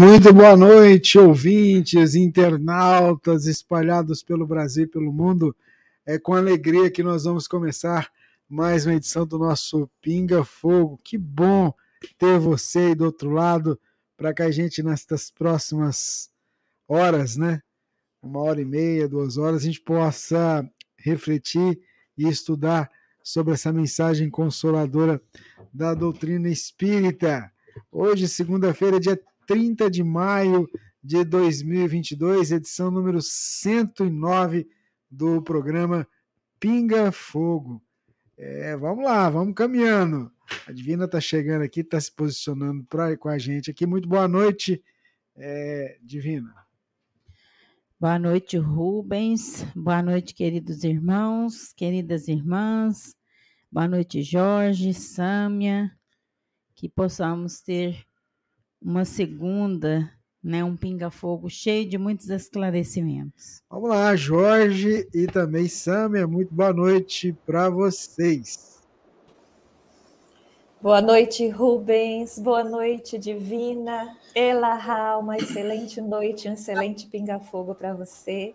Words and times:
Muito 0.00 0.32
boa 0.32 0.56
noite, 0.56 1.18
ouvintes, 1.18 2.14
internautas 2.14 3.46
espalhados 3.46 4.22
pelo 4.22 4.46
Brasil 4.46 4.84
e 4.84 4.86
pelo 4.86 5.12
mundo. 5.12 5.56
É 6.06 6.20
com 6.20 6.34
alegria 6.34 6.88
que 6.88 7.02
nós 7.02 7.24
vamos 7.24 7.48
começar 7.48 8.08
mais 8.48 8.86
uma 8.86 8.94
edição 8.94 9.26
do 9.26 9.40
nosso 9.40 9.90
Pinga 10.00 10.44
Fogo. 10.44 11.00
Que 11.02 11.18
bom 11.18 11.74
ter 12.16 12.38
você 12.38 12.78
aí 12.78 12.94
do 12.94 13.06
outro 13.06 13.32
lado 13.32 13.76
para 14.16 14.32
que 14.32 14.40
a 14.40 14.52
gente, 14.52 14.84
nestas 14.84 15.32
próximas 15.32 16.30
horas, 16.86 17.36
né? 17.36 17.60
Uma 18.22 18.38
hora 18.38 18.60
e 18.60 18.64
meia, 18.64 19.08
duas 19.08 19.36
horas, 19.36 19.62
a 19.62 19.66
gente 19.66 19.80
possa 19.80 20.64
refletir 20.96 21.76
e 22.16 22.28
estudar 22.28 22.88
sobre 23.20 23.54
essa 23.54 23.72
mensagem 23.72 24.30
consoladora 24.30 25.20
da 25.74 25.92
doutrina 25.92 26.48
espírita. 26.48 27.50
Hoje, 27.90 28.28
segunda-feira, 28.28 29.00
dia 29.00 29.18
30 29.48 29.90
de 29.90 30.04
maio 30.04 30.68
de 31.02 31.24
2022, 31.24 32.52
edição 32.52 32.90
número 32.90 33.22
109 33.22 34.68
do 35.10 35.40
programa 35.40 36.06
Pinga 36.60 37.10
Fogo. 37.10 37.82
É, 38.36 38.76
vamos 38.76 39.06
lá, 39.06 39.30
vamos 39.30 39.54
caminhando. 39.54 40.30
A 40.66 40.72
Divina 40.72 41.06
está 41.06 41.18
chegando 41.18 41.62
aqui, 41.62 41.80
está 41.80 41.98
se 41.98 42.12
posicionando 42.12 42.84
pra, 42.84 43.16
com 43.16 43.30
a 43.30 43.38
gente 43.38 43.70
aqui. 43.70 43.86
Muito 43.86 44.06
boa 44.06 44.28
noite, 44.28 44.84
é, 45.34 45.98
Divina. 46.02 46.54
Boa 47.98 48.18
noite, 48.18 48.58
Rubens. 48.58 49.64
Boa 49.74 50.02
noite, 50.02 50.34
queridos 50.34 50.84
irmãos, 50.84 51.72
queridas 51.72 52.28
irmãs. 52.28 53.16
Boa 53.72 53.88
noite, 53.88 54.22
Jorge, 54.22 54.92
Sâmia. 54.92 55.90
Que 56.74 56.86
possamos 56.86 57.62
ter 57.62 58.07
uma 58.80 59.04
segunda, 59.04 60.10
né, 60.42 60.62
um 60.62 60.76
pinga-fogo 60.76 61.48
cheio 61.50 61.88
de 61.88 61.98
muitos 61.98 62.30
esclarecimentos. 62.30 63.62
Vamos 63.70 63.90
lá, 63.90 64.14
Jorge 64.14 65.08
e 65.12 65.26
também 65.26 65.68
Sâmia, 65.68 66.26
muito 66.26 66.54
boa 66.54 66.72
noite 66.72 67.36
para 67.44 67.68
vocês. 67.68 68.78
Boa 70.80 71.02
noite, 71.02 71.48
Rubens. 71.48 72.38
Boa 72.38 72.62
noite, 72.62 73.18
Divina. 73.18 74.16
Elahá, 74.32 75.18
uma 75.18 75.36
excelente 75.36 76.00
noite, 76.00 76.48
um 76.48 76.52
excelente 76.52 77.08
pinga-fogo 77.08 77.74
para 77.74 77.92
você. 77.94 78.54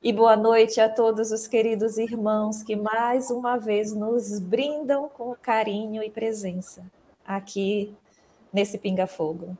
E 0.00 0.12
boa 0.12 0.36
noite 0.36 0.80
a 0.80 0.88
todos 0.88 1.32
os 1.32 1.48
queridos 1.48 1.98
irmãos 1.98 2.62
que 2.62 2.76
mais 2.76 3.28
uma 3.28 3.56
vez 3.56 3.92
nos 3.92 4.38
brindam 4.38 5.08
com 5.08 5.34
carinho 5.34 6.02
e 6.02 6.10
presença 6.10 6.84
aqui 7.24 7.92
nesse 8.52 8.78
pinga-fogo. 8.78 9.56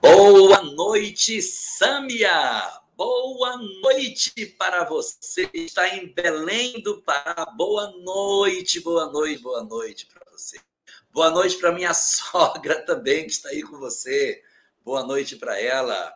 Boa 0.00 0.62
noite, 0.62 1.40
Sâmia! 1.42 2.78
Boa 2.96 3.56
noite 3.80 4.44
para 4.58 4.82
você 4.82 5.46
que 5.46 5.58
está 5.58 5.88
em 5.94 6.12
Belém 6.12 6.82
do 6.82 7.00
Pará. 7.02 7.46
Boa 7.56 7.92
noite, 7.92 8.80
boa 8.80 9.06
noite, 9.06 9.40
boa 9.40 9.62
noite 9.62 10.06
para 10.06 10.24
você. 10.32 10.58
Boa 11.12 11.30
noite 11.30 11.56
para 11.58 11.72
minha 11.72 11.94
sogra 11.94 12.84
também 12.84 13.24
que 13.24 13.30
está 13.30 13.50
aí 13.50 13.62
com 13.62 13.78
você. 13.78 14.42
Boa 14.84 15.04
noite 15.04 15.36
para 15.36 15.60
ela. 15.60 16.12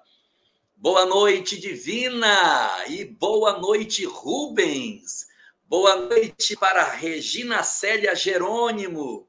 Boa 0.77 1.07
noite, 1.07 1.57
Divina! 1.61 2.85
E 2.89 3.05
boa 3.05 3.61
noite, 3.61 4.05
Rubens! 4.05 5.29
Boa 5.73 5.97
noite 5.97 6.55
para 6.55 6.85
Regina 6.85 7.63
Célia 7.63 8.15
Jerônimo 8.15 9.27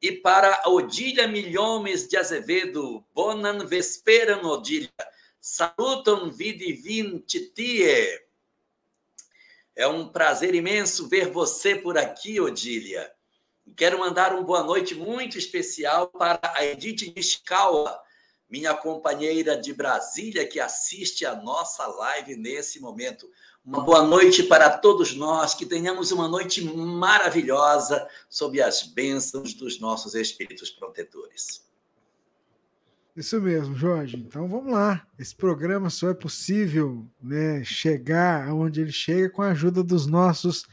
e 0.00 0.12
para 0.12 0.62
Odília 0.68 1.26
Milhomes 1.26 2.06
de 2.06 2.16
Azevedo. 2.16 3.04
Bonan 3.12 3.66
vesperam, 3.66 4.44
Odília. 4.44 4.92
Salutam 5.40 6.30
vidi 6.30 6.72
vintitie. 6.72 8.20
É 9.74 9.84
um 9.88 10.08
prazer 10.08 10.54
imenso 10.54 11.08
ver 11.08 11.32
você 11.32 11.74
por 11.74 11.98
aqui, 11.98 12.40
Odília. 12.40 13.12
Quero 13.76 13.98
mandar 13.98 14.32
uma 14.32 14.44
boa 14.44 14.62
noite 14.62 14.94
muito 14.94 15.36
especial 15.36 16.06
para 16.06 16.38
a 16.54 16.64
Edith 16.64 17.12
Nishikawa, 17.16 18.00
minha 18.48 18.72
companheira 18.72 19.56
de 19.56 19.74
Brasília, 19.74 20.46
que 20.46 20.60
assiste 20.60 21.26
a 21.26 21.34
nossa 21.34 21.84
live 21.88 22.36
nesse 22.36 22.78
momento. 22.78 23.28
Uma 23.64 23.80
boa 23.80 24.02
noite 24.02 24.42
para 24.42 24.68
todos 24.70 25.14
nós, 25.14 25.54
que 25.54 25.64
tenhamos 25.64 26.10
uma 26.10 26.26
noite 26.26 26.64
maravilhosa 26.64 28.08
sob 28.28 28.60
as 28.60 28.82
bênçãos 28.82 29.54
dos 29.54 29.78
nossos 29.78 30.16
espíritos 30.16 30.68
protetores. 30.68 31.64
Isso 33.14 33.40
mesmo, 33.40 33.76
Jorge. 33.76 34.16
Então 34.16 34.48
vamos 34.48 34.72
lá. 34.72 35.06
Esse 35.16 35.36
programa 35.36 35.90
só 35.90 36.10
é 36.10 36.14
possível 36.14 37.06
né, 37.22 37.62
chegar 37.62 38.48
aonde 38.48 38.80
ele 38.80 38.90
chega 38.90 39.30
com 39.30 39.42
a 39.42 39.50
ajuda 39.50 39.84
dos 39.84 40.06
nossos 40.06 40.66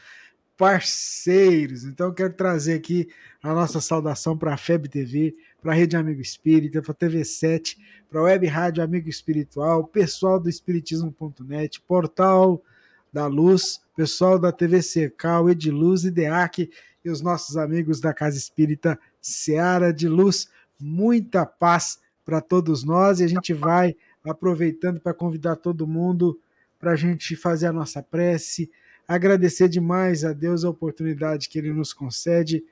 parceiros. 0.57 1.83
Então 1.83 2.11
quero 2.11 2.33
trazer 2.33 2.73
aqui 2.73 3.07
a 3.43 3.53
nossa 3.53 3.79
saudação 3.79 4.35
para 4.35 4.53
a 4.53 4.57
FEB 4.57 4.87
TV, 4.89 5.35
para 5.61 5.73
a 5.73 5.75
Rede 5.75 5.95
Amigo 5.95 6.21
Espírita, 6.21 6.81
para 6.81 6.91
a 6.91 6.95
TV7, 6.95 7.77
para 8.09 8.19
a 8.19 8.23
Web 8.23 8.47
Rádio 8.47 8.83
Amigo 8.83 9.09
Espiritual, 9.09 9.85
pessoal 9.85 10.39
do 10.39 10.49
Espiritismo.net, 10.49 11.79
portal 11.81 12.63
da 13.11 13.27
Luz, 13.27 13.81
pessoal 13.95 14.37
da 14.37 14.51
TV 14.51 14.81
Secal, 14.81 15.49
Ediluz 15.49 16.03
e 16.03 16.11
DEAC 16.11 16.69
e 17.03 17.09
os 17.09 17.21
nossos 17.21 17.57
amigos 17.57 17.99
da 17.99 18.13
Casa 18.13 18.37
Espírita 18.37 18.99
Seara 19.21 19.93
de 19.93 20.07
Luz. 20.07 20.49
Muita 20.79 21.45
paz 21.45 21.99
para 22.23 22.41
todos 22.41 22.83
nós 22.83 23.19
e 23.19 23.23
a 23.23 23.27
gente 23.27 23.53
vai 23.53 23.95
aproveitando 24.23 24.99
para 24.99 25.13
convidar 25.13 25.55
todo 25.55 25.87
mundo 25.87 26.39
para 26.79 26.91
a 26.91 26.95
gente 26.95 27.35
fazer 27.35 27.67
a 27.67 27.73
nossa 27.73 28.01
prece, 28.01 28.71
agradecer 29.07 29.67
demais 29.67 30.23
a 30.23 30.31
Deus 30.31 30.63
a 30.63 30.69
oportunidade 30.69 31.49
que 31.49 31.57
Ele 31.57 31.73
nos 31.73 31.91
concede 31.91 32.63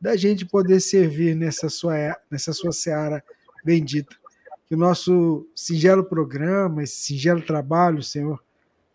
da 0.00 0.14
gente 0.16 0.44
poder 0.44 0.80
servir 0.80 1.34
nessa 1.34 1.70
sua, 1.70 1.94
nessa 2.30 2.52
sua 2.52 2.72
seara 2.72 3.24
bendita. 3.64 4.14
Que 4.66 4.74
o 4.74 4.78
nosso 4.78 5.48
singelo 5.54 6.04
programa, 6.04 6.82
esse 6.82 6.96
singelo 6.96 7.40
trabalho, 7.40 8.02
Senhor, 8.02 8.42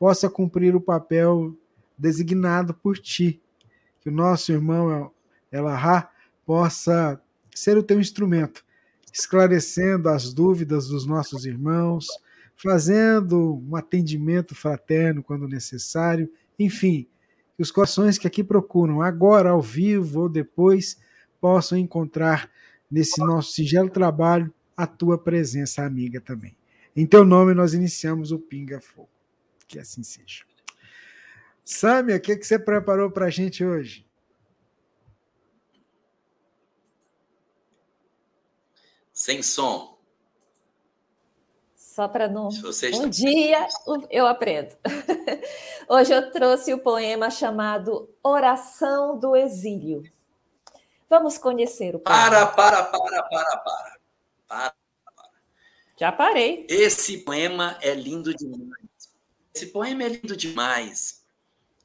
possa 0.02 0.28
cumprir 0.28 0.76
o 0.76 0.82
papel 0.82 1.56
designado 1.96 2.74
por 2.74 2.98
ti. 2.98 3.40
Que 4.00 4.10
o 4.10 4.12
nosso 4.12 4.52
irmão 4.52 5.12
Elahá 5.52 6.10
possa 6.44 7.22
ser 7.54 7.78
o 7.78 7.84
teu 7.84 8.00
instrumento 8.00 8.66
esclarecendo 9.14 10.10
as 10.10 10.34
dúvidas 10.34 10.88
dos 10.88 11.06
nossos 11.06 11.46
irmãos, 11.46 12.08
fazendo 12.56 13.62
um 13.70 13.76
atendimento 13.76 14.56
fraterno 14.56 15.22
quando 15.22 15.48
necessário, 15.48 16.32
enfim, 16.58 17.08
que 17.56 17.62
os 17.62 17.70
corações 17.70 18.18
que 18.18 18.26
aqui 18.26 18.44
procuram, 18.44 19.04
agora 19.04 19.52
ao 19.52 19.62
vivo 19.62 20.22
ou 20.22 20.30
depois, 20.30 20.98
possam 21.40 21.78
encontrar 21.78 22.50
nesse 22.90 23.20
nosso 23.20 23.52
singelo 23.52 23.90
trabalho 23.90 24.52
a 24.76 24.88
tua 24.88 25.16
presença 25.16 25.84
amiga 25.84 26.20
também. 26.20 26.56
Em 26.96 27.06
teu 27.06 27.24
nome 27.24 27.54
nós 27.54 27.76
iniciamos 27.76 28.32
o 28.32 28.40
Pinga 28.40 28.82
Fogo. 28.82 29.11
Que 29.72 29.80
assim 29.80 30.04
seja. 30.04 30.44
Sâmia, 31.64 32.18
o 32.18 32.20
que, 32.20 32.36
que 32.36 32.46
você 32.46 32.60
preparou 32.60 33.10
para 33.10 33.28
a 33.28 33.30
gente 33.30 33.64
hoje? 33.64 34.06
Sem 39.14 39.42
som. 39.42 39.98
Só 41.74 42.06
para 42.06 42.28
não. 42.28 42.52
Vocês... 42.52 43.00
Um 43.00 43.08
dia 43.08 43.66
eu 44.10 44.28
aprendo. 44.28 44.76
Hoje 45.88 46.14
eu 46.14 46.32
trouxe 46.32 46.74
o 46.74 46.80
poema 46.80 47.30
chamado 47.30 48.14
Oração 48.24 49.18
do 49.18 49.36
Exílio. 49.36 50.04
Vamos 51.10 51.38
conhecer 51.38 51.96
o 51.96 52.00
poema. 52.00 52.30
Para, 52.30 52.46
para, 52.48 52.84
para, 52.84 53.24
para, 53.24 53.24
para. 53.24 53.58
para, 53.58 54.02
para. 54.48 54.76
Já 55.98 56.12
parei. 56.12 56.66
Esse 56.70 57.20
poema 57.20 57.78
é 57.82 57.94
lindo 57.94 58.34
demais. 58.34 58.81
Esse 59.54 59.68
poema 59.68 60.04
é 60.04 60.10
lindo 60.10 60.36
demais. 60.36 61.22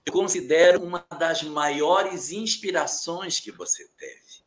Eu 0.04 0.12
considero 0.12 0.82
uma 0.82 1.04
das 1.18 1.42
maiores 1.42 2.30
inspirações 2.30 3.40
que 3.40 3.50
você 3.50 3.88
teve 3.98 4.44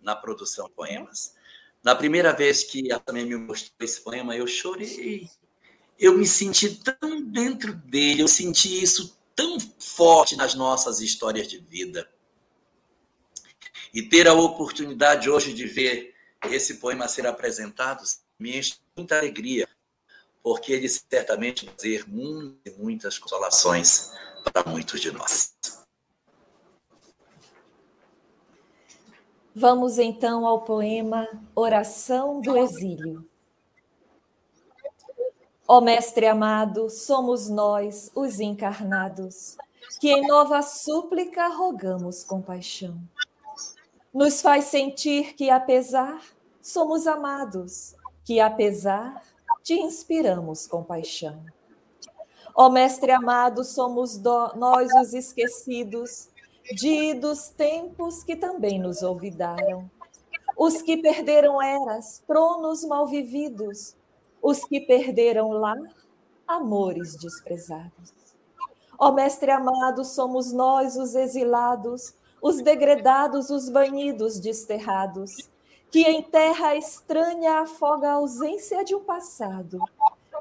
na 0.00 0.14
produção 0.14 0.66
de 0.66 0.74
poemas. 0.74 1.34
Na 1.82 1.94
primeira 1.94 2.32
vez 2.32 2.62
que 2.62 2.92
a 2.92 2.98
também 2.98 3.24
me 3.24 3.36
mostrou 3.36 3.74
esse 3.80 4.00
poema, 4.00 4.36
eu 4.36 4.46
chorei. 4.46 5.30
Eu 5.98 6.16
me 6.16 6.26
senti 6.26 6.76
tão 6.76 7.22
dentro 7.22 7.72
dele, 7.72 8.22
eu 8.22 8.28
senti 8.28 8.82
isso 8.82 9.18
tão 9.34 9.58
forte 9.78 10.36
nas 10.36 10.54
nossas 10.54 11.00
histórias 11.00 11.48
de 11.48 11.58
vida. 11.58 12.08
E 13.94 14.02
ter 14.02 14.28
a 14.28 14.34
oportunidade 14.34 15.30
hoje 15.30 15.54
de 15.54 15.64
ver 15.64 16.14
esse 16.44 16.74
poema 16.74 17.08
ser 17.08 17.26
apresentado 17.26 18.02
me 18.38 18.56
enche 18.56 18.76
muita 18.96 19.16
alegria, 19.18 19.68
porque 20.48 20.72
ele 20.72 20.88
certamente 20.88 21.66
vai 21.66 21.74
trazer 21.74 22.08
muitas, 22.08 22.76
muitas 22.78 23.18
consolações 23.18 24.12
para 24.42 24.66
muitos 24.66 24.98
de 24.98 25.12
nós. 25.12 25.54
Vamos 29.54 29.98
então 29.98 30.46
ao 30.46 30.62
poema 30.62 31.28
Oração 31.54 32.40
do 32.40 32.56
Exílio. 32.56 33.28
Ó 35.66 35.82
Mestre 35.82 36.24
amado, 36.24 36.88
somos 36.88 37.50
nós, 37.50 38.10
os 38.14 38.40
encarnados, 38.40 39.54
que 40.00 40.10
em 40.10 40.26
nova 40.26 40.62
súplica 40.62 41.48
rogamos 41.48 42.24
compaixão. 42.24 42.98
Nos 44.14 44.40
faz 44.40 44.64
sentir 44.64 45.34
que, 45.34 45.50
apesar, 45.50 46.22
somos 46.62 47.06
amados, 47.06 47.94
que, 48.24 48.40
apesar, 48.40 49.22
te 49.68 49.74
inspiramos 49.74 50.66
compaixão. 50.66 51.44
Ó 52.54 52.70
Mestre 52.70 53.12
amado, 53.12 53.62
somos 53.62 54.16
nós 54.16 54.90
os 54.94 55.12
esquecidos, 55.12 56.30
de 56.74 57.12
dos 57.12 57.50
tempos 57.50 58.24
que 58.24 58.34
também 58.34 58.80
nos 58.80 59.02
olvidaram. 59.02 59.90
Os 60.56 60.80
que 60.80 60.96
perderam 60.96 61.60
eras, 61.60 62.24
tronos 62.26 62.82
mal 62.82 63.06
vividos, 63.06 63.94
os 64.40 64.64
que 64.64 64.80
perderam 64.80 65.50
lá, 65.50 65.76
amores 66.46 67.14
desprezados. 67.16 68.14
Ó 68.98 69.12
Mestre 69.12 69.50
amado, 69.50 70.02
somos 70.02 70.50
nós 70.50 70.96
os 70.96 71.14
exilados, 71.14 72.14
os 72.40 72.62
degredados, 72.62 73.50
os 73.50 73.68
banidos, 73.68 74.40
desterrados, 74.40 75.50
que 75.90 76.02
em 76.02 76.22
terra 76.22 76.76
estranha 76.76 77.60
afoga 77.60 78.08
a 78.08 78.14
ausência 78.14 78.84
de 78.84 78.94
um 78.94 79.02
passado, 79.02 79.80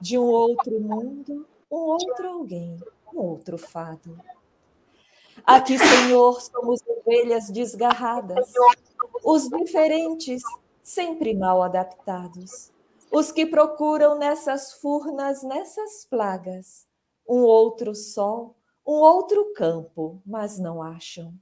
de 0.01 0.17
um 0.17 0.25
outro 0.25 0.79
mundo, 0.79 1.45
um 1.71 1.77
outro 1.77 2.27
alguém, 2.27 2.77
um 3.13 3.19
outro 3.19 3.57
fado. 3.57 4.19
Aqui, 5.45 5.77
Senhor, 5.77 6.41
somos 6.41 6.81
ovelhas 6.85 7.49
desgarradas, 7.49 8.51
os 9.23 9.47
diferentes, 9.47 10.41
sempre 10.83 11.33
mal 11.33 11.63
adaptados, 11.63 12.71
os 13.11 13.31
que 13.31 13.45
procuram 13.45 14.17
nessas 14.17 14.73
furnas, 14.73 15.43
nessas 15.43 16.05
plagas, 16.05 16.85
um 17.27 17.41
outro 17.43 17.95
sol, 17.95 18.55
um 18.85 18.95
outro 18.95 19.53
campo, 19.53 20.21
mas 20.25 20.59
não 20.59 20.81
acham. 20.81 21.33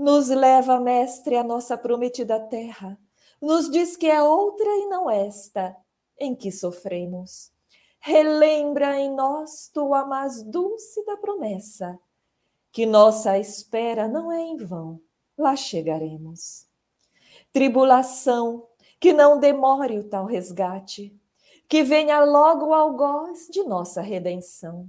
Nos 0.00 0.30
leva, 0.30 0.80
Mestre, 0.80 1.36
a 1.36 1.44
nossa 1.44 1.76
prometida 1.76 2.40
terra, 2.40 2.98
nos 3.38 3.70
diz 3.70 3.98
que 3.98 4.06
é 4.06 4.22
outra 4.22 4.66
e 4.66 4.86
não 4.86 5.10
esta, 5.10 5.76
em 6.18 6.34
que 6.34 6.50
sofremos. 6.50 7.52
Relembra 7.98 8.98
em 8.98 9.14
nós 9.14 9.68
tua 9.68 10.06
mais 10.06 10.42
dulce 10.42 11.04
da 11.04 11.18
promessa 11.18 12.00
que 12.72 12.86
nossa 12.86 13.36
espera 13.36 14.08
não 14.08 14.32
é 14.32 14.40
em 14.40 14.56
vão, 14.56 14.98
lá 15.36 15.54
chegaremos. 15.54 16.66
Tribulação, 17.52 18.66
que 18.98 19.12
não 19.12 19.38
demore 19.38 19.98
o 19.98 20.08
tal 20.08 20.24
resgate, 20.24 21.14
que 21.68 21.82
venha 21.82 22.24
logo 22.24 22.68
o 22.68 22.74
algoz 22.74 23.48
de 23.50 23.64
nossa 23.64 24.00
redenção. 24.00 24.88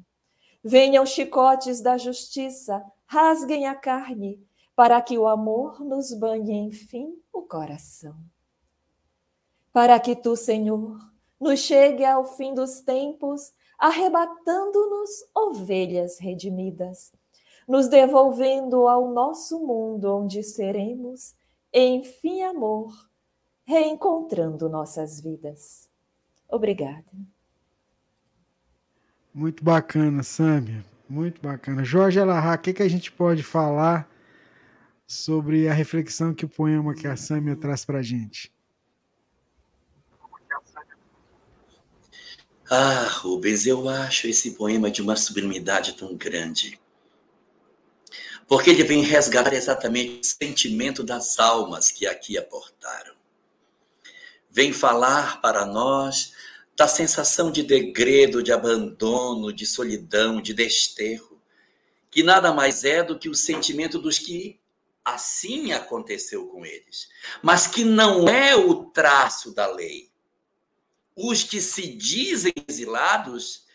Venham 0.63 1.05
chicotes 1.05 1.81
da 1.81 1.97
justiça, 1.97 2.81
rasguem 3.05 3.67
a 3.67 3.75
carne, 3.75 4.41
para 4.81 4.99
que 4.99 5.15
o 5.15 5.27
amor 5.27 5.79
nos 5.79 6.11
banhe, 6.11 6.53
enfim, 6.53 7.15
o 7.31 7.43
coração. 7.43 8.15
Para 9.71 9.99
que 9.99 10.15
tu, 10.15 10.35
Senhor, 10.35 10.97
nos 11.39 11.59
chegue 11.59 12.03
ao 12.03 12.25
fim 12.25 12.55
dos 12.55 12.81
tempos, 12.81 13.53
arrebatando-nos 13.77 15.23
ovelhas 15.35 16.17
redimidas 16.17 17.13
nos 17.67 17.87
devolvendo 17.87 18.87
ao 18.87 19.11
nosso 19.11 19.59
mundo 19.59 20.15
onde 20.15 20.41
seremos, 20.41 21.35
enfim, 21.71 22.41
amor, 22.41 22.91
reencontrando 23.63 24.67
nossas 24.67 25.21
vidas. 25.21 25.87
Obrigada. 26.49 27.05
Muito 29.31 29.63
bacana, 29.63 30.23
Sâmia. 30.23 30.83
Muito 31.07 31.39
bacana. 31.39 31.83
Jorge 31.83 32.19
Alahá, 32.19 32.55
o 32.55 32.57
que, 32.57 32.73
que 32.73 32.81
a 32.81 32.89
gente 32.89 33.11
pode 33.11 33.43
falar 33.43 34.09
sobre 35.11 35.67
a 35.67 35.73
reflexão 35.73 36.33
que 36.33 36.45
o 36.45 36.49
poema 36.49 36.95
que 36.95 37.07
a 37.07 37.17
Sâmia 37.17 37.55
traz 37.55 37.83
para 37.83 37.99
a 37.99 38.03
gente? 38.03 38.51
Ah, 42.69 43.07
Rubens, 43.07 43.65
eu 43.65 43.89
acho 43.89 44.27
esse 44.27 44.51
poema 44.51 44.89
de 44.89 45.01
uma 45.01 45.15
sublimidade 45.15 45.93
tão 45.93 46.15
grande 46.15 46.79
porque 48.51 48.69
ele 48.69 48.83
vem 48.83 49.01
resgatar 49.01 49.53
exatamente 49.53 50.19
o 50.19 50.25
sentimento 50.25 51.03
das 51.03 51.39
almas 51.39 51.89
que 51.89 52.05
aqui 52.05 52.37
aportaram. 52.37 53.15
Vem 54.49 54.73
falar 54.73 55.39
para 55.39 55.65
nós 55.65 56.33
da 56.75 56.85
sensação 56.85 57.49
de 57.49 57.63
degredo, 57.63 58.43
de 58.43 58.51
abandono, 58.51 59.53
de 59.53 59.65
solidão, 59.65 60.41
de 60.41 60.53
desterro, 60.53 61.41
que 62.09 62.23
nada 62.23 62.51
mais 62.51 62.83
é 62.83 63.01
do 63.01 63.17
que 63.17 63.29
o 63.29 63.33
sentimento 63.33 63.97
dos 63.97 64.19
que 64.19 64.59
assim 65.03 65.73
aconteceu 65.73 66.47
com 66.47 66.65
eles, 66.65 67.09
mas 67.41 67.67
que 67.67 67.83
não 67.83 68.27
é 68.27 68.55
o 68.55 68.85
traço 68.85 69.53
da 69.53 69.67
lei. 69.67 70.11
Os 71.15 71.43
que 71.43 71.59
se 71.61 71.95
dizem 71.95 72.53
exilados 72.67 73.65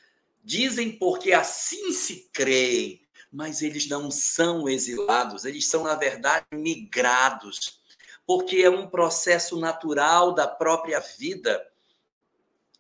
dizem 0.42 0.92
porque 0.92 1.32
assim 1.32 1.92
se 1.92 2.30
creem, 2.32 3.02
mas 3.30 3.62
eles 3.62 3.88
não 3.88 4.10
são 4.10 4.68
exilados, 4.68 5.44
eles 5.44 5.66
são, 5.66 5.82
na 5.82 5.94
verdade, 5.94 6.46
migrados, 6.52 7.80
porque 8.24 8.58
é 8.58 8.70
um 8.70 8.88
processo 8.88 9.58
natural 9.58 10.32
da 10.32 10.46
própria 10.46 11.00
vida 11.00 11.64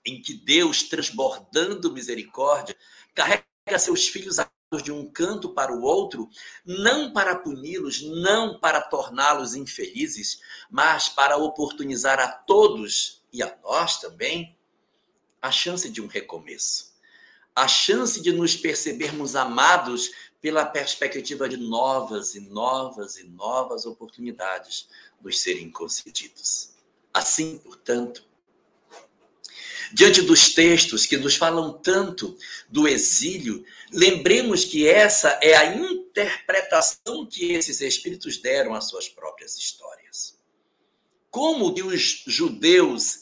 em 0.04 0.22
que 0.22 0.32
Deus, 0.32 0.84
transbordando 0.84 1.92
misericórdia, 1.92 2.76
carrega 3.12 3.44
seus 3.78 4.06
filhos 4.06 4.38
de 4.82 4.90
um 4.90 5.08
canto 5.08 5.50
para 5.50 5.72
o 5.72 5.82
outro, 5.82 6.28
não 6.64 7.12
para 7.12 7.36
puni-los, 7.36 8.02
não 8.02 8.58
para 8.58 8.80
torná-los 8.80 9.54
infelizes, 9.54 10.40
mas 10.68 11.08
para 11.08 11.36
oportunizar 11.36 12.18
a 12.18 12.26
todos 12.26 13.22
e 13.32 13.42
a 13.42 13.56
nós 13.62 14.00
também 14.00 14.58
a 15.40 15.52
chance 15.52 15.88
de 15.88 16.02
um 16.02 16.08
recomeço, 16.08 16.96
a 17.54 17.68
chance 17.68 18.20
de 18.20 18.32
nos 18.32 18.56
percebermos 18.56 19.36
amados 19.36 20.10
pela 20.40 20.66
perspectiva 20.66 21.48
de 21.48 21.56
novas 21.56 22.34
e 22.34 22.40
novas 22.40 23.18
e 23.18 23.24
novas 23.24 23.86
oportunidades 23.86 24.88
nos 25.22 25.40
serem 25.40 25.70
concedidos. 25.70 26.74
Assim, 27.14 27.58
portanto, 27.58 28.24
diante 29.92 30.22
dos 30.22 30.54
textos 30.54 31.06
que 31.06 31.16
nos 31.16 31.36
falam 31.36 31.72
tanto 31.72 32.36
do 32.68 32.88
exílio, 32.88 33.64
lembremos 33.92 34.64
que 34.64 34.88
essa 34.88 35.38
é 35.42 35.54
a 35.56 35.74
interpretação 35.74 37.26
que 37.26 37.52
esses 37.52 37.80
espíritos 37.80 38.38
deram 38.38 38.74
às 38.74 38.88
suas 38.88 39.08
próprias 39.08 39.56
histórias. 39.56 40.38
Como 41.30 41.74
que 41.74 41.82
os 41.82 42.24
judeus, 42.26 43.20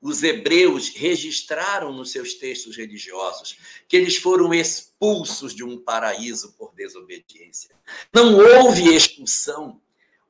os 0.00 0.22
hebreus, 0.22 0.90
registraram 0.94 1.92
nos 1.92 2.12
seus 2.12 2.34
textos 2.34 2.76
religiosos 2.76 3.56
que 3.88 3.96
eles 3.96 4.16
foram 4.16 4.52
expulsos 4.52 5.54
de 5.54 5.64
um 5.64 5.78
paraíso 5.78 6.52
por 6.58 6.74
desobediência. 6.74 7.74
Não 8.12 8.36
houve 8.36 8.94
expulsão. 8.94 9.80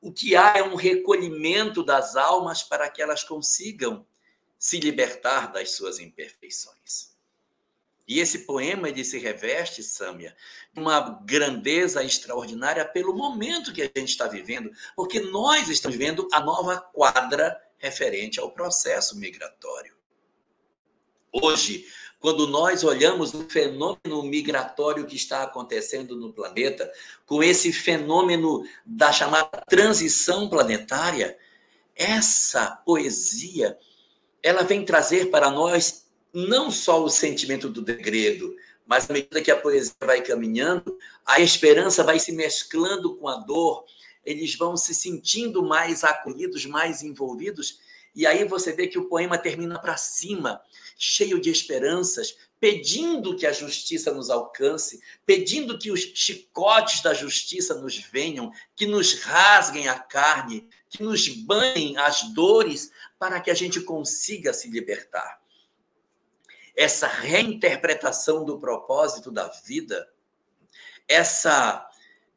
O 0.01 0.11
que 0.11 0.35
há 0.35 0.57
é 0.57 0.63
um 0.63 0.75
recolhimento 0.75 1.83
das 1.83 2.15
almas 2.15 2.61
para 2.63 2.89
que 2.89 3.01
elas 3.01 3.23
consigam 3.23 4.05
se 4.57 4.79
libertar 4.79 5.51
das 5.51 5.71
suas 5.71 5.99
imperfeições. 5.99 7.15
E 8.07 8.19
esse 8.19 8.39
poema 8.39 8.87
ele 8.87 9.03
se 9.03 9.17
reveste, 9.17 9.81
Sâmia, 9.81 10.35
uma 10.75 10.99
grandeza 11.25 12.03
extraordinária 12.03 12.85
pelo 12.85 13.15
momento 13.15 13.73
que 13.73 13.81
a 13.81 13.85
gente 13.85 14.09
está 14.09 14.27
vivendo, 14.27 14.71
porque 14.95 15.19
nós 15.19 15.67
estamos 15.69 15.97
vivendo 15.97 16.27
a 16.31 16.39
nova 16.39 16.79
quadra 16.79 17.59
referente 17.77 18.39
ao 18.39 18.51
processo 18.51 19.17
migratório. 19.17 19.95
Hoje, 21.31 21.85
quando 22.19 22.47
nós 22.47 22.83
olhamos 22.83 23.33
o 23.33 23.47
fenômeno 23.49 24.23
migratório 24.23 25.05
que 25.05 25.15
está 25.15 25.43
acontecendo 25.43 26.15
no 26.15 26.31
planeta, 26.31 26.91
com 27.25 27.43
esse 27.43 27.73
fenômeno 27.73 28.67
da 28.85 29.11
chamada 29.11 29.63
transição 29.67 30.47
planetária, 30.47 31.37
essa 31.95 32.67
poesia 32.85 33.77
ela 34.45 34.61
vem 34.61 34.85
trazer 34.85 35.31
para 35.31 35.49
nós 35.49 36.05
não 36.31 36.69
só 36.69 37.03
o 37.03 37.09
sentimento 37.09 37.67
do 37.67 37.81
degredo, 37.81 38.55
mas 38.85 39.09
à 39.09 39.13
medida 39.13 39.41
que 39.41 39.49
a 39.49 39.59
poesia 39.59 39.91
vai 39.99 40.21
caminhando, 40.21 40.99
a 41.25 41.39
esperança 41.39 42.03
vai 42.03 42.19
se 42.19 42.31
mesclando 42.31 43.15
com 43.15 43.27
a 43.27 43.37
dor, 43.37 43.83
eles 44.23 44.55
vão 44.55 44.77
se 44.77 44.93
sentindo 44.93 45.63
mais 45.63 46.03
acolhidos, 46.03 46.63
mais 46.67 47.01
envolvidos, 47.01 47.79
e 48.15 48.25
aí 48.25 48.45
você 48.45 48.71
vê 48.71 48.87
que 48.87 48.97
o 48.97 49.09
poema 49.09 49.37
termina 49.37 49.77
para 49.77 49.97
cima, 49.97 50.61
cheio 50.97 51.41
de 51.41 51.49
esperanças, 51.49 52.37
pedindo 52.59 53.35
que 53.35 53.45
a 53.45 53.51
justiça 53.51 54.13
nos 54.13 54.29
alcance, 54.29 55.01
pedindo 55.25 55.77
que 55.77 55.91
os 55.91 55.99
chicotes 55.99 57.01
da 57.01 57.13
justiça 57.13 57.75
nos 57.75 57.97
venham, 57.97 58.51
que 58.73 58.85
nos 58.85 59.21
rasguem 59.21 59.89
a 59.89 59.99
carne, 59.99 60.67
que 60.89 61.03
nos 61.03 61.27
banhem 61.27 61.97
as 61.97 62.23
dores, 62.33 62.89
para 63.19 63.41
que 63.41 63.51
a 63.51 63.53
gente 63.53 63.81
consiga 63.81 64.53
se 64.53 64.69
libertar. 64.69 65.41
Essa 66.73 67.07
reinterpretação 67.07 68.45
do 68.45 68.57
propósito 68.57 69.29
da 69.29 69.49
vida, 69.49 70.07
essa 71.07 71.85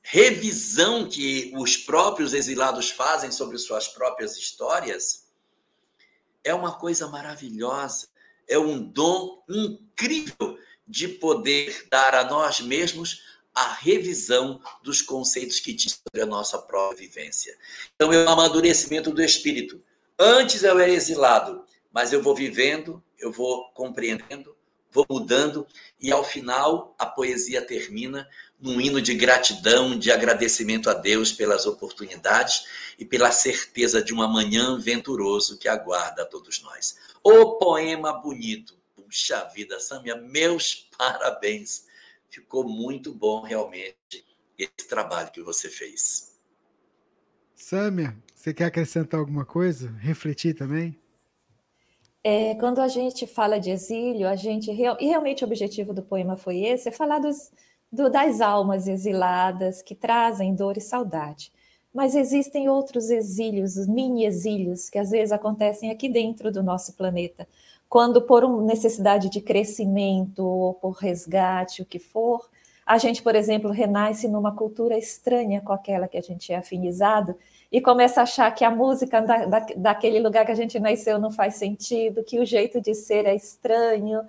revisão 0.02 1.08
que 1.08 1.52
os 1.56 1.76
próprios 1.76 2.35
exilados 2.35 2.90
fazem 2.90 3.30
sobre 3.30 3.58
suas 3.58 3.88
próprias 3.88 4.37
histórias, 4.37 5.27
é 6.45 6.54
uma 6.54 6.73
coisa 6.78 7.09
maravilhosa, 7.09 8.09
é 8.49 8.59
um 8.59 8.83
dom 8.83 9.42
incrível 9.49 10.59
de 10.87 11.09
poder 11.09 11.87
dar 11.90 12.14
a 12.14 12.25
nós 12.25 12.61
mesmos 12.61 13.23
a 13.54 13.73
revisão 13.75 14.61
dos 14.83 15.02
conceitos 15.02 15.61
que 15.61 15.73
diz 15.73 16.00
sobre 16.07 16.23
a 16.23 16.26
nossa 16.26 16.59
própria 16.59 16.99
vivência. 16.99 17.57
Então, 17.95 18.12
é 18.12 18.25
o 18.25 18.28
amadurecimento 18.28 19.11
do 19.11 19.23
espírito. 19.23 19.83
Antes 20.18 20.62
eu 20.62 20.78
era 20.78 20.90
exilado, 20.90 21.64
mas 21.92 22.12
eu 22.12 22.23
vou 22.23 22.35
vivendo, 22.35 23.02
eu 23.18 23.33
vou 23.33 23.68
compreendendo, 23.73 24.57
vou 24.90 25.04
mudando 25.11 25.66
e 26.00 26.11
ao 26.12 26.25
final 26.25 26.95
a 26.99 27.07
poesia 27.07 27.61
termina 27.61 28.28
num 28.61 28.81
hino 28.81 29.00
de 29.00 29.15
gratidão, 29.15 29.97
de 29.99 30.11
agradecimento 30.11 30.91
a 30.91 30.95
Deus 30.95 31.33
pelas 31.33 31.67
oportunidades 31.67 32.65
e 32.99 33.05
pela 33.05 33.31
certeza 33.31 34.03
de 34.03 34.12
um 34.12 34.21
amanhã 34.21 34.79
venturoso 34.79 35.59
que 35.59 35.69
aguarda 35.69 36.23
a 36.23 36.27
todos 36.27 36.61
nós. 36.62 36.99
O 37.23 37.57
poema 37.59 38.12
bonito. 38.12 38.77
Puxa 38.95 39.45
vida, 39.55 39.79
Samia, 39.81 40.17
meus 40.17 40.88
parabéns. 40.99 41.87
Ficou 42.29 42.69
muito 42.69 43.12
bom 43.12 43.43
realmente 43.43 44.25
esse 44.59 44.88
trabalho 44.88 45.31
que 45.31 45.41
você 45.41 45.69
fez. 45.69 46.37
Samia, 47.55 48.17
você 48.35 48.53
quer 48.53 48.67
acrescentar 48.67 49.21
alguma 49.21 49.45
coisa? 49.45 49.91
Refletir 50.00 50.55
também? 50.55 50.99
É, 52.23 52.55
quando 52.57 52.81
a 52.81 52.88
gente 52.88 53.27
fala 53.27 53.59
de 53.59 53.71
exílio, 53.71 54.29
a 54.29 54.37
gente 54.37 54.71
e 54.71 54.75
realmente 54.75 55.45
o 55.45 55.47
objetivo 55.47 55.95
do 55.95 56.03
poema 56.03 56.37
foi 56.37 56.59
esse, 56.65 56.88
é 56.88 56.93
falar 56.93 57.21
dos, 57.21 57.50
do, 57.90 58.11
das 58.11 58.40
almas 58.40 58.87
exiladas 58.87 59.83
que 59.83 59.95
trazem 59.95 60.54
dor 60.54 60.76
e 60.76 60.80
saudade. 60.80 61.52
Mas 61.92 62.14
existem 62.14 62.68
outros 62.68 63.11
exílios, 63.11 63.87
mini 63.87 64.25
exílios, 64.25 64.90
que 64.90 64.99
às 64.99 65.11
vezes 65.11 65.33
acontecem 65.33 65.90
aqui 65.90 66.09
dentro 66.09 66.52
do 66.52 66.62
nosso 66.62 66.92
planeta. 66.95 67.49
Quando, 67.88 68.21
por 68.23 68.62
necessidade 68.62 69.30
de 69.30 69.40
crescimento 69.40 70.45
ou 70.45 70.75
por 70.75 70.90
resgate, 70.90 71.83
o 71.83 71.87
que 71.87 71.99
for, 71.99 72.49
a 72.85 72.99
gente, 72.99 73.23
por 73.23 73.35
exemplo, 73.35 73.71
renasce 73.71 74.28
numa 74.28 74.54
cultura 74.54 74.97
estranha 74.97 75.61
com 75.61 75.73
aquela 75.73 76.09
que 76.09 76.16
a 76.16 76.23
gente 76.23 76.52
é 76.52 76.57
afinizado 76.57 77.37
e 77.71 77.80
começa 77.80 78.21
a 78.21 78.23
achar 78.23 78.50
que 78.50 78.64
a 78.64 78.71
música 78.71 79.21
da, 79.21 79.45
da, 79.45 79.66
daquele 79.76 80.18
lugar 80.21 80.47
que 80.47 80.52
a 80.52 80.54
gente 80.54 80.80
nasceu 80.80 81.18
não 81.18 81.30
faz 81.30 81.57
sentido, 81.57 82.25
que 82.25 82.40
o 82.40 82.47
jeito 82.47 82.80
de 82.80 82.95
ser 82.95 83.26
é 83.26 83.35
estranho. 83.35 84.23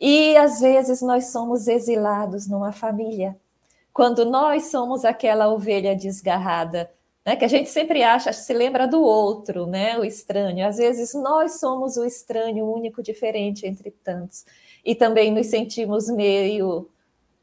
E 0.00 0.36
às 0.36 0.60
vezes 0.60 1.00
nós 1.00 1.26
somos 1.26 1.68
exilados 1.68 2.48
numa 2.48 2.72
família. 2.72 3.36
Quando 3.92 4.24
nós 4.24 4.66
somos 4.66 5.04
aquela 5.04 5.48
ovelha 5.48 5.94
desgarrada, 5.94 6.90
né, 7.24 7.36
que 7.36 7.44
a 7.44 7.48
gente 7.48 7.70
sempre 7.70 8.02
acha, 8.02 8.32
se 8.32 8.52
lembra 8.52 8.86
do 8.86 9.00
outro, 9.02 9.66
né, 9.66 9.98
o 9.98 10.04
estranho. 10.04 10.66
Às 10.66 10.76
vezes 10.76 11.14
nós 11.14 11.58
somos 11.58 11.96
o 11.96 12.04
estranho, 12.04 12.70
único 12.70 13.02
diferente 13.02 13.66
entre 13.66 13.90
tantos. 13.90 14.44
E 14.84 14.94
também 14.94 15.32
nos 15.32 15.46
sentimos 15.46 16.08
meio 16.08 16.88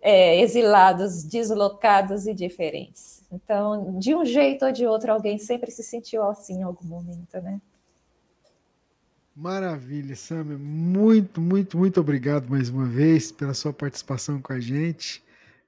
é, 0.02 0.40
exilados, 0.40 1.24
deslocados 1.24 2.28
e 2.28 2.34
diferentes. 2.34 3.24
Então, 3.32 3.98
de 3.98 4.14
um 4.14 4.26
jeito 4.26 4.66
ou 4.66 4.72
de 4.72 4.86
outro, 4.86 5.12
alguém 5.12 5.38
sempre 5.38 5.72
se 5.72 5.84
sentiu 5.84 6.24
assim 6.24 6.60
em 6.60 6.64
algum 6.64 6.86
momento, 6.86 7.40
né? 7.42 7.60
Maravilha, 9.36 10.16
Samia. 10.16 10.58
Muito, 10.58 11.40
muito, 11.40 11.78
muito 11.78 12.00
obrigado 12.02 12.50
mais 12.50 12.70
uma 12.70 12.86
vez 12.86 13.32
pela 13.32 13.54
sua 13.54 13.72
participação 13.74 14.42
com 14.42 14.52
a 14.54 14.60
gente. 14.60 15.24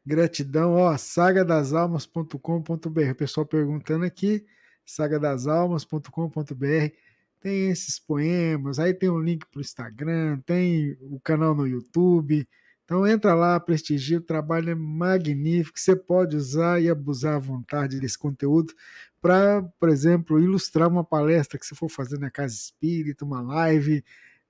Gratidão, 0.05 0.74
ó, 0.74 0.98
sagadasalmas.com.br. 0.98 3.12
O 3.12 3.15
pessoal 3.15 3.46
perguntando 3.46 4.03
aqui, 4.05 4.46
sagadasalmas.com.br. 4.86 6.93
Tem 7.39 7.70
esses 7.70 8.00
poemas, 8.00 8.79
aí 8.79 8.93
tem 8.93 9.10
um 9.10 9.20
link 9.20 9.46
para 9.46 9.60
o 9.60 9.62
Instagram, 9.62 10.39
tem 10.46 10.98
o 11.01 11.20
canal 11.22 11.55
no 11.55 11.67
YouTube, 11.67 12.48
então 12.84 13.08
entra 13.08 13.34
lá, 13.34 13.60
prestigia, 13.60 14.18
o 14.18 14.22
trabalho 14.22 14.70
é 14.70 14.75
magnífico, 14.75 15.80
você 15.80 15.96
pode 15.96 16.36
usar 16.36 16.82
e 16.82 16.90
abusar 16.90 17.36
à 17.36 17.40
vontade 17.40 18.00
desse 18.00 18.18
conteúdo 18.18 18.74
para, 19.22 19.63
por 19.80 19.88
exemplo, 19.88 20.38
ilustrar 20.38 20.90
uma 20.90 21.04
palestra 21.04 21.58
que 21.58 21.66
você 21.66 21.74
for 21.74 21.90
fazer 21.90 22.20
na 22.20 22.30
Casa 22.30 22.54
Espírita, 22.54 23.24
uma 23.24 23.42
live. 23.42 24.04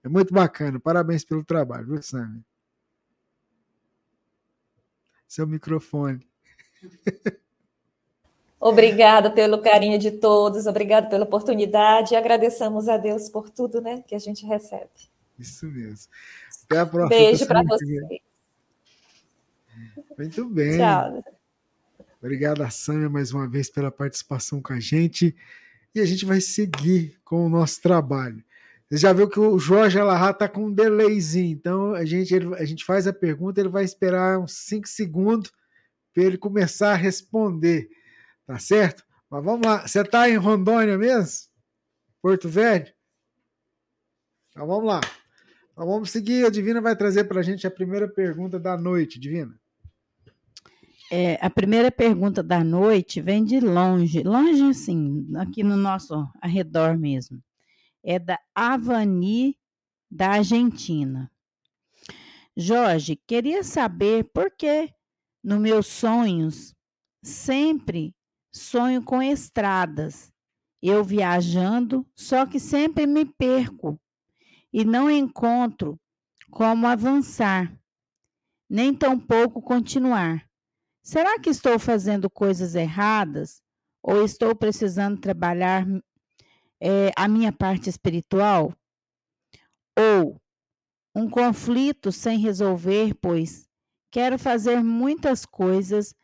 É 0.04 0.10
muito 0.10 0.34
bacana. 0.34 0.80
Parabéns 0.80 1.24
pelo 1.24 1.46
trabalho, 1.46 1.86
viu, 1.86 2.02
Sam? 2.02 2.42
Seu 5.28 5.46
microfone. 5.46 6.28
Obrigada 8.60 9.30
pelo 9.30 9.62
carinho 9.62 10.00
de 10.00 10.10
todos, 10.10 10.68
obrigada 10.68 11.10
pela 11.10 11.25
oportunidade 11.25 12.13
e 12.13 12.16
agradecemos 12.16 12.88
a 12.88 12.96
Deus 12.96 13.28
por 13.28 13.50
tudo 13.50 13.82
né, 13.82 14.02
que 14.08 14.16
a 14.16 14.20
gente 14.20 14.46
recebe. 14.46 14.90
Isso 15.38 15.66
mesmo. 15.66 16.10
Até 16.65 16.79
a 16.79 16.86
próxima. 16.86 17.10
Beijo 17.10 17.46
para 17.48 17.63
você. 17.63 18.22
Muito 20.17 20.46
bem. 20.50 20.77
Tchau. 20.77 21.24
Obrigado 22.20 22.62
a 22.62 22.70
Sâmia 22.70 23.10
mais 23.10 23.34
uma 23.34 23.48
vez 23.48 23.70
pela 23.70 23.91
participação 23.91 24.62
com 24.62 24.74
a 24.74 24.79
gente. 24.79 25.36
E 25.93 26.00
a 26.00 26.05
gente 26.05 26.25
vai 26.25 26.39
seguir 26.39 27.20
com 27.24 27.46
o 27.46 27.50
nosso 27.50 27.82
trabalho. 27.82 28.43
Você 28.89 28.98
já 28.98 29.12
viu 29.12 29.29
que 29.29 29.39
o 29.39 29.60
Jorge 29.60 30.00
Alahá 30.00 30.29
está 30.29 30.48
com 30.48 30.65
um 30.65 30.74
delayzinho. 30.74 31.51
Então 31.51 31.93
a 31.93 32.05
gente, 32.05 32.34
ele, 32.34 32.55
a 32.55 32.65
gente 32.65 32.86
faz 32.86 33.08
a 33.08 33.13
pergunta, 33.13 33.60
ele 33.60 33.70
vai 33.70 33.84
esperar 33.84 34.39
uns 34.39 34.53
5 34.53 34.88
segundos 34.88 35.51
para 36.13 36.24
ele 36.24 36.38
começar 36.38 36.91
a 36.91 36.96
responder. 36.96 37.89
Tá 38.46 38.60
certo? 38.60 39.03
Mas 39.29 39.43
vamos 39.43 39.65
lá. 39.65 39.88
Você 39.88 40.01
está 40.01 40.29
em 40.29 40.38
Rondônia 40.38 40.98
mesmo? 40.98 41.48
Porto 42.22 42.48
Velho? 42.48 42.93
Então 44.50 44.67
vamos 44.67 44.86
lá. 44.86 45.01
Então 45.74 45.88
vamos 45.88 46.12
seguir. 46.12 46.46
A 46.46 46.50
Divina 46.50 46.80
vai 46.80 46.96
trazer 46.96 47.25
para 47.25 47.39
a 47.39 47.44
gente 47.44 47.65
a 47.68 47.72
primeira 47.72 48.08
pergunta 48.08 48.60
da 48.60 48.77
noite, 48.77 49.20
Divina. 49.20 49.60
É, 51.12 51.38
a 51.42 51.50
primeira 51.50 51.92
pergunta 51.92 52.42
da 52.42 52.63
noite 52.63 53.22
vem 53.22 53.44
de 53.44 53.60
longe, 53.60 54.24
longe 54.24 54.63
assim, 54.63 55.27
aqui 55.36 55.63
no 55.63 55.75
nosso 55.75 56.27
arredor 56.42 56.98
mesmo. 56.98 57.44
é 58.03 58.18
da 58.18 58.39
Avani, 58.56 59.58
da 60.10 60.32
Argentina. 60.32 61.32
Jorge, 62.56 63.15
queria 63.15 63.63
saber 63.63 64.25
por 64.34 64.51
que, 64.51 64.92
nos 65.44 65.60
meus 65.60 65.88
sonhos, 65.88 66.75
sempre 67.24 68.15
sonho 68.51 69.03
com 69.03 69.22
estradas. 69.22 70.32
Eu 70.82 71.03
viajando, 71.03 72.06
só 72.15 72.46
que 72.46 72.60
sempre 72.60 73.08
me 73.08 73.25
perco 73.25 74.00
e 74.74 74.84
não 74.84 75.10
encontro 75.10 76.00
como 76.50 76.88
avançar, 76.88 77.72
nem 78.68 78.94
tampouco 78.94 79.62
continuar. 79.62 80.50
Será 81.03 81.39
que 81.39 81.50
estou 81.50 81.77
fazendo 81.77 82.30
coisas 82.30 82.75
erradas 82.75 83.62
ou 84.01 84.25
estou 84.25 84.56
precisando 84.56 85.20
trabalhar 85.20 85.86
é, 86.82 87.12
a 87.15 87.27
minha 87.27 87.51
parte 87.51 87.89
espiritual? 87.89 88.74
Ou 89.98 90.42
um 91.15 91.30
conflito 91.30 92.12
sem 92.12 92.39
resolver, 92.39 93.13
pois 93.22 93.68
quero 94.10 94.39
fazer 94.39 94.82
muitas 94.84 95.46
coisas, 95.46 96.15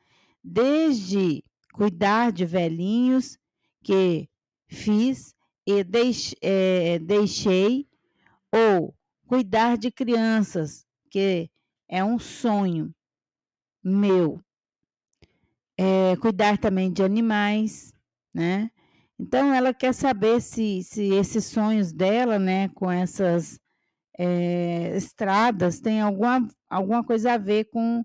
desde 0.44 1.44
cuidar 1.74 2.32
de 2.32 2.46
velhinhos 2.46 3.38
que 3.84 4.30
fiz 4.68 5.36
e 5.66 5.84
deix, 5.84 6.34
é, 6.42 7.00
deixei, 7.00 7.88
ou 8.52 8.94
cuidar 9.28 9.78
de 9.78 9.92
crianças, 9.92 10.86
que 11.10 11.50
é 11.88 12.04
um 12.04 12.20
sonho 12.20 12.94
meu. 13.84 14.42
É, 15.78 16.16
cuidar 16.18 16.58
também 16.58 16.92
de 16.92 17.04
animais, 17.04 17.94
né? 18.34 18.70
Então 19.18 19.54
ela 19.54 19.74
quer 19.74 19.94
saber 19.94 20.42
se, 20.42 20.84
se 20.84 21.14
esses 21.14 21.46
sonhos 21.46 21.92
dela, 21.94 22.40
né, 22.40 22.70
com 22.70 22.90
essas 22.90 23.60
é, 24.18 24.96
estradas 24.98 25.80
tem 25.80 26.02
alguma, 26.02 26.46
alguma 26.70 27.04
coisa 27.04 27.34
a 27.34 27.38
ver 27.38 27.66
com, 27.66 28.04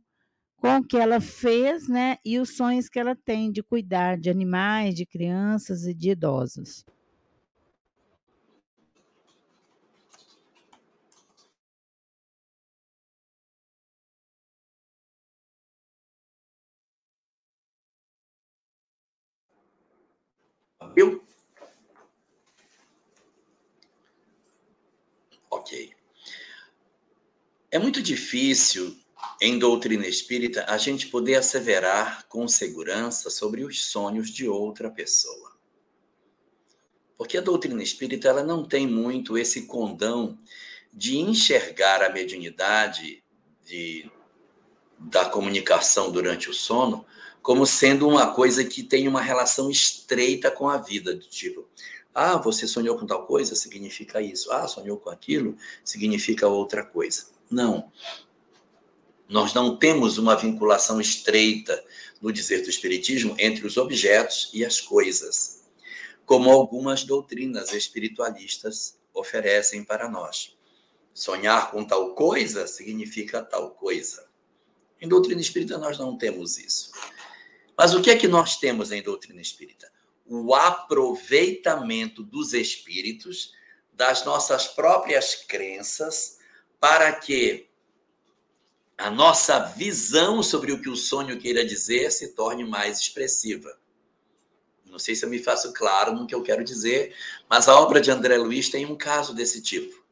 com 0.57 0.76
o 0.76 0.85
que 0.85 0.96
ela 0.96 1.20
fez, 1.20 1.88
né? 1.88 2.18
E 2.24 2.38
os 2.38 2.57
sonhos 2.57 2.88
que 2.88 2.98
ela 2.98 3.16
tem 3.16 3.50
de 3.50 3.62
cuidar 3.62 4.16
de 4.18 4.30
animais, 4.30 4.94
de 4.94 5.04
crianças 5.07 5.85
e 5.85 5.94
de 5.94 6.11
idosos. 6.11 6.85
Eu? 20.96 21.24
Ok. 25.50 25.92
É 27.70 27.78
muito 27.78 28.00
difícil, 28.00 28.96
em 29.40 29.59
doutrina 29.59 30.07
espírita, 30.07 30.64
a 30.68 30.78
gente 30.78 31.09
poder 31.09 31.37
asseverar 31.37 32.26
com 32.28 32.46
segurança 32.46 33.30
sobre 33.30 33.64
os 33.64 33.87
sonhos 33.87 34.30
de 34.30 34.48
outra 34.48 34.90
pessoa. 34.90 35.57
Porque 37.16 37.38
a 37.38 37.40
doutrina 37.40 37.83
espírita 37.83 38.28
ela 38.28 38.42
não 38.42 38.64
tem 38.64 38.87
muito 38.87 39.37
esse 39.38 39.66
condão 39.66 40.38
de 40.92 41.18
enxergar 41.18 42.02
a 42.02 42.11
mediunidade 42.11 43.24
de, 43.64 44.09
da 44.98 45.24
comunicação 45.24 46.12
durante 46.12 46.48
o 46.48 46.54
sono 46.54 47.04
como 47.44 47.66
sendo 47.66 48.09
uma 48.09 48.33
coisa 48.33 48.64
que 48.64 48.83
tem 48.83 49.07
uma 49.07 49.20
relação 49.20 49.70
estreita 49.70 50.50
com 50.50 50.66
a 50.66 50.78
vida, 50.78 51.14
do 51.14 51.26
tipo, 51.28 51.68
ah, 52.14 52.38
você 52.38 52.66
sonhou 52.66 52.98
com 52.98 53.07
tal 53.07 53.26
coisa, 53.26 53.54
significa 53.54 54.22
isso. 54.22 54.50
Ah, 54.50 54.66
sonhou 54.66 54.96
com 54.96 55.11
aquilo, 55.11 55.54
significa 55.85 56.48
outra 56.48 56.83
coisa. 56.83 57.26
Não. 57.50 57.92
Nós 59.28 59.52
não 59.52 59.76
temos 59.76 60.16
uma 60.16 60.35
vinculação 60.35 60.98
estreita 61.02 61.85
no 62.18 62.33
dizer 62.33 62.62
do 62.62 62.70
Espiritismo 62.70 63.37
entre 63.38 63.66
os 63.66 63.76
objetos 63.76 64.48
e 64.54 64.64
as 64.64 64.80
coisas, 64.80 65.64
como 66.24 66.50
algumas 66.50 67.04
doutrinas 67.04 67.74
espiritualistas 67.74 68.98
oferecem 69.12 69.85
para 69.85 70.09
nós. 70.09 70.57
Sonhar 71.12 71.70
com 71.70 71.85
tal 71.85 72.14
coisa 72.14 72.66
significa 72.66 73.42
tal 73.42 73.72
coisa. 73.72 74.26
Em 74.98 75.07
doutrina 75.07 75.42
espírita, 75.42 75.76
nós 75.76 75.98
não 75.98 76.16
temos 76.16 76.57
isso. 76.57 76.90
Mas 77.76 77.94
o 77.94 78.00
que 78.00 78.10
é 78.10 78.16
que 78.16 78.28
nós 78.28 78.56
temos 78.56 78.92
em 78.92 79.02
doutrina 79.02 79.40
espírita? 79.40 79.90
O 80.26 80.54
aproveitamento 80.54 82.22
dos 82.22 82.52
espíritos, 82.52 83.52
das 83.92 84.24
nossas 84.24 84.66
próprias 84.68 85.34
crenças, 85.34 86.38
para 86.80 87.12
que 87.12 87.68
a 88.96 89.10
nossa 89.10 89.58
visão 89.58 90.42
sobre 90.42 90.72
o 90.72 90.80
que 90.80 90.88
o 90.88 90.96
sonho 90.96 91.38
queira 91.38 91.64
dizer 91.64 92.10
se 92.10 92.34
torne 92.34 92.64
mais 92.64 93.00
expressiva. 93.00 93.76
Não 94.87 94.98
sei 94.98 95.16
se 95.16 95.24
eu 95.24 95.28
me 95.28 95.40
faço 95.40 95.72
claro 95.72 96.12
no 96.12 96.26
que 96.26 96.34
eu 96.34 96.42
quero 96.42 96.62
dizer, 96.62 97.14
mas 97.48 97.68
a 97.68 97.80
obra 97.80 98.00
de 98.00 98.10
André 98.10 98.37
Luiz 98.37 98.68
tem 98.68 98.87
um 98.87 98.96
caso 98.96 99.34
desse 99.34 99.60
tipo. 99.60 100.04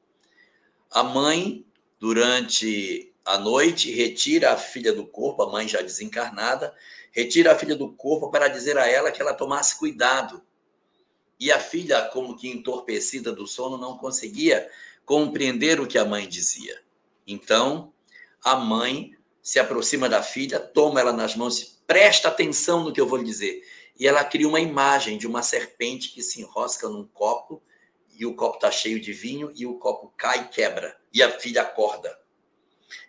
A 0.91 1.05
mãe, 1.05 1.65
durante 2.01 3.15
a 3.25 3.39
noite, 3.39 3.93
retira 3.93 4.53
a 4.53 4.57
filha 4.57 4.93
do 4.93 5.07
corpo, 5.07 5.45
a 5.45 5.53
mãe 5.53 5.69
já 5.69 5.81
desencarnada, 5.81 6.75
retira 7.13 7.53
a 7.53 7.59
filha 7.59 7.77
do 7.77 7.93
corpo 7.93 8.31
para 8.31 8.49
dizer 8.49 8.77
a 8.77 8.89
ela 8.89 9.13
que 9.13 9.21
ela 9.21 9.35
tomasse 9.35 9.79
cuidado. 9.79 10.43
E 11.39 11.53
a 11.53 11.61
filha, 11.61 12.03
como 12.13 12.37
que 12.37 12.49
entorpecida 12.49 13.33
do 13.33 13.47
sono, 13.47 13.77
não 13.77 13.99
conseguia 13.99 14.69
compreender 15.05 15.81
o 15.81 15.87
que 15.87 15.99
a 15.99 16.05
mãe 16.05 16.27
dizia. 16.27 16.81
Então, 17.27 17.93
a 18.43 18.57
mãe 18.57 19.17
se 19.43 19.59
aproxima 19.59 20.09
da 20.09 20.23
filha, 20.23 20.59
toma 20.59 21.01
ela 21.01 21.13
nas 21.13 21.37
mãos 21.37 21.83
presta 21.87 22.29
atenção 22.29 22.85
no 22.85 22.93
que 22.93 23.01
eu 23.01 23.07
vou 23.07 23.19
lhe 23.19 23.25
dizer. 23.25 23.63
E 23.99 24.07
ela 24.07 24.25
cria 24.25 24.49
uma 24.49 24.61
imagem 24.61 25.19
de 25.19 25.27
uma 25.27 25.43
serpente 25.43 26.11
que 26.11 26.23
se 26.23 26.41
enrosca 26.41 26.89
num 26.89 27.07
copo 27.07 27.63
e 28.15 28.25
o 28.25 28.35
copo 28.35 28.57
está 28.57 28.71
cheio 28.71 29.01
de 29.01 29.13
vinho 29.13 29.53
e 29.55 29.67
o 29.67 29.75
copo 29.79 30.13
cai 30.17 30.43
e 30.43 30.49
quebra. 30.49 30.97
E 31.13 31.23
a 31.23 31.31
filha 31.39 31.63
acorda. 31.63 32.19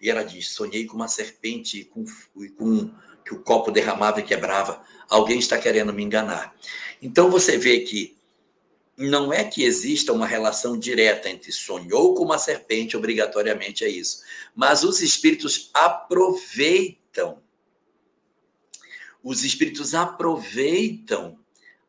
E 0.01 0.09
ela 0.09 0.23
diz: 0.23 0.49
Sonhei 0.49 0.85
com 0.85 0.95
uma 0.95 1.07
serpente 1.07 1.85
com, 1.85 2.03
com 2.57 2.91
que 3.25 3.33
o 3.33 3.41
copo 3.41 3.71
derramava 3.71 4.19
e 4.19 4.23
quebrava. 4.23 4.81
Alguém 5.09 5.39
está 5.39 5.57
querendo 5.57 5.93
me 5.93 6.03
enganar. 6.03 6.55
Então 7.01 7.29
você 7.29 7.57
vê 7.57 7.81
que 7.81 8.17
não 8.95 9.33
é 9.33 9.43
que 9.43 9.63
exista 9.63 10.13
uma 10.13 10.27
relação 10.27 10.77
direta 10.77 11.29
entre 11.29 11.51
sonhou 11.51 12.13
com 12.13 12.23
uma 12.23 12.38
serpente, 12.38 12.95
obrigatoriamente 12.95 13.83
é 13.83 13.89
isso. 13.89 14.21
Mas 14.55 14.83
os 14.83 15.01
espíritos 15.01 15.69
aproveitam. 15.73 17.41
Os 19.23 19.43
espíritos 19.43 19.95
aproveitam 19.95 21.39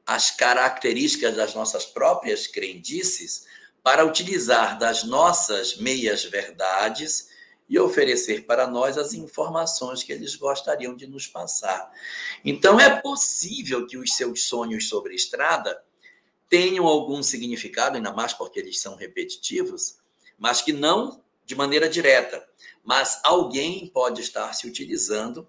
as 0.06 0.30
características 0.30 1.36
das 1.36 1.54
nossas 1.54 1.84
próprias 1.84 2.46
crendices 2.46 3.46
para 3.82 4.04
utilizar 4.04 4.78
das 4.78 5.04
nossas 5.04 5.76
meias 5.76 6.24
verdades 6.24 7.28
e 7.68 7.78
oferecer 7.78 8.44
para 8.44 8.66
nós 8.66 8.98
as 8.98 9.14
informações 9.14 10.02
que 10.02 10.12
eles 10.12 10.36
gostariam 10.36 10.94
de 10.94 11.06
nos 11.06 11.26
passar. 11.26 11.90
Então 12.44 12.78
é 12.78 13.00
possível 13.00 13.86
que 13.86 13.96
os 13.96 14.14
seus 14.14 14.44
sonhos 14.44 14.88
sobre 14.88 15.14
estrada 15.14 15.82
tenham 16.48 16.86
algum 16.86 17.22
significado, 17.22 17.96
ainda 17.96 18.12
mais 18.12 18.32
porque 18.32 18.60
eles 18.60 18.80
são 18.80 18.94
repetitivos, 18.96 19.98
mas 20.38 20.60
que 20.60 20.72
não 20.72 21.22
de 21.46 21.54
maneira 21.54 21.88
direta. 21.88 22.46
Mas 22.82 23.20
alguém 23.24 23.86
pode 23.88 24.20
estar 24.20 24.52
se 24.52 24.66
utilizando 24.66 25.48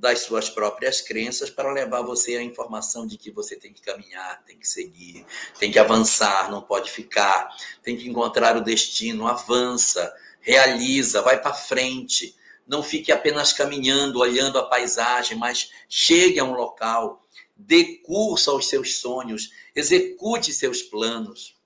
das 0.00 0.20
suas 0.20 0.48
próprias 0.48 1.02
crenças 1.02 1.50
para 1.50 1.70
levar 1.70 2.00
você 2.00 2.36
à 2.36 2.42
informação 2.42 3.06
de 3.06 3.18
que 3.18 3.30
você 3.30 3.54
tem 3.54 3.70
que 3.70 3.82
caminhar, 3.82 4.42
tem 4.46 4.58
que 4.58 4.66
seguir, 4.66 5.26
tem 5.58 5.70
que 5.70 5.78
avançar, 5.78 6.50
não 6.50 6.62
pode 6.62 6.90
ficar, 6.90 7.54
tem 7.82 7.98
que 7.98 8.08
encontrar 8.08 8.56
o 8.56 8.64
destino, 8.64 9.28
avança, 9.28 10.10
realiza, 10.40 11.22
vai 11.22 11.40
para 11.40 11.54
frente. 11.54 12.34
Não 12.66 12.82
fique 12.82 13.10
apenas 13.12 13.52
caminhando, 13.52 14.20
olhando 14.20 14.58
a 14.58 14.66
paisagem, 14.66 15.36
mas 15.36 15.70
chegue 15.88 16.38
a 16.38 16.44
um 16.44 16.52
local, 16.52 17.26
dê 17.56 17.96
curso 17.98 18.50
aos 18.50 18.68
seus 18.68 18.98
sonhos, 18.98 19.50
execute 19.74 20.52
seus 20.52 20.82
planos. 20.82 21.58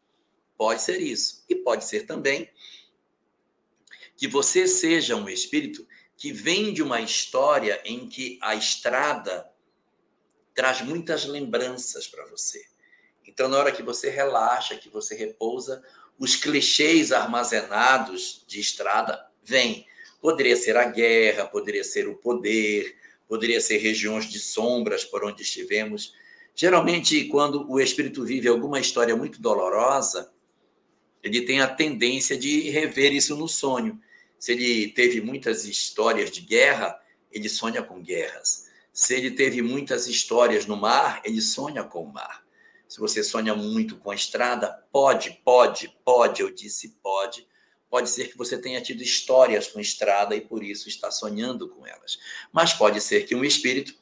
Pode 0.57 0.83
ser 0.83 1.01
isso. 1.01 1.45
E 1.49 1.55
pode 1.55 1.85
ser 1.85 2.07
também 2.07 2.51
que 4.17 4.29
você 4.29 4.67
seja 4.67 5.17
um 5.17 5.29
espírito 5.29 5.87
que 6.17 6.33
vem 6.33 6.73
de 6.73 6.83
uma 6.83 7.01
história 7.01 7.81
em 7.85 8.09
que 8.09 8.39
a 8.41 8.55
estrada 8.55 9.51
traz 10.55 10.81
muitas 10.81 11.25
lembranças 11.25 12.07
para 12.07 12.25
você. 12.27 12.65
Então, 13.27 13.49
na 13.49 13.59
hora 13.59 13.73
que 13.73 13.83
você 13.83 14.09
relaxa, 14.11 14.77
que 14.77 14.89
você 14.89 15.17
repousa, 15.17 15.83
os 16.19 16.37
clichês 16.37 17.13
armazenados 17.13 18.45
de 18.47 18.61
estrada 18.61 19.25
vêm. 19.43 19.87
Poderia 20.21 20.57
ser 20.57 20.77
a 20.77 20.85
guerra, 20.85 21.47
poderia 21.47 21.85
ser 21.85 22.09
o 22.09 22.17
poder, 22.17 22.97
poderia 23.29 23.61
ser 23.61 23.79
regiões 23.79 24.31
de 24.31 24.39
sombras 24.39 25.05
por 25.05 25.25
onde 25.25 25.43
estivemos. 25.43 26.15
Geralmente, 26.55 27.25
quando 27.25 27.71
o 27.71 27.81
espírito 27.81 28.25
vive 28.25 28.49
alguma 28.49 28.79
história 28.81 29.17
muito 29.17 29.41
dolorosa, 29.41 30.33
ele 31.23 31.41
tem 31.41 31.61
a 31.61 31.67
tendência 31.67 32.37
de 32.37 32.71
rever 32.71 33.13
isso 33.13 33.37
no 33.37 33.49
sonho. 33.49 34.01
Se 34.39 34.53
ele 34.53 34.89
teve 34.89 35.21
muitas 35.21 35.65
histórias 35.65 36.31
de 36.31 36.43
guerra, 36.43 37.01
ele 37.33 37.49
sonha 37.49 37.83
com 37.83 38.03
guerras. 38.03 38.69
Se 38.93 39.15
ele 39.15 39.33
teve 39.33 39.61
muitas 39.63 40.07
histórias 40.07 40.67
no 40.67 40.77
mar, 40.77 41.21
ele 41.25 41.41
sonha 41.41 41.83
com 41.83 42.05
o 42.05 42.13
mar. 42.13 42.44
Se 42.89 43.01
você 43.01 43.23
sonha 43.23 43.55
muito 43.55 43.97
com 43.97 44.11
a 44.11 44.15
estrada, 44.15 44.85
pode, 44.93 45.41
pode, 45.45 45.95
pode, 46.05 46.43
eu 46.43 46.51
disse 46.51 46.97
pode. 47.03 47.47
Pode 47.91 48.11
ser 48.11 48.29
que 48.29 48.37
você 48.37 48.59
tenha 48.59 48.81
tido 48.81 49.03
histórias 49.03 49.69
com 49.69 49.81
estrada 49.81 50.35
e 50.35 50.41
por 50.41 50.63
isso 50.63 50.89
está 50.89 51.11
sonhando 51.11 51.69
com 51.69 51.87
elas. 51.87 52.19
Mas 52.53 52.73
pode 52.73 53.01
ser 53.01 53.25
que 53.27 53.35
um 53.35 53.45
espírito, 53.45 53.95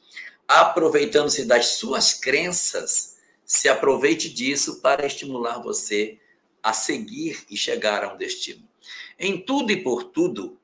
aproveitando-se 0.47 1.45
das 1.45 1.67
suas 1.77 2.13
crenças, 2.13 3.17
se 3.45 3.69
aproveite 3.69 4.29
disso 4.29 4.81
para 4.81 5.05
estimular 5.05 5.59
você 5.59 6.19
a 6.61 6.73
seguir 6.73 7.45
e 7.49 7.57
chegar 7.57 8.03
a 8.03 8.13
um 8.13 8.17
destino. 8.17 8.67
Em 9.19 9.39
tudo 9.39 9.71
e 9.71 9.83
por 9.83 10.05
tudo, 10.05 10.57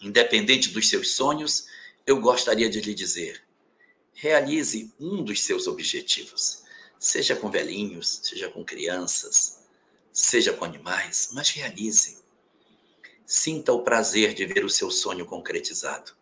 independente 0.00 0.70
dos 0.70 0.88
seus 0.88 1.12
sonhos, 1.12 1.66
eu 2.06 2.20
gostaria 2.20 2.68
de 2.68 2.80
lhe 2.80 2.92
dizer: 2.92 3.42
realize 4.12 4.92
um 4.98 5.22
dos 5.22 5.42
seus 5.42 5.66
objetivos, 5.66 6.59
seja 7.00 7.34
com 7.34 7.50
velhinhos, 7.50 8.20
seja 8.22 8.50
com 8.50 8.62
crianças, 8.62 9.60
seja 10.12 10.52
com 10.52 10.66
animais, 10.66 11.30
mas 11.32 11.48
realize. 11.48 12.18
Sinta 13.24 13.72
o 13.72 13.82
prazer 13.82 14.34
de 14.34 14.44
ver 14.44 14.64
o 14.64 14.68
seu 14.68 14.90
sonho 14.90 15.24
concretizado. 15.24 16.12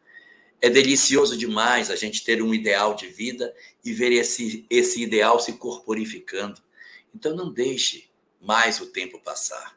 É 0.60 0.70
delicioso 0.70 1.36
demais 1.36 1.90
a 1.90 1.96
gente 1.96 2.24
ter 2.24 2.40
um 2.42 2.54
ideal 2.54 2.94
de 2.94 3.08
vida 3.08 3.54
e 3.84 3.92
ver 3.92 4.12
esse, 4.12 4.64
esse 4.70 5.02
ideal 5.02 5.40
se 5.40 5.54
corporificando. 5.54 6.62
Então 7.14 7.34
não 7.34 7.52
deixe 7.52 8.08
mais 8.40 8.80
o 8.80 8.86
tempo 8.86 9.20
passar. 9.20 9.76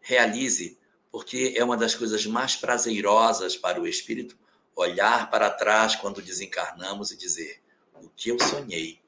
Realize 0.00 0.76
porque 1.12 1.54
é 1.56 1.64
uma 1.64 1.76
das 1.76 1.94
coisas 1.94 2.26
mais 2.26 2.56
prazerosas 2.56 3.56
para 3.56 3.80
o 3.80 3.86
espírito 3.86 4.36
olhar 4.74 5.30
para 5.30 5.50
trás 5.50 5.94
quando 5.96 6.22
desencarnamos 6.22 7.10
e 7.10 7.16
dizer: 7.16 7.60
o 7.94 8.08
que 8.08 8.30
eu 8.30 8.38
sonhei, 8.40 8.99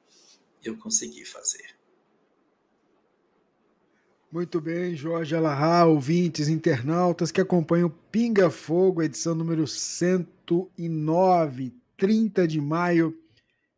eu 0.63 0.77
consegui 0.77 1.25
fazer. 1.25 1.75
Muito 4.31 4.59
bem, 4.59 4.95
Jorge 4.95 5.35
Alahá, 5.35 5.85
ouvintes, 5.85 6.47
internautas 6.47 7.31
que 7.31 7.39
acompanham 7.39 7.93
Pinga 8.11 8.49
Fogo, 8.49 9.03
edição 9.03 9.35
número 9.35 9.67
109, 9.67 11.75
30 11.95 12.47
de 12.47 12.59
maio 12.59 13.15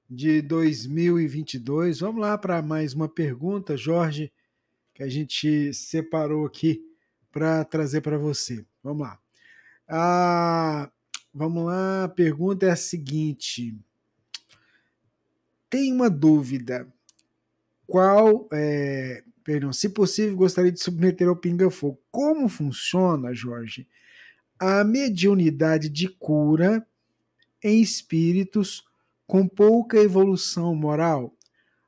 de 0.09 0.41
2022. 0.41 1.99
Vamos 1.99 2.21
lá 2.21 2.37
para 2.37 2.61
mais 2.61 2.93
uma 2.93 3.09
pergunta, 3.09 3.75
Jorge, 3.75 4.31
que 4.93 5.03
a 5.03 5.09
gente 5.09 5.73
separou 5.73 6.45
aqui 6.45 6.81
para 7.31 7.65
trazer 7.65 7.99
para 7.99 8.17
você. 8.17 8.65
Vamos 8.81 9.05
lá. 9.05 9.19
Ah, 9.89 10.89
vamos 11.33 11.65
lá, 11.65 12.05
a 12.05 12.09
pergunta 12.09 12.65
é 12.65 12.71
a 12.71 12.77
seguinte. 12.77 13.77
Tem 15.75 15.91
uma 15.91 16.09
dúvida. 16.09 16.87
Qual, 17.85 18.47
é, 18.53 19.25
perdão, 19.43 19.73
se 19.73 19.89
possível, 19.89 20.33
gostaria 20.37 20.71
de 20.71 20.81
submeter 20.81 21.27
ao 21.27 21.35
Pinga 21.35 21.69
Fogo. 21.69 21.99
Como 22.09 22.47
funciona, 22.47 23.33
Jorge, 23.33 23.85
a 24.57 24.85
mediunidade 24.85 25.89
de 25.89 26.07
cura 26.07 26.87
em 27.61 27.81
espíritos 27.81 28.85
com 29.27 29.45
pouca 29.49 29.97
evolução 29.97 30.73
moral? 30.73 31.35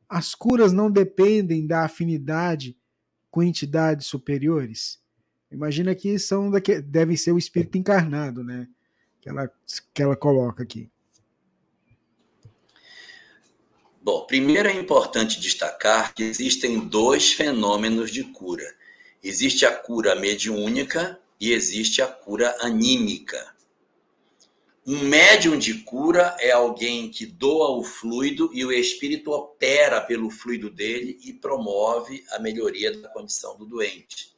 As 0.10 0.36
curas 0.36 0.74
não 0.74 0.92
dependem 0.92 1.66
da 1.66 1.86
afinidade 1.86 2.78
com 3.32 3.42
entidades 3.42 4.06
superiores? 4.08 5.00
Imagina 5.50 5.96
que 5.96 6.20
são 6.20 6.52
daqui, 6.52 6.82
deve 6.82 7.16
ser 7.16 7.32
o 7.32 7.38
espírito 7.38 7.78
encarnado, 7.78 8.44
né? 8.44 8.68
Que 9.22 9.30
ela, 9.30 9.50
que 9.94 10.04
ela 10.04 10.18
coloca 10.18 10.62
aqui. 10.62 10.92
Bom, 14.08 14.22
primeiro 14.22 14.70
é 14.70 14.74
importante 14.74 15.38
destacar 15.38 16.14
que 16.14 16.24
existem 16.24 16.80
dois 16.80 17.34
fenômenos 17.34 18.10
de 18.10 18.24
cura. 18.24 18.64
Existe 19.22 19.66
a 19.66 19.76
cura 19.76 20.16
mediúnica 20.16 21.20
e 21.38 21.52
existe 21.52 22.02
a 22.02 22.08
cura 22.08 22.56
anímica. 22.62 23.54
Um 24.86 25.00
médium 25.00 25.60
de 25.60 25.84
cura 25.84 26.38
é 26.40 26.52
alguém 26.52 27.12
que 27.12 27.26
doa 27.26 27.78
o 27.78 27.84
fluido 27.84 28.50
e 28.54 28.64
o 28.64 28.72
espírito 28.72 29.30
opera 29.30 30.00
pelo 30.00 30.30
fluido 30.30 30.70
dele 30.70 31.20
e 31.26 31.34
promove 31.34 32.24
a 32.32 32.40
melhoria 32.40 32.98
da 32.98 33.10
condição 33.10 33.58
do 33.58 33.66
doente. 33.66 34.34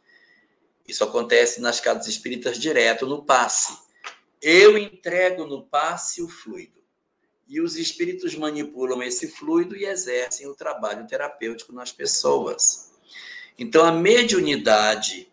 Isso 0.88 1.04
acontece 1.04 1.62
nas 1.62 1.80
casas 1.80 2.08
espíritas 2.08 2.58
direto 2.58 3.06
no 3.06 3.24
passe. 3.24 3.78
Eu 4.42 4.80
entrego 4.80 5.46
no 5.46 5.64
passe 5.64 6.24
o 6.24 6.28
fluido. 6.28 6.79
E 7.50 7.60
os 7.60 7.76
espíritos 7.76 8.36
manipulam 8.36 9.02
esse 9.02 9.28
fluido 9.28 9.76
e 9.76 9.84
exercem 9.84 10.48
o 10.48 10.54
trabalho 10.54 11.08
terapêutico 11.08 11.74
nas 11.74 11.92
pessoas. 11.92 12.92
Então, 13.58 13.84
a 13.84 13.92
mediunidade 13.92 15.30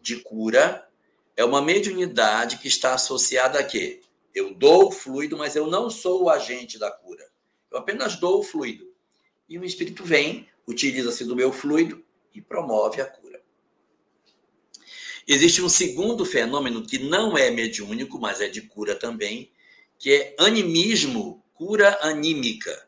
de 0.00 0.16
cura 0.16 0.88
é 1.36 1.44
uma 1.44 1.60
mediunidade 1.60 2.58
que 2.58 2.68
está 2.68 2.94
associada 2.94 3.58
a 3.58 3.64
quê? 3.64 4.00
Eu 4.32 4.54
dou 4.54 4.86
o 4.86 4.92
fluido, 4.92 5.36
mas 5.36 5.56
eu 5.56 5.66
não 5.66 5.90
sou 5.90 6.22
o 6.22 6.30
agente 6.30 6.78
da 6.78 6.92
cura. 6.92 7.28
Eu 7.70 7.78
apenas 7.78 8.14
dou 8.16 8.38
o 8.38 8.42
fluido. 8.44 8.86
E 9.48 9.58
o 9.58 9.64
espírito 9.64 10.04
vem, 10.04 10.48
utiliza-se 10.66 11.24
do 11.24 11.34
meu 11.34 11.52
fluido 11.52 12.04
e 12.32 12.40
promove 12.40 13.00
a 13.00 13.06
cura. 13.06 13.42
Existe 15.26 15.60
um 15.60 15.68
segundo 15.68 16.24
fenômeno 16.24 16.86
que 16.86 16.98
não 16.98 17.36
é 17.36 17.50
mediúnico, 17.50 18.18
mas 18.18 18.40
é 18.40 18.48
de 18.48 18.62
cura 18.62 18.94
também, 18.94 19.50
que 19.98 20.12
é 20.12 20.36
animismo, 20.38 21.37
cura 21.58 21.98
anímica. 22.02 22.86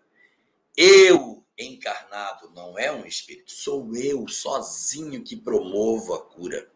Eu 0.76 1.44
encarnado 1.59 2.50
não 2.54 2.78
é 2.78 2.90
um 2.90 3.04
espírito, 3.04 3.50
sou 3.50 3.94
eu 3.96 4.26
sozinho 4.28 5.22
que 5.22 5.37
promovo 5.37 6.14
a 6.14 6.22
cura. 6.22 6.70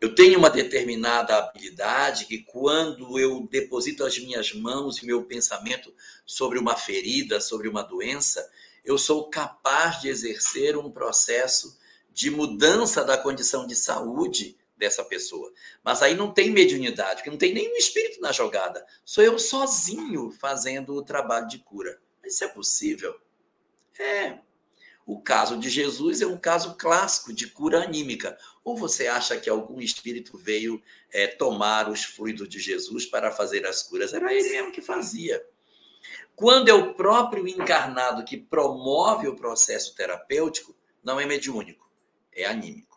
Eu 0.00 0.14
tenho 0.14 0.38
uma 0.38 0.50
determinada 0.50 1.36
habilidade 1.36 2.26
que, 2.26 2.38
quando 2.38 3.18
eu 3.18 3.46
deposito 3.48 4.04
as 4.04 4.18
minhas 4.18 4.52
mãos 4.52 4.98
e 4.98 5.06
meu 5.06 5.22
pensamento 5.24 5.94
sobre 6.26 6.58
uma 6.58 6.74
ferida, 6.74 7.40
sobre 7.40 7.68
uma 7.68 7.82
doença, 7.82 8.50
eu 8.84 8.98
sou 8.98 9.30
capaz 9.30 10.00
de 10.00 10.08
exercer 10.08 10.76
um 10.76 10.90
processo 10.90 11.78
de 12.12 12.30
mudança 12.30 13.04
da 13.04 13.16
condição 13.16 13.66
de 13.66 13.76
saúde 13.76 14.56
dessa 14.80 15.04
pessoa. 15.04 15.52
Mas 15.84 16.02
aí 16.02 16.14
não 16.14 16.32
tem 16.32 16.50
mediunidade, 16.50 17.16
porque 17.16 17.30
não 17.30 17.38
tem 17.38 17.54
nenhum 17.54 17.76
espírito 17.76 18.20
na 18.20 18.32
jogada. 18.32 18.84
Sou 19.04 19.22
eu 19.22 19.38
sozinho 19.38 20.32
fazendo 20.32 20.94
o 20.94 21.04
trabalho 21.04 21.46
de 21.46 21.58
cura. 21.58 22.00
Isso 22.24 22.42
é 22.42 22.48
possível? 22.48 23.14
É. 23.98 24.38
O 25.06 25.20
caso 25.20 25.56
de 25.56 25.68
Jesus 25.68 26.20
é 26.20 26.26
um 26.26 26.38
caso 26.38 26.76
clássico 26.76 27.32
de 27.32 27.46
cura 27.48 27.84
anímica. 27.84 28.36
Ou 28.64 28.76
você 28.76 29.06
acha 29.06 29.38
que 29.38 29.48
algum 29.48 29.80
espírito 29.80 30.36
veio 30.36 30.82
é, 31.12 31.26
tomar 31.28 31.88
os 31.88 32.04
fluidos 32.04 32.48
de 32.48 32.58
Jesus 32.58 33.06
para 33.06 33.30
fazer 33.30 33.66
as 33.66 33.82
curas? 33.82 34.12
Era 34.12 34.32
ele 34.34 34.48
mesmo 34.48 34.72
que 34.72 34.82
fazia. 34.82 35.44
Quando 36.34 36.68
é 36.68 36.74
o 36.74 36.94
próprio 36.94 37.46
encarnado 37.46 38.24
que 38.24 38.36
promove 38.36 39.28
o 39.28 39.36
processo 39.36 39.94
terapêutico, 39.94 40.74
não 41.04 41.20
é 41.20 41.26
mediúnico 41.26 41.90
é 42.32 42.46
anímico. 42.46 42.89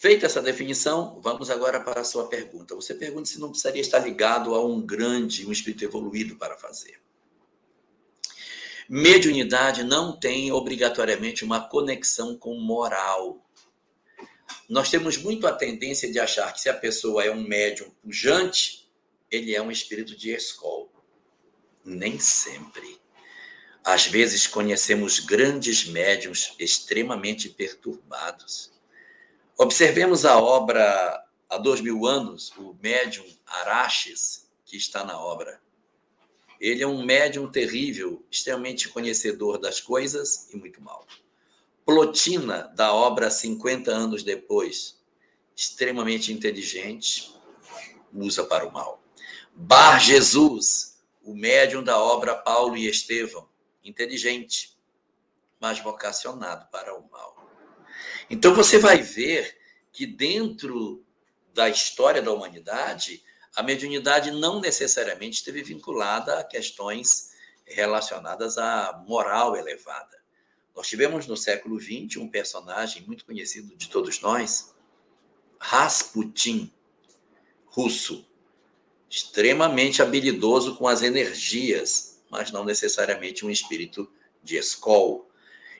Feita 0.00 0.24
essa 0.24 0.40
definição, 0.40 1.20
vamos 1.20 1.50
agora 1.50 1.78
para 1.78 2.00
a 2.00 2.04
sua 2.04 2.26
pergunta. 2.26 2.74
Você 2.74 2.94
pergunta 2.94 3.28
se 3.28 3.38
não 3.38 3.50
precisaria 3.50 3.82
estar 3.82 3.98
ligado 3.98 4.54
a 4.54 4.64
um 4.64 4.80
grande, 4.80 5.46
um 5.46 5.52
espírito 5.52 5.84
evoluído 5.84 6.36
para 6.36 6.56
fazer. 6.56 6.98
Mediunidade 8.88 9.84
não 9.84 10.18
tem 10.18 10.50
obrigatoriamente 10.52 11.44
uma 11.44 11.68
conexão 11.68 12.34
com 12.34 12.58
moral. 12.58 13.46
Nós 14.66 14.88
temos 14.88 15.18
muito 15.18 15.46
a 15.46 15.52
tendência 15.52 16.10
de 16.10 16.18
achar 16.18 16.50
que 16.54 16.62
se 16.62 16.70
a 16.70 16.74
pessoa 16.74 17.22
é 17.22 17.30
um 17.30 17.42
médium 17.42 17.90
pujante, 18.02 18.90
ele 19.30 19.54
é 19.54 19.60
um 19.60 19.70
espírito 19.70 20.16
de 20.16 20.30
escola. 20.30 20.88
Nem 21.84 22.18
sempre. 22.18 22.98
Às 23.84 24.06
vezes 24.06 24.46
conhecemos 24.46 25.18
grandes 25.18 25.84
médiums 25.84 26.54
extremamente 26.58 27.50
perturbados. 27.50 28.79
Observemos 29.62 30.24
a 30.24 30.38
obra 30.38 31.22
há 31.46 31.58
dois 31.58 31.82
mil 31.82 32.06
anos, 32.06 32.50
o 32.56 32.74
médium 32.82 33.26
Araches, 33.46 34.50
que 34.64 34.74
está 34.74 35.04
na 35.04 35.20
obra. 35.20 35.60
Ele 36.58 36.82
é 36.82 36.86
um 36.86 37.04
médium 37.04 37.46
terrível, 37.46 38.24
extremamente 38.30 38.88
conhecedor 38.88 39.58
das 39.58 39.78
coisas 39.78 40.48
e 40.50 40.56
muito 40.56 40.80
mal. 40.80 41.06
Plotina, 41.84 42.72
da 42.74 42.94
obra 42.94 43.30
50 43.30 43.90
anos 43.90 44.22
depois, 44.22 44.98
extremamente 45.54 46.32
inteligente, 46.32 47.30
usa 48.14 48.44
para 48.44 48.66
o 48.66 48.72
mal. 48.72 49.04
Bar 49.54 50.00
Jesus, 50.00 50.98
o 51.22 51.34
médium 51.34 51.84
da 51.84 51.98
obra 51.98 52.34
Paulo 52.34 52.78
e 52.78 52.88
Estevão, 52.88 53.46
inteligente, 53.84 54.74
mas 55.60 55.80
vocacionado 55.80 56.66
para 56.70 56.98
o 56.98 57.06
mal. 57.10 57.29
Então 58.30 58.54
você 58.54 58.78
vai 58.78 59.02
ver 59.02 59.58
que 59.92 60.06
dentro 60.06 61.04
da 61.52 61.68
história 61.68 62.22
da 62.22 62.32
humanidade, 62.32 63.24
a 63.56 63.62
mediunidade 63.62 64.30
não 64.30 64.60
necessariamente 64.60 65.38
esteve 65.38 65.64
vinculada 65.64 66.38
a 66.38 66.44
questões 66.44 67.32
relacionadas 67.66 68.56
à 68.56 69.04
moral 69.04 69.56
elevada. 69.56 70.22
Nós 70.76 70.86
tivemos 70.86 71.26
no 71.26 71.36
século 71.36 71.80
XX 71.80 72.18
um 72.18 72.28
personagem 72.28 73.02
muito 73.02 73.24
conhecido 73.24 73.76
de 73.76 73.88
todos 73.88 74.20
nós, 74.20 74.72
Rasputin, 75.58 76.72
russo, 77.66 78.24
extremamente 79.10 80.00
habilidoso 80.00 80.76
com 80.76 80.86
as 80.86 81.02
energias, 81.02 82.22
mas 82.30 82.52
não 82.52 82.64
necessariamente 82.64 83.44
um 83.44 83.50
espírito 83.50 84.10
de 84.40 84.56
escola. 84.56 85.29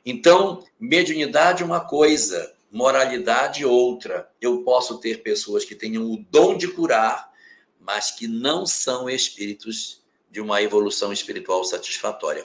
Então, 0.05 0.65
mediunidade 0.79 1.63
é 1.63 1.67
uma 1.67 1.81
coisa, 1.81 2.55
moralidade 2.71 3.65
outra. 3.65 4.31
Eu 4.41 4.63
posso 4.63 4.99
ter 4.99 5.23
pessoas 5.23 5.65
que 5.65 5.75
tenham 5.75 6.11
o 6.11 6.25
dom 6.31 6.57
de 6.57 6.69
curar, 6.69 7.31
mas 7.79 8.11
que 8.11 8.27
não 8.27 8.65
são 8.65 9.11
espíritos 9.11 10.03
de 10.31 10.41
uma 10.41 10.63
evolução 10.63 11.13
espiritual 11.13 11.65
satisfatória. 11.65 12.45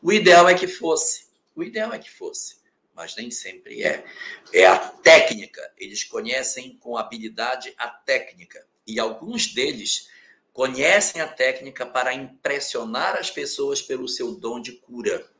O 0.00 0.12
ideal 0.12 0.48
é 0.48 0.54
que 0.54 0.68
fosse. 0.68 1.24
O 1.54 1.62
ideal 1.62 1.92
é 1.92 1.98
que 1.98 2.10
fosse, 2.10 2.56
mas 2.94 3.16
nem 3.16 3.30
sempre 3.30 3.82
é. 3.82 4.04
É 4.52 4.66
a 4.66 4.78
técnica. 4.78 5.60
Eles 5.76 6.04
conhecem 6.04 6.76
com 6.78 6.96
habilidade 6.96 7.74
a 7.76 7.88
técnica. 7.88 8.64
E 8.86 9.00
alguns 9.00 9.52
deles 9.52 10.08
conhecem 10.52 11.20
a 11.20 11.26
técnica 11.26 11.84
para 11.84 12.14
impressionar 12.14 13.16
as 13.16 13.30
pessoas 13.30 13.82
pelo 13.82 14.08
seu 14.08 14.34
dom 14.36 14.60
de 14.60 14.72
cura 14.72 15.33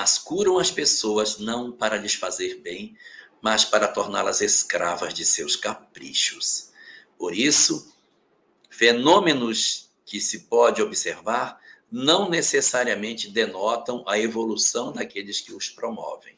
mas 0.00 0.16
curam 0.16 0.58
as 0.58 0.70
pessoas 0.70 1.38
não 1.38 1.70
para 1.70 1.98
lhes 1.98 2.14
fazer 2.14 2.62
bem, 2.62 2.96
mas 3.42 3.66
para 3.66 3.86
torná-las 3.86 4.40
escravas 4.40 5.12
de 5.12 5.26
seus 5.26 5.56
caprichos. 5.56 6.70
Por 7.18 7.36
isso, 7.36 7.94
fenômenos 8.70 9.90
que 10.06 10.18
se 10.18 10.46
pode 10.46 10.80
observar 10.80 11.60
não 11.92 12.30
necessariamente 12.30 13.28
denotam 13.28 14.02
a 14.08 14.18
evolução 14.18 14.90
daqueles 14.90 15.38
que 15.42 15.52
os 15.52 15.68
promovem. 15.68 16.34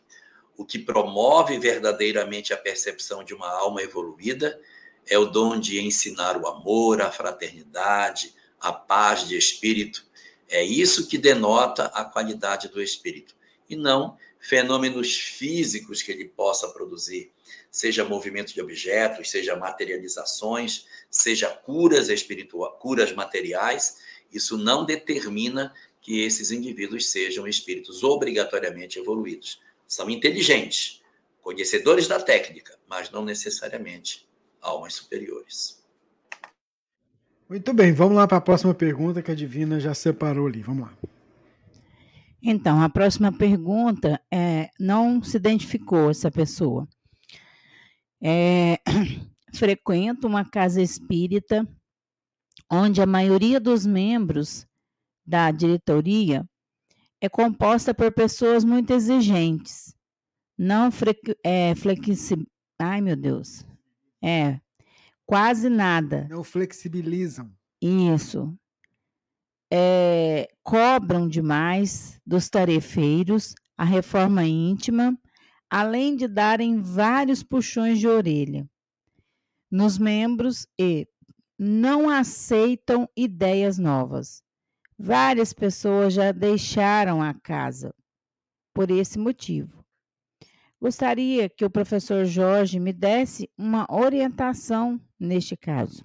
O 0.57 0.65
que 0.65 0.81
promove 0.81 1.57
verdadeiramente 1.57 2.53
a 2.53 2.57
percepção 2.57 3.23
de 3.23 3.33
uma 3.33 3.49
alma 3.49 3.81
evoluída 3.81 4.61
é 5.07 5.17
o 5.17 5.27
dom 5.27 5.57
de 5.57 5.81
ensinar 5.81 6.37
o 6.37 6.49
amor, 6.49 7.01
a 7.01 7.13
fraternidade, 7.13 8.35
a 8.59 8.73
paz 8.73 9.29
de 9.29 9.39
espírito. 9.39 10.05
É 10.49 10.65
isso 10.65 11.07
que 11.07 11.17
denota 11.17 11.85
a 11.95 12.05
qualidade 12.05 12.67
do 12.67 12.83
espírito 12.83 13.41
e 13.73 13.77
não 13.77 14.17
fenômenos 14.39 15.17
físicos 15.17 16.03
que 16.03 16.11
ele 16.11 16.25
possa 16.25 16.69
produzir, 16.69 17.33
seja 17.71 18.05
movimento 18.05 18.53
de 18.53 18.61
objetos, 18.61 19.31
seja 19.31 19.55
materializações, 19.57 20.87
seja 21.09 21.49
curas 21.49 22.09
espirituais, 22.09 22.75
curas 22.81 23.13
materiais, 23.13 23.99
isso 24.33 24.59
não 24.59 24.85
determina 24.85 25.73
que 26.01 26.21
esses 26.25 26.51
indivíduos 26.51 27.11
sejam 27.11 27.47
espíritos 27.47 28.03
obrigatoriamente 28.03 28.99
evoluídos. 28.99 29.61
São 29.87 30.11
inteligentes, 30.11 31.01
conhecedores 31.41 32.09
da 32.09 32.21
técnica, 32.21 32.77
mas 32.89 33.11
não 33.11 33.25
necessariamente 33.25 34.29
almas 34.61 34.95
superiores. 34.95 35.81
Muito 37.49 37.73
bem, 37.73 37.93
vamos 37.93 38.17
lá 38.17 38.27
para 38.27 38.39
a 38.39 38.41
próxima 38.41 38.75
pergunta 38.75 39.23
que 39.23 39.31
a 39.31 39.35
Divina 39.35 39.79
já 39.79 39.95
separou 39.95 40.47
ali. 40.47 40.63
Vamos 40.63 40.89
lá. 40.89 41.12
Então, 42.43 42.83
a 42.83 42.89
próxima 42.89 43.31
pergunta 43.31 44.21
é: 44.31 44.69
não 44.79 45.23
se 45.23 45.37
identificou 45.37 46.11
essa 46.11 46.31
pessoa. 46.31 46.89
É, 48.21 48.81
frequento 49.55 50.27
uma 50.27 50.45
casa 50.45 50.83
espírita 50.83 51.67
onde 52.71 53.01
a 53.01 53.07
maioria 53.07 53.61
dos 53.61 53.87
membros 53.87 54.67
da 55.25 55.51
diretoria 55.51 56.45
é 57.21 57.29
composta 57.29 57.95
por 57.95 58.11
pessoas 58.13 58.65
muito 58.65 58.93
exigentes, 58.93 59.95
não 60.59 60.91
é, 61.45 61.75
flexíveis. 61.77 62.47
Ai, 62.81 63.01
meu 63.01 63.15
Deus. 63.15 63.65
É, 64.21 64.59
quase 65.25 65.69
nada. 65.69 66.27
Não 66.29 66.43
flexibilizam. 66.43 67.53
Isso 67.81 68.57
é, 69.75 70.49
cobram 70.63 71.27
demais 71.27 72.21
dos 72.27 72.51
tarefeiros 72.51 73.55
a 73.75 73.85
reforma 73.85 74.45
íntima, 74.45 75.19
além 75.71 76.15
de 76.15 76.29
darem 76.29 76.79
vários 76.83 77.43
puxões 77.43 77.99
de 77.99 78.07
orelha 78.07 78.69
nos 79.71 79.97
membros 79.97 80.67
e 80.79 81.09
não 81.59 82.11
aceitam 82.11 83.09
ideias 83.17 83.79
novas. 83.79 84.43
Várias 84.99 85.55
pessoas 85.55 86.13
já 86.13 86.31
deixaram 86.33 87.23
a 87.23 87.33
casa 87.33 87.95
por 88.75 88.91
esse 88.91 89.19
motivo. 89.19 89.83
Gostaria 90.79 91.49
que 91.49 91.65
o 91.65 91.71
professor 91.71 92.27
Jorge 92.27 92.79
me 92.79 92.93
desse 92.93 93.49
uma 93.57 93.87
orientação 93.91 95.01
neste 95.19 95.57
caso. 95.57 96.05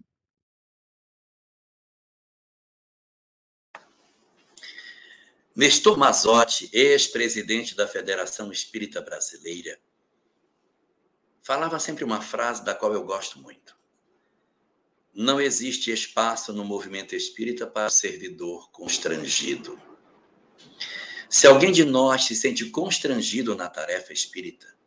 Nestor 5.57 5.97
Mazotti, 5.97 6.69
ex-presidente 6.71 7.75
da 7.75 7.87
Federação 7.87 8.51
Espírita 8.51 9.01
Brasileira, 9.01 9.79
falava 11.41 11.79
sempre 11.79 12.03
uma 12.03 12.21
frase 12.21 12.63
da 12.63 12.75
qual 12.75 12.93
eu 12.93 13.03
gosto 13.03 13.39
muito. 13.39 13.75
Não 15.15 15.41
existe 15.41 15.91
espaço 15.91 16.53
no 16.53 16.63
movimento 16.63 17.15
espírita 17.15 17.65
para 17.65 17.87
o 17.87 17.89
servidor 17.89 18.69
constrangido. 18.69 19.81
Se 21.27 21.47
alguém 21.47 21.71
de 21.71 21.83
nós 21.83 22.25
se 22.25 22.35
sente 22.35 22.69
constrangido 22.69 23.55
na 23.55 23.67
tarefa 23.67 24.13
espírita, 24.13 24.77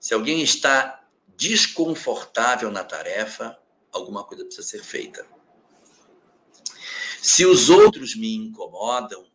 se 0.00 0.12
alguém 0.12 0.42
está 0.42 1.08
desconfortável 1.36 2.72
na 2.72 2.82
tarefa, 2.82 3.56
alguma 3.92 4.24
coisa 4.24 4.44
precisa 4.44 4.66
ser 4.66 4.82
feita. 4.82 5.24
Se 7.22 7.46
os 7.46 7.70
outros 7.70 8.16
me 8.16 8.34
incomodam, 8.34 9.30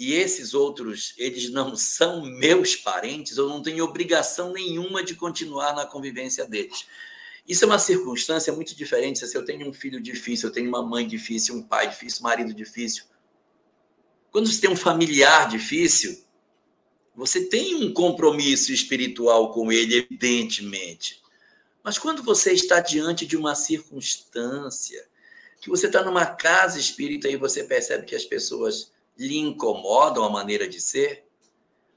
e 0.00 0.14
esses 0.14 0.54
outros, 0.54 1.12
eles 1.18 1.50
não 1.50 1.76
são 1.76 2.24
meus 2.24 2.74
parentes, 2.74 3.36
eu 3.36 3.46
não 3.46 3.62
tenho 3.62 3.84
obrigação 3.84 4.50
nenhuma 4.50 5.04
de 5.04 5.14
continuar 5.14 5.74
na 5.74 5.84
convivência 5.84 6.46
deles. 6.46 6.86
Isso 7.46 7.64
é 7.64 7.66
uma 7.66 7.78
circunstância 7.78 8.50
muito 8.50 8.74
diferente 8.74 9.26
se 9.26 9.36
eu 9.36 9.44
tenho 9.44 9.68
um 9.68 9.74
filho 9.74 10.00
difícil, 10.00 10.48
eu 10.48 10.54
tenho 10.54 10.70
uma 10.70 10.82
mãe 10.82 11.06
difícil, 11.06 11.54
um 11.54 11.62
pai 11.62 11.90
difícil, 11.90 12.20
um 12.20 12.22
marido 12.22 12.54
difícil. 12.54 13.04
Quando 14.32 14.50
você 14.50 14.58
tem 14.62 14.70
um 14.70 14.76
familiar 14.76 15.46
difícil, 15.50 16.24
você 17.14 17.44
tem 17.44 17.74
um 17.74 17.92
compromisso 17.92 18.72
espiritual 18.72 19.52
com 19.52 19.70
ele, 19.70 19.96
evidentemente. 19.96 21.20
Mas 21.82 21.98
quando 21.98 22.22
você 22.22 22.52
está 22.52 22.80
diante 22.80 23.26
de 23.26 23.36
uma 23.36 23.54
circunstância, 23.54 25.06
que 25.60 25.68
você 25.68 25.88
está 25.88 26.02
numa 26.02 26.24
casa 26.24 26.78
espírita 26.78 27.28
e 27.28 27.36
você 27.36 27.64
percebe 27.64 28.06
que 28.06 28.14
as 28.14 28.24
pessoas 28.24 28.90
lhe 29.20 29.38
incomodam 29.38 30.24
a 30.24 30.30
maneira 30.30 30.66
de 30.66 30.80
ser, 30.80 31.26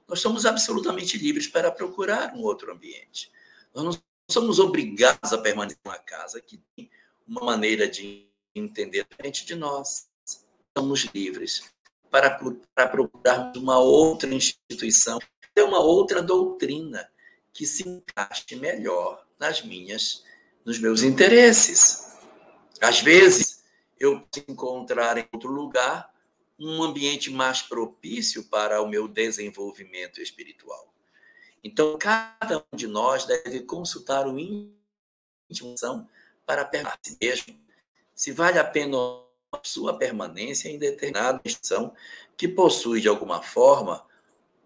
nós 0.07 0.19
somos 0.19 0.45
absolutamente 0.45 1.17
livres 1.17 1.47
para 1.47 1.71
procurar 1.71 2.33
um 2.35 2.43
outro 2.43 2.71
ambiente. 2.71 3.31
Nós 3.73 3.85
não 3.85 4.03
somos 4.29 4.59
obrigados 4.59 5.31
a 5.31 5.37
permanecer 5.37 5.79
numa 5.85 5.97
casa 5.97 6.41
que 6.41 6.61
tem 6.75 6.91
uma 7.25 7.41
maneira 7.41 7.87
de 7.87 8.27
entender 8.53 9.07
diferente 9.09 9.45
de 9.45 9.55
nós. 9.55 10.09
Somos 10.77 11.05
livres 11.13 11.73
para, 12.11 12.29
para 12.75 13.09
uma 13.55 13.79
outra 13.79 14.33
instituição, 14.33 15.17
uma 15.57 15.79
outra 15.79 16.21
doutrina 16.21 17.09
que 17.53 17.65
se 17.65 17.87
encaixe 17.87 18.55
melhor 18.57 19.25
nas 19.39 19.63
minhas, 19.63 20.25
nos 20.65 20.77
meus 20.77 21.03
interesses. 21.03 22.17
Às 22.81 22.99
vezes, 22.99 23.63
eu 23.97 24.27
encontrar 24.47 25.17
em 25.17 25.27
outro 25.31 25.49
lugar 25.49 26.12
um 26.63 26.81
ambiente 26.81 27.29
mais 27.29 27.61
propício 27.61 28.45
para 28.45 28.81
o 28.81 28.87
meu 28.87 29.07
desenvolvimento 29.07 30.21
espiritual. 30.21 30.93
Então, 31.63 31.97
cada 31.97 32.59
um 32.71 32.75
de 32.75 32.87
nós 32.87 33.25
deve 33.25 33.61
consultar 33.61 34.27
o 34.27 34.37
íntimo 34.39 35.75
para 36.45 36.65
perguntar 36.65 36.95
a 36.95 36.99
si 37.01 37.17
mesmo 37.21 37.63
se 38.15 38.31
vale 38.31 38.59
a 38.59 38.63
pena 38.63 38.97
a 39.51 39.59
sua 39.61 39.97
permanência 39.97 40.69
em 40.69 40.77
determinada 40.77 41.41
instituição 41.45 41.93
que 42.35 42.47
possui, 42.47 43.01
de 43.01 43.07
alguma 43.07 43.41
forma, 43.41 44.05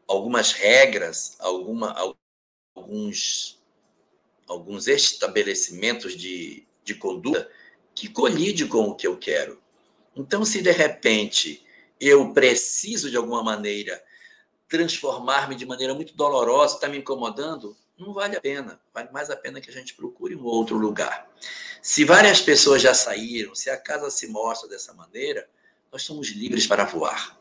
algumas 0.08 0.54
regras, 0.54 1.36
alguma, 1.40 1.94
alguns, 2.76 3.62
alguns 4.48 4.88
estabelecimentos 4.88 6.16
de, 6.16 6.66
de 6.84 6.96
conduta 6.96 7.50
que 7.94 8.08
colide 8.08 8.66
com 8.66 8.90
o 8.90 8.96
que 8.96 9.08
eu 9.08 9.18
quero. 9.18 9.62
Então, 10.16 10.46
se 10.46 10.62
de 10.62 10.72
repente 10.72 11.67
eu 12.00 12.34
preciso, 12.34 13.10
de 13.10 13.18
alguma 13.18 13.44
maneira, 13.44 14.04
transformar-me 14.68 15.56
de 15.56 15.66
maneira 15.66 15.94
muito 15.94 16.16
dolorosa, 16.16 16.76
está 16.76 16.88
me 16.88 16.98
incomodando, 16.98 17.76
não 17.98 18.14
vale 18.14 18.36
a 18.36 18.42
pena. 18.42 18.80
Vale 18.94 19.10
mais 19.12 19.30
a 19.30 19.36
pena 19.36 19.60
que 19.60 19.70
a 19.70 19.74
gente 19.74 19.96
procure 19.96 20.36
um 20.36 20.44
outro 20.44 20.78
lugar. 20.78 21.30
Se 21.82 22.04
várias 22.04 22.42
pessoas 22.42 22.82
já 22.82 22.94
saíram, 22.94 23.56
se 23.56 23.70
a 23.70 23.78
casa 23.78 24.10
se 24.10 24.28
mostra 24.28 24.70
dessa 24.70 24.94
maneira, 24.94 25.50
nós 25.92 26.04
somos 26.04 26.30
livres 26.30 26.68
para 26.68 26.84
voar. 26.84 27.38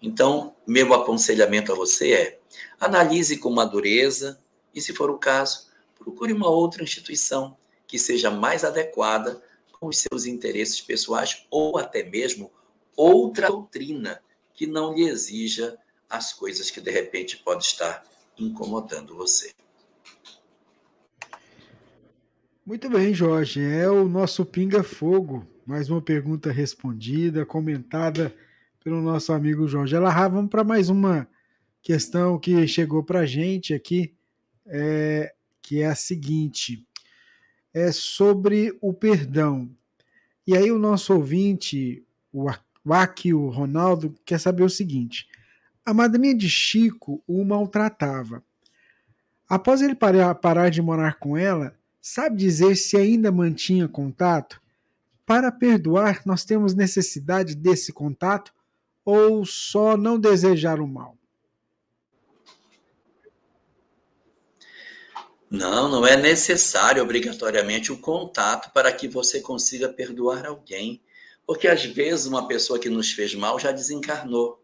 Então, 0.00 0.56
meu 0.66 0.92
aconselhamento 0.94 1.72
a 1.72 1.76
você 1.76 2.12
é: 2.12 2.40
analise 2.80 3.36
com 3.36 3.50
madureza 3.50 4.40
e, 4.74 4.80
se 4.80 4.92
for 4.92 5.10
o 5.10 5.18
caso, 5.18 5.68
procure 5.96 6.32
uma 6.32 6.50
outra 6.50 6.82
instituição 6.82 7.56
que 7.86 7.98
seja 7.98 8.30
mais 8.30 8.64
adequada 8.64 9.40
com 9.78 9.86
os 9.86 9.98
seus 9.98 10.26
interesses 10.26 10.80
pessoais 10.80 11.46
ou 11.50 11.78
até 11.78 12.02
mesmo 12.02 12.50
outra 12.96 13.48
doutrina 13.48 14.20
que 14.54 14.66
não 14.66 14.94
lhe 14.94 15.08
exija 15.08 15.78
as 16.08 16.32
coisas 16.32 16.70
que 16.70 16.80
de 16.80 16.90
repente 16.90 17.38
pode 17.38 17.64
estar 17.64 18.04
incomodando 18.38 19.16
você. 19.16 19.52
Muito 22.64 22.88
bem, 22.88 23.12
Jorge. 23.12 23.60
É 23.60 23.90
o 23.90 24.08
nosso 24.08 24.44
Pinga 24.44 24.82
Fogo. 24.82 25.46
Mais 25.66 25.90
uma 25.90 26.00
pergunta 26.02 26.52
respondida, 26.52 27.46
comentada 27.46 28.34
pelo 28.82 29.00
nosso 29.00 29.32
amigo 29.32 29.66
Jorge 29.66 29.96
Elahá. 29.96 30.28
Vamos 30.28 30.50
para 30.50 30.62
mais 30.62 30.88
uma 30.88 31.26
questão 31.82 32.38
que 32.38 32.66
chegou 32.66 33.02
para 33.02 33.20
a 33.20 33.26
gente 33.26 33.74
aqui, 33.74 34.14
é, 34.66 35.34
que 35.60 35.80
é 35.80 35.86
a 35.86 35.94
seguinte: 35.94 36.86
é 37.72 37.90
sobre 37.90 38.76
o 38.80 38.92
perdão. 38.92 39.70
E 40.46 40.56
aí 40.56 40.70
o 40.70 40.78
nosso 40.78 41.14
ouvinte, 41.14 42.04
o 42.32 42.48
Aquio 42.90 43.48
Ronaldo, 43.48 44.14
quer 44.24 44.40
saber 44.40 44.62
o 44.62 44.70
seguinte: 44.70 45.28
a 45.84 45.92
madrinha 45.92 46.34
de 46.34 46.48
Chico 46.48 47.22
o 47.26 47.44
maltratava. 47.44 48.42
Após 49.48 49.82
ele 49.82 49.94
parar, 49.94 50.34
parar 50.36 50.70
de 50.70 50.80
morar 50.80 51.18
com 51.18 51.36
ela, 51.36 51.76
sabe 52.00 52.36
dizer 52.36 52.74
se 52.76 52.96
ainda 52.96 53.30
mantinha 53.30 53.86
contato? 53.86 54.60
Para 55.26 55.52
perdoar, 55.52 56.22
nós 56.24 56.44
temos 56.44 56.74
necessidade 56.74 57.54
desse 57.54 57.92
contato 57.92 58.52
ou 59.04 59.44
só 59.44 59.96
não 59.96 60.18
desejar 60.18 60.80
o 60.80 60.86
mal? 60.86 61.16
Não, 65.50 65.86
não 65.86 66.06
é 66.06 66.16
necessário 66.16 67.02
obrigatoriamente 67.02 67.92
o 67.92 67.98
contato 67.98 68.72
para 68.72 68.90
que 68.90 69.06
você 69.06 69.38
consiga 69.38 69.86
perdoar 69.86 70.46
alguém. 70.46 71.02
Porque 71.46 71.68
às 71.68 71.84
vezes 71.84 72.26
uma 72.26 72.46
pessoa 72.46 72.78
que 72.78 72.88
nos 72.88 73.12
fez 73.12 73.34
mal 73.34 73.58
já 73.58 73.72
desencarnou. 73.72 74.62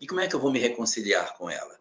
E 0.00 0.06
como 0.06 0.20
é 0.20 0.28
que 0.28 0.34
eu 0.34 0.40
vou 0.40 0.50
me 0.50 0.58
reconciliar 0.58 1.36
com 1.36 1.48
ela? 1.48 1.78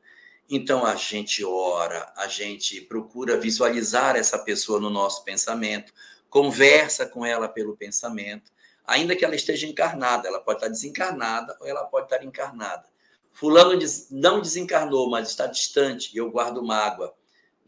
Então 0.49 0.85
a 0.85 0.95
gente 0.95 1.43
ora, 1.45 2.11
a 2.17 2.27
gente 2.27 2.81
procura 2.81 3.39
visualizar 3.39 4.15
essa 4.15 4.39
pessoa 4.39 4.79
no 4.79 4.89
nosso 4.89 5.23
pensamento, 5.23 5.93
conversa 6.29 7.05
com 7.05 7.25
ela 7.25 7.47
pelo 7.47 7.77
pensamento, 7.77 8.51
ainda 8.85 9.15
que 9.15 9.23
ela 9.23 9.35
esteja 9.35 9.67
encarnada, 9.67 10.27
ela 10.27 10.39
pode 10.39 10.57
estar 10.57 10.69
desencarnada 10.69 11.55
ou 11.59 11.67
ela 11.67 11.83
pode 11.85 12.07
estar 12.07 12.23
encarnada. 12.23 12.85
Fulano 13.31 13.79
não 14.09 14.41
desencarnou, 14.41 15.09
mas 15.09 15.29
está 15.29 15.45
distante 15.45 16.11
e 16.13 16.17
eu 16.17 16.31
guardo 16.31 16.63
mágoa 16.63 17.13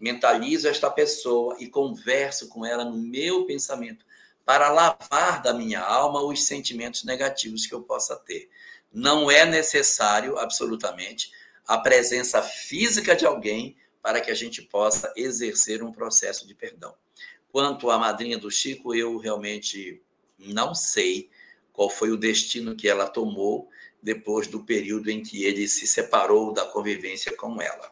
mentalizo 0.02 0.67
esta 0.67 0.89
pessoa 0.89 1.56
e 1.60 1.70
converso 1.70 2.50
com 2.50 2.65
ela 2.65 2.84
no 2.84 2.98
meu 2.98 3.46
pensamento 3.46 4.04
para 4.46 4.70
lavar 4.70 5.42
da 5.42 5.54
minha 5.54 5.82
alma 5.82 6.22
os 6.22 6.46
sentimentos 6.46 7.04
negativos 7.04 7.66
que 7.66 7.74
eu 7.74 7.82
possa 7.82 8.16
ter. 8.16 8.50
Não 8.92 9.30
é 9.30 9.46
necessário, 9.46 10.38
absolutamente, 10.38 11.32
a 11.68 11.78
presença 11.78 12.42
física 12.42 13.16
de 13.16 13.26
alguém 13.26 13.78
para 14.02 14.20
que 14.20 14.32
a 14.32 14.36
gente 14.36 14.62
possa 14.62 15.14
exercer 15.16 15.84
um 15.84 15.92
processo 15.92 16.48
de 16.48 16.56
perdão. 16.56 16.96
Quanto 17.52 17.90
à 17.90 17.98
madrinha 17.98 18.38
do 18.38 18.50
Chico, 18.50 18.96
eu 18.96 19.18
realmente 19.18 20.02
não 20.40 20.74
sei 20.74 21.30
qual 21.72 21.90
foi 21.90 22.12
o 22.12 22.18
destino 22.18 22.76
que 22.76 22.88
ela 22.88 23.08
tomou 23.08 23.70
depois 24.02 24.48
do 24.48 24.64
período 24.64 25.10
em 25.10 25.22
que 25.22 25.44
ele 25.44 25.68
se 25.68 25.86
separou 25.86 26.52
da 26.52 26.66
convivência 26.66 27.36
com 27.36 27.62
ela. 27.62 27.92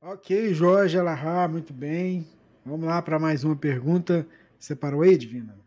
Ok, 0.00 0.52
Jorge 0.52 0.98
Alahá, 0.98 1.48
muito 1.48 1.72
bem. 1.72 2.26
Vamos 2.64 2.86
lá 2.86 3.02
para 3.02 3.18
mais 3.18 3.42
uma 3.42 3.56
pergunta. 3.56 4.26
Separou 4.58 5.02
aí, 5.02 5.16
Divina? 5.18 5.58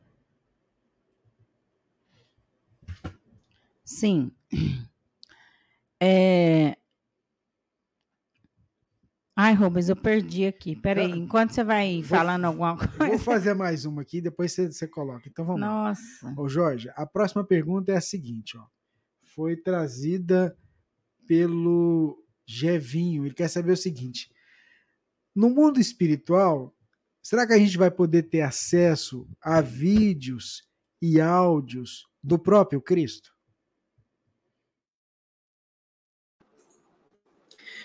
Sim. 3.83 4.31
É... 6.01 6.77
Ai, 9.35 9.53
Rubens, 9.53 9.89
eu 9.89 9.95
perdi 9.95 10.45
aqui. 10.45 10.75
Peraí, 10.75 11.11
ah, 11.11 11.15
enquanto 11.15 11.51
você 11.51 11.63
vai 11.63 12.01
vou, 12.01 12.17
falando 12.17 12.45
alguma 12.45 12.77
coisa. 12.77 13.07
Vou 13.07 13.19
fazer 13.19 13.53
mais 13.53 13.85
uma 13.85 14.01
aqui, 14.01 14.21
depois 14.21 14.51
você, 14.51 14.71
você 14.71 14.87
coloca. 14.87 15.27
Então 15.27 15.45
vamos 15.45 15.61
Nossa. 15.61 16.27
lá. 16.27 16.33
Ô, 16.37 16.47
Jorge, 16.47 16.89
a 16.95 17.05
próxima 17.05 17.43
pergunta 17.43 17.91
é 17.91 17.97
a 17.97 18.01
seguinte, 18.01 18.57
ó. 18.57 18.65
Foi 19.21 19.57
trazida 19.57 20.57
pelo 21.27 22.23
Gevinho, 22.45 23.25
ele 23.25 23.33
quer 23.33 23.47
saber 23.47 23.71
o 23.71 23.77
seguinte: 23.77 24.31
no 25.35 25.49
mundo 25.49 25.79
espiritual, 25.79 26.74
será 27.25 27.47
que 27.47 27.53
a 27.53 27.57
gente 27.57 27.75
vai 27.75 27.89
poder 27.89 28.29
ter 28.29 28.41
acesso 28.41 29.27
a 29.41 29.59
vídeos 29.59 30.63
e 31.01 31.19
áudios 31.19 32.05
do 32.21 32.37
próprio 32.37 32.79
Cristo? 32.79 33.33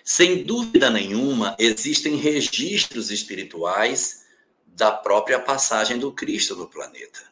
Sem 0.05 0.45
dúvida 0.45 0.91
nenhuma, 0.91 1.57
existem 1.59 2.17
registros 2.17 3.11
espirituais 3.11 4.27
da 4.67 4.93
própria 4.93 5.41
passagem 5.41 5.99
do 5.99 6.13
Cristo 6.13 6.55
no 6.55 6.69
planeta. 6.69 7.23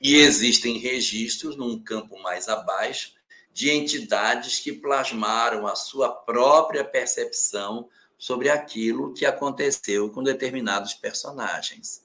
E 0.00 0.16
existem 0.16 0.78
registros 0.78 1.54
num 1.54 1.78
campo 1.78 2.18
mais 2.22 2.48
abaixo 2.48 3.12
de 3.52 3.68
entidades 3.68 4.58
que 4.58 4.72
plasmaram 4.72 5.66
a 5.66 5.76
sua 5.76 6.08
própria 6.10 6.82
percepção 6.82 7.90
sobre 8.20 8.50
aquilo 8.50 9.14
que 9.14 9.24
aconteceu 9.24 10.10
com 10.10 10.22
determinados 10.22 10.92
personagens. 10.92 12.04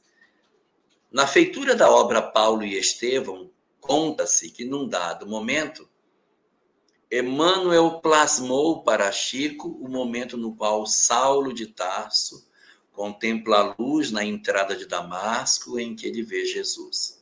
Na 1.11 1.27
feitura 1.27 1.75
da 1.75 1.91
obra 1.91 2.21
Paulo 2.21 2.63
e 2.63 2.77
Estevão, 2.77 3.51
conta-se 3.81 4.49
que 4.49 4.63
num 4.63 4.87
dado 4.87 5.27
momento, 5.27 5.89
Emmanuel 7.11 7.99
plasmou 7.99 8.81
para 8.81 9.11
Chico 9.11 9.67
o 9.67 9.89
momento 9.89 10.37
no 10.37 10.55
qual 10.55 10.85
Saulo 10.85 11.53
de 11.53 11.67
Tarso 11.67 12.47
contempla 12.93 13.57
a 13.57 13.75
luz 13.77 14.09
na 14.09 14.23
entrada 14.23 14.73
de 14.73 14.85
Damasco 14.85 15.77
em 15.77 15.97
que 15.97 16.07
ele 16.07 16.23
vê 16.23 16.45
Jesus. 16.45 17.21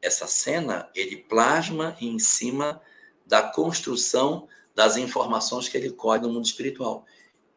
Essa 0.00 0.28
cena 0.28 0.88
ele 0.94 1.16
plasma 1.16 1.96
em 2.00 2.20
cima 2.20 2.80
da 3.26 3.42
construção 3.42 4.46
das 4.76 4.96
informações 4.96 5.68
que 5.68 5.76
ele 5.76 5.90
colhe 5.90 6.22
no 6.22 6.32
mundo 6.32 6.46
espiritual. 6.46 7.04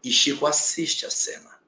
E 0.05 0.11
Chico 0.11 0.45
assiste 0.45 1.03
a 1.03 1.09
cena. 1.09 1.59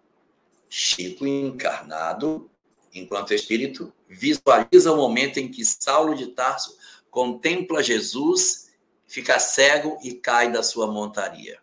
Chico, 0.69 1.25
encarnado, 1.25 2.47
enquanto 2.93 3.33
espírito, 3.33 3.91
visualiza 4.07 4.91
o 4.91 4.95
momento 4.95 5.39
em 5.39 5.49
que 5.49 5.65
Saulo 5.65 6.13
de 6.13 6.27
Tarso 6.27 6.77
contempla 7.09 7.81
Jesus, 7.81 8.71
fica 9.07 9.39
cego 9.39 9.97
e 10.03 10.13
cai 10.13 10.51
da 10.51 10.61
sua 10.61 10.85
montaria. 10.85 11.59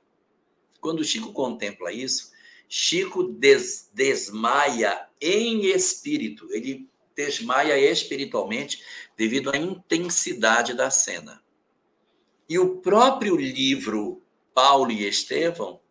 Quando 0.80 1.04
Chico 1.04 1.32
contempla 1.32 1.92
isso, 1.92 2.32
Chico 2.68 3.22
des 3.22 3.88
desmaia 3.94 5.08
em 5.20 5.66
espírito, 5.66 6.48
ele 6.50 6.90
desmaia 7.14 7.78
espiritualmente 7.78 8.82
devido 9.16 9.50
à 9.50 9.56
intensidade 9.56 10.74
da 10.74 10.90
cena. 10.90 11.40
E 12.48 12.58
o 12.58 12.78
próprio 12.78 13.36
livro 13.36 14.20
Paulo 14.52 14.90
e 14.90 15.06
Estevão, 15.06 15.83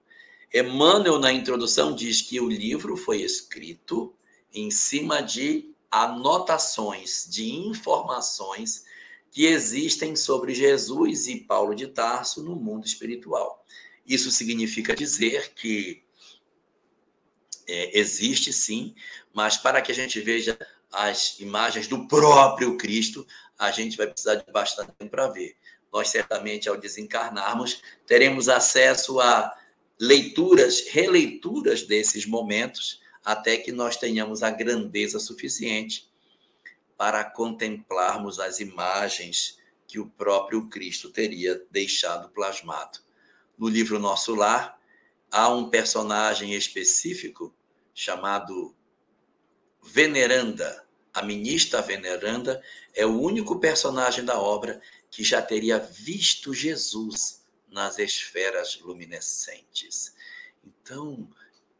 Emmanuel, 0.53 1.17
na 1.17 1.33
introdução, 1.33 1.95
diz 1.95 2.21
que 2.21 2.39
o 2.39 2.47
livro 2.47 2.95
foi 2.95 3.21
escrito 3.21 4.15
em 4.53 4.69
cima 4.69 5.21
de 5.21 5.73
anotações, 5.89 7.27
de 7.27 7.51
informações 7.51 8.85
que 9.31 9.45
existem 9.45 10.15
sobre 10.15 10.53
Jesus 10.53 11.27
e 11.27 11.39
Paulo 11.39 11.73
de 11.73 11.87
Tarso 11.87 12.43
no 12.43 12.55
mundo 12.55 12.85
espiritual. 12.85 13.65
Isso 14.05 14.29
significa 14.29 14.95
dizer 14.95 15.53
que 15.55 16.03
é, 17.67 17.97
existe 17.97 18.53
sim, 18.53 18.93
mas 19.33 19.57
para 19.57 19.81
que 19.81 19.91
a 19.91 19.95
gente 19.95 20.19
veja 20.21 20.57
as 20.91 21.39
imagens 21.39 21.87
do 21.87 22.07
próprio 22.07 22.77
Cristo, 22.77 23.25
a 23.57 23.71
gente 23.71 23.97
vai 23.97 24.05
precisar 24.05 24.35
de 24.35 24.51
bastante 24.51 24.91
tempo 24.99 25.09
para 25.09 25.27
ver 25.29 25.57
nós 25.93 26.09
certamente, 26.09 26.67
ao 26.67 26.75
desencarnarmos, 26.75 27.83
teremos 28.07 28.49
acesso 28.49 29.19
a 29.19 29.55
leituras, 30.03 30.87
releituras 30.89 31.83
desses 31.83 32.25
momentos, 32.25 33.01
até 33.23 33.55
que 33.55 33.71
nós 33.71 33.95
tenhamos 33.95 34.43
a 34.43 34.49
grandeza 34.49 35.17
suficiente 35.17 36.11
para 36.97 37.23
contemplarmos 37.23 38.37
as 38.37 38.59
imagens 38.59 39.57
que 39.87 39.99
o 39.99 40.09
próprio 40.09 40.67
Cristo 40.67 41.09
teria 41.09 41.65
deixado 41.71 42.27
plasmado. 42.31 42.99
No 43.57 43.69
livro 43.69 43.97
Nosso 43.97 44.35
Lar, 44.35 44.77
há 45.31 45.47
um 45.47 45.69
personagem 45.69 46.53
específico 46.53 47.55
chamado 47.93 48.75
Veneranda. 49.81 50.85
A 51.13 51.21
ministra 51.21 51.81
Veneranda 51.81 52.61
é 52.93 53.05
o 53.05 53.21
único 53.21 53.57
personagem 53.57 54.25
da 54.25 54.37
obra 54.37 54.81
que 55.09 55.23
já 55.23 55.41
teria 55.41 55.79
visto 55.79 56.53
Jesus 56.53 57.42
nas 57.73 57.97
esferas 57.97 58.79
luminescentes. 58.79 60.13
Então, 60.63 61.27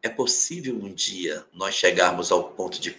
é 0.01 0.09
possível 0.09 0.75
um 0.75 0.93
dia 0.93 1.45
nós 1.53 1.75
chegarmos 1.75 2.31
ao 2.31 2.49
ponto 2.51 2.81
de 2.81 2.97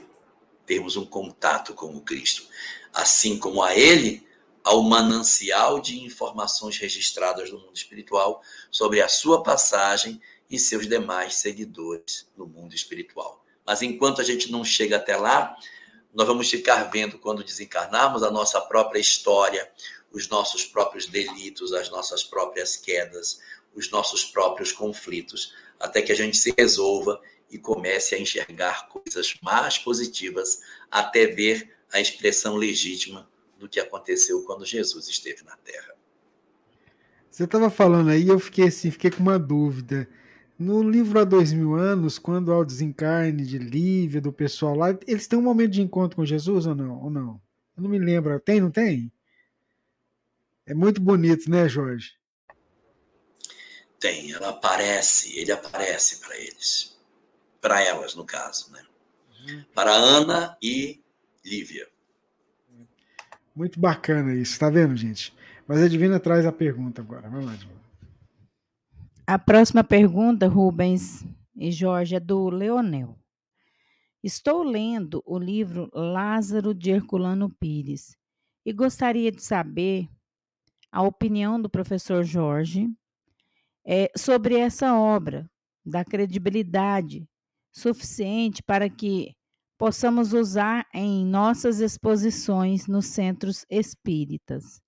termos 0.64 0.96
um 0.96 1.04
contato 1.04 1.74
com 1.74 1.94
o 1.94 2.00
Cristo, 2.00 2.46
assim 2.92 3.38
como 3.38 3.62
a 3.62 3.76
Ele, 3.76 4.26
ao 4.62 4.82
manancial 4.82 5.80
de 5.80 6.00
informações 6.02 6.78
registradas 6.78 7.50
no 7.50 7.58
mundo 7.58 7.76
espiritual 7.76 8.40
sobre 8.70 9.02
a 9.02 9.08
sua 9.08 9.42
passagem 9.42 10.22
e 10.48 10.58
seus 10.58 10.88
demais 10.88 11.34
seguidores 11.34 12.26
no 12.36 12.46
mundo 12.46 12.74
espiritual. 12.74 13.44
Mas 13.66 13.82
enquanto 13.82 14.20
a 14.20 14.24
gente 14.24 14.50
não 14.50 14.64
chega 14.64 14.96
até 14.96 15.16
lá, 15.16 15.54
nós 16.14 16.26
vamos 16.28 16.48
ficar 16.48 16.84
vendo 16.84 17.18
quando 17.18 17.42
desencarnarmos 17.42 18.22
a 18.22 18.30
nossa 18.30 18.60
própria 18.60 19.00
história, 19.00 19.70
os 20.14 20.28
nossos 20.28 20.64
próprios 20.64 21.06
delitos, 21.06 21.72
as 21.72 21.90
nossas 21.90 22.22
próprias 22.22 22.76
quedas, 22.76 23.40
os 23.74 23.90
nossos 23.90 24.24
próprios 24.24 24.70
conflitos, 24.70 25.52
até 25.78 26.00
que 26.00 26.12
a 26.12 26.14
gente 26.14 26.36
se 26.36 26.54
resolva 26.56 27.20
e 27.50 27.58
comece 27.58 28.14
a 28.14 28.20
enxergar 28.20 28.88
coisas 28.88 29.34
mais 29.42 29.76
positivas, 29.76 30.62
até 30.90 31.26
ver 31.26 31.74
a 31.92 32.00
expressão 32.00 32.54
legítima 32.54 33.28
do 33.58 33.68
que 33.68 33.80
aconteceu 33.80 34.42
quando 34.44 34.64
Jesus 34.64 35.08
esteve 35.08 35.42
na 35.42 35.56
Terra. 35.56 35.94
Você 37.28 37.44
estava 37.44 37.68
falando 37.68 38.10
aí, 38.10 38.28
eu 38.28 38.38
fiquei 38.38 38.68
assim, 38.68 38.92
fiquei 38.92 39.10
com 39.10 39.20
uma 39.20 39.38
dúvida. 39.38 40.08
No 40.56 40.88
livro 40.88 41.18
Há 41.18 41.24
Dois 41.24 41.52
Mil 41.52 41.74
Anos, 41.74 42.16
quando 42.16 42.52
há 42.52 42.58
o 42.58 42.64
desencarne 42.64 43.44
de 43.44 43.58
Lívia, 43.58 44.20
do 44.20 44.32
pessoal 44.32 44.76
lá, 44.76 44.96
eles 45.08 45.26
têm 45.26 45.36
um 45.36 45.42
momento 45.42 45.72
de 45.72 45.82
encontro 45.82 46.14
com 46.14 46.24
Jesus 46.24 46.64
ou 46.66 46.76
não? 46.76 47.02
Ou 47.02 47.10
não? 47.10 47.40
Eu 47.76 47.82
não 47.82 47.90
me 47.90 47.98
lembro. 47.98 48.38
Tem, 48.38 48.60
não 48.60 48.70
tem? 48.70 49.10
É 50.66 50.72
muito 50.72 51.00
bonito, 51.00 51.50
né, 51.50 51.68
Jorge? 51.68 52.12
Tem, 54.00 54.32
ela 54.32 54.50
aparece, 54.50 55.38
ele 55.38 55.52
aparece 55.52 56.20
para 56.20 56.36
eles. 56.36 56.98
Para 57.60 57.82
elas, 57.82 58.14
no 58.14 58.24
caso, 58.24 58.70
né? 58.72 58.82
Uhum. 59.40 59.64
Para 59.74 59.92
Ana 59.92 60.56
e 60.62 61.02
Lívia. 61.44 61.86
Muito 63.54 63.78
bacana 63.78 64.34
isso, 64.34 64.58
tá 64.58 64.68
vendo, 64.70 64.96
gente? 64.96 65.34
Mas 65.66 65.80
a 65.80 65.88
Divina 65.88 66.18
traz 66.18 66.44
a 66.44 66.52
pergunta 66.52 67.00
agora. 67.00 67.28
Vamos 67.28 67.46
lá, 67.46 67.54
Divina. 67.54 67.80
A 69.26 69.38
próxima 69.38 69.82
pergunta, 69.82 70.46
Rubens 70.48 71.24
e 71.56 71.70
Jorge, 71.70 72.16
é 72.16 72.20
do 72.20 72.50
Leonel. 72.50 73.18
Estou 74.22 74.62
lendo 74.62 75.22
o 75.26 75.38
livro 75.38 75.90
Lázaro 75.94 76.74
de 76.74 76.90
Herculano 76.90 77.48
Pires 77.48 78.16
e 78.64 78.72
gostaria 78.72 79.30
de 79.30 79.42
saber 79.42 80.08
a 80.94 81.02
opinião 81.02 81.60
do 81.60 81.68
professor 81.68 82.22
Jorge 82.22 82.88
é, 83.84 84.12
sobre 84.16 84.56
essa 84.56 84.96
obra, 84.96 85.50
da 85.84 86.04
credibilidade 86.04 87.28
suficiente 87.72 88.62
para 88.62 88.88
que 88.88 89.34
possamos 89.76 90.32
usar 90.32 90.86
em 90.94 91.26
nossas 91.26 91.80
exposições 91.80 92.86
nos 92.86 93.06
centros 93.06 93.66
espíritas. 93.68 94.80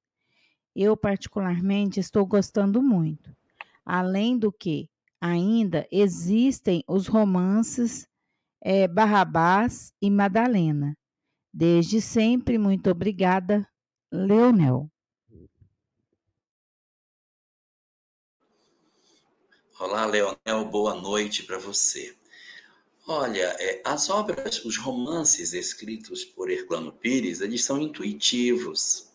Eu, 0.76 0.96
particularmente, 0.96 1.98
estou 1.98 2.24
gostando 2.24 2.80
muito. 2.80 3.34
Além 3.84 4.38
do 4.38 4.52
que, 4.52 4.88
ainda 5.20 5.88
existem 5.90 6.84
os 6.86 7.08
romances 7.08 8.06
é, 8.62 8.86
Barrabás 8.86 9.92
e 10.00 10.08
Madalena. 10.08 10.96
Desde 11.52 12.00
sempre, 12.00 12.58
muito 12.58 12.88
obrigada, 12.90 13.68
Leonel. 14.12 14.88
Olá, 19.78 20.06
Leonel, 20.06 20.64
boa 20.64 20.94
noite 20.94 21.42
para 21.42 21.58
você. 21.58 22.16
Olha, 23.06 23.54
é, 23.60 23.82
as 23.84 24.08
obras, 24.08 24.64
os 24.64 24.78
romances 24.78 25.52
escritos 25.52 26.24
por 26.24 26.50
Herculano 26.50 26.90
Pires, 26.90 27.42
eles 27.42 27.62
são 27.62 27.78
intuitivos. 27.78 29.10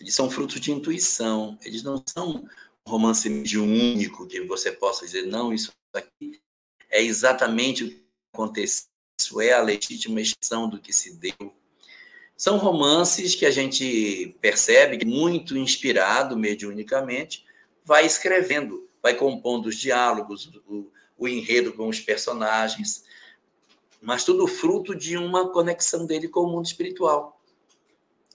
Eles 0.00 0.12
são 0.12 0.28
frutos 0.28 0.60
de 0.60 0.72
intuição. 0.72 1.56
Eles 1.62 1.84
não 1.84 2.02
são 2.04 2.48
romance 2.84 3.30
mediúnico 3.30 4.26
que 4.26 4.40
você 4.40 4.72
possa 4.72 5.06
dizer, 5.06 5.26
não, 5.26 5.54
isso 5.54 5.70
aqui 5.92 6.40
é 6.90 7.00
exatamente 7.00 7.84
o 7.84 7.88
que 7.90 8.04
aconteceu, 8.32 8.88
isso 9.20 9.40
é 9.40 9.52
a 9.52 9.62
legítima 9.62 10.20
expressão 10.20 10.68
do 10.68 10.80
que 10.80 10.92
se 10.92 11.16
deu. 11.16 11.54
São 12.36 12.56
romances 12.56 13.36
que 13.36 13.46
a 13.46 13.52
gente 13.52 14.36
percebe 14.40 14.98
que, 14.98 15.06
muito 15.06 15.56
inspirado 15.56 16.36
mediunicamente, 16.36 17.46
vai 17.84 18.04
escrevendo, 18.04 18.83
vai 19.04 19.14
compondo 19.14 19.66
os 19.66 19.76
diálogos, 19.76 20.50
o, 20.66 20.90
o 21.16 21.28
enredo 21.28 21.72
com 21.74 21.86
os 21.88 22.00
personagens, 22.00 23.04
mas 24.02 24.24
tudo 24.24 24.48
fruto 24.48 24.96
de 24.96 25.16
uma 25.16 25.52
conexão 25.52 26.04
dele 26.04 26.26
com 26.26 26.40
o 26.40 26.50
mundo 26.50 26.66
espiritual 26.66 27.34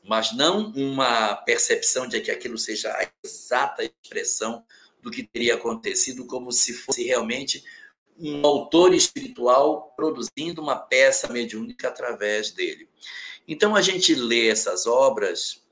mas 0.09 0.36
não 0.36 0.72
uma 0.72 1.36
percepção 1.36 2.07
de 2.07 2.20
que 2.20 2.32
aquilo 2.32 2.57
seja 2.57 2.91
a 2.91 3.07
exata 3.24 3.84
expressão 3.84 4.65
do 5.03 5.11
que 5.11 5.22
teria 5.22 5.53
acontecido, 5.53 6.26
como 6.26 6.51
se 6.51 6.74
fosse 6.74 7.03
realmente 7.03 7.63
um 8.17 8.45
autor 8.45 8.93
espiritual 8.93 9.93
produzindo 9.95 10.63
uma 10.63 10.76
peça 10.76 11.32
mediúnica 11.32 11.88
através 11.88 12.51
dele. 12.51 12.89
Então 13.47 13.76
a 13.76 13.82
gente 13.82 14.13
lê 14.15 14.49
essas 14.49 14.86
obras 14.88 15.63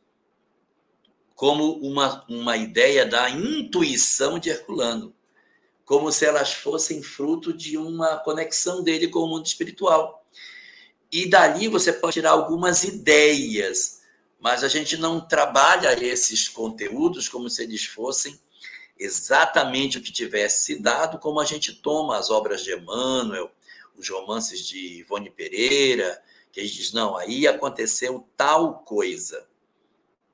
como 1.37 1.75
uma, 1.79 2.25
uma 2.27 2.57
ideia 2.57 3.05
da 3.05 3.29
intuição 3.29 4.37
de 4.37 4.49
Herculano, 4.49 5.15
como 5.85 6.11
se 6.11 6.25
elas 6.25 6.51
fossem 6.51 7.01
fruto 7.01 7.53
de 7.53 7.77
uma 7.77 8.17
conexão 8.17 8.83
dele 8.83 9.07
com 9.07 9.19
o 9.19 9.27
mundo 9.27 9.45
espiritual. 9.45 10.25
E 11.09 11.29
dali 11.29 11.69
você 11.69 11.93
pode 11.93 12.15
tirar 12.15 12.31
algumas 12.31 12.83
ideias 12.83 13.97
mas 14.39 14.63
a 14.63 14.67
gente 14.67 14.97
não 14.97 15.19
trabalha 15.19 16.01
esses 16.03 16.47
conteúdos 16.47 17.27
como 17.27 17.49
se 17.49 17.63
eles 17.63 17.85
fossem 17.85 18.39
exatamente 18.97 19.97
o 19.97 20.01
que 20.01 20.11
tivesse 20.11 20.65
se 20.65 20.81
dado, 20.81 21.19
como 21.19 21.39
a 21.39 21.45
gente 21.45 21.73
toma 21.73 22.17
as 22.17 22.29
obras 22.29 22.63
de 22.63 22.73
Emmanuel, 22.73 23.51
os 23.95 24.09
romances 24.09 24.65
de 24.65 24.99
Ivone 24.99 25.29
Pereira, 25.29 26.21
que 26.51 26.59
a 26.59 26.63
gente 26.63 26.75
diz, 26.75 26.93
não, 26.93 27.15
aí 27.15 27.47
aconteceu 27.47 28.27
tal 28.35 28.79
coisa. 28.79 29.47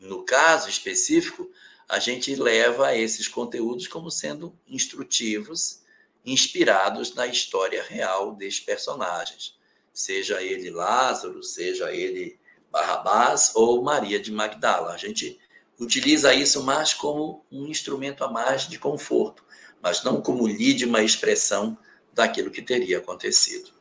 No 0.03 0.21
caso 0.21 0.67
específico, 0.67 1.49
a 1.87 1.97
gente 1.97 2.35
leva 2.35 2.93
esses 2.93 3.25
conteúdos 3.25 3.87
como 3.87 4.11
sendo 4.11 4.53
instrutivos, 4.67 5.81
inspirados 6.25 7.15
na 7.15 7.25
história 7.25 7.81
real 7.81 8.35
desses 8.35 8.59
personagens. 8.59 9.57
Seja 9.93 10.43
ele 10.43 10.69
Lázaro, 10.69 11.41
seja 11.41 11.89
ele 11.93 12.37
Barrabás 12.69 13.53
ou 13.55 13.81
Maria 13.81 14.19
de 14.19 14.29
Magdala. 14.29 14.91
A 14.91 14.97
gente 14.97 15.39
utiliza 15.79 16.33
isso 16.33 16.61
mais 16.63 16.93
como 16.93 17.45
um 17.49 17.67
instrumento 17.67 18.25
a 18.25 18.29
mais 18.29 18.67
de 18.67 18.77
conforto, 18.77 19.45
mas 19.81 20.03
não 20.03 20.21
como 20.21 20.45
lídima 20.45 21.01
expressão 21.01 21.77
daquilo 22.11 22.51
que 22.51 22.61
teria 22.61 22.97
acontecido. 22.97 23.71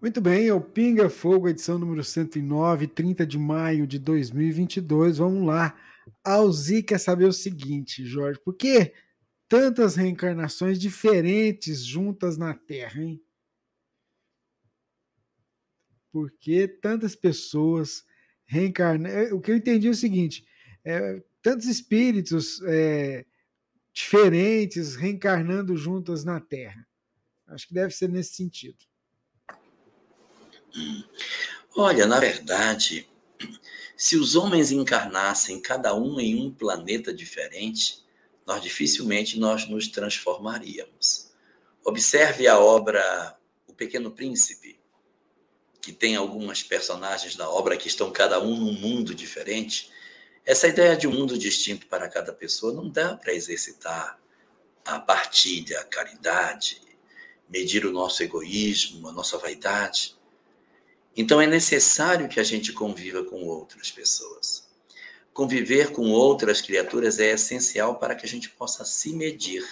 Muito 0.00 0.18
bem, 0.18 0.48
é 0.48 0.54
o 0.54 0.62
Pinga 0.62 1.10
Fogo, 1.10 1.46
edição 1.46 1.78
número 1.78 2.02
109, 2.02 2.86
30 2.86 3.26
de 3.26 3.38
maio 3.38 3.86
de 3.86 3.98
2022. 3.98 5.18
Vamos 5.18 5.46
lá. 5.46 5.78
Alzi 6.24 6.82
quer 6.82 6.98
saber 6.98 7.26
o 7.26 7.32
seguinte, 7.32 8.06
Jorge, 8.06 8.40
por 8.40 8.54
que 8.54 8.94
tantas 9.46 9.96
reencarnações 9.96 10.80
diferentes 10.80 11.84
juntas 11.84 12.38
na 12.38 12.54
Terra, 12.54 13.02
hein? 13.02 13.22
porque 16.10 16.66
tantas 16.66 17.14
pessoas 17.14 18.04
reencarnam. 18.46 19.10
É, 19.10 19.34
o 19.34 19.40
que 19.40 19.50
eu 19.50 19.56
entendi 19.56 19.86
é 19.86 19.90
o 19.90 19.94
seguinte: 19.94 20.46
é, 20.84 21.22
tantos 21.42 21.66
espíritos 21.66 22.62
é, 22.62 23.24
diferentes 23.92 24.96
reencarnando 24.96 25.76
juntas 25.76 26.24
na 26.24 26.40
Terra. 26.40 26.86
Acho 27.46 27.68
que 27.68 27.74
deve 27.74 27.92
ser 27.94 28.08
nesse 28.08 28.34
sentido. 28.34 28.89
Olha, 31.76 32.06
na 32.06 32.18
verdade, 32.18 33.08
se 33.96 34.16
os 34.16 34.34
homens 34.36 34.72
encarnassem 34.72 35.60
cada 35.60 35.94
um 35.94 36.18
em 36.20 36.40
um 36.40 36.52
planeta 36.52 37.12
diferente, 37.12 38.04
nós 38.46 38.62
dificilmente 38.62 39.38
nós 39.38 39.68
nos 39.68 39.88
transformaríamos. 39.88 41.30
Observe 41.84 42.48
a 42.48 42.58
obra 42.58 43.36
O 43.66 43.72
Pequeno 43.72 44.10
Príncipe 44.10 44.80
que 45.80 45.92
tem 45.92 46.14
algumas 46.14 46.62
personagens 46.62 47.34
da 47.34 47.48
obra 47.48 47.76
que 47.76 47.88
estão 47.88 48.12
cada 48.12 48.40
um 48.40 48.54
num 48.56 48.72
mundo 48.72 49.14
diferente, 49.14 49.90
essa 50.44 50.68
ideia 50.68 50.96
de 50.96 51.06
um 51.06 51.12
mundo 51.12 51.38
distinto 51.38 51.86
para 51.86 52.08
cada 52.08 52.32
pessoa 52.32 52.72
não 52.72 52.88
dá 52.88 53.16
para 53.16 53.32
exercitar 53.32 54.18
a 54.84 54.98
partilha, 54.98 55.80
a 55.80 55.84
caridade, 55.84 56.80
medir 57.48 57.86
o 57.86 57.92
nosso 57.92 58.22
egoísmo, 58.22 59.08
a 59.08 59.12
nossa 59.12 59.38
vaidade. 59.38 60.16
Então 61.16 61.40
é 61.40 61.46
necessário 61.46 62.28
que 62.28 62.40
a 62.40 62.44
gente 62.44 62.72
conviva 62.72 63.24
com 63.24 63.44
outras 63.44 63.90
pessoas. 63.90 64.68
Conviver 65.32 65.92
com 65.92 66.10
outras 66.10 66.60
criaturas 66.60 67.18
é 67.18 67.32
essencial 67.32 67.96
para 67.96 68.14
que 68.14 68.26
a 68.26 68.28
gente 68.28 68.50
possa 68.50 68.84
se 68.84 69.12
medir. 69.12 69.64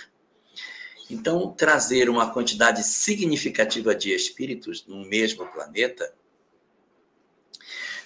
Então, 1.11 1.53
trazer 1.53 2.11
uma 2.11 2.31
quantidade 2.31 2.83
significativa 2.85 3.95
de 3.95 4.13
espíritos 4.13 4.87
no 4.87 5.07
mesmo 5.07 5.47
planeta 5.47 6.13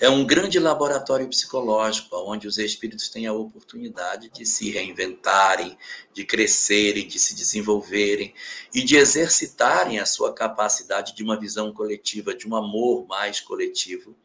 é 0.03 0.11
um 0.11 0.27
grande 0.27 0.59
laboratório 0.59 1.29
psicológico, 1.29 2.17
onde 2.27 2.49
os 2.49 2.59
espíritos 2.59 3.09
têm 3.09 3.29
a 3.29 3.33
oportunidade 3.33 4.31
de 4.31 4.45
se 4.45 4.69
reinventarem, 4.69 5.79
de 6.13 6.25
crescerem, 6.25 7.07
de 7.07 7.21
se 7.21 7.37
desenvolverem 7.37 8.35
e 8.75 8.83
de 8.83 8.97
exercitarem 8.97 10.01
a 10.01 10.05
sua 10.05 10.35
capacidade 10.35 11.15
de 11.15 11.23
uma 11.23 11.39
visão 11.39 11.73
coletiva, 11.73 12.35
de 12.35 12.49
um 12.49 12.57
amor 12.57 13.07
mais 13.07 13.39
coletivo 13.41 14.17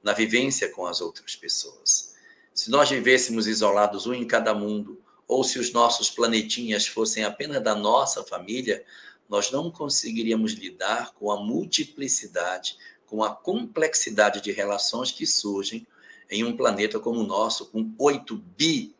na 0.00 0.12
vivência 0.12 0.70
com 0.70 0.86
as 0.86 1.00
outras 1.00 1.34
pessoas. 1.34 2.14
Se 2.54 2.70
nós 2.70 2.88
vivêssemos 2.88 3.48
isolados, 3.48 4.06
um 4.06 4.14
em 4.14 4.28
cada 4.28 4.54
mundo, 4.54 5.02
ou 5.26 5.42
se 5.42 5.58
os 5.58 5.72
nossos 5.72 6.08
planetinhas 6.08 6.86
fossem 6.86 7.24
apenas 7.24 7.60
da 7.60 7.74
nossa 7.74 8.22
família, 8.22 8.84
nós 9.28 9.50
não 9.50 9.72
conseguiríamos 9.72 10.52
lidar 10.52 11.12
com 11.14 11.32
a 11.32 11.42
multiplicidade, 11.42 12.76
com 13.06 13.22
a 13.22 13.34
complexidade 13.34 14.40
de 14.40 14.52
relações 14.52 15.10
que 15.10 15.26
surgem 15.26 15.86
em 16.30 16.44
um 16.44 16.56
planeta 16.56 16.98
como 16.98 17.20
o 17.20 17.26
nosso, 17.26 17.66
com 17.66 17.94
8 17.98 18.36
bi, 18.36 18.94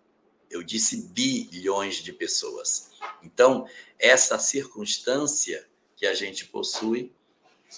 eu 0.50 0.62
disse 0.62 1.08
bilhões 1.08 1.96
de 1.96 2.12
pessoas. 2.12 2.90
Então, 3.22 3.66
essa 3.98 4.38
circunstância 4.38 5.66
que 5.96 6.06
a 6.06 6.14
gente 6.14 6.46
possui, 6.46 7.12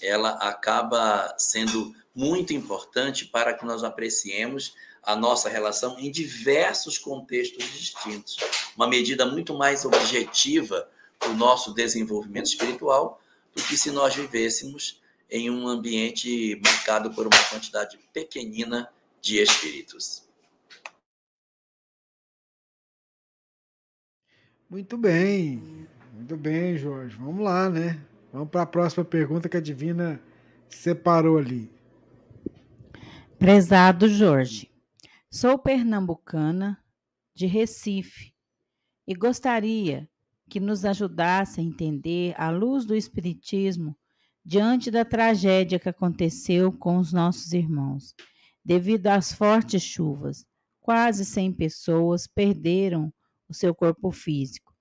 ela 0.03 0.31
acaba 0.31 1.35
sendo 1.39 1.95
muito 2.15 2.53
importante 2.53 3.25
para 3.25 3.55
que 3.55 3.65
nós 3.65 3.83
apreciemos 3.83 4.75
a 5.03 5.17
nossa 5.17 5.49
relação 5.49 5.99
em 5.99 6.11
diversos 6.11 6.99
contextos 6.99 7.65
distintos. 7.73 8.37
Uma 8.77 8.87
medida 8.87 9.25
muito 9.25 9.55
mais 9.55 9.85
objetiva 9.85 10.91
do 11.21 11.33
nosso 11.35 11.73
desenvolvimento 11.73 12.47
espiritual 12.47 13.21
do 13.55 13.63
que 13.63 13.77
se 13.77 13.91
nós 13.91 14.15
vivêssemos 14.15 15.01
em 15.31 15.51
um 15.51 15.69
ambiente 15.69 16.61
marcado 16.65 17.11
por 17.13 17.27
uma 17.27 17.45
quantidade 17.51 17.99
pequenina 18.13 18.89
de 19.21 19.39
espíritos. 19.43 20.27
Muito 24.71 24.97
bem, 24.97 25.89
muito 26.13 26.37
bem, 26.37 26.77
Jorge. 26.77 27.17
Vamos 27.17 27.43
lá, 27.43 27.71
né? 27.71 28.05
Vamos 28.33 28.51
para 28.51 28.63
a 28.63 28.67
próxima 28.67 29.05
pergunta 29.05 29.49
que 29.49 29.57
a 29.57 29.61
Divina 29.61 30.23
separou 30.69 31.39
ali. 31.39 31.71
Prezado 33.39 34.09
Jorge, 34.09 34.71
sou 35.31 35.59
pernambucana 35.59 36.83
de 37.35 37.47
Recife 37.47 38.35
e 39.07 39.15
gostaria 39.15 40.09
que 40.51 40.61
nos 40.61 40.85
ajudasse 40.85 41.61
a 41.61 41.63
entender, 41.63 42.35
à 42.37 42.51
luz 42.51 42.85
do 42.85 42.95
Espiritismo, 42.95 43.97
diante 44.49 44.91
da 44.91 45.05
tragédia 45.05 45.79
que 45.79 45.91
aconteceu 45.91 46.73
com 46.73 46.97
os 46.97 47.13
nossos 47.13 47.53
irmãos. 47.53 48.15
Devido 48.65 49.09
às 49.09 49.31
fortes 49.31 49.83
chuvas, 49.83 50.47
quase 50.81 51.27
100 51.27 51.53
pessoas 51.53 52.27
perderam 52.27 53.13
o 53.47 53.53
seu 53.53 53.75
corpo 53.75 54.11
físico. 54.11 54.75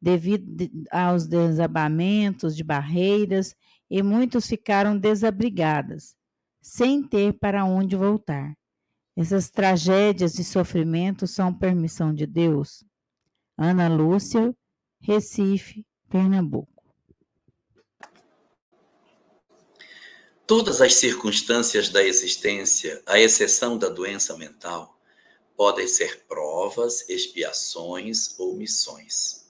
Devido 0.00 0.66
aos 0.90 1.26
desabamentos 1.26 2.56
de 2.56 2.64
barreiras, 2.64 3.54
e 3.90 4.02
muitos 4.02 4.46
ficaram 4.46 4.96
desabrigadas, 4.96 6.16
sem 6.62 7.06
ter 7.06 7.34
para 7.34 7.66
onde 7.66 7.94
voltar. 7.94 8.56
Essas 9.14 9.50
tragédias 9.50 10.38
e 10.38 10.44
sofrimentos 10.44 11.32
são 11.32 11.52
permissão 11.52 12.14
de 12.14 12.26
Deus? 12.26 12.82
Ana 13.58 13.88
Lúcia, 13.88 14.56
Recife, 15.02 15.86
Pernambuco. 16.08 16.71
Todas 20.46 20.80
as 20.80 20.94
circunstâncias 20.94 21.88
da 21.88 22.02
existência, 22.02 23.00
à 23.06 23.18
exceção 23.18 23.78
da 23.78 23.88
doença 23.88 24.36
mental, 24.36 24.98
podem 25.56 25.86
ser 25.86 26.24
provas, 26.26 27.08
expiações 27.08 28.38
ou 28.38 28.56
missões. 28.56 29.46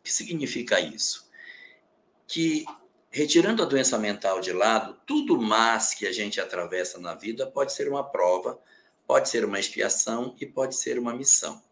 O 0.00 0.04
que 0.04 0.12
significa 0.12 0.80
isso? 0.80 1.30
Que, 2.26 2.64
retirando 3.10 3.62
a 3.62 3.66
doença 3.66 3.98
mental 3.98 4.40
de 4.40 4.52
lado, 4.52 4.98
tudo 5.06 5.38
mais 5.38 5.92
que 5.92 6.06
a 6.06 6.12
gente 6.12 6.40
atravessa 6.40 6.98
na 6.98 7.14
vida 7.14 7.46
pode 7.46 7.72
ser 7.74 7.86
uma 7.88 8.02
prova, 8.02 8.58
pode 9.06 9.28
ser 9.28 9.44
uma 9.44 9.60
expiação 9.60 10.34
e 10.40 10.46
pode 10.46 10.74
ser 10.74 10.98
uma 10.98 11.14
missão. 11.14 11.62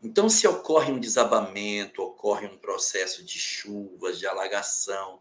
Então, 0.00 0.28
se 0.28 0.46
ocorre 0.46 0.92
um 0.92 1.00
desabamento, 1.00 2.00
ocorre 2.00 2.46
um 2.46 2.56
processo 2.56 3.24
de 3.24 3.40
chuvas, 3.40 4.20
de 4.20 4.26
alagação, 4.28 5.18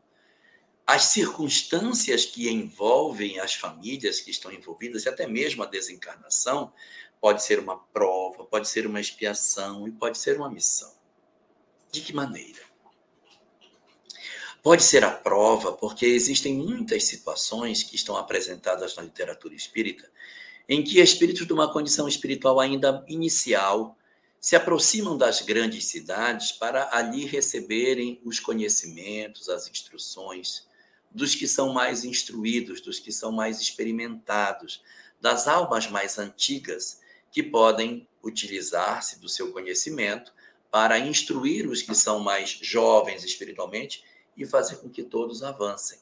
as 0.87 1.03
circunstâncias 1.07 2.25
que 2.25 2.49
envolvem 2.49 3.39
as 3.41 3.53
famílias 3.53 4.21
que 4.21 4.31
estão 4.31 4.49
envolvidas, 4.53 5.03
e 5.03 5.09
até 5.09 5.27
mesmo 5.27 5.61
a 5.61 5.65
desencarnação, 5.65 6.71
pode 7.19 7.43
ser 7.43 7.59
uma 7.59 7.77
prova, 7.77 8.45
pode 8.45 8.69
ser 8.69 8.87
uma 8.87 9.01
expiação 9.01 9.85
e 9.85 9.91
pode 9.91 10.17
ser 10.17 10.37
uma 10.37 10.49
missão. 10.49 10.95
De 11.91 11.99
que 11.99 12.13
maneira? 12.13 12.61
Pode 14.63 14.81
ser 14.81 15.03
a 15.03 15.11
prova, 15.11 15.73
porque 15.73 16.05
existem 16.05 16.53
muitas 16.53 17.03
situações 17.03 17.83
que 17.83 17.95
estão 17.95 18.15
apresentadas 18.15 18.95
na 18.95 19.03
literatura 19.03 19.53
espírita, 19.53 20.09
em 20.69 20.81
que 20.81 21.01
espíritos 21.01 21.45
de 21.45 21.51
uma 21.51 21.71
condição 21.71 22.07
espiritual 22.07 22.61
ainda 22.61 23.03
inicial 23.09 23.97
se 24.39 24.55
aproximam 24.55 25.17
das 25.17 25.41
grandes 25.41 25.85
cidades 25.85 26.53
para 26.53 26.89
ali 26.95 27.25
receberem 27.25 28.21
os 28.23 28.39
conhecimentos, 28.39 29.49
as 29.49 29.69
instruções, 29.69 30.67
dos 31.11 31.35
que 31.35 31.47
são 31.47 31.73
mais 31.73 32.03
instruídos, 32.03 32.81
dos 32.81 32.99
que 32.99 33.11
são 33.11 33.31
mais 33.31 33.59
experimentados, 33.59 34.83
das 35.19 35.47
almas 35.47 35.87
mais 35.87 36.17
antigas, 36.17 36.99
que 37.31 37.41
podem 37.43 38.07
utilizar-se 38.23 39.19
do 39.19 39.29
seu 39.29 39.51
conhecimento 39.51 40.33
para 40.69 40.99
instruir 40.99 41.67
os 41.67 41.81
que 41.81 41.95
são 41.95 42.19
mais 42.19 42.49
jovens 42.61 43.23
espiritualmente 43.23 44.03
e 44.35 44.45
fazer 44.45 44.77
com 44.77 44.89
que 44.89 45.03
todos 45.03 45.43
avancem. 45.43 45.99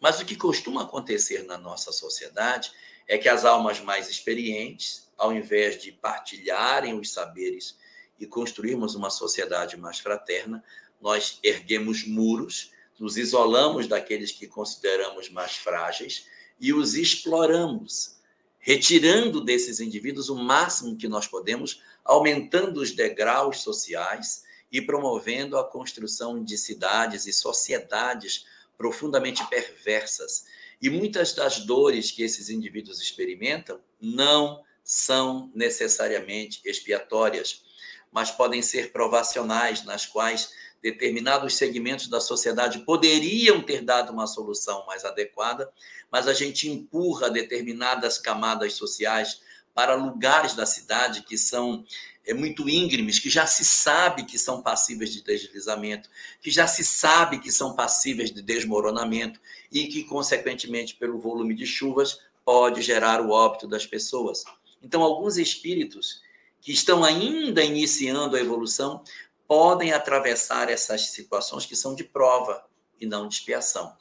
Mas 0.00 0.18
o 0.20 0.24
que 0.24 0.36
costuma 0.36 0.82
acontecer 0.82 1.44
na 1.44 1.58
nossa 1.58 1.92
sociedade 1.92 2.72
é 3.06 3.18
que 3.18 3.28
as 3.28 3.44
almas 3.44 3.80
mais 3.80 4.08
experientes, 4.08 5.10
ao 5.16 5.32
invés 5.32 5.80
de 5.80 5.92
partilharem 5.92 6.98
os 6.98 7.12
saberes 7.12 7.76
e 8.18 8.26
construirmos 8.26 8.94
uma 8.94 9.10
sociedade 9.10 9.76
mais 9.76 9.98
fraterna, 9.98 10.62
nós 11.00 11.38
erguemos 11.42 12.06
muros 12.06 12.72
nos 13.00 13.16
isolamos 13.16 13.88
daqueles 13.88 14.30
que 14.30 14.46
consideramos 14.46 15.30
mais 15.30 15.56
frágeis 15.56 16.26
e 16.60 16.74
os 16.74 16.94
exploramos, 16.94 18.16
retirando 18.58 19.40
desses 19.40 19.80
indivíduos 19.80 20.28
o 20.28 20.36
máximo 20.36 20.98
que 20.98 21.08
nós 21.08 21.26
podemos, 21.26 21.82
aumentando 22.04 22.78
os 22.78 22.92
degraus 22.92 23.62
sociais 23.62 24.44
e 24.70 24.82
promovendo 24.82 25.56
a 25.56 25.64
construção 25.64 26.44
de 26.44 26.58
cidades 26.58 27.26
e 27.26 27.32
sociedades 27.32 28.44
profundamente 28.76 29.44
perversas. 29.48 30.44
E 30.80 30.90
muitas 30.90 31.32
das 31.32 31.60
dores 31.60 32.10
que 32.10 32.22
esses 32.22 32.50
indivíduos 32.50 33.00
experimentam 33.00 33.80
não 33.98 34.62
são 34.84 35.50
necessariamente 35.54 36.60
expiatórias, 36.64 37.64
mas 38.12 38.30
podem 38.30 38.60
ser 38.60 38.92
provacionais, 38.92 39.84
nas 39.84 40.04
quais 40.04 40.52
determinados 40.82 41.56
segmentos 41.56 42.08
da 42.08 42.20
sociedade 42.20 42.80
poderiam 42.80 43.62
ter 43.62 43.82
dado 43.82 44.12
uma 44.12 44.26
solução 44.26 44.84
mais 44.86 45.04
adequada, 45.04 45.70
mas 46.10 46.26
a 46.26 46.32
gente 46.32 46.68
empurra 46.68 47.30
determinadas 47.30 48.18
camadas 48.18 48.74
sociais 48.74 49.40
para 49.74 49.94
lugares 49.94 50.54
da 50.54 50.66
cidade 50.66 51.22
que 51.22 51.38
são 51.38 51.84
é, 52.26 52.34
muito 52.34 52.68
íngremes, 52.68 53.18
que 53.18 53.30
já 53.30 53.46
se 53.46 53.64
sabe 53.64 54.24
que 54.24 54.38
são 54.38 54.62
passíveis 54.62 55.12
de 55.12 55.22
deslizamento, 55.22 56.08
que 56.40 56.50
já 56.50 56.66
se 56.66 56.84
sabe 56.84 57.38
que 57.38 57.52
são 57.52 57.74
passíveis 57.74 58.30
de 58.30 58.42
desmoronamento 58.42 59.40
e 59.70 59.86
que, 59.86 60.04
consequentemente, 60.04 60.96
pelo 60.96 61.18
volume 61.18 61.54
de 61.54 61.66
chuvas, 61.66 62.18
pode 62.44 62.82
gerar 62.82 63.20
o 63.20 63.30
óbito 63.30 63.66
das 63.66 63.86
pessoas. 63.86 64.44
Então, 64.82 65.02
alguns 65.02 65.36
espíritos 65.36 66.22
que 66.60 66.72
estão 66.72 67.04
ainda 67.04 67.62
iniciando 67.62 68.36
a 68.36 68.40
evolução 68.40 69.02
podem 69.50 69.92
atravessar 69.92 70.70
essas 70.70 71.10
situações 71.10 71.66
que 71.66 71.74
são 71.74 71.92
de 71.92 72.04
prova 72.04 72.64
e 73.00 73.04
não 73.04 73.26
de 73.26 73.34
expiação. 73.34 73.96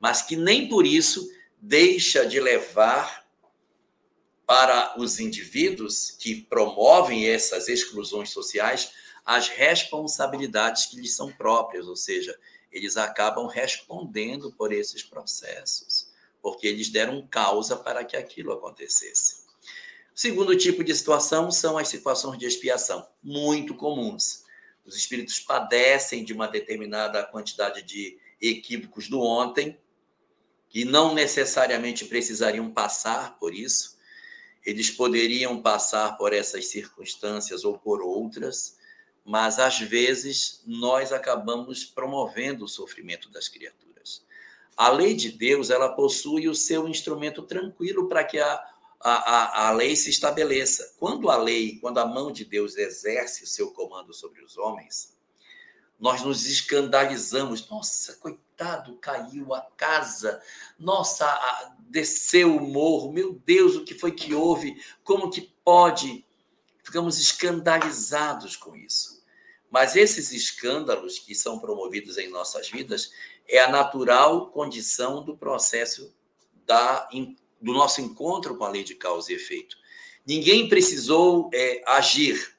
mas 0.00 0.22
que 0.22 0.34
nem 0.34 0.66
por 0.66 0.86
isso 0.86 1.30
deixa 1.60 2.24
de 2.24 2.40
levar 2.40 3.26
para 4.46 4.98
os 4.98 5.20
indivíduos 5.20 6.10
que 6.10 6.40
promovem 6.40 7.28
essas 7.28 7.68
exclusões 7.68 8.30
sociais 8.30 8.92
as 9.26 9.48
responsabilidades 9.48 10.86
que 10.86 10.96
lhes 10.96 11.14
são 11.14 11.30
próprias, 11.30 11.86
ou 11.86 11.96
seja, 11.96 12.34
eles 12.72 12.96
acabam 12.96 13.46
respondendo 13.46 14.52
por 14.52 14.72
esses 14.72 15.02
processos, 15.02 16.10
porque 16.40 16.66
eles 16.66 16.88
deram 16.88 17.26
causa 17.26 17.76
para 17.76 18.06
que 18.06 18.16
aquilo 18.16 18.52
acontecesse. 18.52 19.44
O 20.14 20.18
segundo 20.18 20.56
tipo 20.56 20.82
de 20.82 20.94
situação 20.94 21.50
são 21.50 21.76
as 21.76 21.88
situações 21.88 22.38
de 22.38 22.46
expiação, 22.46 23.06
muito 23.22 23.74
comuns. 23.74 24.43
Os 24.84 24.96
espíritos 24.96 25.40
padecem 25.40 26.24
de 26.24 26.32
uma 26.32 26.46
determinada 26.46 27.22
quantidade 27.24 27.82
de 27.82 28.18
equívocos 28.40 29.08
do 29.08 29.20
ontem, 29.20 29.78
que 30.68 30.84
não 30.84 31.14
necessariamente 31.14 32.04
precisariam 32.04 32.70
passar 32.70 33.38
por 33.38 33.54
isso, 33.54 33.96
eles 34.64 34.90
poderiam 34.90 35.60
passar 35.60 36.16
por 36.16 36.32
essas 36.32 36.66
circunstâncias 36.66 37.64
ou 37.64 37.78
por 37.78 38.02
outras, 38.02 38.78
mas 39.24 39.58
às 39.58 39.78
vezes 39.78 40.62
nós 40.66 41.12
acabamos 41.12 41.84
promovendo 41.84 42.64
o 42.64 42.68
sofrimento 42.68 43.30
das 43.30 43.48
criaturas. 43.48 44.24
A 44.76 44.90
lei 44.90 45.14
de 45.14 45.30
Deus, 45.30 45.70
ela 45.70 45.90
possui 45.90 46.48
o 46.48 46.54
seu 46.54 46.88
instrumento 46.88 47.42
tranquilo 47.42 48.08
para 48.08 48.24
que 48.24 48.38
a, 48.38 48.73
a, 49.04 49.12
a, 49.12 49.68
a 49.68 49.70
lei 49.72 49.94
se 49.94 50.08
estabeleça. 50.08 50.94
Quando 50.98 51.28
a 51.28 51.36
lei, 51.36 51.78
quando 51.78 51.98
a 51.98 52.06
mão 52.06 52.32
de 52.32 52.42
Deus 52.42 52.74
exerce 52.78 53.44
o 53.44 53.46
seu 53.46 53.70
comando 53.70 54.14
sobre 54.14 54.42
os 54.42 54.56
homens, 54.56 55.14
nós 56.00 56.22
nos 56.22 56.46
escandalizamos. 56.46 57.68
Nossa, 57.68 58.14
coitado, 58.14 58.96
caiu 58.96 59.52
a 59.52 59.60
casa. 59.76 60.40
Nossa, 60.78 61.26
desceu 61.80 62.56
o 62.56 62.66
morro. 62.66 63.12
Meu 63.12 63.34
Deus, 63.44 63.76
o 63.76 63.84
que 63.84 63.94
foi 63.94 64.10
que 64.10 64.34
houve? 64.34 64.82
Como 65.04 65.30
que 65.30 65.52
pode? 65.62 66.26
Ficamos 66.82 67.18
escandalizados 67.18 68.56
com 68.56 68.74
isso. 68.74 69.22
Mas 69.70 69.96
esses 69.96 70.32
escândalos 70.32 71.18
que 71.18 71.34
são 71.34 71.58
promovidos 71.58 72.16
em 72.16 72.30
nossas 72.30 72.70
vidas 72.70 73.12
é 73.46 73.58
a 73.58 73.70
natural 73.70 74.50
condição 74.50 75.22
do 75.22 75.36
processo 75.36 76.14
da, 76.64 77.06
do 77.64 77.72
nosso 77.72 78.00
encontro 78.00 78.56
com 78.56 78.64
a 78.64 78.68
lei 78.68 78.84
de 78.84 78.94
causa 78.94 79.32
e 79.32 79.36
efeito. 79.36 79.76
Ninguém 80.26 80.68
precisou 80.68 81.50
é, 81.52 81.82
agir 81.86 82.54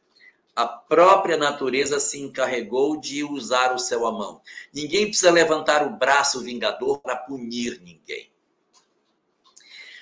a 0.56 0.66
própria 0.66 1.36
natureza 1.36 2.00
se 2.00 2.18
encarregou 2.18 2.98
de 2.98 3.26
usar 3.26 3.74
o 3.76 3.80
céu 3.80 4.08
à 4.08 4.12
mão. 4.12 4.42
Ninguém 4.74 5.08
precisa 5.08 5.30
levantar 5.30 5.86
o 5.86 5.98
braço 5.98 6.40
vingador 6.40 7.02
para 7.02 7.18
punir 7.18 7.82
ninguém. 7.82 8.32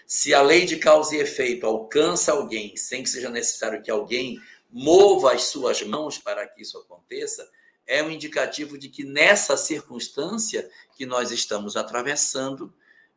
Se 0.06 0.32
a 0.32 0.44
lei 0.44 0.66
de 0.66 0.78
causa 0.78 1.16
e 1.16 1.20
efeito 1.20 1.66
alcança 1.66 2.34
alguém 2.34 2.78
sem 2.78 3.02
que 3.02 3.10
seja 3.10 3.32
necessário 3.32 3.82
que 3.82 3.90
alguém 3.90 4.40
mova 4.70 5.34
as 5.34 5.46
suas 5.46 5.82
mãos 5.82 6.20
para 6.20 6.48
que 6.48 6.62
isso 6.62 6.78
aconteça, 6.78 7.50
é 7.88 8.04
um 8.04 8.12
indicativo 8.12 8.78
de 8.78 8.90
que 8.90 9.04
nessa 9.04 9.58
circunstância 9.58 10.70
que 10.96 11.06
nós 11.06 11.32
estamos 11.32 11.76
atravessando, 11.76 12.72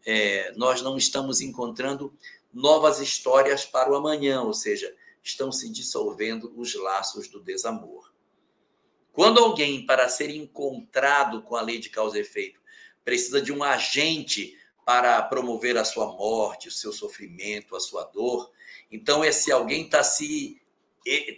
é, 0.06 0.52
nós 0.56 0.80
não 0.80 0.96
estamos 0.96 1.40
encontrando 1.40 2.16
novas 2.54 3.00
histórias 3.00 3.64
para 3.64 3.90
o 3.90 3.96
amanhã, 3.96 4.40
ou 4.42 4.54
seja, 4.54 4.94
estão 5.22 5.50
se 5.50 5.68
dissolvendo 5.68 6.52
os 6.56 6.74
laços 6.76 7.26
do 7.26 7.42
desamor. 7.42 8.12
Quando 9.12 9.40
alguém, 9.40 9.84
para 9.84 10.08
ser 10.08 10.30
encontrado 10.30 11.42
com 11.42 11.56
a 11.56 11.60
lei 11.60 11.78
de 11.78 11.90
causa 11.90 12.16
e 12.16 12.20
efeito, 12.20 12.60
precisa 13.04 13.42
de 13.42 13.52
um 13.52 13.64
agente 13.64 14.56
para 14.84 15.20
promover 15.22 15.76
a 15.76 15.84
sua 15.84 16.06
morte, 16.12 16.68
o 16.68 16.72
seu 16.72 16.92
sofrimento, 16.92 17.74
a 17.74 17.80
sua 17.80 18.04
dor, 18.04 18.52
então 18.90 19.24
esse 19.24 19.50
alguém 19.50 19.86
está 19.86 20.04
se, 20.04 20.62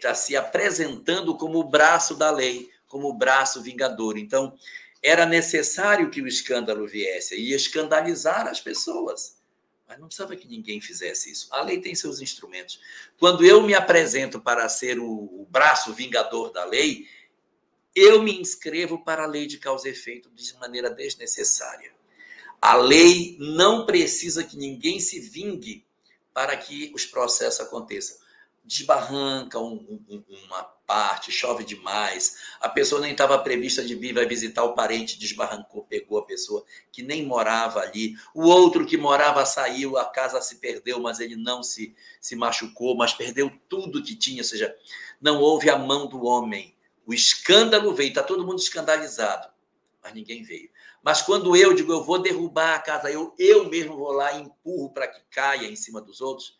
tá 0.02 0.14
se 0.14 0.36
apresentando 0.36 1.34
como 1.36 1.58
o 1.58 1.64
braço 1.64 2.14
da 2.14 2.30
lei, 2.30 2.70
como 2.86 3.08
o 3.08 3.14
braço 3.14 3.62
vingador. 3.62 4.18
Então, 4.18 4.54
era 5.02 5.24
necessário 5.24 6.10
que 6.10 6.20
o 6.20 6.26
escândalo 6.26 6.86
viesse 6.86 7.36
e 7.36 7.52
escandalizar 7.52 8.46
as 8.46 8.60
pessoas. 8.60 9.38
Mas 9.86 9.98
não 9.98 10.06
precisava 10.06 10.36
que 10.36 10.46
ninguém 10.46 10.80
fizesse 10.80 11.30
isso. 11.30 11.48
A 11.50 11.62
lei 11.62 11.80
tem 11.80 11.94
seus 11.94 12.20
instrumentos. 12.20 12.80
Quando 13.18 13.44
eu 13.44 13.62
me 13.62 13.74
apresento 13.74 14.40
para 14.40 14.68
ser 14.68 14.98
o, 14.98 15.46
braço 15.48 15.94
vingador 15.94 16.52
da 16.52 16.64
lei, 16.64 17.06
eu 17.94 18.22
me 18.22 18.38
inscrevo 18.38 19.02
para 19.02 19.24
a 19.24 19.26
lei 19.26 19.46
de 19.46 19.58
causa 19.58 19.88
e 19.88 19.92
efeito 19.92 20.30
de 20.30 20.54
maneira 20.58 20.90
desnecessária. 20.90 21.92
A 22.60 22.76
lei 22.76 23.36
não 23.40 23.86
precisa 23.86 24.44
que 24.44 24.56
ninguém 24.56 25.00
se 25.00 25.20
vingue 25.20 25.86
para 26.34 26.56
que 26.56 26.92
os 26.94 27.06
processos 27.06 27.60
aconteçam 27.60 28.18
desbarranca 28.68 29.58
um, 29.58 29.98
um, 30.08 30.24
uma 30.44 30.62
parte, 30.62 31.32
chove 31.32 31.64
demais, 31.64 32.36
a 32.60 32.68
pessoa 32.68 33.00
nem 33.00 33.12
estava 33.12 33.38
prevista 33.38 33.82
de 33.82 33.94
vir, 33.94 34.12
vai 34.12 34.26
visitar 34.26 34.62
o 34.62 34.74
parente, 34.74 35.18
desbarrancou, 35.18 35.84
pegou 35.84 36.18
a 36.18 36.24
pessoa 36.24 36.62
que 36.92 37.02
nem 37.02 37.24
morava 37.24 37.80
ali, 37.80 38.14
o 38.34 38.46
outro 38.46 38.86
que 38.86 38.98
morava 38.98 39.44
saiu, 39.46 39.96
a 39.96 40.04
casa 40.04 40.40
se 40.42 40.56
perdeu, 40.56 41.00
mas 41.00 41.18
ele 41.18 41.34
não 41.34 41.62
se, 41.62 41.94
se 42.20 42.36
machucou, 42.36 42.94
mas 42.94 43.14
perdeu 43.14 43.50
tudo 43.70 44.02
que 44.02 44.14
tinha, 44.14 44.42
ou 44.42 44.48
seja, 44.48 44.76
não 45.20 45.40
houve 45.40 45.70
a 45.70 45.78
mão 45.78 46.06
do 46.06 46.24
homem. 46.24 46.76
O 47.06 47.14
escândalo 47.14 47.94
veio, 47.94 48.10
está 48.10 48.22
todo 48.22 48.46
mundo 48.46 48.58
escandalizado, 48.58 49.48
mas 50.02 50.12
ninguém 50.12 50.42
veio. 50.42 50.70
Mas 51.02 51.22
quando 51.22 51.56
eu 51.56 51.72
digo, 51.72 51.90
eu 51.90 52.04
vou 52.04 52.18
derrubar 52.18 52.74
a 52.74 52.78
casa, 52.78 53.10
eu, 53.10 53.34
eu 53.38 53.66
mesmo 53.68 53.96
vou 53.96 54.12
lá 54.12 54.32
e 54.32 54.42
empurro 54.42 54.90
para 54.92 55.08
que 55.08 55.20
caia 55.30 55.66
em 55.66 55.76
cima 55.76 56.02
dos 56.02 56.20
outros, 56.20 56.58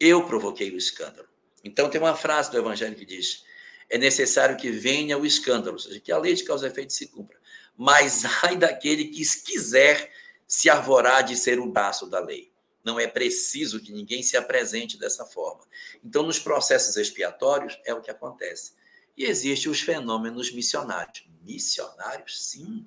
eu 0.00 0.26
provoquei 0.26 0.70
o 0.72 0.76
escândalo. 0.76 1.33
Então, 1.64 1.88
tem 1.88 2.00
uma 2.00 2.14
frase 2.14 2.50
do 2.50 2.58
Evangelho 2.58 2.94
que 2.94 3.06
diz: 3.06 3.44
é 3.88 3.98
necessário 3.98 4.56
que 4.56 4.70
venha 4.70 5.18
o 5.18 5.26
escândalo, 5.26 5.76
ou 5.76 5.78
seja, 5.78 5.98
que 5.98 6.12
a 6.12 6.18
lei 6.18 6.34
de 6.34 6.44
causa 6.44 6.66
e 6.66 6.70
efeito 6.70 6.92
se 6.92 7.08
cumpra. 7.08 7.38
Mas 7.76 8.24
ai 8.44 8.56
daquele 8.56 9.06
que 9.06 9.24
quiser 9.42 10.12
se 10.46 10.68
arvorar 10.70 11.24
de 11.24 11.36
ser 11.36 11.58
o 11.58 11.66
braço 11.70 12.06
da 12.06 12.20
lei. 12.20 12.52
Não 12.84 13.00
é 13.00 13.06
preciso 13.06 13.80
que 13.80 13.92
ninguém 13.92 14.22
se 14.22 14.36
apresente 14.36 14.98
dessa 14.98 15.24
forma. 15.24 15.64
Então, 16.04 16.22
nos 16.22 16.38
processos 16.38 16.96
expiatórios, 16.96 17.80
é 17.84 17.94
o 17.94 18.02
que 18.02 18.10
acontece. 18.10 18.74
E 19.16 19.24
existem 19.24 19.72
os 19.72 19.80
fenômenos 19.80 20.52
missionários. 20.52 21.26
Missionários, 21.42 22.44
sim. 22.44 22.86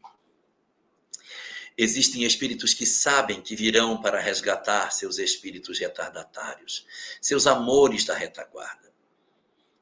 Existem 1.78 2.23
espíritos 2.23 2.73
que 2.73 2.88
sabem 2.88 3.39
que 3.39 3.55
virão 3.55 4.01
para 4.01 4.19
resgatar 4.19 4.91
seus 4.91 5.19
espíritos 5.19 5.78
retardatários, 5.78 6.88
seus 7.21 7.45
amores 7.45 8.03
da 8.03 8.15
retaguarda. 8.15 8.91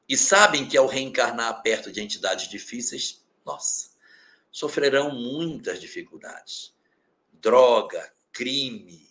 E 0.06 0.16
sabem 0.16 0.68
que 0.68 0.76
ao 0.76 0.86
reencarnar 0.86 1.62
perto 1.62 1.90
de 1.90 2.02
entidades 2.02 2.48
difíceis, 2.48 3.24
nossa, 3.44 3.90
sofrerão 4.52 5.10
muitas 5.10 5.80
dificuldades. 5.80 6.74
Droga, 7.32 8.12
crime 8.30 9.08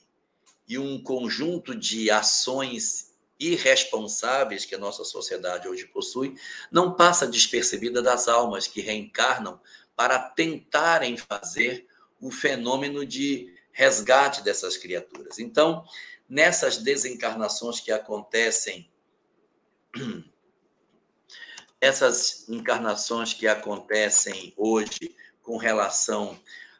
e 0.67 0.77
um 0.77 1.01
conjunto 1.01 1.75
de 1.75 2.11
ações 2.11 3.15
irresponsáveis 3.39 4.63
que 4.63 4.75
a 4.75 4.79
nossa 4.79 5.03
sociedade 5.03 5.67
hoje 5.67 5.85
possui 5.87 6.35
não 6.71 6.93
passa 6.93 7.27
despercebida 7.27 8.01
das 8.01 8.27
almas 8.27 8.67
que 8.67 8.79
reencarnam 8.79 9.59
para 9.95 10.19
tentarem 10.19 11.17
fazer 11.17 11.87
o 12.25 12.31
fenômeno 12.31 13.05
de 13.05 13.53
resgate 13.71 14.41
dessas 14.41 14.75
criaturas. 14.77 15.37
Então, 15.37 15.85
nessas 16.27 16.77
desencarnações 16.77 17.79
que 17.79 17.91
acontecem, 17.91 18.89
essas 21.79 22.49
encarnações 22.49 23.31
que 23.31 23.47
acontecem 23.47 24.51
hoje 24.57 25.15
com 25.43 25.57
relação 25.57 26.39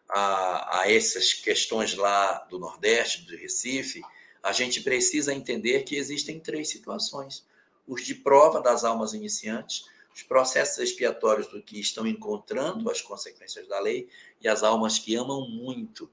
a, 0.09 0.79
a 0.79 0.91
essas 0.91 1.31
questões 1.31 1.93
lá 1.93 2.39
do 2.49 2.57
Nordeste, 2.57 3.21
do 3.27 3.37
Recife, 3.37 4.01
a 4.41 4.51
gente 4.51 4.81
precisa 4.81 5.31
entender 5.31 5.83
que 5.83 5.95
existem 5.95 6.39
três 6.39 6.69
situações: 6.69 7.45
os 7.87 8.03
de 8.03 8.15
prova 8.15 8.59
das 8.59 8.83
almas 8.83 9.13
iniciantes, 9.13 9.85
os 10.15 10.23
processos 10.23 10.79
expiatórios 10.79 11.47
do 11.47 11.61
que 11.61 11.77
estão 11.77 12.07
encontrando 12.07 12.89
as 12.89 13.01
consequências 13.01 13.67
da 13.67 13.81
lei 13.81 14.07
e 14.39 14.47
as 14.47 14.63
almas 14.63 14.97
que 14.97 15.13
amam 15.13 15.49
muito 15.49 16.09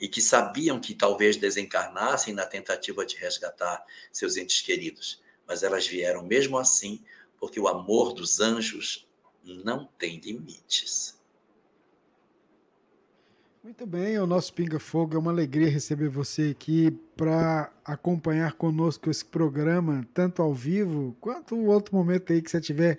e 0.00 0.08
que 0.08 0.20
sabiam 0.20 0.80
que 0.80 0.92
talvez 0.92 1.36
desencarnassem 1.36 2.34
na 2.34 2.44
tentativa 2.44 3.06
de 3.06 3.16
resgatar 3.16 3.84
seus 4.10 4.36
entes 4.36 4.60
queridos, 4.60 5.22
mas 5.46 5.62
elas 5.62 5.86
vieram 5.86 6.24
mesmo 6.24 6.58
assim, 6.58 7.04
porque 7.38 7.60
o 7.60 7.68
amor 7.68 8.12
dos 8.12 8.40
anjos 8.40 9.06
não 9.44 9.86
tem 9.98 10.18
limites. 10.18 11.16
Muito 13.62 13.86
bem, 13.86 14.18
o 14.18 14.26
nosso 14.26 14.52
Pinga 14.52 14.80
Fogo 14.80 15.14
é 15.14 15.18
uma 15.18 15.30
alegria 15.30 15.70
receber 15.70 16.08
você 16.08 16.50
aqui 16.50 16.90
para 17.16 17.72
acompanhar 17.84 18.54
conosco 18.54 19.08
esse 19.08 19.24
programa, 19.24 20.06
tanto 20.12 20.42
ao 20.42 20.52
vivo 20.52 21.16
quanto 21.20 21.54
o 21.54 21.66
outro 21.66 21.94
momento 21.94 22.32
aí 22.32 22.42
que 22.42 22.50
você 22.50 22.60
tiver 22.60 22.98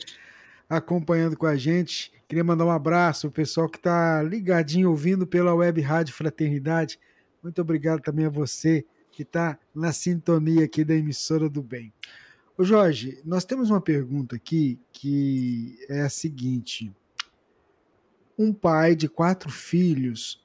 acompanhando 0.70 1.38
com 1.38 1.45
a 1.45 1.55
gente. 1.55 2.11
Queria 2.28 2.43
mandar 2.43 2.66
um 2.66 2.72
abraço 2.72 3.28
ao 3.28 3.32
pessoal 3.32 3.70
que 3.70 3.78
está 3.78 4.22
ligadinho 4.24 4.89
ouvindo 4.89 5.28
pela 5.28 5.53
Web 5.53 5.82
Rádio 5.82 6.13
Fraternidade. 6.13 6.99
Muito 7.41 7.61
obrigado 7.61 8.01
também 8.01 8.26
a 8.26 8.30
você 8.30 8.86
que 9.11 9.22
está 9.24 9.57
na 9.74 9.93
sintonia 9.93 10.66
aqui 10.66 10.84
da 10.84 10.95
emissora 10.95 11.47
do 11.47 11.61
bem. 11.61 11.93
Ô 12.57 12.63
Jorge, 12.63 13.22
nós 13.24 13.45
temos 13.45 13.70
uma 13.70 13.82
pergunta 13.82 14.36
aqui 14.36 14.80
que 14.91 15.78
é 15.88 16.01
a 16.01 16.09
seguinte: 16.09 16.91
um 18.38 18.53
pai 18.53 18.95
de 18.95 19.07
quatro 19.07 19.49
filhos 19.49 20.43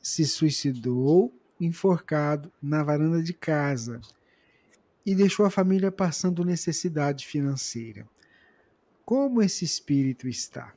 se 0.00 0.24
suicidou 0.24 1.32
enforcado 1.60 2.52
na 2.62 2.82
varanda 2.82 3.22
de 3.22 3.32
casa 3.32 4.00
e 5.04 5.14
deixou 5.14 5.46
a 5.46 5.50
família 5.50 5.90
passando 5.90 6.44
necessidade 6.44 7.26
financeira. 7.26 8.06
Como 9.08 9.40
esse 9.40 9.64
espírito 9.64 10.28
está? 10.28 10.76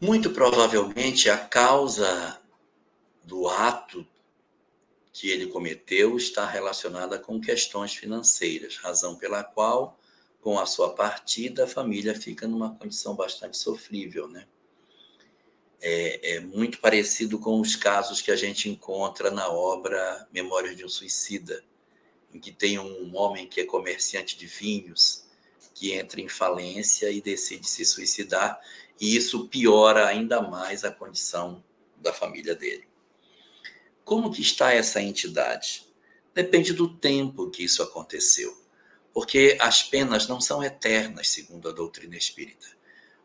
Muito 0.00 0.30
provavelmente 0.30 1.28
a 1.28 1.36
causa 1.36 2.40
do 3.24 3.48
ato 3.48 4.06
que 5.12 5.28
ele 5.28 5.48
cometeu 5.48 6.16
está 6.16 6.46
relacionada 6.46 7.18
com 7.18 7.40
questões 7.40 7.96
financeiras, 7.96 8.76
razão 8.76 9.16
pela 9.16 9.42
qual, 9.42 9.98
com 10.40 10.56
a 10.56 10.64
sua 10.64 10.94
partida, 10.94 11.64
a 11.64 11.66
família 11.66 12.14
fica 12.14 12.46
numa 12.46 12.76
condição 12.76 13.16
bastante 13.16 13.58
sofrível, 13.58 14.28
né? 14.28 14.46
É, 15.80 16.36
é, 16.36 16.40
muito 16.40 16.78
parecido 16.78 17.40
com 17.40 17.60
os 17.60 17.74
casos 17.74 18.22
que 18.22 18.30
a 18.30 18.36
gente 18.36 18.68
encontra 18.68 19.32
na 19.32 19.48
obra 19.48 20.28
Memórias 20.32 20.76
de 20.76 20.84
um 20.84 20.88
Suicida, 20.88 21.60
em 22.32 22.38
que 22.38 22.52
tem 22.52 22.78
um 22.78 23.16
homem 23.16 23.46
que 23.46 23.60
é 23.60 23.64
comerciante 23.64 24.36
de 24.36 24.46
vinhos, 24.46 25.24
que 25.74 25.92
entra 25.92 26.20
em 26.20 26.28
falência 26.28 27.10
e 27.10 27.20
decide 27.20 27.68
se 27.68 27.84
suicidar, 27.84 28.60
e 29.00 29.16
isso 29.16 29.48
piora 29.48 30.06
ainda 30.06 30.42
mais 30.42 30.84
a 30.84 30.90
condição 30.90 31.62
da 31.96 32.12
família 32.12 32.54
dele. 32.54 32.86
Como 34.04 34.30
que 34.32 34.42
está 34.42 34.72
essa 34.72 35.00
entidade? 35.00 35.86
Depende 36.34 36.72
do 36.72 36.88
tempo 36.88 37.50
que 37.50 37.64
isso 37.64 37.82
aconteceu, 37.82 38.56
porque 39.12 39.56
as 39.60 39.82
penas 39.82 40.26
não 40.26 40.40
são 40.40 40.62
eternas, 40.62 41.28
segundo 41.28 41.68
a 41.68 41.72
doutrina 41.72 42.16
espírita. 42.16 42.66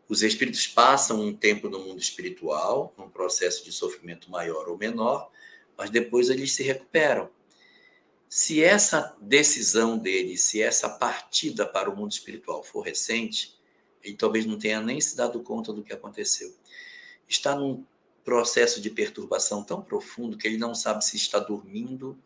Os 0.08 0.22
espíritos 0.22 0.66
passam 0.66 1.20
um 1.20 1.34
tempo 1.34 1.68
no 1.68 1.78
mundo 1.78 2.00
espiritual, 2.00 2.92
num 2.98 3.08
processo 3.08 3.64
de 3.64 3.72
sofrimento 3.72 4.30
maior 4.30 4.68
ou 4.68 4.76
menor, 4.76 5.30
mas 5.76 5.90
depois 5.90 6.28
eles 6.28 6.52
se 6.52 6.62
recuperam. 6.62 7.30
Se 8.36 8.64
essa 8.64 9.16
decisão 9.20 9.96
dele, 9.96 10.36
se 10.36 10.60
essa 10.60 10.88
partida 10.88 11.64
para 11.64 11.88
o 11.88 11.96
mundo 11.96 12.10
espiritual 12.10 12.64
for 12.64 12.80
recente, 12.80 13.56
ele 14.02 14.16
talvez 14.16 14.44
não 14.44 14.58
tenha 14.58 14.80
nem 14.80 15.00
se 15.00 15.14
dado 15.14 15.40
conta 15.40 15.72
do 15.72 15.84
que 15.84 15.92
aconteceu. 15.92 16.52
Está 17.28 17.54
num 17.54 17.86
processo 18.24 18.80
de 18.80 18.90
perturbação 18.90 19.62
tão 19.62 19.80
profundo 19.80 20.36
que 20.36 20.48
ele 20.48 20.56
não 20.56 20.74
sabe 20.74 21.04
se 21.04 21.16
está 21.16 21.38
dormindo 21.38 22.18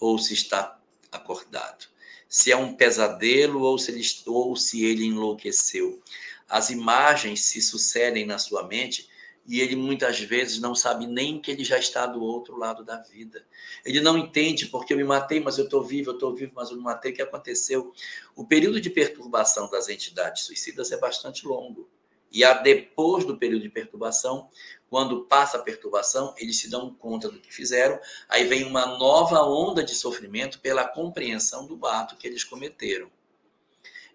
ou 0.00 0.18
se 0.18 0.34
está 0.34 0.80
acordado. 1.12 1.86
Se 2.28 2.50
é 2.50 2.56
um 2.56 2.74
pesadelo 2.74 3.60
ou 3.60 3.78
se 3.78 3.92
ele, 3.92 4.02
ou 4.26 4.56
se 4.56 4.84
ele 4.84 5.04
enlouqueceu. 5.04 6.02
As 6.48 6.70
imagens 6.70 7.40
se 7.42 7.62
sucedem 7.62 8.26
na 8.26 8.36
sua 8.36 8.66
mente 8.66 9.08
e 9.46 9.60
ele 9.60 9.74
muitas 9.74 10.20
vezes 10.20 10.60
não 10.60 10.74
sabe 10.74 11.06
nem 11.06 11.40
que 11.40 11.50
ele 11.50 11.64
já 11.64 11.78
está 11.78 12.06
do 12.06 12.22
outro 12.22 12.56
lado 12.56 12.84
da 12.84 12.98
vida. 12.98 13.44
Ele 13.84 14.00
não 14.00 14.16
entende 14.16 14.66
porque 14.66 14.92
eu 14.92 14.96
me 14.96 15.04
matei, 15.04 15.40
mas 15.40 15.58
eu 15.58 15.64
estou 15.64 15.82
vivo, 15.82 16.10
eu 16.10 16.14
estou 16.14 16.34
vivo, 16.34 16.52
mas 16.54 16.70
eu 16.70 16.76
não 16.76 16.84
matei. 16.84 17.12
O 17.12 17.14
que 17.14 17.22
aconteceu? 17.22 17.92
O 18.36 18.46
período 18.46 18.80
de 18.80 18.88
perturbação 18.88 19.68
das 19.68 19.88
entidades 19.88 20.44
suicidas 20.44 20.92
é 20.92 20.96
bastante 20.96 21.46
longo. 21.46 21.88
E 22.30 22.44
a, 22.44 22.54
depois 22.54 23.24
do 23.24 23.36
período 23.36 23.62
de 23.62 23.68
perturbação, 23.68 24.48
quando 24.88 25.24
passa 25.24 25.58
a 25.58 25.62
perturbação, 25.62 26.34
eles 26.38 26.58
se 26.58 26.70
dão 26.70 26.94
conta 26.94 27.28
do 27.28 27.38
que 27.38 27.52
fizeram, 27.52 28.00
aí 28.28 28.44
vem 28.44 28.64
uma 28.64 28.86
nova 28.98 29.42
onda 29.42 29.82
de 29.82 29.94
sofrimento 29.94 30.60
pela 30.60 30.86
compreensão 30.86 31.66
do 31.66 31.84
ato 31.84 32.16
que 32.16 32.26
eles 32.26 32.44
cometeram. 32.44 33.10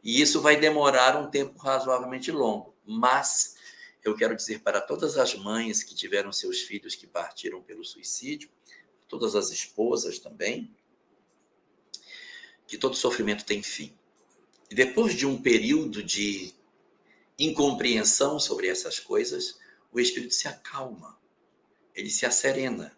E 0.04 0.22
isso 0.22 0.42
vai 0.42 0.56
demorar 0.56 1.18
um 1.18 1.30
tempo 1.30 1.60
razoavelmente 1.60 2.32
longo, 2.32 2.74
mas 2.86 3.57
eu 4.08 4.16
quero 4.16 4.36
dizer 4.36 4.60
para 4.62 4.80
todas 4.80 5.18
as 5.18 5.36
mães 5.36 5.84
que 5.84 5.96
tiveram 5.96 6.32
seus 6.32 6.62
filhos 6.62 6.96
que 6.96 7.08
partiram 7.08 7.62
pelo 7.62 7.84
suicídio, 7.84 8.50
todas 9.08 9.36
as 9.36 9.52
esposas 9.52 10.20
também, 10.20 10.74
que 12.68 12.78
todo 12.78 12.96
sofrimento 12.96 13.46
tem 13.46 13.62
fim. 13.64 13.94
E 14.70 14.76
depois 14.76 15.14
de 15.14 15.26
um 15.26 15.42
período 15.42 16.04
de 16.04 16.54
incompreensão 17.40 18.40
sobre 18.40 18.68
essas 18.68 19.00
coisas, 19.00 19.60
o 19.92 20.00
espírito 20.00 20.34
se 20.34 20.48
acalma, 20.48 21.18
ele 21.96 22.10
se 22.10 22.26
acerena. 22.26 22.98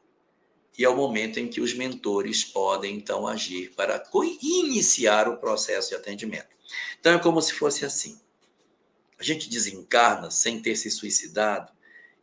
E 0.77 0.83
é 0.83 0.89
o 0.89 0.95
momento 0.95 1.39
em 1.39 1.47
que 1.47 1.59
os 1.59 1.73
mentores 1.73 2.43
podem 2.43 2.95
então 2.95 3.27
agir 3.27 3.73
para 3.75 4.01
iniciar 4.41 5.27
o 5.27 5.37
processo 5.37 5.89
de 5.89 5.95
atendimento. 5.95 6.55
Então 6.99 7.13
é 7.13 7.19
como 7.19 7.41
se 7.41 7.53
fosse 7.53 7.85
assim 7.85 8.19
a 9.19 9.23
gente 9.23 9.49
desencarna 9.49 10.31
sem 10.31 10.61
ter 10.61 10.77
se 10.77 10.89
suicidado 10.89 11.71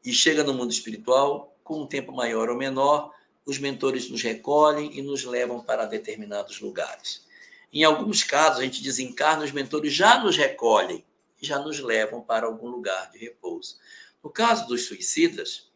e 0.03 0.13
chega 0.13 0.43
no 0.43 0.55
mundo 0.55 0.73
espiritual 0.73 1.55
com 1.63 1.83
um 1.83 1.87
tempo 1.87 2.11
maior 2.11 2.49
ou 2.49 2.57
menor, 2.57 3.13
os 3.45 3.59
mentores 3.59 4.09
nos 4.09 4.23
recolhem 4.23 4.97
e 4.99 5.03
nos 5.03 5.25
levam 5.25 5.63
para 5.63 5.85
determinados 5.85 6.61
lugares. 6.61 7.27
Em 7.73 7.85
alguns 7.85 8.25
casos, 8.25 8.61
a 8.61 8.63
gente 8.63 8.83
desencarna, 8.83 9.45
os 9.45 9.53
mentores 9.53 9.93
já 9.93 10.19
nos 10.19 10.37
recolhem 10.37 11.05
e 11.41 11.47
já 11.47 11.59
nos 11.59 11.81
levam 11.81 12.23
para 12.23 12.47
algum 12.47 12.69
lugar 12.69 13.11
de 13.11 13.19
repouso. 13.19 13.77
No 14.25 14.31
caso 14.31 14.67
dos 14.67 14.87
suicidas, 14.87 15.69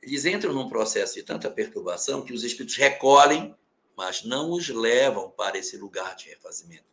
eles 0.00 0.24
entram 0.24 0.52
num 0.52 0.68
processo 0.68 1.14
de 1.14 1.24
tanta 1.24 1.50
perturbação 1.50 2.22
que 2.22 2.32
os 2.32 2.44
espíritos 2.44 2.76
recolhem, 2.76 3.54
mas 3.96 4.22
não 4.22 4.52
os 4.52 4.68
levam 4.68 5.30
para 5.30 5.58
esse 5.58 5.76
lugar 5.76 6.14
de 6.14 6.28
refazimento 6.28 6.88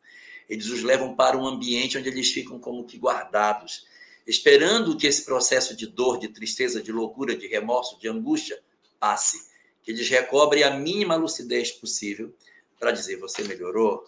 eles 0.49 0.67
os 0.69 0.83
levam 0.83 1.15
para 1.15 1.37
um 1.37 1.45
ambiente 1.45 1.97
onde 1.97 2.09
eles 2.09 2.31
ficam 2.31 2.59
como 2.59 2.85
que 2.85 2.97
guardados, 2.97 3.85
esperando 4.25 4.97
que 4.97 5.07
esse 5.07 5.23
processo 5.23 5.75
de 5.75 5.87
dor, 5.87 6.19
de 6.19 6.27
tristeza, 6.27 6.81
de 6.81 6.91
loucura, 6.91 7.35
de 7.35 7.47
remorso, 7.47 7.99
de 7.99 8.07
angústia 8.07 8.61
passe, 8.99 9.47
que 9.83 9.91
eles 9.91 10.09
recobrem 10.09 10.63
a 10.63 10.71
mínima 10.71 11.15
lucidez 11.15 11.71
possível 11.71 12.33
para 12.79 12.91
dizer: 12.91 13.17
Você 13.17 13.43
melhorou? 13.43 14.05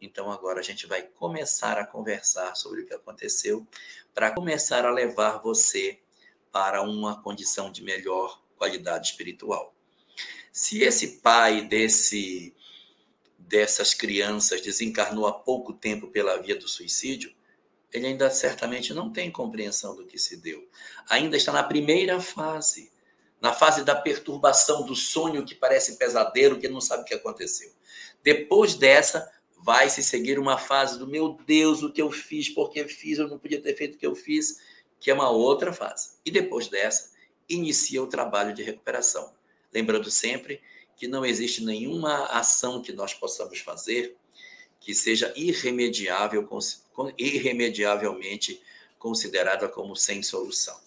Então 0.00 0.30
agora 0.30 0.60
a 0.60 0.62
gente 0.62 0.86
vai 0.86 1.02
começar 1.02 1.78
a 1.78 1.86
conversar 1.86 2.54
sobre 2.56 2.82
o 2.82 2.86
que 2.86 2.92
aconteceu, 2.92 3.66
para 4.12 4.30
começar 4.30 4.84
a 4.84 4.90
levar 4.90 5.38
você 5.38 5.98
para 6.50 6.82
uma 6.82 7.22
condição 7.22 7.70
de 7.70 7.82
melhor 7.82 8.42
qualidade 8.56 9.08
espiritual. 9.08 9.74
Se 10.52 10.82
esse 10.82 11.20
pai 11.20 11.62
desse 11.62 12.54
dessas 13.52 13.92
crianças 13.92 14.62
desencarnou 14.62 15.26
há 15.26 15.32
pouco 15.32 15.74
tempo 15.74 16.06
pela 16.06 16.40
via 16.40 16.56
do 16.56 16.66
suicídio, 16.66 17.34
ele 17.92 18.06
ainda 18.06 18.30
certamente 18.30 18.94
não 18.94 19.12
tem 19.12 19.30
compreensão 19.30 19.94
do 19.94 20.06
que 20.06 20.18
se 20.18 20.38
deu. 20.38 20.66
Ainda 21.06 21.36
está 21.36 21.52
na 21.52 21.62
primeira 21.62 22.18
fase, 22.18 22.90
na 23.42 23.52
fase 23.52 23.84
da 23.84 23.94
perturbação 23.94 24.86
do 24.86 24.96
sonho 24.96 25.44
que 25.44 25.54
parece 25.54 25.98
pesadelo, 25.98 26.58
que 26.58 26.66
não 26.66 26.80
sabe 26.80 27.02
o 27.02 27.04
que 27.04 27.12
aconteceu. 27.12 27.70
Depois 28.22 28.74
dessa, 28.74 29.30
vai 29.58 29.90
se 29.90 30.02
seguir 30.02 30.38
uma 30.38 30.56
fase 30.56 30.98
do 30.98 31.06
meu 31.06 31.38
Deus, 31.46 31.82
o 31.82 31.92
que 31.92 32.00
eu 32.00 32.10
fiz, 32.10 32.48
porque 32.48 32.88
fiz, 32.88 33.18
eu 33.18 33.28
não 33.28 33.38
podia 33.38 33.60
ter 33.60 33.76
feito 33.76 33.96
o 33.96 33.98
que 33.98 34.06
eu 34.06 34.14
fiz, 34.14 34.62
que 34.98 35.10
é 35.10 35.14
uma 35.14 35.28
outra 35.28 35.74
fase. 35.74 36.12
E 36.24 36.30
depois 36.30 36.68
dessa, 36.68 37.10
inicia 37.46 38.02
o 38.02 38.06
trabalho 38.06 38.54
de 38.54 38.62
recuperação. 38.62 39.34
Lembrando 39.74 40.10
sempre 40.10 40.62
que 41.02 41.08
não 41.08 41.26
existe 41.26 41.64
nenhuma 41.64 42.26
ação 42.26 42.80
que 42.80 42.92
nós 42.92 43.12
possamos 43.12 43.58
fazer 43.58 44.16
que 44.78 44.94
seja 44.94 45.32
irremediável, 45.34 46.48
irremediavelmente 47.18 48.62
considerada 49.00 49.68
como 49.68 49.96
sem 49.96 50.22
solução. 50.22 50.78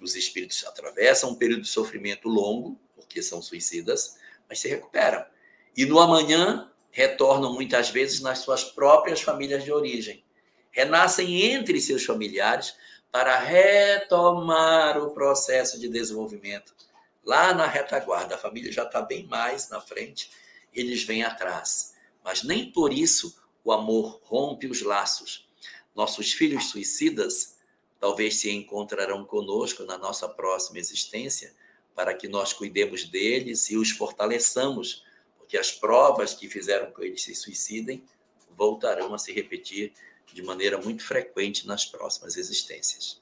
Os 0.00 0.16
espíritos 0.16 0.64
atravessam 0.64 1.28
um 1.28 1.34
período 1.34 1.60
de 1.60 1.68
sofrimento 1.68 2.30
longo, 2.30 2.80
porque 2.96 3.20
são 3.20 3.42
suicidas, 3.42 4.16
mas 4.48 4.58
se 4.58 4.68
recuperam. 4.68 5.22
E 5.76 5.84
no 5.84 6.00
amanhã 6.00 6.72
retornam 6.90 7.52
muitas 7.52 7.90
vezes 7.90 8.22
nas 8.22 8.38
suas 8.38 8.64
próprias 8.64 9.20
famílias 9.20 9.62
de 9.62 9.70
origem. 9.70 10.24
Renascem 10.70 11.42
entre 11.42 11.78
seus 11.78 12.06
familiares 12.06 12.74
para 13.12 13.38
retomar 13.38 14.96
o 14.96 15.10
processo 15.10 15.78
de 15.78 15.90
desenvolvimento 15.90 16.74
lá 17.24 17.54
na 17.54 17.66
retaguarda, 17.66 18.34
a 18.34 18.38
família 18.38 18.72
já 18.72 18.84
está 18.84 19.02
bem 19.02 19.26
mais 19.26 19.68
na 19.68 19.80
frente, 19.80 20.30
eles 20.72 21.02
vêm 21.02 21.22
atrás. 21.22 21.94
Mas 22.22 22.42
nem 22.42 22.70
por 22.70 22.92
isso 22.92 23.38
o 23.64 23.72
amor 23.72 24.20
rompe 24.24 24.66
os 24.66 24.82
laços. 24.82 25.48
Nossos 25.94 26.32
filhos 26.32 26.70
suicidas 26.70 27.58
talvez 27.98 28.36
se 28.36 28.50
encontrarão 28.50 29.24
conosco 29.24 29.84
na 29.84 29.98
nossa 29.98 30.28
próxima 30.28 30.78
existência, 30.78 31.54
para 31.94 32.14
que 32.14 32.28
nós 32.28 32.52
cuidemos 32.52 33.04
deles 33.04 33.68
e 33.70 33.76
os 33.76 33.90
fortaleçamos, 33.90 35.04
porque 35.36 35.58
as 35.58 35.70
provas 35.70 36.32
que 36.32 36.48
fizeram 36.48 36.90
com 36.92 37.02
eles 37.02 37.22
se 37.22 37.34
suicidem 37.34 38.02
voltarão 38.56 39.14
a 39.14 39.18
se 39.18 39.32
repetir 39.32 39.92
de 40.32 40.42
maneira 40.42 40.78
muito 40.78 41.02
frequente 41.02 41.66
nas 41.66 41.84
próximas 41.84 42.36
existências. 42.36 43.20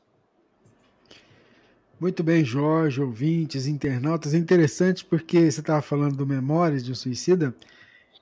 Muito 2.01 2.23
bem, 2.23 2.45
Jorge, 2.45 3.01
ouvintes, 3.01 3.67
internautas. 3.67 4.33
É 4.33 4.39
interessante 4.39 5.05
porque 5.05 5.51
você 5.51 5.61
estava 5.61 5.83
falando 5.83 6.17
do 6.17 6.27
Memórias 6.27 6.85
de 6.85 6.93
um 6.93 6.95
Suicida, 6.95 7.53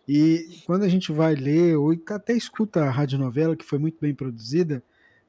e 0.09 0.63
quando 0.65 0.85
a 0.85 0.89
gente 0.89 1.13
vai 1.13 1.35
ler, 1.35 1.77
ou 1.77 1.93
até 2.11 2.33
escuta 2.33 2.85
a 2.85 2.91
radionovela, 2.91 3.57
que 3.57 3.65
foi 3.65 3.79
muito 3.79 3.99
bem 4.01 4.15
produzida, 4.15 4.83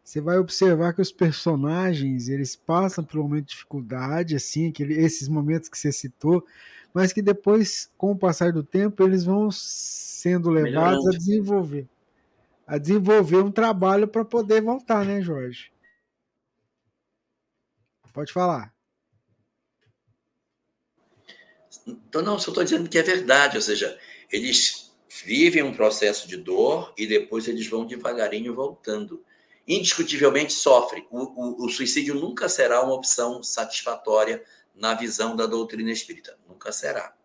você 0.03 0.21
vai 0.21 0.37
observar 0.37 0.93
que 0.93 1.01
os 1.01 1.11
personagens 1.11 2.29
eles 2.29 2.55
passam 2.55 3.03
por 3.03 3.19
um 3.19 3.23
momento 3.23 3.47
de 3.47 3.51
dificuldade, 3.51 4.35
assim, 4.35 4.69
aquele, 4.69 4.93
esses 4.93 5.27
momentos 5.27 5.67
que 5.67 5.77
você 5.77 5.91
citou, 5.91 6.45
mas 6.93 7.11
que 7.11 7.21
depois, 7.21 7.91
com 7.97 8.11
o 8.11 8.17
passar 8.17 8.53
do 8.53 8.63
tempo, 8.63 9.03
eles 9.03 9.25
vão 9.25 9.49
sendo 9.51 10.49
levados 10.49 11.03
Melhorante. 11.03 11.15
a 11.15 11.19
desenvolver, 11.19 11.87
a 12.65 12.77
desenvolver 12.77 13.43
um 13.43 13.51
trabalho 13.51 14.07
para 14.07 14.23
poder 14.23 14.61
voltar, 14.61 15.03
né, 15.03 15.21
Jorge? 15.21 15.69
Pode 18.18 18.34
falar. 18.34 18.74
Então, 21.86 22.24
não, 22.24 22.39
só 22.39 22.49
estou 22.49 22.63
dizendo 22.63 22.89
que 22.89 22.97
é 22.97 23.03
verdade, 23.03 23.57
ou 23.57 23.61
seja, 23.61 23.95
eles 24.32 24.91
vivem 25.24 25.61
um 25.61 25.72
processo 25.72 26.28
de 26.28 26.36
dor 26.36 26.91
e 26.97 27.05
depois 27.05 27.47
eles 27.47 27.68
vão 27.68 27.86
devagarinho 27.86 28.55
voltando. 28.55 29.24
Indiscutivelmente 29.68 30.51
sofre. 30.51 31.05
O, 31.11 31.20
o, 31.20 31.65
o 31.68 31.70
suicídio 31.70 32.15
nunca 32.15 32.49
será 32.49 32.82
uma 32.82 32.95
opção 32.95 33.43
satisfatória 33.43 34.43
na 34.74 34.95
visão 34.95 35.36
da 35.36 35.45
doutrina 35.45 35.91
espírita. 35.91 36.39
Nunca 36.47 36.72
será. 36.72 37.15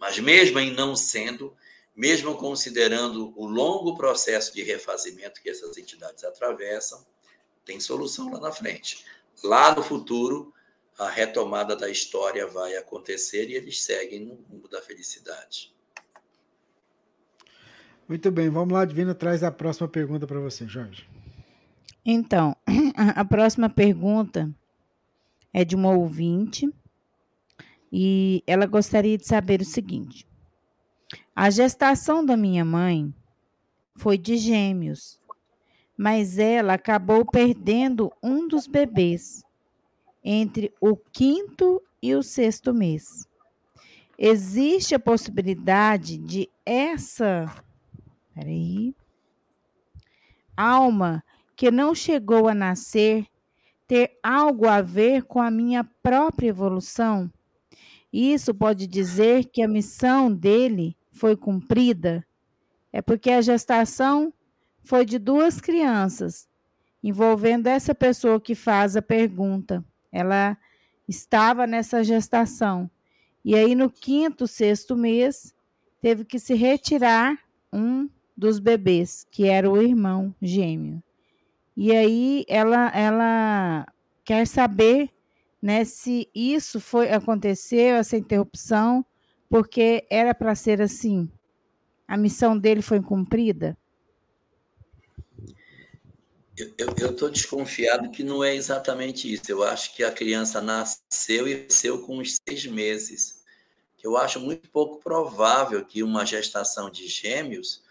Mas 0.00 0.18
mesmo 0.18 0.58
em 0.60 0.72
não 0.72 0.96
sendo, 0.96 1.54
mesmo 1.94 2.38
considerando 2.38 3.38
o 3.38 3.44
longo 3.44 3.98
processo 3.98 4.50
de 4.54 4.62
refazimento 4.62 5.42
que 5.42 5.50
essas 5.50 5.76
entidades 5.76 6.24
atravessam, 6.24 7.06
tem 7.66 7.78
solução 7.78 8.32
lá 8.32 8.40
na 8.40 8.50
frente. 8.50 9.04
Lá 9.42 9.74
no 9.74 9.82
futuro, 9.82 10.52
a 10.98 11.08
retomada 11.08 11.76
da 11.76 11.88
história 11.88 12.46
vai 12.46 12.76
acontecer 12.76 13.48
e 13.48 13.54
eles 13.54 13.82
seguem 13.82 14.20
no 14.24 14.34
rumo 14.34 14.68
da 14.68 14.82
felicidade. 14.82 15.72
Muito 18.08 18.30
bem, 18.30 18.48
vamos 18.48 18.72
lá, 18.72 18.84
Divina, 18.84 19.14
traz 19.14 19.42
a 19.44 19.52
próxima 19.52 19.86
pergunta 19.86 20.26
para 20.26 20.40
você, 20.40 20.66
Jorge. 20.66 21.06
Então, 22.04 22.56
a 22.96 23.24
próxima 23.24 23.68
pergunta 23.68 24.50
é 25.52 25.64
de 25.64 25.76
uma 25.76 25.90
ouvinte 25.90 26.72
e 27.92 28.42
ela 28.46 28.66
gostaria 28.66 29.18
de 29.18 29.26
saber 29.26 29.60
o 29.60 29.64
seguinte: 29.64 30.26
a 31.36 31.50
gestação 31.50 32.24
da 32.24 32.36
minha 32.36 32.64
mãe 32.64 33.14
foi 33.96 34.16
de 34.16 34.36
gêmeos, 34.36 35.20
mas 35.98 36.38
ela 36.38 36.74
acabou 36.74 37.24
perdendo 37.26 38.12
um 38.22 38.46
dos 38.46 38.68
bebês 38.68 39.44
entre 40.22 40.72
o 40.80 40.96
quinto 40.96 41.82
e 42.00 42.14
o 42.14 42.22
sexto 42.22 42.72
mês. 42.72 43.26
Existe 44.16 44.94
a 44.94 45.00
possibilidade 45.00 46.16
de 46.16 46.48
essa 46.64 47.52
peraí, 48.32 48.94
alma 50.56 51.24
que 51.56 51.68
não 51.72 51.92
chegou 51.92 52.46
a 52.46 52.54
nascer 52.54 53.26
ter 53.88 54.18
algo 54.22 54.68
a 54.68 54.80
ver 54.80 55.24
com 55.24 55.40
a 55.40 55.50
minha 55.50 55.82
própria 55.82 56.48
evolução? 56.48 57.28
Isso 58.12 58.54
pode 58.54 58.86
dizer 58.86 59.46
que 59.46 59.62
a 59.62 59.68
missão 59.68 60.32
dele 60.32 60.96
foi 61.10 61.36
cumprida? 61.36 62.24
É 62.92 63.02
porque 63.02 63.30
a 63.30 63.40
gestação 63.40 64.32
foi 64.88 65.04
de 65.04 65.18
duas 65.18 65.60
crianças, 65.60 66.48
envolvendo 67.04 67.66
essa 67.66 67.94
pessoa 67.94 68.40
que 68.40 68.54
faz 68.54 68.96
a 68.96 69.02
pergunta. 69.02 69.84
Ela 70.10 70.56
estava 71.06 71.66
nessa 71.66 72.02
gestação. 72.02 72.90
E 73.44 73.54
aí, 73.54 73.74
no 73.74 73.90
quinto, 73.90 74.46
sexto 74.46 74.96
mês, 74.96 75.54
teve 76.00 76.24
que 76.24 76.38
se 76.38 76.54
retirar 76.54 77.36
um 77.70 78.08
dos 78.34 78.58
bebês, 78.58 79.26
que 79.30 79.44
era 79.44 79.70
o 79.70 79.76
irmão 79.76 80.34
gêmeo. 80.40 81.02
E 81.76 81.94
aí, 81.94 82.46
ela, 82.48 82.88
ela 82.96 83.86
quer 84.24 84.46
saber 84.46 85.10
né, 85.60 85.84
se 85.84 86.30
isso 86.34 86.80
foi 86.80 87.12
aconteceu, 87.12 87.96
essa 87.96 88.16
interrupção, 88.16 89.04
porque 89.50 90.06
era 90.08 90.34
para 90.34 90.54
ser 90.54 90.80
assim. 90.80 91.30
A 92.06 92.16
missão 92.16 92.58
dele 92.58 92.80
foi 92.80 93.02
cumprida? 93.02 93.76
Eu 96.76 97.10
estou 97.10 97.30
desconfiado 97.30 98.10
que 98.10 98.24
não 98.24 98.42
é 98.42 98.54
exatamente 98.54 99.32
isso. 99.32 99.50
Eu 99.50 99.62
acho 99.62 99.94
que 99.94 100.02
a 100.02 100.10
criança 100.10 100.60
nasceu 100.60 101.46
e 101.46 101.64
nasceu 101.64 102.02
com 102.02 102.18
uns 102.18 102.36
seis 102.48 102.66
meses. 102.66 103.44
Eu 104.02 104.16
acho 104.16 104.40
muito 104.40 104.68
pouco 104.70 105.02
provável 105.02 105.84
que 105.84 106.02
uma 106.02 106.24
gestação 106.24 106.90
de 106.90 107.06
gêmeos 107.06 107.82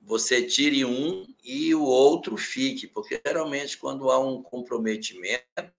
você 0.00 0.42
tire 0.42 0.84
um 0.84 1.26
e 1.42 1.74
o 1.74 1.82
outro 1.82 2.36
fique, 2.36 2.86
porque 2.86 3.20
geralmente 3.24 3.78
quando 3.78 4.10
há 4.10 4.18
um 4.18 4.42
comprometimento, 4.42 5.44
a 5.56 5.70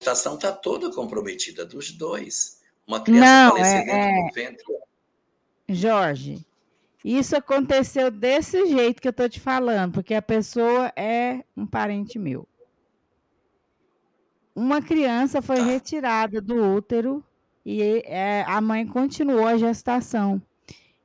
gestação 0.00 0.36
está 0.36 0.52
toda 0.52 0.92
comprometida 0.92 1.64
dos 1.64 1.90
dois. 1.90 2.60
Uma 2.86 3.02
criança 3.02 3.26
não, 3.26 3.50
falecer 3.50 3.76
é, 3.76 3.84
dentro 3.84 3.94
é... 3.94 4.28
do 4.28 4.34
ventre. 4.34 4.64
Jorge, 5.68 6.46
isso 7.04 7.34
aconteceu 7.34 8.10
desse 8.10 8.66
jeito 8.66 9.00
que 9.00 9.08
eu 9.08 9.10
estou 9.10 9.28
te 9.28 9.40
falando, 9.40 9.92
porque 9.92 10.14
a 10.14 10.22
pessoa 10.22 10.92
é 10.94 11.42
um 11.56 11.66
parente 11.66 12.18
meu. 12.18 12.46
Uma 14.54 14.82
criança 14.82 15.40
foi 15.40 15.60
retirada 15.60 16.40
do 16.40 16.56
útero 16.76 17.24
e 17.64 18.02
é, 18.04 18.44
a 18.46 18.60
mãe 18.60 18.86
continuou 18.86 19.46
a 19.46 19.56
gestação. 19.56 20.42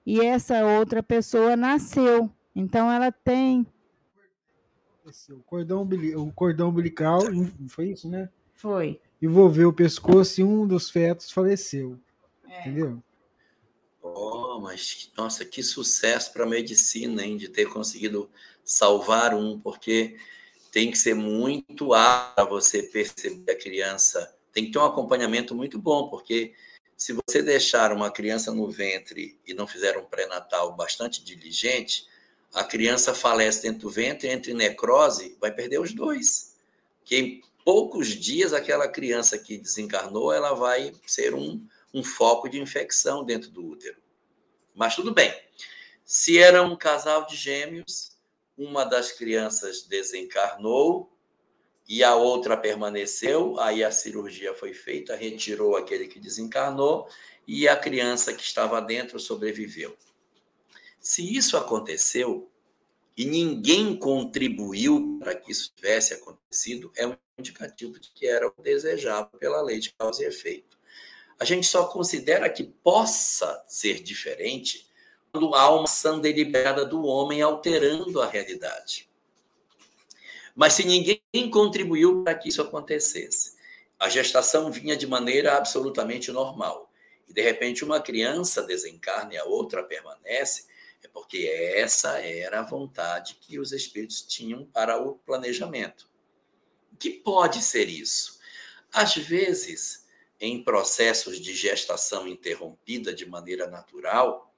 E 0.06 0.20
essa 0.20 0.66
outra 0.66 1.02
pessoa 1.02 1.56
nasceu. 1.56 2.30
Então 2.56 2.92
ela 2.92 3.12
tem. 3.12 3.66
O 5.30 5.40
cordão, 5.44 5.88
o 6.18 6.32
cordão 6.34 6.70
umbilical, 6.70 7.20
foi 7.70 7.92
isso, 7.92 8.10
né? 8.10 8.30
Foi. 8.54 9.00
Envolveu 9.22 9.70
o 9.70 9.74
pescoço 9.74 10.42
e 10.42 10.44
um 10.44 10.68
dos 10.68 10.90
fetos 10.90 11.32
faleceu. 11.32 12.00
É. 12.48 12.62
Entendeu? 12.62 13.02
Oh, 14.14 14.60
mas 14.60 15.10
nossa, 15.18 15.44
que 15.44 15.64
sucesso 15.64 16.32
para 16.32 16.44
a 16.44 16.48
medicina, 16.48 17.26
hein, 17.26 17.38
de 17.38 17.50
ter 17.50 17.66
conseguido 17.68 18.30
salvar 18.64 19.34
um, 19.34 19.60
porque 19.60 20.16
tem 20.72 20.92
que 20.92 20.98
ser 20.98 21.16
muito 21.16 21.88
para 21.88 22.44
você 22.44 22.84
perceber 22.84 23.52
a 23.52 23.58
criança. 23.58 24.36
Tem 24.54 24.66
que 24.66 24.72
ter 24.72 24.78
um 24.78 24.86
acompanhamento 24.86 25.56
muito 25.56 25.80
bom, 25.80 26.08
porque 26.08 26.54
se 26.96 27.14
você 27.14 27.42
deixar 27.42 27.92
uma 27.92 28.12
criança 28.12 28.54
no 28.54 28.70
ventre 28.70 29.40
e 29.46 29.56
não 29.56 29.66
fizer 29.66 29.98
um 29.98 30.06
pré-natal 30.06 30.76
bastante 30.76 31.24
diligente, 31.24 32.08
a 32.54 32.64
criança 32.64 33.16
falece 33.16 33.64
dentro 33.64 33.82
do 33.82 33.90
ventre, 33.90 34.30
entre 34.30 34.54
necrose, 34.54 35.36
vai 35.42 35.52
perder 35.52 35.80
os 35.80 35.94
dois. 35.94 36.56
Que 37.04 37.18
em 37.18 37.42
poucos 37.64 38.10
dias 38.10 38.54
aquela 38.54 38.88
criança 38.88 39.40
que 39.40 39.58
desencarnou, 39.58 40.32
ela 40.32 40.54
vai 40.54 40.94
ser 41.08 41.34
um 41.34 41.60
um 41.96 42.04
foco 42.04 42.50
de 42.50 42.60
infecção 42.60 43.24
dentro 43.24 43.50
do 43.50 43.66
útero. 43.66 43.96
Mas 44.76 44.98
tudo 44.98 45.14
bem. 45.14 45.34
Se 46.04 46.38
era 46.38 46.62
um 46.62 46.76
casal 46.76 47.26
de 47.26 47.38
gêmeos, 47.38 48.18
uma 48.58 48.84
das 48.84 49.14
crianças 49.14 49.84
desencarnou 49.84 51.10
e 51.88 52.04
a 52.04 52.14
outra 52.14 52.58
permaneceu, 52.58 53.58
aí 53.62 53.82
a 53.82 53.92
cirurgia 53.92 54.54
foi 54.54 54.74
feita, 54.74 55.16
retirou 55.16 55.78
aquele 55.78 56.08
que 56.08 56.20
desencarnou 56.20 57.08
e 57.48 57.66
a 57.66 57.78
criança 57.78 58.34
que 58.34 58.44
estava 58.44 58.82
dentro 58.82 59.18
sobreviveu. 59.18 59.96
Se 61.00 61.34
isso 61.34 61.56
aconteceu 61.56 62.52
e 63.16 63.24
ninguém 63.24 63.98
contribuiu 63.98 65.18
para 65.20 65.34
que 65.34 65.50
isso 65.50 65.72
tivesse 65.74 66.14
acontecido, 66.14 66.92
é 66.98 67.08
um 67.08 67.16
indicativo 67.38 67.98
de 67.98 68.12
que 68.12 68.28
era 68.28 68.48
o 68.48 68.62
desejável 68.62 69.40
pela 69.40 69.62
lei 69.62 69.80
de 69.80 69.94
causa 69.94 70.22
e 70.22 70.28
efeito 70.28 70.75
a 71.40 71.46
gente 71.46 71.68
só 71.68 71.86
considera 71.86 72.50
que 72.50 72.64
possa 72.64 73.64
ser 73.68 74.02
diferente 74.02 74.88
quando 75.32 75.54
há 75.54 75.70
uma 75.70 75.84
ação 75.84 76.20
deliberada 76.20 76.86
do 76.86 77.04
homem 77.04 77.42
alterando 77.42 78.22
a 78.22 78.28
realidade. 78.28 79.10
Mas 80.56 80.74
se 80.74 80.86
ninguém 80.86 81.22
contribuiu 81.52 82.24
para 82.24 82.36
que 82.36 82.48
isso 82.48 82.62
acontecesse, 82.62 83.56
a 84.00 84.08
gestação 84.08 84.72
vinha 84.72 84.96
de 84.96 85.06
maneira 85.06 85.58
absolutamente 85.58 86.32
normal. 86.32 86.90
E 87.28 87.34
de 87.34 87.42
repente 87.42 87.84
uma 87.84 88.00
criança 88.00 88.64
desencarna 88.64 89.34
e 89.34 89.38
a 89.38 89.44
outra 89.44 89.84
permanece, 89.84 90.68
é 91.04 91.08
porque 91.10 91.48
essa 91.76 92.20
era 92.20 92.62
a 92.62 92.66
vontade 92.66 93.38
que 93.42 93.60
os 93.60 93.74
espíritos 93.74 94.22
tinham 94.22 94.66
para 94.66 94.98
o 94.98 95.16
planejamento. 95.16 96.10
O 96.94 96.98
que 96.98 97.10
pode 97.10 97.62
ser 97.62 97.90
isso? 97.90 98.40
Às 98.92 99.16
vezes, 99.16 100.05
em 100.40 100.64
processos 100.64 101.40
de 101.40 101.54
gestação 101.54 102.28
interrompida 102.28 103.14
de 103.14 103.26
maneira 103.26 103.68
natural, 103.68 104.54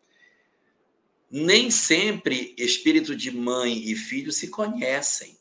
nem 1.29 1.69
sempre 1.69 2.55
espírito 2.57 3.15
de 3.15 3.31
mãe 3.31 3.77
e 3.77 3.95
filho 3.95 4.31
se 4.31 4.49
conhecem. 4.49 5.37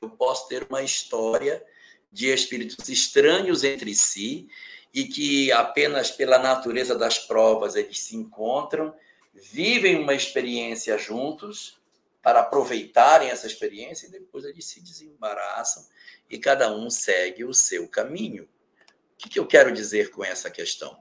Eu 0.00 0.10
posso 0.10 0.48
ter 0.48 0.66
uma 0.68 0.82
história 0.82 1.64
de 2.12 2.28
espíritos 2.28 2.88
estranhos 2.88 3.64
entre 3.64 3.94
si 3.94 4.48
e 4.92 5.04
que 5.04 5.52
apenas 5.52 6.10
pela 6.10 6.38
natureza 6.38 6.96
das 6.96 7.18
provas 7.18 7.76
eles 7.76 8.00
se 8.00 8.16
encontram, 8.16 8.94
vivem 9.32 9.96
uma 9.96 10.14
experiência 10.14 10.98
juntos 10.98 11.80
para 12.22 12.40
aproveitarem 12.40 13.30
essa 13.30 13.46
experiência 13.46 14.06
e 14.06 14.10
depois 14.10 14.44
eles 14.44 14.64
se 14.66 14.80
desembaraçam 14.80 15.86
e 16.28 16.38
cada 16.38 16.74
um 16.74 16.90
segue 16.90 17.44
o 17.44 17.54
seu 17.54 17.88
caminho. 17.88 18.48
O 19.24 19.28
que 19.28 19.38
eu 19.38 19.46
quero 19.46 19.70
dizer 19.70 20.10
com 20.10 20.24
essa 20.24 20.50
questão? 20.50 20.98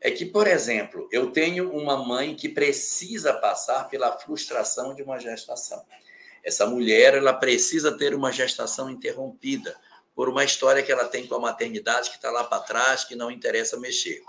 É 0.00 0.10
que, 0.10 0.26
por 0.26 0.46
exemplo, 0.46 1.08
eu 1.10 1.30
tenho 1.30 1.72
uma 1.72 1.96
mãe 1.96 2.34
que 2.34 2.48
precisa 2.48 3.32
passar 3.32 3.88
pela 3.88 4.16
frustração 4.18 4.94
de 4.94 5.02
uma 5.02 5.18
gestação. 5.18 5.84
Essa 6.44 6.66
mulher, 6.66 7.14
ela 7.14 7.32
precisa 7.32 7.96
ter 7.96 8.14
uma 8.14 8.30
gestação 8.30 8.88
interrompida 8.90 9.76
por 10.14 10.28
uma 10.28 10.44
história 10.44 10.82
que 10.82 10.92
ela 10.92 11.06
tem 11.06 11.26
com 11.26 11.34
a 11.34 11.40
maternidade 11.40 12.10
que 12.10 12.16
está 12.16 12.30
lá 12.30 12.44
para 12.44 12.62
trás, 12.62 13.04
que 13.04 13.16
não 13.16 13.30
interessa 13.30 13.78
mexer. 13.78 14.22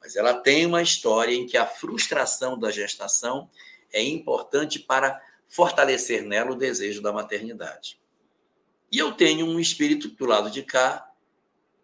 Mas 0.00 0.14
ela 0.14 0.34
tem 0.34 0.66
uma 0.66 0.82
história 0.82 1.34
em 1.34 1.46
que 1.46 1.56
a 1.56 1.66
frustração 1.66 2.58
da 2.58 2.70
gestação 2.70 3.50
é 3.92 4.02
importante 4.02 4.78
para 4.78 5.20
fortalecer 5.48 6.22
nela 6.22 6.52
o 6.52 6.56
desejo 6.56 7.00
da 7.00 7.12
maternidade. 7.12 7.98
E 8.90 8.98
eu 8.98 9.12
tenho 9.12 9.46
um 9.46 9.58
espírito 9.58 10.08
do 10.08 10.26
lado 10.26 10.50
de 10.50 10.62
cá 10.62 11.05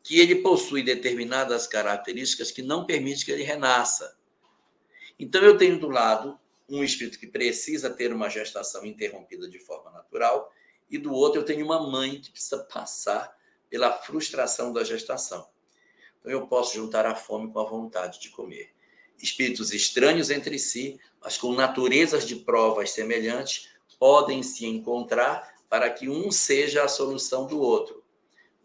que 0.03 0.18
ele 0.18 0.36
possui 0.36 0.82
determinadas 0.82 1.66
características 1.66 2.50
que 2.50 2.62
não 2.62 2.84
permite 2.84 3.24
que 3.24 3.30
ele 3.30 3.42
renasça. 3.42 4.16
Então 5.18 5.42
eu 5.42 5.57
tenho 5.57 5.78
do 5.78 5.88
lado 5.88 6.38
um 6.68 6.82
espírito 6.82 7.18
que 7.18 7.26
precisa 7.26 7.90
ter 7.90 8.12
uma 8.12 8.28
gestação 8.28 8.84
interrompida 8.84 9.48
de 9.48 9.59
forma 9.59 9.90
natural 9.90 10.53
e 10.90 10.98
do 10.98 11.12
outro 11.12 11.40
eu 11.40 11.44
tenho 11.44 11.64
uma 11.64 11.80
mãe 11.88 12.20
que 12.20 12.30
precisa 12.30 12.59
passar 12.64 13.34
pela 13.70 13.92
frustração 13.92 14.72
da 14.72 14.84
gestação. 14.84 15.48
Então 16.20 16.30
eu 16.30 16.46
posso 16.46 16.74
juntar 16.74 17.07
a 17.07 17.14
fome 17.14 17.53
com 17.53 17.61
a 17.61 17.64
vontade 17.64 18.20
de 18.20 18.30
comer. 18.30 18.70
Espíritos 19.18 19.72
estranhos 19.72 20.30
entre 20.30 20.59
si, 20.59 20.98
mas 21.22 21.38
com 21.38 21.53
naturezas 21.53 22.26
de 22.26 22.36
provas 22.36 22.90
semelhantes, 22.90 23.68
podem 23.98 24.42
se 24.42 24.66
encontrar 24.66 25.55
para 25.68 25.88
que 25.88 26.09
um 26.09 26.30
seja 26.30 26.84
a 26.84 26.88
solução 26.88 27.46
do 27.46 27.61
outro. 27.61 28.01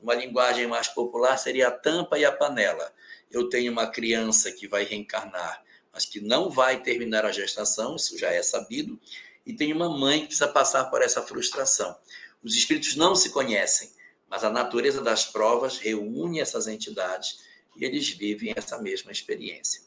Uma 0.01 0.13
linguagem 0.13 0.67
mais 0.67 0.87
popular 0.87 1.37
seria 1.37 1.69
a 1.69 1.71
tampa 1.71 2.17
e 2.17 2.25
a 2.25 2.31
panela. 2.31 2.93
Eu 3.31 3.49
tenho 3.49 3.71
uma 3.71 3.87
criança 3.87 4.51
que 4.51 4.67
vai 4.67 4.83
reencarnar, 4.83 5.63
mas 5.91 6.05
que 6.05 6.19
não 6.19 6.49
vai 6.49 6.81
terminar 6.81 7.25
a 7.25 7.31
gestação, 7.31 7.95
isso 7.95 8.17
já 8.17 8.31
é 8.31 8.41
sabido, 8.41 8.99
e 9.45 9.53
tem 9.53 9.73
uma 9.73 9.89
mãe 9.89 10.21
que 10.21 10.27
precisa 10.27 10.47
passar 10.47 10.85
por 10.85 11.01
essa 11.01 11.21
frustração. 11.21 11.97
Os 12.43 12.55
espíritos 12.55 12.95
não 12.95 13.15
se 13.15 13.29
conhecem, 13.29 13.91
mas 14.29 14.43
a 14.43 14.49
natureza 14.49 15.01
das 15.01 15.25
provas 15.25 15.77
reúne 15.77 16.39
essas 16.39 16.67
entidades 16.67 17.39
e 17.75 17.85
eles 17.85 18.09
vivem 18.09 18.53
essa 18.55 18.77
mesma 18.81 19.11
experiência. 19.11 19.81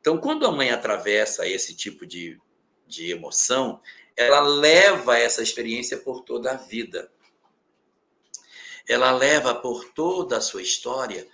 Então, 0.00 0.18
quando 0.18 0.46
a 0.46 0.52
mãe 0.52 0.70
atravessa 0.70 1.46
esse 1.46 1.74
tipo 1.74 2.04
de, 2.04 2.38
de 2.86 3.10
emoção, 3.10 3.80
ela 4.16 4.40
leva 4.40 5.16
essa 5.16 5.42
experiência 5.42 5.96
por 5.96 6.22
toda 6.22 6.52
a 6.52 6.56
vida. 6.56 7.10
Ela 8.88 9.10
leva 9.12 9.54
por 9.54 9.92
toda 9.92 10.36
a 10.36 10.40
sua 10.40 10.62
história 10.62 11.26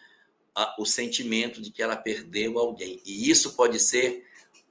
a, 0.55 0.75
o 0.79 0.85
sentimento 0.85 1.63
de 1.63 1.71
que 1.71 1.83
ela 1.83 1.97
perdeu 1.97 2.59
alguém. 2.59 3.01
E 3.05 3.31
isso 3.31 3.55
pode 3.55 3.79
ser 3.79 4.27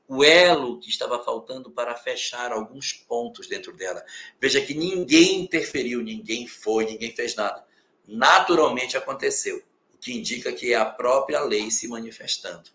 o 0.08 0.24
elo 0.24 0.80
que 0.80 0.90
estava 0.90 1.22
faltando 1.24 1.70
para 1.70 1.96
fechar 1.96 2.52
alguns 2.52 2.94
pontos 2.94 3.48
dentro 3.48 3.74
dela. 3.74 4.04
Veja 4.40 4.62
que 4.62 4.74
ninguém 4.74 5.42
interferiu, 5.42 6.02
ninguém 6.02 6.48
foi, 6.48 6.86
ninguém 6.86 7.14
fez 7.14 7.36
nada. 7.36 7.66
Naturalmente 8.08 8.96
aconteceu, 8.96 9.62
o 9.94 9.98
que 9.98 10.14
indica 10.14 10.54
que 10.54 10.74
é 10.74 10.78
a 10.78 10.86
própria 10.86 11.42
lei 11.42 11.70
se 11.70 11.88
manifestando. 11.88 12.70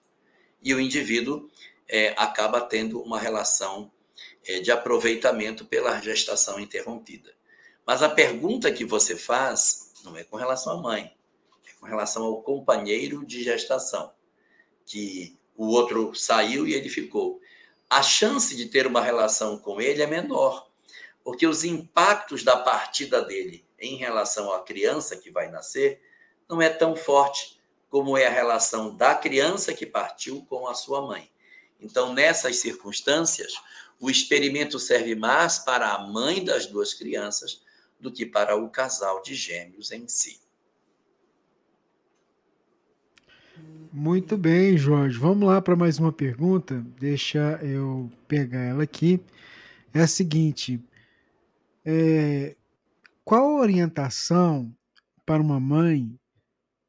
E 0.63 0.75
o 0.75 0.81
indivíduo 0.81 1.51
é, 1.89 2.15
acaba 2.19 2.61
tendo 2.61 3.01
uma 3.01 3.19
relação 3.19 3.91
é, 4.47 4.61
de 4.61 4.71
aproveitamento 4.71 5.65
pela 5.65 6.01
gestação 6.01 6.61
interrompida. 6.61 7.33
Mas 7.87 8.03
a 8.03 8.09
pergunta 8.09 8.71
que 8.71 8.85
você 8.85 9.17
faz 9.17 9.82
não 10.05 10.17
é 10.17 10.25
com 10.25 10.37
relação 10.37 10.75
à 10.75 10.77
mãe, 10.77 11.17
é 11.67 11.73
com 11.81 11.87
relação 11.87 12.25
ao 12.25 12.43
companheiro 12.43 13.25
de 13.25 13.43
gestação, 13.43 14.13
que 14.87 15.39
o 15.57 15.67
outro 15.69 16.15
saiu 16.15 16.67
e 16.67 16.75
ele 16.75 16.89
ficou. 16.89 17.41
A 17.89 18.03
chance 18.03 18.57
de 18.57 18.67
ter 18.67 18.87
uma 18.87 19.01
relação 19.01 19.59
com 19.59 19.81
ele 19.81 20.03
é 20.03 20.07
menor, 20.07 20.69
porque 21.23 21.47
os 21.47 21.65
impactos 21.65 22.43
da 22.43 22.57
partida 22.57 23.23
dele 23.23 23.65
em 23.79 23.97
relação 23.97 24.53
à 24.53 24.63
criança 24.63 25.17
que 25.17 25.31
vai 25.31 25.51
nascer 25.51 26.01
não 26.49 26.61
é 26.61 26.69
tão 26.69 26.97
forte 26.97 27.61
como 27.89 28.17
é 28.17 28.27
a 28.27 28.31
relação 28.31 28.97
da 28.97 29.15
criança 29.15 29.75
que 29.75 29.85
partiu 29.85 30.47
com 30.47 30.67
a 30.67 30.75
sua 30.75 31.03
mãe. 31.03 31.31
Então, 31.79 32.15
nessas 32.15 32.57
circunstâncias, 32.57 33.53
o 34.01 34.09
experimento 34.09 34.79
serve 34.79 35.15
mais 35.15 35.59
para 35.59 35.93
a 35.93 35.99
mãe 36.07 36.45
das 36.45 36.67
duas 36.67 36.95
crianças 36.95 37.63
do 38.03 38.13
que 38.13 38.27
para 38.27 38.57
o 38.57 38.69
casal 38.69 39.23
de 39.23 39.35
gêmeos 39.35 39.93
em 39.93 40.09
si. 40.09 40.41
Muito 43.93 44.37
bem, 44.37 44.77
Jorge. 44.77 45.17
Vamos 45.17 45.47
lá 45.47 45.63
para 45.63 45.77
mais 45.77 46.01
uma 46.01 46.13
pergunta. 46.13 46.85
Deixa 46.99 47.61
eu 47.63 48.11
pegar 48.27 48.61
ela 48.61 48.83
aqui. 48.83 49.21
É 49.95 50.01
a 50.01 50.07
seguinte: 50.09 50.83
é, 51.85 52.57
qual 53.25 53.45
a 53.45 53.61
orientação 53.61 54.75
para 55.25 55.41
uma 55.41 55.61
mãe 55.61 56.19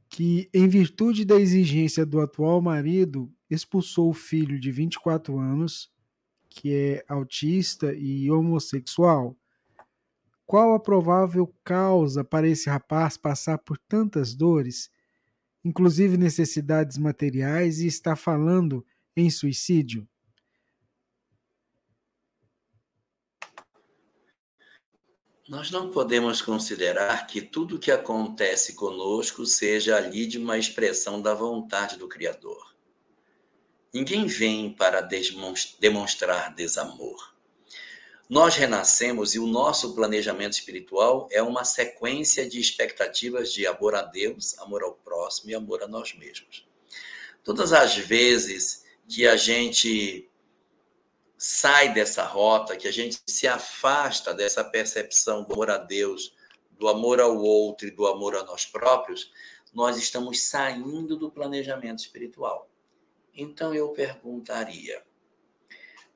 que, 0.10 0.50
em 0.54 0.68
virtude 0.68 1.26
da 1.26 1.40
exigência 1.40 2.06
do 2.06 2.22
atual 2.22 2.62
marido, 2.62 3.32
expulsou 3.50 4.10
o 4.10 4.14
filho 4.14 4.60
de 4.60 4.72
24 4.72 5.38
anos 5.38 5.92
que 6.50 6.74
é 6.74 7.04
autista 7.08 7.94
e 7.94 8.30
homossexual, 8.30 9.36
qual 10.54 10.76
a 10.76 10.80
provável 10.80 11.52
causa 11.64 12.24
para 12.24 12.48
esse 12.48 12.70
rapaz 12.70 13.18
passar 13.18 13.58
por 13.58 13.76
tantas 13.76 14.36
dores, 14.36 14.88
inclusive 15.66 16.16
necessidades 16.16 16.96
materiais, 16.96 17.80
e 17.80 17.88
estar 17.88 18.16
falando 18.16 18.86
em 19.18 19.32
suicídio? 19.32 20.08
Nós 25.50 25.72
não 25.72 25.90
podemos 25.90 26.40
considerar 26.40 27.26
que 27.26 27.42
tudo 27.42 27.80
que 27.80 27.90
acontece 27.90 28.76
conosco 28.76 29.48
seja 29.48 29.98
ali 29.98 30.28
de 30.28 30.38
uma 30.38 30.60
expressão 30.60 31.20
da 31.20 31.34
vontade 31.34 31.98
do 31.98 32.08
Criador. 32.08 32.76
Ninguém 33.92 34.28
vem 34.28 34.72
para 34.72 35.02
demonstrar 35.80 36.54
desamor. 36.54 37.33
Nós 38.34 38.56
renascemos 38.56 39.36
e 39.36 39.40
o 39.40 39.46
nosso 39.46 39.94
planejamento 39.94 40.54
espiritual 40.54 41.28
é 41.32 41.44
uma 41.44 41.64
sequência 41.64 42.50
de 42.50 42.60
expectativas 42.60 43.54
de 43.54 43.68
amor 43.68 43.94
a 43.94 44.02
Deus, 44.02 44.58
amor 44.58 44.82
ao 44.82 44.96
próximo 44.96 45.52
e 45.52 45.54
amor 45.54 45.84
a 45.84 45.88
nós 45.88 46.16
mesmos. 46.16 46.68
Todas 47.44 47.72
as 47.72 47.96
vezes 47.96 48.86
que 49.08 49.28
a 49.28 49.38
gente 49.38 50.28
sai 51.38 51.94
dessa 51.94 52.24
rota, 52.24 52.76
que 52.76 52.88
a 52.88 52.92
gente 52.92 53.22
se 53.28 53.48
afasta 53.48 54.34
dessa 54.34 54.64
percepção 54.64 55.44
do 55.44 55.54
amor 55.54 55.70
a 55.70 55.78
Deus, 55.78 56.36
do 56.72 56.88
amor 56.88 57.22
ao 57.22 57.38
outro 57.38 57.88
e 57.88 57.92
do 57.92 58.08
amor 58.08 58.36
a 58.36 58.44
nós 58.44 58.66
próprios, 58.66 59.32
nós 59.72 59.96
estamos 59.96 60.42
saindo 60.42 61.16
do 61.16 61.30
planejamento 61.30 62.00
espiritual. 62.00 62.68
Então 63.36 63.76
eu 63.76 63.90
perguntaria: 63.90 65.04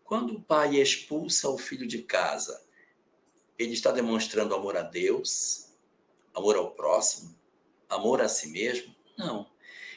quando 0.07 0.35
o 0.35 0.41
pai 0.41 0.77
expulsa 0.77 1.49
o 1.49 1.57
filho 1.57 1.85
de 1.85 2.01
casa, 2.01 2.63
ele 3.59 3.73
está 3.73 3.91
demonstrando 3.91 4.55
amor 4.55 4.77
a 4.77 4.81
Deus, 4.81 5.67
amor 6.33 6.55
ao 6.55 6.71
próximo, 6.71 7.37
amor 7.89 8.21
a 8.21 8.29
si 8.29 8.47
mesmo? 8.47 8.95
Não. 9.17 9.51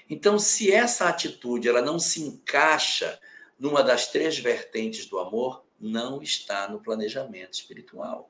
Então, 0.09 0.37
se 0.37 0.73
essa 0.73 1.09
atitude 1.09 1.69
ela 1.69 1.81
não 1.81 1.97
se 1.97 2.21
encaixa 2.23 3.21
numa 3.57 3.85
das 3.85 4.09
três 4.09 4.37
vertentes 4.37 5.07
do 5.07 5.17
amor, 5.17 5.65
não 5.79 6.21
está 6.21 6.69
no 6.69 6.83
planejamento 6.83 7.55
espiritual. 7.55 8.29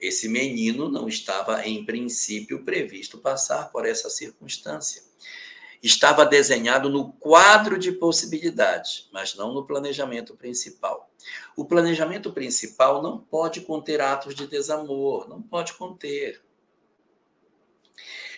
Esse 0.00 0.28
menino 0.28 0.88
não 0.88 1.06
estava, 1.06 1.64
em 1.64 1.84
princípio, 1.84 2.64
previsto 2.64 3.18
passar 3.18 3.70
por 3.70 3.86
essa 3.86 4.10
circunstância 4.10 5.04
estava 5.82 6.24
desenhado 6.24 6.88
no 6.88 7.12
quadro 7.12 7.78
de 7.78 7.92
possibilidades, 7.92 9.08
mas 9.12 9.34
não 9.34 9.52
no 9.52 9.66
planejamento 9.66 10.34
principal. 10.34 11.10
O 11.56 11.64
planejamento 11.64 12.32
principal 12.32 13.02
não 13.02 13.18
pode 13.18 13.60
conter 13.62 14.00
atos 14.00 14.34
de 14.34 14.46
desamor, 14.46 15.28
não 15.28 15.42
pode 15.42 15.74
conter. 15.74 16.40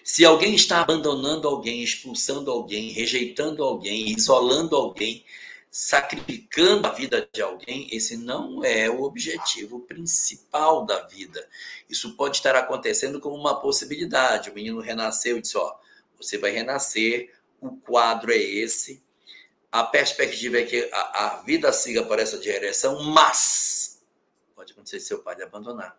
Se 0.03 0.25
alguém 0.25 0.55
está 0.55 0.81
abandonando 0.81 1.47
alguém, 1.47 1.83
expulsando 1.83 2.51
alguém, 2.51 2.91
rejeitando 2.91 3.63
alguém, 3.63 4.09
isolando 4.11 4.75
alguém, 4.75 5.25
sacrificando 5.71 6.87
a 6.87 6.93
vida 6.93 7.29
de 7.31 7.43
alguém, 7.43 7.89
esse 7.93 8.17
não 8.17 8.65
é 8.65 8.89
o 8.89 9.03
objetivo 9.03 9.81
principal 9.81 10.87
da 10.87 11.07
vida. 11.07 11.47
Isso 11.91 12.17
pode 12.17 12.39
estar 12.39 12.57
acontecendo 12.57 13.21
como 13.21 13.37
uma 13.37 13.61
possibilidade. 13.61 14.49
O 14.49 14.55
menino 14.55 14.81
renasceu 14.81 15.37
e 15.37 15.43
disse: 15.43 15.59
Ó, 15.59 15.75
você 16.19 16.37
vai 16.37 16.51
renascer, 16.51 17.35
o 17.61 17.77
quadro 17.77 18.33
é 18.33 18.37
esse, 18.37 19.03
a 19.71 19.85
perspectiva 19.85 20.59
é 20.59 20.65
que 20.65 20.89
a, 20.93 21.27
a 21.27 21.43
vida 21.43 21.73
siga 21.73 22.03
por 22.05 22.19
essa 22.19 22.39
direção, 22.39 23.03
mas 23.03 24.03
pode 24.55 24.73
acontecer 24.73 25.01
seu 25.01 25.23
pai 25.23 25.37
lhe 25.37 25.43
abandonar, 25.43 25.99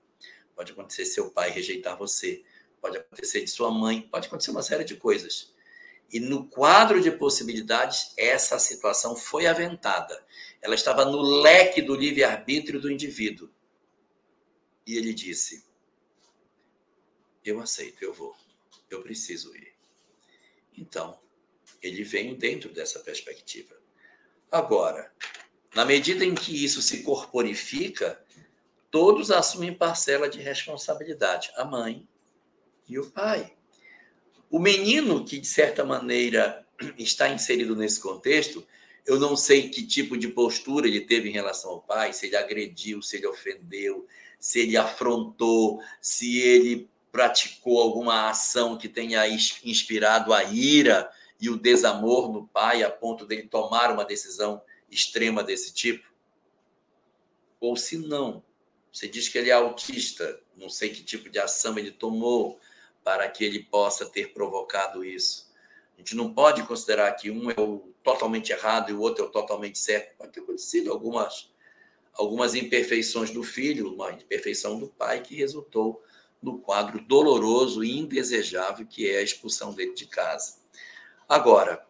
pode 0.55 0.71
acontecer 0.71 1.05
seu 1.05 1.29
pai 1.29 1.51
rejeitar 1.51 1.97
você, 1.97 2.43
pode 2.81 2.97
acontecer 2.97 3.41
de 3.41 3.49
sua 3.49 3.71
mãe, 3.71 4.01
pode 4.01 4.27
acontecer 4.27 4.51
uma 4.51 4.63
série 4.63 4.83
de 4.83 4.95
coisas. 4.95 5.53
E 6.11 6.19
no 6.19 6.47
quadro 6.47 6.99
de 6.99 7.11
possibilidades, 7.11 8.13
essa 8.17 8.57
situação 8.57 9.15
foi 9.15 9.45
aventada. 9.45 10.25
Ela 10.59 10.73
estava 10.73 11.05
no 11.05 11.21
leque 11.21 11.81
do 11.81 11.95
livre-arbítrio 11.95 12.81
do 12.81 12.91
indivíduo. 12.91 13.49
E 14.87 14.97
ele 14.97 15.13
disse: 15.13 15.63
Eu 17.45 17.61
aceito, 17.61 18.03
eu 18.03 18.11
vou, 18.11 18.35
eu 18.89 19.03
preciso 19.03 19.55
ir. 19.55 19.68
Então, 20.79 21.19
ele 21.81 22.03
vem 22.03 22.35
dentro 22.35 22.69
dessa 22.73 22.99
perspectiva. 22.99 23.75
Agora, 24.49 25.11
na 25.75 25.85
medida 25.85 26.23
em 26.23 26.33
que 26.33 26.63
isso 26.63 26.81
se 26.81 27.03
corporifica, 27.03 28.23
todos 28.89 29.29
assumem 29.29 29.73
parcela 29.73 30.29
de 30.29 30.39
responsabilidade: 30.39 31.51
a 31.55 31.65
mãe 31.65 32.07
e 32.87 32.97
o 32.97 33.11
pai. 33.11 33.53
O 34.49 34.57
menino 34.57 35.23
que, 35.23 35.37
de 35.37 35.47
certa 35.47 35.83
maneira, 35.83 36.65
está 36.97 37.29
inserido 37.29 37.75
nesse 37.75 37.99
contexto, 37.99 38.65
eu 39.05 39.19
não 39.19 39.35
sei 39.35 39.69
que 39.69 39.85
tipo 39.85 40.17
de 40.17 40.27
postura 40.27 40.87
ele 40.87 41.01
teve 41.01 41.29
em 41.29 41.33
relação 41.33 41.71
ao 41.71 41.81
pai, 41.81 42.13
se 42.13 42.27
ele 42.27 42.35
agrediu, 42.35 43.01
se 43.01 43.17
ele 43.17 43.27
ofendeu, 43.27 44.07
se 44.39 44.59
ele 44.59 44.77
afrontou, 44.77 45.81
se 46.01 46.39
ele 46.39 46.89
praticou 47.11 47.81
alguma 47.81 48.29
ação 48.29 48.77
que 48.77 48.87
tenha 48.87 49.27
inspirado 49.27 50.33
a 50.33 50.43
ira 50.43 51.09
e 51.39 51.49
o 51.49 51.57
desamor 51.57 52.31
no 52.31 52.47
pai 52.47 52.83
a 52.83 52.91
ponto 52.91 53.25
dele 53.25 53.43
tomar 53.43 53.91
uma 53.91 54.05
decisão 54.05 54.61
extrema 54.89 55.43
desse 55.43 55.73
tipo? 55.73 56.07
Ou 57.59 57.75
se 57.75 57.97
não, 57.97 58.43
você 58.91 59.07
diz 59.07 59.27
que 59.27 59.37
ele 59.37 59.49
é 59.49 59.53
autista, 59.53 60.39
não 60.55 60.69
sei 60.69 60.89
que 60.89 61.03
tipo 61.03 61.29
de 61.29 61.39
ação 61.39 61.77
ele 61.77 61.91
tomou, 61.91 62.59
para 63.03 63.27
que 63.29 63.43
ele 63.43 63.63
possa 63.63 64.05
ter 64.05 64.33
provocado 64.33 65.03
isso. 65.03 65.49
A 65.95 65.99
gente 65.99 66.15
não 66.15 66.33
pode 66.33 66.63
considerar 66.63 67.11
que 67.13 67.31
um 67.31 67.49
é 67.49 67.59
o 67.59 67.93
totalmente 68.03 68.51
errado 68.51 68.89
e 68.89 68.93
o 68.93 69.01
outro 69.01 69.25
é 69.25 69.27
o 69.27 69.31
totalmente 69.31 69.77
certo. 69.77 70.15
Pode 70.17 70.31
ter 70.31 70.41
acontecido 70.41 70.91
algumas, 70.91 71.51
algumas 72.13 72.55
imperfeições 72.55 73.31
do 73.31 73.43
filho, 73.43 73.93
uma 73.93 74.11
imperfeição 74.11 74.79
do 74.79 74.87
pai 74.87 75.21
que 75.21 75.35
resultou 75.35 76.03
no 76.41 76.59
quadro 76.59 77.01
doloroso 77.01 77.83
e 77.83 77.97
indesejável 77.97 78.85
que 78.85 79.09
é 79.09 79.17
a 79.17 79.23
expulsão 79.23 79.73
dele 79.73 79.93
de 79.93 80.05
casa. 80.05 80.57
Agora, 81.27 81.85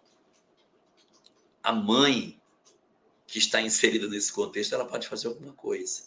a 1.64 1.72
mãe 1.72 2.41
que 3.28 3.38
está 3.38 3.62
inserida 3.62 4.08
nesse 4.08 4.34
contexto, 4.34 4.74
ela 4.74 4.86
pode 4.86 5.08
fazer 5.08 5.28
alguma 5.28 5.54
coisa, 5.54 6.04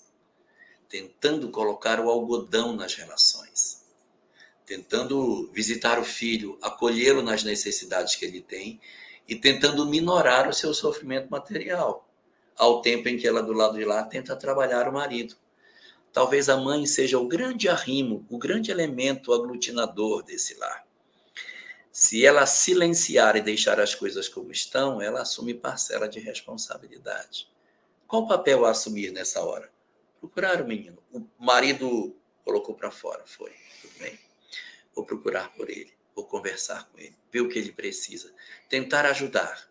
tentando 0.88 1.50
colocar 1.50 2.00
o 2.00 2.10
algodão 2.10 2.74
nas 2.74 2.94
relações 2.94 3.82
tentando 4.72 5.50
visitar 5.52 5.98
o 5.98 6.04
filho, 6.04 6.58
acolhê-lo 6.62 7.22
nas 7.22 7.44
necessidades 7.44 8.16
que 8.16 8.24
ele 8.24 8.40
tem 8.40 8.80
e 9.28 9.36
tentando 9.36 9.86
minorar 9.86 10.48
o 10.48 10.52
seu 10.52 10.72
sofrimento 10.72 11.28
material, 11.30 12.08
ao 12.56 12.80
tempo 12.80 13.08
em 13.08 13.18
que 13.18 13.26
ela 13.26 13.42
do 13.42 13.52
lado 13.52 13.76
de 13.76 13.84
lá 13.84 14.02
tenta 14.04 14.36
trabalhar 14.36 14.88
o 14.88 14.92
marido. 14.92 15.36
Talvez 16.12 16.48
a 16.48 16.56
mãe 16.56 16.86
seja 16.86 17.18
o 17.18 17.26
grande 17.26 17.68
arrimo, 17.68 18.26
o 18.28 18.38
grande 18.38 18.70
elemento 18.70 19.32
aglutinador 19.32 20.22
desse 20.22 20.54
lar. 20.54 20.86
Se 21.90 22.24
ela 22.24 22.46
silenciar 22.46 23.36
e 23.36 23.42
deixar 23.42 23.80
as 23.80 23.94
coisas 23.94 24.28
como 24.28 24.52
estão, 24.52 25.00
ela 25.00 25.22
assume 25.22 25.54
parcela 25.54 26.08
de 26.08 26.20
responsabilidade. 26.20 27.48
Qual 28.06 28.26
papel 28.26 28.64
a 28.64 28.70
assumir 28.70 29.10
nessa 29.10 29.42
hora? 29.42 29.70
Procurar 30.20 30.60
o 30.60 30.66
menino. 30.66 30.98
O 31.12 31.22
marido 31.38 32.14
colocou 32.44 32.74
para 32.74 32.90
fora, 32.90 33.22
foi. 33.26 33.52
Tudo 33.80 33.98
bem 33.98 34.18
vou 34.94 35.04
procurar 35.04 35.52
por 35.54 35.70
ele, 35.70 35.92
vou 36.14 36.24
conversar 36.24 36.88
com 36.88 36.98
ele, 36.98 37.16
ver 37.30 37.40
o 37.40 37.48
que 37.48 37.58
ele 37.58 37.72
precisa, 37.72 38.32
tentar 38.68 39.06
ajudar 39.06 39.68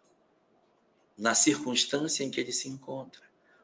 na 1.17 1.35
circunstância 1.35 2.23
em 2.23 2.31
que 2.31 2.39
ele 2.39 2.51
se 2.51 2.67
encontra. 2.67 3.21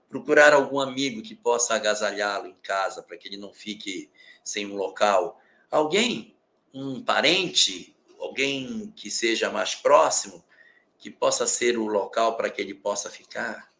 Procurar 0.09 0.53
algum 0.53 0.79
amigo 0.79 1.21
que 1.21 1.35
possa 1.35 1.75
agasalhá-lo 1.75 2.47
em 2.47 2.55
casa 2.63 3.03
para 3.03 3.17
que 3.17 3.27
ele 3.27 3.37
não 3.37 3.53
fique 3.53 4.09
sem 4.43 4.65
um 4.65 4.75
local. 4.75 5.39
Alguém, 5.69 6.35
um 6.73 7.03
parente, 7.03 7.95
alguém 8.19 8.91
que 8.95 9.11
seja 9.11 9.49
mais 9.49 9.75
próximo, 9.75 10.43
que 10.97 11.11
possa 11.11 11.45
ser 11.45 11.77
o 11.77 11.87
local 11.87 12.37
para 12.37 12.49
que 12.49 12.61
ele 12.61 12.73
possa 12.73 13.09
ficar. 13.09 13.71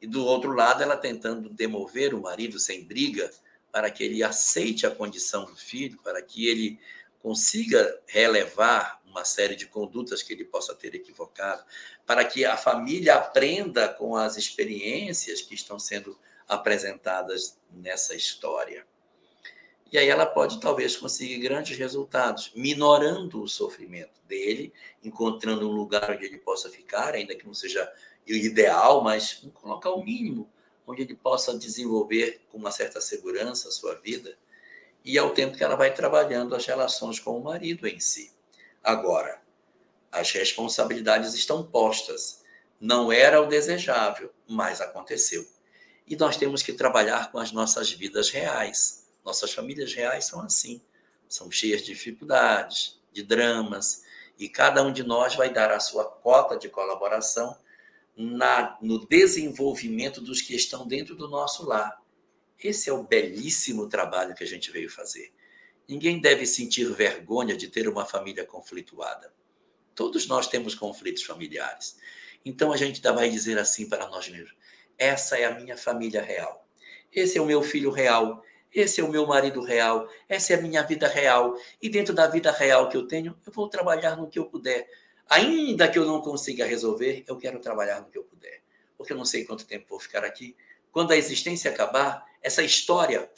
E 0.00 0.06
do 0.06 0.24
outro 0.24 0.52
lado, 0.52 0.82
ela 0.82 0.96
tentando 0.96 1.48
demover 1.48 2.14
o 2.14 2.22
marido 2.22 2.58
sem 2.58 2.84
briga, 2.84 3.30
para 3.70 3.90
que 3.90 4.02
ele 4.02 4.22
aceite 4.22 4.86
a 4.86 4.90
condição 4.90 5.44
do 5.44 5.56
filho, 5.56 5.98
para 6.02 6.20
que 6.20 6.48
ele 6.48 6.78
consiga 7.22 8.00
relevar 8.06 8.99
uma 9.10 9.24
série 9.24 9.56
de 9.56 9.66
condutas 9.66 10.22
que 10.22 10.32
ele 10.32 10.44
possa 10.44 10.74
ter 10.74 10.94
equivocado, 10.94 11.64
para 12.06 12.24
que 12.24 12.44
a 12.44 12.56
família 12.56 13.16
aprenda 13.16 13.88
com 13.88 14.16
as 14.16 14.36
experiências 14.36 15.42
que 15.42 15.54
estão 15.54 15.78
sendo 15.78 16.18
apresentadas 16.48 17.58
nessa 17.70 18.14
história. 18.14 18.86
E 19.92 19.98
aí 19.98 20.08
ela 20.08 20.24
pode 20.24 20.60
talvez 20.60 20.96
conseguir 20.96 21.38
grandes 21.38 21.76
resultados, 21.76 22.52
minorando 22.54 23.42
o 23.42 23.48
sofrimento 23.48 24.20
dele, 24.26 24.72
encontrando 25.02 25.68
um 25.68 25.72
lugar 25.72 26.12
onde 26.12 26.24
ele 26.24 26.38
possa 26.38 26.70
ficar, 26.70 27.14
ainda 27.14 27.34
que 27.34 27.46
não 27.46 27.54
seja 27.54 27.92
o 28.28 28.32
ideal, 28.32 29.02
mas 29.02 29.42
um 29.44 29.68
local 29.68 30.02
mínimo 30.04 30.48
onde 30.86 31.02
ele 31.02 31.14
possa 31.14 31.56
desenvolver 31.58 32.40
com 32.50 32.58
uma 32.58 32.70
certa 32.70 33.00
segurança 33.00 33.68
a 33.68 33.72
sua 33.72 33.94
vida 33.96 34.36
e 35.04 35.18
ao 35.18 35.30
tempo 35.30 35.56
que 35.56 35.64
ela 35.64 35.76
vai 35.76 35.92
trabalhando 35.92 36.54
as 36.54 36.66
relações 36.66 37.18
com 37.18 37.38
o 37.38 37.42
marido 37.42 37.86
em 37.86 37.98
si. 37.98 38.32
Agora, 38.82 39.40
as 40.10 40.32
responsabilidades 40.32 41.34
estão 41.34 41.62
postas. 41.62 42.42
Não 42.80 43.12
era 43.12 43.40
o 43.40 43.46
desejável, 43.46 44.32
mas 44.48 44.80
aconteceu. 44.80 45.46
E 46.06 46.16
nós 46.16 46.36
temos 46.36 46.62
que 46.62 46.72
trabalhar 46.72 47.30
com 47.30 47.38
as 47.38 47.52
nossas 47.52 47.92
vidas 47.92 48.30
reais. 48.30 49.06
Nossas 49.24 49.52
famílias 49.52 49.92
reais 49.92 50.24
são 50.24 50.40
assim. 50.40 50.80
São 51.28 51.50
cheias 51.50 51.82
de 51.82 51.92
dificuldades, 51.92 53.00
de 53.12 53.22
dramas, 53.22 54.02
e 54.38 54.48
cada 54.48 54.82
um 54.82 54.92
de 54.92 55.02
nós 55.02 55.36
vai 55.36 55.52
dar 55.52 55.70
a 55.70 55.78
sua 55.78 56.04
cota 56.04 56.56
de 56.56 56.68
colaboração 56.68 57.56
na, 58.16 58.76
no 58.80 59.06
desenvolvimento 59.06 60.20
dos 60.20 60.40
que 60.40 60.56
estão 60.56 60.86
dentro 60.86 61.14
do 61.14 61.28
nosso 61.28 61.66
lar. 61.66 62.00
Esse 62.58 62.90
é 62.90 62.92
o 62.92 63.02
belíssimo 63.02 63.88
trabalho 63.88 64.34
que 64.34 64.42
a 64.42 64.46
gente 64.46 64.70
veio 64.70 64.90
fazer. 64.90 65.32
Ninguém 65.90 66.20
deve 66.20 66.46
sentir 66.46 66.84
vergonha 66.92 67.56
de 67.56 67.66
ter 67.66 67.88
uma 67.88 68.06
família 68.06 68.46
conflituada. 68.46 69.34
Todos 69.92 70.28
nós 70.28 70.46
temos 70.46 70.72
conflitos 70.72 71.24
familiares. 71.24 71.98
Então 72.44 72.72
a 72.72 72.76
gente 72.76 73.02
vai 73.02 73.28
dizer 73.28 73.58
assim 73.58 73.88
para 73.88 74.06
nós 74.06 74.28
mesmos: 74.28 74.54
essa 74.96 75.36
é 75.36 75.46
a 75.46 75.50
minha 75.58 75.76
família 75.76 76.22
real. 76.22 76.64
Esse 77.12 77.38
é 77.38 77.42
o 77.42 77.44
meu 77.44 77.60
filho 77.60 77.90
real. 77.90 78.40
Esse 78.72 79.00
é 79.00 79.04
o 79.04 79.10
meu 79.10 79.26
marido 79.26 79.64
real. 79.64 80.08
Essa 80.28 80.52
é 80.52 80.56
a 80.58 80.62
minha 80.62 80.80
vida 80.84 81.08
real. 81.08 81.56
E 81.82 81.88
dentro 81.88 82.14
da 82.14 82.28
vida 82.28 82.52
real 82.52 82.88
que 82.88 82.96
eu 82.96 83.08
tenho, 83.08 83.36
eu 83.44 83.52
vou 83.52 83.68
trabalhar 83.68 84.16
no 84.16 84.28
que 84.28 84.38
eu 84.38 84.44
puder. 84.44 84.88
Ainda 85.28 85.88
que 85.88 85.98
eu 85.98 86.06
não 86.06 86.20
consiga 86.20 86.64
resolver, 86.64 87.24
eu 87.26 87.36
quero 87.36 87.58
trabalhar 87.58 88.00
no 88.00 88.08
que 88.08 88.16
eu 88.16 88.22
puder. 88.22 88.62
Porque 88.96 89.12
eu 89.12 89.16
não 89.16 89.24
sei 89.24 89.44
quanto 89.44 89.66
tempo 89.66 89.86
vou 89.88 89.98
ficar 89.98 90.24
aqui. 90.24 90.56
Quando 90.92 91.10
a 91.10 91.16
existência 91.16 91.68
acabar, 91.68 92.24
essa 92.40 92.62
história 92.62 93.28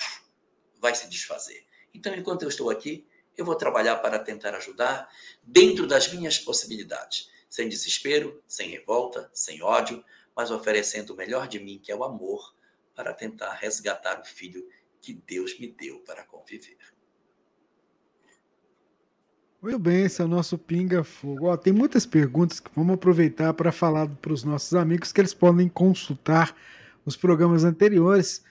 vai 0.78 0.94
se 0.94 1.08
desfazer. 1.08 1.71
Então, 1.94 2.14
enquanto 2.14 2.42
eu 2.42 2.48
estou 2.48 2.70
aqui, 2.70 3.06
eu 3.36 3.44
vou 3.44 3.54
trabalhar 3.54 3.96
para 3.96 4.18
tentar 4.18 4.54
ajudar 4.54 5.08
dentro 5.42 5.86
das 5.86 6.12
minhas 6.12 6.38
possibilidades, 6.38 7.30
sem 7.48 7.68
desespero, 7.68 8.42
sem 8.46 8.70
revolta, 8.70 9.30
sem 9.32 9.62
ódio, 9.62 10.04
mas 10.34 10.50
oferecendo 10.50 11.12
o 11.12 11.16
melhor 11.16 11.48
de 11.48 11.58
mim, 11.58 11.78
que 11.82 11.92
é 11.92 11.96
o 11.96 12.04
amor, 12.04 12.54
para 12.94 13.12
tentar 13.12 13.54
resgatar 13.54 14.20
o 14.20 14.24
filho 14.24 14.66
que 15.00 15.12
Deus 15.12 15.58
me 15.58 15.68
deu 15.68 16.00
para 16.00 16.24
conviver. 16.24 16.78
Muito 19.60 19.78
bem, 19.78 20.04
esse 20.04 20.20
é 20.20 20.24
o 20.24 20.28
nosso 20.28 20.58
Pinga 20.58 21.04
Fogo. 21.04 21.46
Ó, 21.46 21.56
tem 21.56 21.72
muitas 21.72 22.04
perguntas 22.04 22.58
que 22.58 22.70
vamos 22.74 22.94
aproveitar 22.94 23.54
para 23.54 23.70
falar 23.70 24.08
para 24.08 24.32
os 24.32 24.42
nossos 24.42 24.74
amigos 24.74 25.12
que 25.12 25.20
eles 25.20 25.32
podem 25.32 25.68
consultar 25.68 26.56
os 27.04 27.16
programas 27.16 27.62
anteriores 27.62 28.42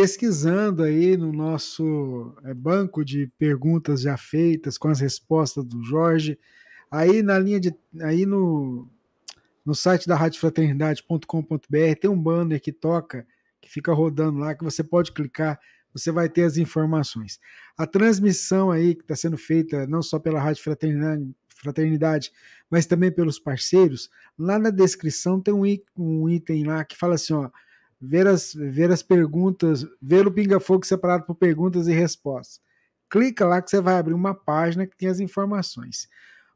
pesquisando 0.00 0.82
aí 0.82 1.14
no 1.14 1.30
nosso 1.30 2.34
é, 2.44 2.54
banco 2.54 3.04
de 3.04 3.30
perguntas 3.38 4.00
já 4.00 4.16
feitas 4.16 4.78
com 4.78 4.88
as 4.88 4.98
respostas 4.98 5.62
do 5.62 5.84
Jorge. 5.84 6.38
Aí 6.90 7.22
na 7.22 7.38
linha 7.38 7.60
de 7.60 7.74
aí 8.00 8.24
no 8.24 8.88
no 9.64 9.74
site 9.74 10.08
da 10.08 10.16
radiofraternidade.com.br 10.16 12.00
tem 12.00 12.10
um 12.10 12.18
banner 12.18 12.62
que 12.62 12.72
toca, 12.72 13.26
que 13.60 13.70
fica 13.70 13.92
rodando 13.92 14.38
lá, 14.38 14.54
que 14.54 14.64
você 14.64 14.82
pode 14.82 15.12
clicar, 15.12 15.60
você 15.92 16.10
vai 16.10 16.30
ter 16.30 16.44
as 16.44 16.56
informações. 16.56 17.38
A 17.76 17.86
transmissão 17.86 18.70
aí 18.70 18.94
que 18.94 19.02
está 19.02 19.14
sendo 19.14 19.36
feita 19.36 19.86
não 19.86 20.00
só 20.00 20.18
pela 20.18 20.40
Rádio 20.40 20.62
Fraternidade, 20.62 21.30
Fraternidade, 21.56 22.32
mas 22.70 22.86
também 22.86 23.12
pelos 23.12 23.38
parceiros, 23.38 24.08
lá 24.38 24.58
na 24.58 24.70
descrição 24.70 25.38
tem 25.38 25.52
um, 25.52 26.26
item 26.26 26.64
lá 26.64 26.86
que 26.86 26.96
fala 26.96 27.16
assim, 27.16 27.34
ó, 27.34 27.50
ver 28.00 28.26
as, 28.26 28.54
ver 28.54 28.90
as 28.90 29.02
perguntas, 29.02 29.86
ver 30.00 30.26
o 30.26 30.32
Pinga 30.32 30.58
Fogo 30.58 30.86
separado 30.86 31.24
por 31.24 31.34
perguntas 31.34 31.86
e 31.86 31.92
respostas. 31.92 32.60
Clica 33.10 33.44
lá 33.44 33.60
que 33.60 33.68
você 33.68 33.80
vai 33.80 33.94
abrir 33.94 34.14
uma 34.14 34.34
página 34.34 34.86
que 34.86 34.96
tem 34.96 35.08
as 35.08 35.20
informações. 35.20 36.08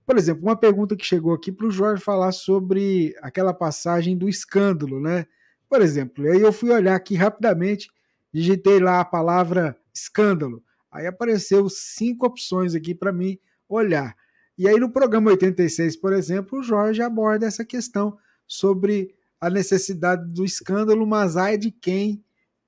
Por 0.06 0.16
exemplo, 0.16 0.42
uma 0.42 0.56
pergunta 0.56 0.96
que 0.96 1.04
chegou 1.04 1.34
aqui 1.34 1.50
para 1.50 1.66
o 1.66 1.70
Jorge 1.70 2.02
falar 2.02 2.32
sobre 2.32 3.14
aquela 3.20 3.52
passagem 3.52 4.16
do 4.16 4.28
escândalo, 4.28 5.00
né? 5.00 5.26
Por 5.68 5.82
exemplo, 5.82 6.30
aí 6.30 6.40
eu 6.40 6.52
fui 6.52 6.70
olhar 6.70 6.94
aqui 6.94 7.14
rapidamente, 7.14 7.90
digitei 8.32 8.78
lá 8.78 9.00
a 9.00 9.04
palavra 9.04 9.76
escândalo. 9.92 10.62
Aí 10.92 11.06
apareceu 11.06 11.68
cinco 11.68 12.26
opções 12.26 12.74
aqui 12.74 12.94
para 12.94 13.12
mim 13.12 13.38
olhar. 13.68 14.14
E 14.56 14.68
aí 14.68 14.78
no 14.78 14.90
programa 14.90 15.32
86, 15.32 15.96
por 15.96 16.12
exemplo, 16.12 16.60
o 16.60 16.62
Jorge 16.62 17.02
aborda 17.02 17.46
essa 17.46 17.64
questão 17.64 18.16
sobre 18.46 19.14
a 19.44 19.50
necessidade 19.50 20.26
do 20.32 20.44
escândalo, 20.44 21.06
mas 21.06 21.36
ai 21.36 21.58
de 21.58 21.70
quem 21.70 22.24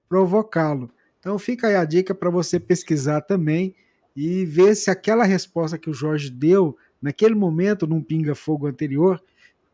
provocá-lo. 0.09 0.91
Então 1.19 1.39
fica 1.39 1.69
aí 1.69 1.75
a 1.75 1.85
dica 1.85 2.15
para 2.15 2.29
você 2.29 2.61
pesquisar 2.61 3.23
também 3.23 3.75
e 4.15 4.45
ver 4.45 4.75
se 4.75 4.91
aquela 4.91 5.25
resposta 5.25 5.79
que 5.79 5.89
o 5.89 5.95
Jorge 5.95 6.31
deu 6.31 6.77
naquele 7.01 7.35
momento, 7.35 7.87
num 7.87 8.03
pinga-fogo 8.03 8.67
anterior, 8.67 9.23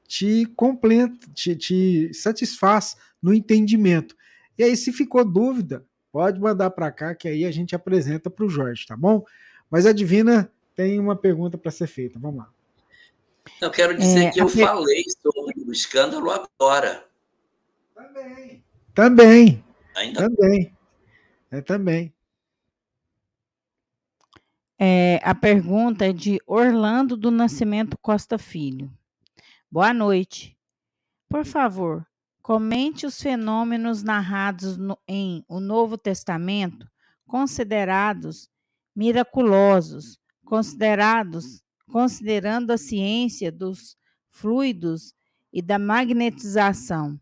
te 0.06 0.46
completa, 0.54 1.26
te, 1.34 1.56
te 1.56 2.14
satisfaz 2.14 2.96
no 3.20 3.34
entendimento. 3.34 4.16
E 4.56 4.62
aí, 4.62 4.76
se 4.76 4.92
ficou 4.92 5.24
dúvida, 5.24 5.84
pode 6.12 6.38
mandar 6.40 6.70
para 6.70 6.92
cá 6.92 7.14
que 7.14 7.26
aí 7.26 7.44
a 7.44 7.50
gente 7.50 7.74
apresenta 7.74 8.30
para 8.30 8.44
o 8.44 8.48
Jorge, 8.48 8.86
tá 8.86 8.96
bom? 8.96 9.24
Mas 9.70 9.86
a 9.86 9.92
Divina 9.92 10.52
tem 10.74 11.00
uma 11.00 11.16
pergunta 11.16 11.58
para 11.58 11.70
ser 11.70 11.86
feita. 11.86 12.18
Vamos 12.18 12.38
lá. 12.38 12.50
Eu 13.60 13.70
quero 13.70 13.96
dizer 13.96 14.26
é, 14.26 14.30
que 14.30 14.40
eu 14.40 14.48
falei 14.48 15.04
sobre 15.20 15.60
o 15.60 15.72
escândalo 15.72 16.30
agora. 16.30 17.06
Também. 17.94 18.64
Também. 18.94 19.64
Ainda 19.96 20.28
também. 20.28 20.76
É, 21.50 21.60
também. 21.60 22.14
É, 24.78 25.20
a 25.22 25.34
pergunta 25.34 26.06
é 26.06 26.12
de 26.12 26.40
Orlando 26.46 27.16
do 27.16 27.30
Nascimento 27.30 27.96
Costa 27.98 28.36
Filho. 28.38 28.90
Boa 29.70 29.94
noite. 29.94 30.56
Por 31.28 31.44
favor, 31.44 32.06
comente 32.42 33.06
os 33.06 33.20
fenômenos 33.22 34.02
narrados 34.02 34.76
no, 34.76 34.98
em 35.06 35.44
O 35.48 35.60
Novo 35.60 35.96
Testamento 35.96 36.86
considerados 37.26 38.50
miraculosos, 38.94 40.18
considerados 40.44 41.61
considerando 41.92 42.70
a 42.70 42.78
ciência 42.78 43.52
dos 43.52 43.98
fluidos 44.30 45.14
e 45.52 45.60
da 45.60 45.78
magnetização. 45.78 47.20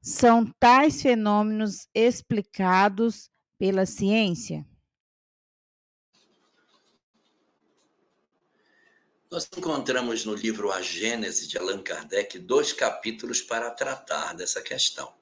São 0.00 0.46
tais 0.58 1.02
fenômenos 1.02 1.88
explicados 1.92 3.28
pela 3.58 3.84
ciência? 3.84 4.64
Nós 9.28 9.48
encontramos 9.56 10.24
no 10.24 10.34
livro 10.34 10.72
A 10.72 10.80
Gênese 10.80 11.48
de 11.48 11.58
Allan 11.58 11.82
Kardec 11.82 12.38
dois 12.38 12.72
capítulos 12.72 13.42
para 13.42 13.70
tratar 13.70 14.34
dessa 14.34 14.62
questão. 14.62 15.12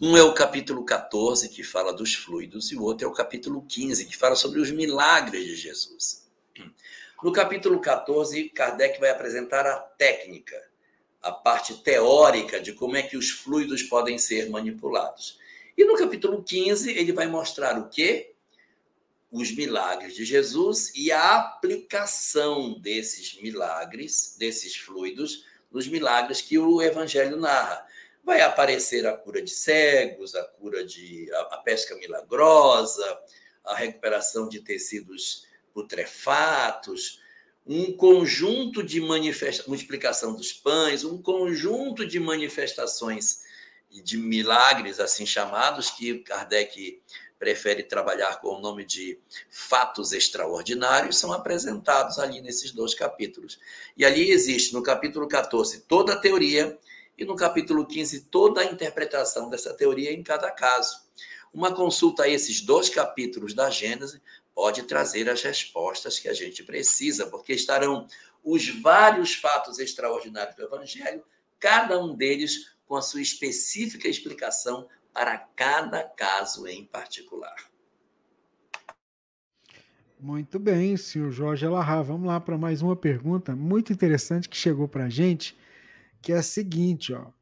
Um 0.00 0.16
é 0.16 0.22
o 0.22 0.32
capítulo 0.32 0.84
14, 0.84 1.50
que 1.50 1.62
fala 1.62 1.92
dos 1.92 2.14
fluidos, 2.14 2.72
e 2.72 2.76
o 2.76 2.82
outro 2.82 3.06
é 3.06 3.10
o 3.10 3.12
capítulo 3.12 3.62
15, 3.66 4.06
que 4.06 4.16
fala 4.16 4.34
sobre 4.34 4.58
os 4.58 4.70
milagres 4.70 5.44
de 5.44 5.56
Jesus. 5.56 6.30
No 7.22 7.32
capítulo 7.32 7.78
14, 7.78 8.48
Kardec 8.48 8.98
vai 8.98 9.10
apresentar 9.10 9.66
a 9.66 9.76
técnica, 9.78 10.56
a 11.20 11.30
parte 11.30 11.82
teórica 11.82 12.58
de 12.58 12.72
como 12.72 12.96
é 12.96 13.02
que 13.02 13.14
os 13.14 13.28
fluidos 13.28 13.82
podem 13.82 14.16
ser 14.16 14.48
manipulados. 14.48 15.38
E 15.76 15.84
no 15.84 15.98
capítulo 15.98 16.42
15, 16.42 16.90
ele 16.90 17.12
vai 17.12 17.26
mostrar 17.26 17.78
o 17.78 17.90
quê? 17.90 18.32
Os 19.30 19.54
milagres 19.54 20.14
de 20.14 20.24
Jesus 20.24 20.94
e 20.96 21.12
a 21.12 21.36
aplicação 21.36 22.80
desses 22.80 23.38
milagres, 23.42 24.34
desses 24.38 24.76
fluidos, 24.76 25.44
nos 25.70 25.86
milagres 25.86 26.40
que 26.40 26.58
o 26.58 26.80
evangelho 26.80 27.36
narra. 27.36 27.86
Vai 28.24 28.40
aparecer 28.40 29.06
a 29.06 29.14
cura 29.14 29.42
de 29.42 29.50
cegos, 29.50 30.34
a 30.34 30.42
cura 30.42 30.86
de 30.86 31.30
a, 31.34 31.40
a 31.56 31.58
pesca 31.58 31.94
milagrosa, 31.96 33.20
a 33.62 33.74
recuperação 33.74 34.48
de 34.48 34.60
tecidos 34.60 35.49
putrefatos, 35.72 37.20
um 37.66 37.92
conjunto 37.92 38.82
de 38.82 39.00
manifestações, 39.00 39.68
multiplicação 39.68 40.34
dos 40.34 40.52
pães, 40.52 41.04
um 41.04 41.20
conjunto 41.20 42.06
de 42.06 42.18
manifestações 42.18 43.40
de 43.90 44.16
milagres, 44.16 45.00
assim 45.00 45.26
chamados, 45.26 45.90
que 45.90 46.18
Kardec 46.20 47.02
prefere 47.38 47.82
trabalhar 47.82 48.40
com 48.40 48.48
o 48.48 48.60
nome 48.60 48.84
de 48.84 49.18
fatos 49.48 50.12
extraordinários, 50.12 51.18
são 51.18 51.32
apresentados 51.32 52.18
ali 52.18 52.40
nesses 52.40 52.70
dois 52.70 52.94
capítulos. 52.94 53.58
E 53.96 54.04
ali 54.04 54.30
existe, 54.30 54.74
no 54.74 54.82
capítulo 54.82 55.26
14, 55.26 55.80
toda 55.88 56.12
a 56.12 56.18
teoria, 56.18 56.78
e 57.16 57.24
no 57.24 57.36
capítulo 57.36 57.86
15, 57.86 58.22
toda 58.30 58.60
a 58.62 58.64
interpretação 58.64 59.50
dessa 59.50 59.74
teoria 59.74 60.12
em 60.12 60.22
cada 60.22 60.50
caso. 60.50 61.02
Uma 61.52 61.74
consulta 61.74 62.22
a 62.22 62.28
esses 62.28 62.60
dois 62.60 62.88
capítulos 62.88 63.54
da 63.54 63.68
Gênesis 63.70 64.20
pode 64.60 64.82
trazer 64.82 65.26
as 65.30 65.42
respostas 65.42 66.18
que 66.18 66.28
a 66.28 66.34
gente 66.34 66.62
precisa, 66.62 67.26
porque 67.28 67.54
estarão 67.54 68.06
os 68.44 68.68
vários 68.68 69.34
fatos 69.34 69.78
extraordinários 69.78 70.54
do 70.54 70.62
Evangelho, 70.62 71.24
cada 71.58 71.98
um 71.98 72.14
deles 72.14 72.76
com 72.84 72.94
a 72.94 73.00
sua 73.00 73.22
específica 73.22 74.06
explicação 74.06 74.86
para 75.14 75.38
cada 75.38 76.04
caso 76.04 76.68
em 76.68 76.84
particular. 76.84 77.56
Muito 80.18 80.58
bem, 80.58 80.94
senhor 80.94 81.32
Jorge 81.32 81.64
Alahá. 81.64 82.02
Vamos 82.02 82.26
lá 82.26 82.38
para 82.38 82.58
mais 82.58 82.82
uma 82.82 82.94
pergunta 82.94 83.56
muito 83.56 83.94
interessante 83.94 84.46
que 84.46 84.58
chegou 84.58 84.86
para 84.86 85.04
a 85.04 85.08
gente, 85.08 85.56
que 86.20 86.34
é 86.34 86.36
a 86.36 86.42
seguinte, 86.42 87.14
ó. 87.14 87.32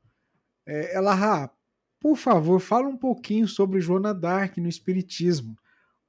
É, 0.65 0.97
Elahá, 0.97 1.51
por 1.99 2.17
favor, 2.17 2.61
fala 2.61 2.87
um 2.87 2.97
pouquinho 2.97 3.49
sobre 3.49 3.81
Joana 3.81 4.15
Dark 4.15 4.57
no 4.59 4.69
Espiritismo. 4.69 5.59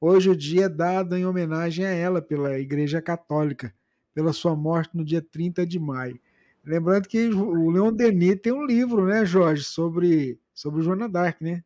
Hoje 0.01 0.29
o 0.29 0.35
dia 0.35 0.65
é 0.65 0.69
dado 0.69 1.17
em 1.17 1.25
homenagem 1.25 1.85
a 1.85 1.89
ela 1.89 2.21
pela 2.21 2.57
Igreja 2.57 3.01
Católica, 3.01 3.73
pela 4.13 4.31
sua 4.31 4.55
morte 4.55 4.95
no 4.95 5.03
dia 5.03 5.21
30 5.21 5.65
de 5.65 5.77
maio. 5.77 6.19
Lembrando 6.63 7.07
que 7.07 7.27
o 7.27 7.69
Leon 7.69 7.91
Denis 7.91 8.39
tem 8.41 8.53
um 8.53 8.65
livro, 8.65 9.05
né, 9.05 9.25
Jorge, 9.25 9.63
sobre, 9.63 10.39
sobre 10.53 10.81
Joana 10.81 11.09
Dark, 11.09 11.41
né? 11.41 11.63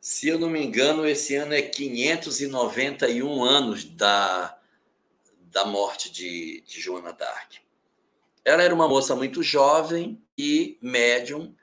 Se 0.00 0.28
eu 0.28 0.38
não 0.38 0.50
me 0.50 0.62
engano, 0.62 1.06
esse 1.06 1.34
ano 1.36 1.54
é 1.54 1.62
591 1.62 3.44
anos 3.44 3.84
da, 3.84 4.58
da 5.42 5.64
morte 5.64 6.12
de, 6.12 6.62
de 6.66 6.80
Joana 6.80 7.12
Dark. 7.12 7.54
Ela 8.44 8.62
era 8.62 8.74
uma 8.74 8.88
moça 8.88 9.14
muito 9.14 9.42
jovem 9.42 10.20
e 10.36 10.76
médium 10.82 11.54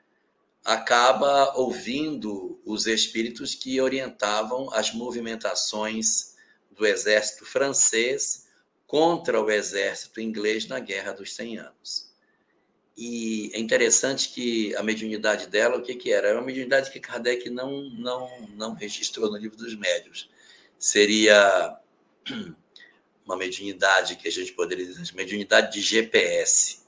acaba 0.64 1.54
ouvindo 1.56 2.60
os 2.64 2.86
espíritos 2.86 3.54
que 3.54 3.80
orientavam 3.80 4.72
as 4.72 4.92
movimentações 4.92 6.36
do 6.70 6.86
exército 6.86 7.44
francês 7.44 8.46
contra 8.86 9.40
o 9.40 9.50
exército 9.50 10.20
inglês 10.20 10.66
na 10.66 10.78
Guerra 10.78 11.12
dos 11.12 11.34
100 11.34 11.58
Anos. 11.58 12.12
E 12.96 13.50
é 13.54 13.58
interessante 13.58 14.28
que 14.28 14.76
a 14.76 14.82
mediunidade 14.82 15.46
dela, 15.46 15.78
o 15.78 15.82
que, 15.82 15.94
que 15.94 16.12
era? 16.12 16.28
Era 16.28 16.38
uma 16.38 16.46
mediunidade 16.46 16.90
que 16.90 17.00
Kardec 17.00 17.48
não, 17.48 17.88
não, 17.90 18.48
não 18.50 18.74
registrou 18.74 19.30
no 19.30 19.38
livro 19.38 19.56
dos 19.56 19.74
médios. 19.74 20.28
Seria 20.78 21.78
uma 23.24 23.36
mediunidade 23.36 24.16
que 24.16 24.28
a 24.28 24.30
gente 24.30 24.52
poderia 24.52 24.84
dizer, 24.84 25.14
mediunidade 25.14 25.72
de 25.72 25.80
GPS 25.80 26.81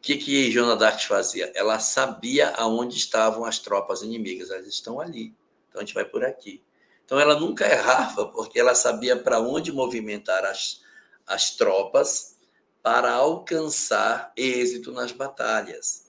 o 0.00 0.02
que, 0.02 0.16
que 0.16 0.50
Joana 0.50 0.76
d'Arc 0.76 1.06
fazia? 1.06 1.52
Ela 1.54 1.78
sabia 1.78 2.48
aonde 2.56 2.96
estavam 2.96 3.44
as 3.44 3.58
tropas 3.58 4.00
inimigas. 4.00 4.50
Elas 4.50 4.66
estão 4.66 4.98
ali. 4.98 5.34
Então 5.68 5.78
a 5.78 5.84
gente 5.84 5.92
vai 5.92 6.06
por 6.06 6.24
aqui. 6.24 6.62
Então 7.04 7.20
ela 7.20 7.38
nunca 7.38 7.66
errava, 7.70 8.26
porque 8.32 8.58
ela 8.58 8.74
sabia 8.74 9.14
para 9.14 9.38
onde 9.40 9.70
movimentar 9.70 10.42
as, 10.46 10.80
as 11.26 11.50
tropas 11.50 12.38
para 12.82 13.12
alcançar 13.12 14.32
êxito 14.34 14.90
nas 14.90 15.12
batalhas. 15.12 16.06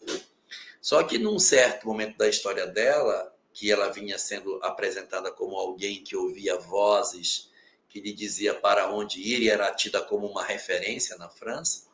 Só 0.79 1.03
que 1.03 1.17
num 1.17 1.37
certo 1.37 1.85
momento 1.85 2.17
da 2.17 2.29
história 2.29 2.65
dela, 2.65 3.35
que 3.51 3.69
ela 3.69 3.89
vinha 3.89 4.17
sendo 4.17 4.57
apresentada 4.63 5.33
como 5.33 5.57
alguém 5.57 6.01
que 6.01 6.15
ouvia 6.15 6.57
vozes 6.57 7.51
que 7.89 7.99
lhe 7.99 8.13
dizia 8.13 8.53
para 8.53 8.89
onde 8.89 9.19
ir 9.19 9.41
e 9.41 9.49
era 9.49 9.69
tida 9.73 10.01
como 10.01 10.27
uma 10.27 10.45
referência 10.45 11.17
na 11.17 11.27
França, 11.27 11.90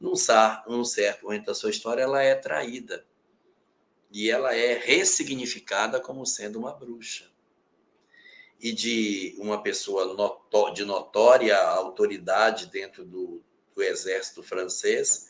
num, 0.00 0.14
num 0.66 0.84
certo 0.84 1.24
momento 1.24 1.46
da 1.46 1.54
sua 1.54 1.70
história, 1.70 2.02
ela 2.02 2.22
é 2.22 2.34
traída. 2.34 3.06
E 4.10 4.30
ela 4.30 4.54
é 4.54 4.78
ressignificada 4.78 6.00
como 6.00 6.24
sendo 6.24 6.58
uma 6.58 6.72
bruxa. 6.72 7.30
E 8.60 8.72
de 8.72 9.34
uma 9.38 9.62
pessoa 9.62 10.16
de 10.72 10.84
notória 10.84 11.58
autoridade 11.58 12.66
dentro 12.66 13.04
do, 13.04 13.42
do 13.74 13.82
exército 13.82 14.42
francês, 14.42 15.28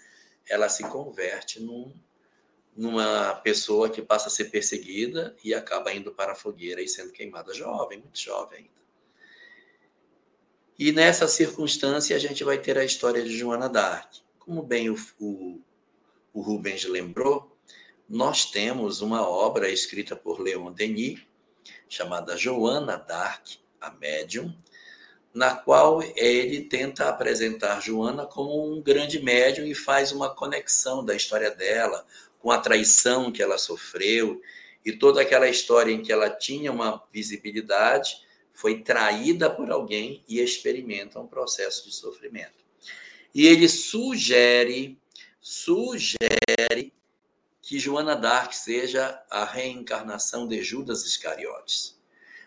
ela 0.49 0.69
se 0.69 0.85
converte 0.89 1.61
num, 1.61 1.95
numa 2.77 3.35
pessoa 3.37 3.89
que 3.89 4.03
passa 4.03 4.29
a 4.29 4.31
ser 4.31 4.47
perseguida 4.47 5.35
e 5.43 5.55
acaba 5.55 5.93
indo 5.93 6.13
para 6.13 6.33
a 6.33 6.37
fogueira 6.37 6.83
e 6.83 6.89
sendo 6.89 7.13
queimada 7.13 7.55
jovem, 7.55 8.01
muito 8.01 8.19
jovem 8.19 8.59
ainda. 8.59 8.75
E 10.77 10.91
nessa 10.91 11.29
circunstância 11.29 12.17
a 12.17 12.19
gente 12.19 12.43
vai 12.43 12.59
ter 12.59 12.77
a 12.77 12.85
história 12.85 13.23
de 13.23 13.37
Joana 13.37 13.69
d'Arc. 13.69 14.24
Como 14.45 14.63
bem 14.63 14.91
o, 14.91 14.97
o, 15.19 15.59
o 16.35 16.43
Rubens 16.43 16.85
lembrou, 16.85 17.57
nós 18.07 18.51
temos 18.51 19.01
uma 19.01 19.27
obra 19.27 19.71
escrita 19.71 20.15
por 20.15 20.39
Leon 20.39 20.71
Denis, 20.71 21.23
chamada 21.89 22.37
Joana 22.37 22.99
d'Arc, 22.99 23.59
a 23.81 23.91
médium, 23.91 24.55
na 25.33 25.57
qual 25.57 26.03
ele 26.15 26.61
tenta 26.61 27.09
apresentar 27.09 27.81
Joana 27.81 28.27
como 28.27 28.71
um 28.71 28.83
grande 28.83 29.19
médium 29.19 29.67
e 29.67 29.75
faz 29.75 30.13
uma 30.13 30.29
conexão 30.29 31.03
da 31.03 31.17
história 31.17 31.51
dela 31.51 32.07
com 32.39 32.51
a 32.51 32.59
traição 32.59 33.33
que 33.33 33.43
ela 33.43 33.57
sofreu 33.57 34.43
e 34.85 34.93
toda 34.93 35.23
aquela 35.23 35.49
história 35.49 35.91
em 35.91 36.03
que 36.03 36.13
ela 36.13 36.29
tinha 36.29 36.71
uma 36.71 37.03
visibilidade, 37.11 38.23
foi 38.53 38.83
traída 38.83 39.49
por 39.49 39.71
alguém 39.71 40.23
e 40.29 40.39
experimenta 40.39 41.19
um 41.19 41.27
processo 41.27 41.89
de 41.89 41.95
sofrimento. 41.95 42.64
E 43.35 43.47
ele 43.47 43.69
sugere, 43.69 44.99
sugere 45.41 46.93
que 47.61 47.79
Joana 47.79 48.15
d'Arc 48.15 48.53
seja 48.53 49.21
a 49.31 49.45
reencarnação 49.45 50.47
de 50.47 50.63
Judas 50.63 51.05
Iscariotes. 51.05 51.99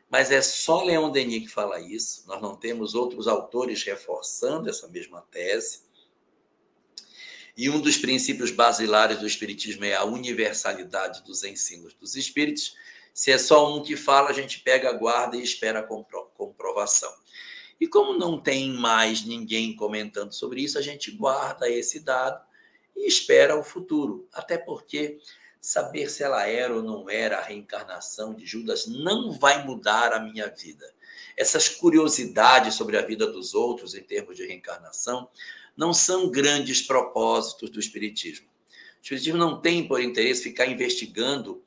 Mas 0.10 0.32
é 0.32 0.42
só 0.42 0.84
Leon 0.84 1.10
Denis 1.10 1.44
que 1.44 1.50
fala 1.50 1.82
isso, 1.82 2.24
nós 2.28 2.42
não 2.42 2.56
temos 2.56 2.96
outros 2.96 3.28
autores 3.28 3.84
reforçando 3.84 4.70
essa 4.70 4.88
mesma 4.88 5.22
tese. 5.30 5.82
E 7.58 7.70
um 7.70 7.82
dos 7.82 7.98
princípios 7.98 8.52
basilares 8.52 9.20
do 9.20 9.28
Espiritismo 9.28 9.84
é 9.84 9.96
a 9.96 10.06
universalidade 10.06 11.24
dos 11.24 11.44
ensinos 11.44 11.94
dos 11.96 12.16
Espíritos. 12.16 12.76
Se 13.14 13.32
é 13.32 13.38
só 13.38 13.76
um 13.76 13.82
que 13.82 13.98
fala, 13.98 14.30
a 14.30 14.34
gente 14.34 14.60
pega 14.60 14.94
guarda 14.94 15.36
e 15.36 15.42
espera 15.42 15.80
a 15.80 15.84
comprovação. 16.38 17.12
E 17.80 17.88
como 17.88 18.18
não 18.18 18.40
tem 18.40 18.72
mais 18.72 19.26
ninguém 19.26 19.76
comentando 19.76 20.34
sobre 20.34 20.62
isso, 20.62 20.78
a 20.78 20.82
gente 20.82 21.12
guarda 21.12 21.70
esse 21.70 22.00
dado 22.00 22.44
e 22.96 23.08
espera 23.08 23.58
o 23.58 23.64
futuro. 23.64 24.28
Até 24.34 24.58
porque 24.58 25.20
saber 25.62 26.10
se 26.10 26.24
ela 26.24 26.48
era 26.48 26.76
ou 26.76 26.82
não 26.82 27.10
era 27.10 27.38
a 27.38 27.44
reencarnação 27.44 28.34
de 28.34 28.46
Judas 28.46 28.88
não 28.88 29.32
vai 29.32 29.66
mudar 29.66 30.14
a 30.14 30.20
minha 30.20 30.48
vida. 30.48 30.92
Essas 31.36 31.68
curiosidades 31.68 32.76
sobre 32.76 32.98
a 32.98 33.02
vida 33.02 33.28
dos 33.28 33.54
outros 33.54 33.94
em 33.94 34.02
termos 34.02 34.36
de 34.36 34.46
reencarnação 34.46 35.30
não 35.76 35.94
são 35.94 36.30
grandes 36.30 36.82
propósitos 36.82 37.70
do 37.70 37.80
Espiritismo. 37.80 38.48
O 38.48 39.02
Espiritismo 39.04 39.38
não 39.38 39.62
tem 39.62 39.88
por 39.88 40.02
interesse 40.02 40.44
ficar 40.44 40.66
investigando 40.66 41.62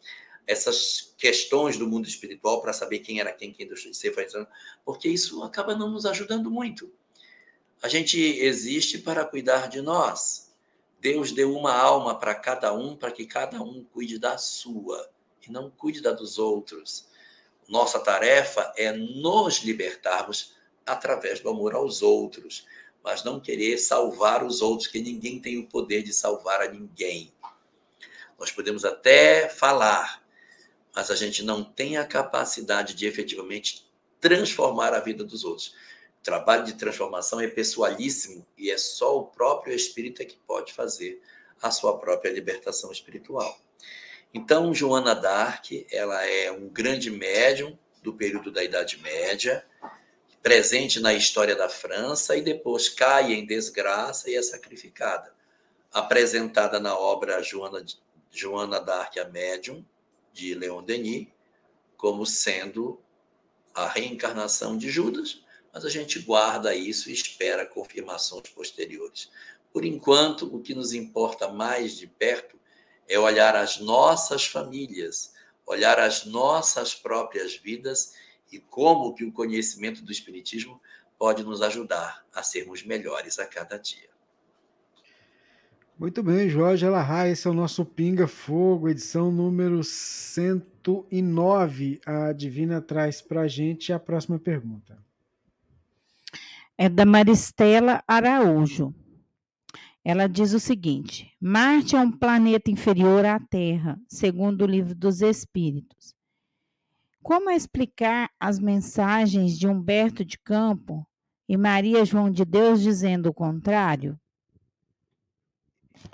essas 0.50 1.14
questões 1.16 1.76
do 1.76 1.86
mundo 1.86 2.08
espiritual 2.08 2.60
para 2.60 2.72
saber 2.72 2.98
quem 2.98 3.20
era 3.20 3.32
quem, 3.32 3.52
quem 3.52 3.68
deixou 3.68 3.90
de 3.90 3.96
ser, 3.96 4.12
porque 4.84 5.08
isso 5.08 5.44
acaba 5.44 5.76
não 5.76 5.88
nos 5.88 6.04
ajudando 6.04 6.50
muito. 6.50 6.92
A 7.80 7.88
gente 7.88 8.20
existe 8.20 8.98
para 8.98 9.24
cuidar 9.24 9.68
de 9.68 9.80
nós. 9.80 10.52
Deus 10.98 11.30
deu 11.30 11.56
uma 11.56 11.72
alma 11.72 12.18
para 12.18 12.34
cada 12.34 12.74
um, 12.74 12.96
para 12.96 13.12
que 13.12 13.24
cada 13.24 13.62
um 13.62 13.84
cuide 13.84 14.18
da 14.18 14.36
sua 14.36 15.08
e 15.46 15.52
não 15.52 15.70
cuide 15.70 16.00
da 16.00 16.12
dos 16.12 16.36
outros. 16.36 17.08
Nossa 17.68 18.00
tarefa 18.00 18.72
é 18.76 18.92
nos 18.92 19.58
libertarmos 19.58 20.56
através 20.84 21.38
do 21.38 21.48
amor 21.48 21.76
aos 21.76 22.02
outros, 22.02 22.66
mas 23.04 23.22
não 23.22 23.38
querer 23.38 23.78
salvar 23.78 24.44
os 24.44 24.60
outros, 24.60 24.88
que 24.88 25.00
ninguém 25.00 25.40
tem 25.40 25.58
o 25.58 25.68
poder 25.68 26.02
de 26.02 26.12
salvar 26.12 26.60
a 26.60 26.68
ninguém. 26.68 27.32
Nós 28.38 28.50
podemos 28.50 28.84
até 28.84 29.48
falar, 29.48 30.22
mas 30.94 31.10
a 31.10 31.16
gente 31.16 31.42
não 31.42 31.62
tem 31.62 31.96
a 31.96 32.06
capacidade 32.06 32.94
de 32.94 33.06
efetivamente 33.06 33.88
transformar 34.20 34.92
a 34.92 35.00
vida 35.00 35.24
dos 35.24 35.44
outros. 35.44 35.74
O 36.20 36.22
trabalho 36.22 36.64
de 36.64 36.74
transformação 36.74 37.40
é 37.40 37.48
pessoalíssimo 37.48 38.46
e 38.56 38.70
é 38.70 38.76
só 38.76 39.18
o 39.18 39.26
próprio 39.26 39.74
espírito 39.74 40.24
que 40.26 40.36
pode 40.46 40.72
fazer 40.72 41.22
a 41.62 41.70
sua 41.70 41.98
própria 41.98 42.30
libertação 42.30 42.92
espiritual. 42.92 43.58
Então, 44.32 44.72
Joana 44.72 45.14
d'Arc, 45.14 45.86
ela 45.90 46.24
é 46.24 46.52
um 46.52 46.68
grande 46.68 47.10
médium 47.10 47.76
do 48.02 48.12
período 48.12 48.50
da 48.50 48.62
Idade 48.62 48.98
Média, 48.98 49.64
presente 50.42 51.00
na 51.00 51.12
história 51.12 51.54
da 51.56 51.68
França 51.68 52.36
e 52.36 52.42
depois 52.42 52.88
cai 52.88 53.32
em 53.32 53.44
desgraça 53.44 54.30
e 54.30 54.36
é 54.36 54.42
sacrificada. 54.42 55.34
Apresentada 55.92 56.78
na 56.78 56.96
obra 56.96 57.42
Joana, 57.42 57.84
Joana 58.30 58.80
d'Arc, 58.80 59.18
a 59.18 59.24
Médium, 59.24 59.84
de 60.32 60.54
Leon 60.54 60.82
Denis 60.82 61.28
como 61.96 62.24
sendo 62.24 63.00
a 63.74 63.88
reencarnação 63.88 64.76
de 64.76 64.90
Judas, 64.90 65.42
mas 65.72 65.84
a 65.84 65.88
gente 65.88 66.18
guarda 66.20 66.74
isso 66.74 67.10
e 67.10 67.12
espera 67.12 67.66
confirmações 67.66 68.48
posteriores. 68.48 69.30
Por 69.72 69.84
enquanto, 69.84 70.54
o 70.54 70.60
que 70.60 70.74
nos 70.74 70.92
importa 70.92 71.48
mais 71.48 71.96
de 71.96 72.06
perto 72.06 72.58
é 73.08 73.18
olhar 73.18 73.54
as 73.54 73.78
nossas 73.78 74.46
famílias, 74.46 75.32
olhar 75.66 75.98
as 75.98 76.24
nossas 76.24 76.94
próprias 76.94 77.54
vidas 77.54 78.14
e 78.50 78.58
como 78.58 79.14
que 79.14 79.24
o 79.24 79.32
conhecimento 79.32 80.02
do 80.02 80.10
espiritismo 80.10 80.80
pode 81.18 81.44
nos 81.44 81.62
ajudar 81.62 82.26
a 82.32 82.42
sermos 82.42 82.82
melhores 82.82 83.38
a 83.38 83.46
cada 83.46 83.76
dia. 83.76 84.09
Muito 86.00 86.22
bem, 86.22 86.48
Jorge 86.48 86.86
Alahá, 86.86 87.28
esse 87.28 87.46
é 87.46 87.50
o 87.50 87.54
nosso 87.54 87.84
Pinga 87.84 88.26
Fogo, 88.26 88.88
edição 88.88 89.30
número 89.30 89.84
109. 89.84 92.00
A 92.06 92.32
Divina 92.32 92.80
traz 92.80 93.20
para 93.20 93.42
a 93.42 93.46
gente 93.46 93.92
a 93.92 94.00
próxima 94.00 94.38
pergunta. 94.38 94.96
É 96.78 96.88
da 96.88 97.04
Maristela 97.04 98.02
Araújo. 98.08 98.94
Ela 100.02 100.26
diz 100.26 100.54
o 100.54 100.58
seguinte: 100.58 101.30
Marte 101.38 101.94
é 101.94 102.00
um 102.00 102.10
planeta 102.10 102.70
inferior 102.70 103.26
à 103.26 103.38
Terra, 103.38 104.00
segundo 104.08 104.62
o 104.62 104.66
livro 104.66 104.94
dos 104.94 105.20
Espíritos. 105.20 106.14
Como 107.22 107.50
explicar 107.50 108.30
as 108.40 108.58
mensagens 108.58 109.58
de 109.58 109.68
Humberto 109.68 110.24
de 110.24 110.38
Campo 110.38 111.06
e 111.46 111.58
Maria 111.58 112.06
João 112.06 112.30
de 112.30 112.46
Deus 112.46 112.80
dizendo 112.80 113.28
o 113.28 113.34
contrário? 113.34 114.18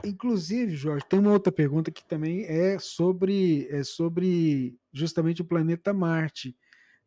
Inclusive, 0.05 0.77
Jorge, 0.77 1.05
tem 1.09 1.19
uma 1.19 1.33
outra 1.33 1.53
pergunta 1.53 1.91
que 1.91 2.05
também 2.05 2.45
é 2.45 2.79
sobre, 2.79 3.67
é 3.71 3.83
sobre 3.83 4.77
justamente 4.93 5.43
o 5.43 5.45
planeta 5.45 5.93
Marte, 5.93 6.57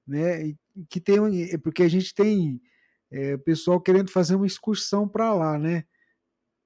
né? 0.06 0.54
Que 0.90 1.00
tem, 1.00 1.18
é 1.52 1.58
porque 1.58 1.84
a 1.84 1.88
gente 1.88 2.14
tem 2.14 2.62
é, 3.12 3.38
pessoal 3.38 3.80
querendo 3.80 4.12
fazer 4.12 4.36
uma 4.36 4.48
excursão 4.48 5.08
para 5.08 5.34
lá, 5.34 5.58
né? 5.58 5.86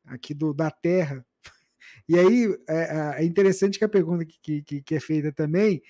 Aqui 0.06 0.34
do, 0.34 0.54
da 0.54 0.70
Terra. 0.72 1.26
E 2.10 2.18
aí 2.20 2.58
é, 2.68 3.22
é 3.22 3.24
interessante 3.24 3.78
que 3.80 3.86
a 3.86 3.90
pergunta 3.90 4.26
que, 4.26 4.62
que, 4.62 4.82
que 4.82 4.96
é 4.96 5.00
feita 5.00 5.32
também 5.32 5.82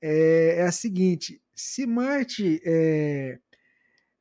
é, 0.00 0.56
é, 0.58 0.62
a 0.62 0.72
seguinte: 0.72 1.40
se 1.54 1.86
Marte 1.86 2.60
é, 2.64 3.38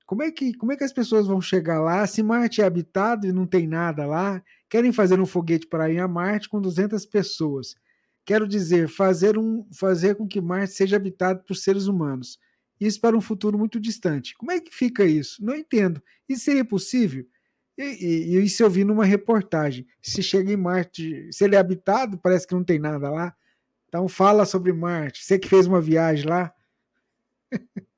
como 0.05 0.23
é, 0.23 0.29
que, 0.29 0.53
como 0.53 0.73
é 0.73 0.75
que 0.75 0.83
as 0.83 0.91
pessoas 0.91 1.25
vão 1.25 1.39
chegar 1.39 1.79
lá 1.79 2.05
se 2.05 2.21
Marte 2.21 2.61
é 2.61 2.65
habitado 2.65 3.25
e 3.25 3.31
não 3.31 3.47
tem 3.47 3.65
nada 3.65 4.05
lá? 4.05 4.43
Querem 4.71 4.93
fazer 4.93 5.19
um 5.19 5.25
foguete 5.25 5.67
para 5.67 5.91
ir 5.91 5.99
a 5.99 6.07
Marte 6.07 6.47
com 6.47 6.61
200 6.61 7.05
pessoas. 7.05 7.75
Quero 8.23 8.47
dizer, 8.47 8.87
fazer, 8.87 9.37
um, 9.37 9.67
fazer 9.73 10.15
com 10.15 10.25
que 10.25 10.39
Marte 10.39 10.73
seja 10.73 10.95
habitado 10.95 11.43
por 11.43 11.57
seres 11.57 11.87
humanos. 11.87 12.39
Isso 12.79 13.01
para 13.01 13.17
um 13.17 13.19
futuro 13.19 13.59
muito 13.59 13.81
distante. 13.81 14.33
Como 14.37 14.49
é 14.49 14.61
que 14.61 14.73
fica 14.73 15.03
isso? 15.03 15.43
Não 15.43 15.53
entendo. 15.57 16.01
Isso 16.27 16.45
seria 16.45 16.63
possível? 16.63 17.27
E, 17.77 17.83
e, 17.83 18.37
e 18.37 18.45
isso 18.45 18.63
eu 18.63 18.69
vi 18.69 18.85
numa 18.85 19.03
reportagem. 19.03 19.85
Se 20.01 20.23
chega 20.23 20.53
em 20.53 20.57
Marte, 20.57 21.27
se 21.33 21.43
ele 21.43 21.57
é 21.57 21.59
habitado, 21.59 22.17
parece 22.17 22.47
que 22.47 22.53
não 22.53 22.63
tem 22.63 22.79
nada 22.79 23.09
lá. 23.09 23.35
Então 23.89 24.07
fala 24.07 24.45
sobre 24.45 24.71
Marte. 24.71 25.21
Você 25.21 25.37
que 25.37 25.49
fez 25.49 25.67
uma 25.67 25.81
viagem 25.81 26.25
lá. 26.29 26.53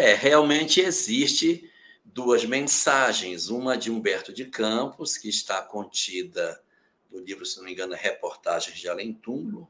É, 0.00 0.14
realmente 0.14 0.80
existe 0.80 1.70
duas 2.02 2.42
mensagens, 2.46 3.50
uma 3.50 3.76
de 3.76 3.90
Humberto 3.90 4.32
de 4.32 4.46
Campos, 4.46 5.18
que 5.18 5.28
está 5.28 5.60
contida 5.60 6.58
no 7.10 7.20
livro, 7.20 7.44
se 7.44 7.58
não 7.58 7.66
me 7.66 7.72
engano, 7.72 7.94
Reportagens 7.94 8.78
de 8.78 8.88
Além 8.88 9.12
Túmulo, 9.12 9.68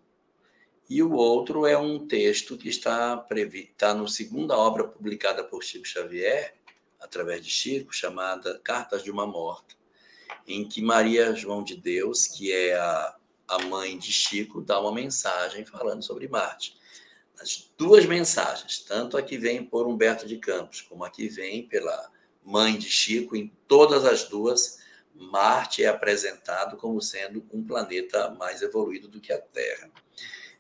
e 0.89 1.03
o 1.03 1.15
outro 1.15 1.67
é 1.67 1.77
um 1.77 2.07
texto 2.07 2.57
que 2.57 2.69
está, 2.69 3.17
previ... 3.17 3.73
está 3.73 3.93
no 3.93 4.07
segunda 4.07 4.57
obra 4.57 4.87
publicada 4.87 5.43
por 5.43 5.65
Chico 5.65 5.85
Xavier, 5.85 6.55
através 7.01 7.45
de 7.45 7.51
Chico, 7.51 7.93
chamada 7.93 8.57
Cartas 8.61 9.03
de 9.03 9.11
uma 9.11 9.27
Morta, 9.27 9.75
em 10.47 10.65
que 10.65 10.81
Maria 10.81 11.35
João 11.35 11.65
de 11.65 11.75
Deus, 11.75 12.29
que 12.29 12.53
é 12.53 12.77
a, 12.77 13.17
a 13.49 13.59
mãe 13.65 13.99
de 13.99 14.13
Chico, 14.13 14.63
dá 14.63 14.81
uma 14.81 14.93
mensagem 14.93 15.65
falando 15.65 16.05
sobre 16.05 16.29
Marte. 16.29 16.79
As 17.41 17.73
duas 17.79 18.05
mensagens, 18.05 18.81
tanto 18.81 19.17
a 19.17 19.23
que 19.23 19.39
vem 19.39 19.65
por 19.65 19.87
Humberto 19.87 20.27
de 20.27 20.37
Campos, 20.37 20.83
como 20.83 21.05
a 21.05 21.11
que 21.11 21.27
vem 21.27 21.67
pela 21.67 22.13
mãe 22.45 22.77
de 22.77 22.91
Chico, 22.91 23.35
em 23.35 23.49
todas 23.67 24.05
as 24.05 24.25
duas, 24.25 24.79
Marte 25.15 25.83
é 25.83 25.89
apresentado 25.89 26.77
como 26.77 27.01
sendo 27.01 27.47
um 27.53 27.65
planeta 27.65 28.31
mais 28.33 28.61
evoluído 28.61 29.09
do 29.09 29.21
que 29.21 29.33
a 29.33 29.41
Terra. 29.41 29.91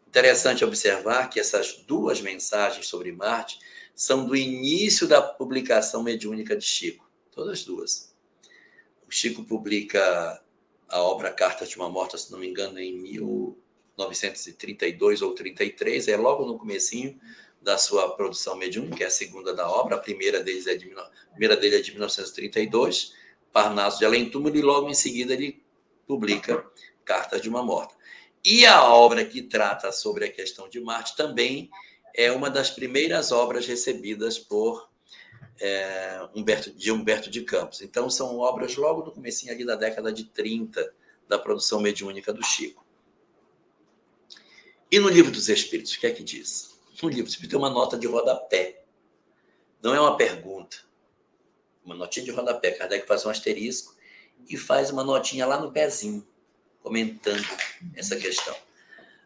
Interessante 0.06 0.64
observar 0.64 1.28
que 1.28 1.38
essas 1.38 1.74
duas 1.86 2.20
mensagens 2.20 2.88
sobre 2.88 3.12
Marte 3.12 3.58
são 3.94 4.24
do 4.26 4.34
início 4.34 5.06
da 5.06 5.20
publicação 5.20 6.02
mediúnica 6.02 6.56
de 6.56 6.64
Chico, 6.64 7.10
todas 7.30 7.62
duas. 7.62 8.14
O 9.06 9.10
Chico 9.10 9.44
publica 9.44 10.42
a 10.88 11.02
obra 11.02 11.30
Carta 11.30 11.66
de 11.66 11.76
uma 11.76 11.90
Morta, 11.90 12.16
se 12.16 12.32
não 12.32 12.38
me 12.38 12.48
engano, 12.48 12.78
em 12.78 12.98
1932 14.08 15.22
ou 15.22 15.34
33, 15.34 16.08
é 16.08 16.16
logo 16.16 16.44
no 16.44 16.58
comecinho 16.58 17.18
da 17.60 17.76
sua 17.76 18.10
produção 18.16 18.56
mediúnica, 18.56 19.04
é 19.04 19.06
a 19.06 19.10
segunda 19.10 19.52
da 19.52 19.70
obra, 19.70 19.96
a 19.96 19.98
primeira, 19.98 20.42
deles 20.42 20.66
é 20.66 20.74
de, 20.74 20.90
primeira 21.30 21.56
dele 21.56 21.76
é 21.76 21.80
de 21.80 21.90
1932, 21.90 23.14
Parnaso 23.52 23.98
de 23.98 24.04
Além 24.04 24.30
Túmulo, 24.30 24.56
e 24.56 24.62
logo 24.62 24.88
em 24.88 24.94
seguida 24.94 25.34
ele 25.34 25.62
publica 26.06 26.64
Cartas 27.04 27.42
de 27.42 27.48
uma 27.48 27.62
Morta. 27.62 27.94
E 28.44 28.64
a 28.64 28.84
obra 28.84 29.24
que 29.24 29.42
trata 29.42 29.92
sobre 29.92 30.24
a 30.24 30.32
questão 30.32 30.68
de 30.68 30.80
Marte 30.80 31.14
também 31.14 31.70
é 32.14 32.32
uma 32.32 32.48
das 32.48 32.70
primeiras 32.70 33.32
obras 33.32 33.66
recebidas 33.66 34.38
por 34.38 34.88
é, 35.60 36.26
Humberto, 36.34 36.70
de 36.70 36.90
Humberto 36.90 37.28
de 37.28 37.42
Campos. 37.42 37.82
Então, 37.82 38.08
são 38.08 38.38
obras 38.38 38.76
logo 38.76 39.02
do 39.02 39.12
comecinho 39.12 39.52
ali 39.52 39.64
da 39.64 39.76
década 39.76 40.10
de 40.10 40.24
30 40.24 40.94
da 41.28 41.38
produção 41.38 41.80
mediúnica 41.80 42.32
do 42.32 42.42
Chico. 42.42 42.84
E 44.90 44.98
no 44.98 45.08
Livro 45.08 45.30
dos 45.30 45.48
Espíritos, 45.48 45.94
o 45.94 46.00
que 46.00 46.06
é 46.06 46.10
que 46.10 46.22
diz? 46.22 46.76
No 47.00 47.08
Livro 47.08 47.24
dos 47.24 47.34
Espíritos 47.34 47.50
tem 47.50 47.58
uma 47.58 47.70
nota 47.70 47.96
de 47.96 48.08
rodapé. 48.08 48.82
Não 49.80 49.94
é 49.94 50.00
uma 50.00 50.16
pergunta. 50.16 50.78
Uma 51.84 51.94
notinha 51.94 52.24
de 52.24 52.32
rodapé. 52.32 52.72
Kardec 52.72 53.06
faz 53.06 53.24
um 53.24 53.30
asterisco 53.30 53.94
e 54.48 54.56
faz 54.56 54.90
uma 54.90 55.04
notinha 55.04 55.46
lá 55.46 55.60
no 55.60 55.70
pezinho, 55.70 56.26
comentando 56.82 57.46
essa 57.94 58.16
questão. 58.16 58.56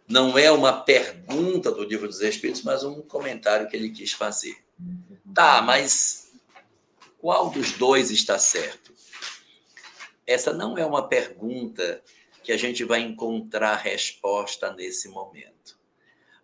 Não 0.06 0.36
é 0.36 0.50
uma 0.50 0.82
pergunta 0.82 1.72
do 1.72 1.82
Livro 1.82 2.06
dos 2.06 2.20
Espíritos, 2.20 2.62
mas 2.62 2.84
um 2.84 3.00
comentário 3.00 3.66
que 3.68 3.74
ele 3.74 3.88
quis 3.88 4.12
fazer. 4.12 4.58
Tá, 5.34 5.62
mas 5.62 6.30
qual 7.18 7.48
dos 7.48 7.72
dois 7.72 8.10
está 8.10 8.38
certo? 8.38 8.92
Essa 10.26 10.52
não 10.52 10.76
é 10.76 10.84
uma 10.84 11.08
pergunta 11.08 12.02
que 12.44 12.52
a 12.52 12.56
gente 12.56 12.84
vai 12.84 13.00
encontrar 13.00 13.74
resposta 13.76 14.72
nesse 14.74 15.08
momento. 15.08 15.78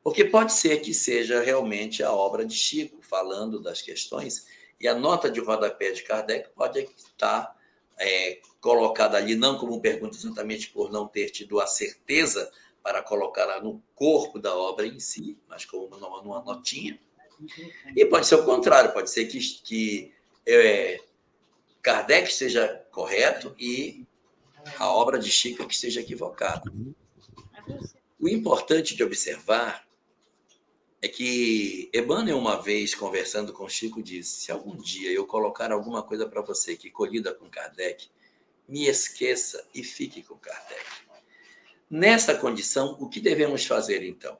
Porque 0.02 0.24
pode 0.24 0.52
ser 0.54 0.80
que 0.80 0.94
seja 0.94 1.42
realmente 1.42 2.02
a 2.02 2.10
obra 2.10 2.44
de 2.44 2.54
Chico 2.54 3.02
falando 3.02 3.60
das 3.60 3.82
questões, 3.82 4.46
e 4.80 4.88
a 4.88 4.94
nota 4.94 5.30
de 5.30 5.40
rodapé 5.40 5.92
de 5.92 6.02
Kardec 6.02 6.48
pode 6.54 6.88
estar 6.96 7.54
é, 7.98 8.40
colocada 8.60 9.18
ali, 9.18 9.34
não 9.34 9.58
como 9.58 9.80
pergunta 9.80 10.16
exatamente 10.16 10.70
por 10.70 10.90
não 10.90 11.06
ter 11.06 11.28
tido 11.28 11.60
a 11.60 11.66
certeza 11.66 12.50
para 12.82 13.02
colocá-la 13.02 13.60
no 13.60 13.82
corpo 13.94 14.38
da 14.38 14.56
obra 14.56 14.86
em 14.86 14.98
si, 14.98 15.38
mas 15.46 15.66
como 15.66 15.84
uma, 15.84 16.22
numa 16.22 16.42
notinha. 16.42 16.98
E 17.94 18.06
pode 18.06 18.26
ser 18.26 18.36
o 18.36 18.44
contrário, 18.44 18.92
pode 18.92 19.10
ser 19.10 19.26
que, 19.26 19.38
que 19.38 20.14
é, 20.46 20.98
Kardec 21.82 22.30
esteja 22.30 22.86
correto 22.90 23.54
e 23.58 24.06
a 24.78 24.88
obra 24.88 25.18
de 25.18 25.30
Chico 25.30 25.66
que 25.66 25.74
esteja 25.74 26.00
equivocada. 26.00 26.70
O 28.18 28.28
importante 28.28 28.94
de 28.94 29.02
observar 29.02 29.86
é 31.02 31.08
que 31.08 31.90
Emmanuel, 31.94 32.38
uma 32.38 32.60
vez 32.60 32.94
conversando 32.94 33.52
com 33.52 33.68
Chico, 33.68 34.02
disse: 34.02 34.40
Se 34.40 34.52
algum 34.52 34.76
dia 34.76 35.10
eu 35.10 35.26
colocar 35.26 35.72
alguma 35.72 36.02
coisa 36.02 36.28
para 36.28 36.42
você 36.42 36.76
que 36.76 36.90
colhida 36.90 37.34
com 37.34 37.48
Kardec, 37.48 38.08
me 38.68 38.86
esqueça 38.86 39.66
e 39.74 39.82
fique 39.82 40.22
com 40.22 40.36
Kardec. 40.36 40.84
Nessa 41.88 42.34
condição, 42.36 42.96
o 43.00 43.08
que 43.08 43.20
devemos 43.20 43.64
fazer 43.64 44.04
então? 44.04 44.38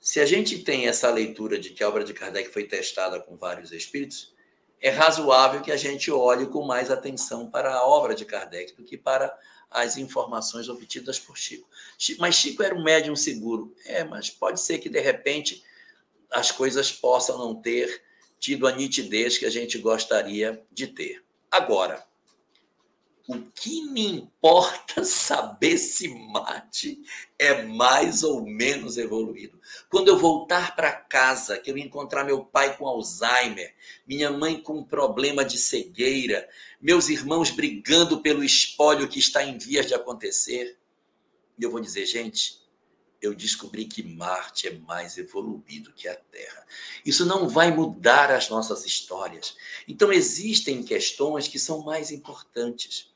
Se 0.00 0.18
a 0.18 0.26
gente 0.26 0.58
tem 0.64 0.88
essa 0.88 1.08
leitura 1.08 1.58
de 1.58 1.70
que 1.70 1.82
a 1.82 1.88
obra 1.88 2.02
de 2.02 2.12
Kardec 2.12 2.50
foi 2.50 2.64
testada 2.64 3.20
com 3.20 3.36
vários 3.36 3.70
espíritos, 3.70 4.31
é 4.82 4.90
razoável 4.90 5.62
que 5.62 5.70
a 5.70 5.76
gente 5.76 6.10
olhe 6.10 6.46
com 6.46 6.66
mais 6.66 6.90
atenção 6.90 7.48
para 7.48 7.72
a 7.72 7.86
obra 7.86 8.16
de 8.16 8.24
Kardec 8.24 8.74
do 8.74 8.82
que 8.82 8.98
para 8.98 9.32
as 9.70 9.96
informações 9.96 10.68
obtidas 10.68 11.20
por 11.20 11.38
Chico. 11.38 11.68
Mas 12.18 12.34
Chico 12.34 12.64
era 12.64 12.74
um 12.74 12.82
médium 12.82 13.14
seguro. 13.14 13.72
É, 13.86 14.02
mas 14.02 14.28
pode 14.28 14.60
ser 14.60 14.78
que, 14.78 14.88
de 14.88 15.00
repente, 15.00 15.64
as 16.30 16.50
coisas 16.50 16.90
possam 16.90 17.38
não 17.38 17.54
ter 17.54 18.02
tido 18.40 18.66
a 18.66 18.72
nitidez 18.72 19.38
que 19.38 19.46
a 19.46 19.50
gente 19.50 19.78
gostaria 19.78 20.60
de 20.70 20.88
ter. 20.88 21.22
Agora, 21.48 22.04
o 23.28 23.40
que 23.54 23.82
me 23.86 24.06
importa 24.06 25.04
saber 25.04 25.78
se 25.78 26.08
mate 26.08 27.02
é 27.38 27.62
mais 27.62 28.22
ou 28.22 28.44
menos 28.44 28.96
evoluído. 28.98 29.60
Quando 29.88 30.08
eu 30.08 30.18
voltar 30.18 30.74
para 30.74 30.92
casa, 30.92 31.58
que 31.58 31.70
eu 31.70 31.78
encontrar 31.78 32.24
meu 32.24 32.44
pai 32.44 32.76
com 32.76 32.86
Alzheimer, 32.86 33.74
minha 34.06 34.30
mãe 34.30 34.60
com 34.60 34.78
um 34.78 34.84
problema 34.84 35.44
de 35.44 35.58
cegueira, 35.58 36.48
meus 36.80 37.08
irmãos 37.08 37.50
brigando 37.50 38.20
pelo 38.20 38.42
espólio 38.42 39.08
que 39.08 39.18
está 39.18 39.44
em 39.44 39.58
vias 39.58 39.86
de 39.86 39.94
acontecer, 39.94 40.78
eu 41.58 41.70
vou 41.70 41.80
dizer, 41.80 42.06
gente, 42.06 42.62
eu 43.22 43.32
descobri 43.32 43.84
que 43.84 44.02
Marte 44.02 44.66
é 44.66 44.76
mais 44.78 45.16
evoluído 45.16 45.92
que 45.92 46.08
a 46.08 46.16
Terra. 46.16 46.66
Isso 47.06 47.24
não 47.24 47.48
vai 47.48 47.70
mudar 47.70 48.32
as 48.32 48.48
nossas 48.48 48.84
histórias. 48.84 49.56
Então, 49.86 50.12
existem 50.12 50.82
questões 50.82 51.46
que 51.46 51.58
são 51.58 51.84
mais 51.84 52.10
importantes. 52.10 53.11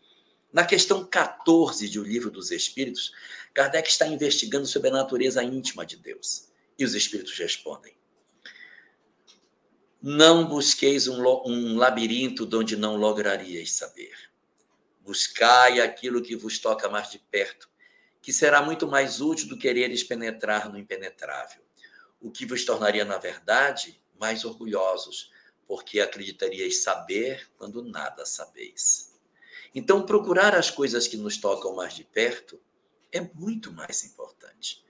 Na 0.53 0.65
questão 0.65 1.05
14 1.05 1.89
de 1.89 1.99
O 1.99 2.03
Livro 2.03 2.31
dos 2.31 2.51
Espíritos, 2.51 3.13
Kardec 3.53 3.89
está 3.89 4.07
investigando 4.07 4.67
sobre 4.67 4.89
a 4.89 4.93
natureza 4.93 5.43
íntima 5.43 5.85
de 5.85 5.97
Deus. 5.97 6.49
E 6.79 6.85
os 6.85 6.95
espíritos 6.95 7.37
respondem: 7.39 7.97
Não 10.01 10.47
busqueis 10.47 11.09
um, 11.09 11.23
um 11.47 11.77
labirinto 11.77 12.49
onde 12.53 12.77
não 12.77 12.97
lograríeis 12.97 13.73
saber. 13.73 14.15
Buscai 15.01 15.81
aquilo 15.81 16.23
que 16.23 16.37
vos 16.37 16.59
toca 16.59 16.89
mais 16.89 17.11
de 17.11 17.19
perto, 17.19 17.69
que 18.21 18.33
será 18.33 18.61
muito 18.61 18.87
mais 18.87 19.21
útil 19.21 19.49
do 19.49 19.57
que 19.57 19.63
quereres 19.63 20.03
penetrar 20.03 20.71
no 20.71 20.79
impenetrável. 20.79 21.63
O 22.21 22.31
que 22.31 22.45
vos 22.45 22.65
tornaria, 22.65 23.05
na 23.05 23.19
verdade, 23.19 24.01
mais 24.19 24.45
orgulhosos, 24.45 25.31
porque 25.67 26.01
acreditaríeis 26.01 26.83
saber 26.83 27.49
quando 27.57 27.83
nada 27.83 28.25
sabeis. 28.25 29.16
Então, 29.79 30.07
procurar 30.07 30.55
as 30.55 30.71
coisas 30.71 31.07
que 31.07 31.19
nos 31.19 31.37
tocam 31.37 31.75
mais 31.77 31.95
de 31.95 32.03
perto 32.03 32.59
é 33.13 33.21
muito 33.21 33.71
mais 33.71 34.05
importante. 34.05 34.83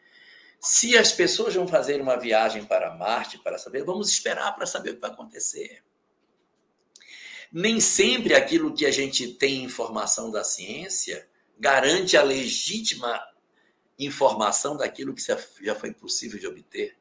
Se 0.60 0.96
as 0.96 1.10
pessoas 1.10 1.56
vão 1.56 1.66
fazer 1.66 2.00
uma 2.00 2.14
viagem 2.14 2.64
para 2.64 2.94
Marte 2.94 3.36
para 3.36 3.58
saber, 3.58 3.82
vamos 3.82 4.08
esperar 4.08 4.54
para 4.54 4.64
saber 4.64 4.90
o 4.90 4.94
que 4.94 5.00
vai 5.00 5.10
acontecer. 5.10 5.82
Nem 7.52 7.80
sempre 7.80 8.32
aquilo 8.32 8.72
que 8.72 8.86
a 8.86 8.92
gente 8.92 9.34
tem 9.34 9.64
informação 9.64 10.30
da 10.30 10.44
ciência 10.44 11.28
garante 11.58 12.16
a 12.16 12.22
legítima 12.22 13.20
informação 13.98 14.76
daquilo 14.76 15.16
que 15.16 15.22
já 15.62 15.74
foi 15.74 15.92
possível 15.92 16.38
de 16.38 16.46
obter. 16.46 16.96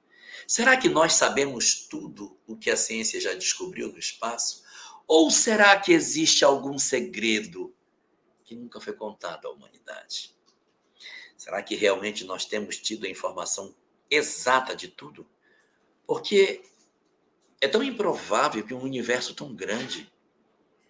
Será 0.47 0.75
que 0.75 0.89
nós 0.89 1.13
sabemos 1.13 1.85
tudo 1.87 2.35
o 2.47 2.57
que 2.57 2.71
a 2.71 2.77
ciência 2.77 3.21
já 3.21 3.35
descobriu 3.35 3.91
no 3.91 3.99
espaço? 3.99 4.63
Ou 5.07 5.29
será 5.29 5.79
que 5.79 5.93
existe 5.93 6.43
algum 6.43 6.79
segredo 6.79 7.74
que 8.45 8.55
nunca 8.55 8.79
foi 8.79 8.93
contado 8.93 9.47
à 9.47 9.51
humanidade? 9.51 10.35
Será 11.35 11.61
que 11.61 11.75
realmente 11.75 12.23
nós 12.23 12.45
temos 12.45 12.77
tido 12.77 13.05
a 13.05 13.09
informação 13.09 13.75
exata 14.09 14.75
de 14.75 14.87
tudo? 14.87 15.27
Porque 16.05 16.63
é 17.59 17.67
tão 17.67 17.83
improvável 17.83 18.65
que 18.65 18.73
um 18.73 18.81
universo 18.81 19.33
tão 19.33 19.53
grande 19.53 20.11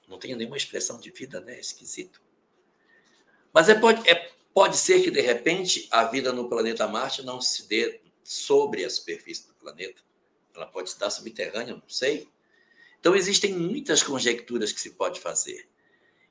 não 0.07 0.19
tenha 0.19 0.35
nenhuma 0.35 0.57
expressão 0.57 0.99
de 0.99 1.09
vida, 1.09 1.39
né? 1.39 1.59
Esquisito. 1.59 2.21
Mas 3.51 3.69
é, 3.69 3.75
pode, 3.75 4.07
é, 4.07 4.31
pode 4.53 4.77
ser 4.77 5.01
que, 5.01 5.09
de 5.09 5.21
repente, 5.21 5.87
a 5.89 6.03
vida 6.03 6.31
no 6.31 6.49
planeta 6.49 6.87
Marte 6.87 7.23
não 7.23 7.41
se 7.41 7.67
dê 7.67 8.01
sobre 8.23 8.83
a 8.83 8.89
superfície 8.89 9.47
do 9.47 9.53
planeta. 9.55 10.01
Ela 10.53 10.67
pode 10.67 10.89
estar 10.89 11.09
subterrânea, 11.09 11.73
não 11.73 11.89
sei. 11.89 12.29
Então, 12.99 13.15
existem 13.15 13.53
muitas 13.53 14.03
conjecturas 14.03 14.71
que 14.71 14.79
se 14.79 14.91
pode 14.91 15.19
fazer. 15.19 15.67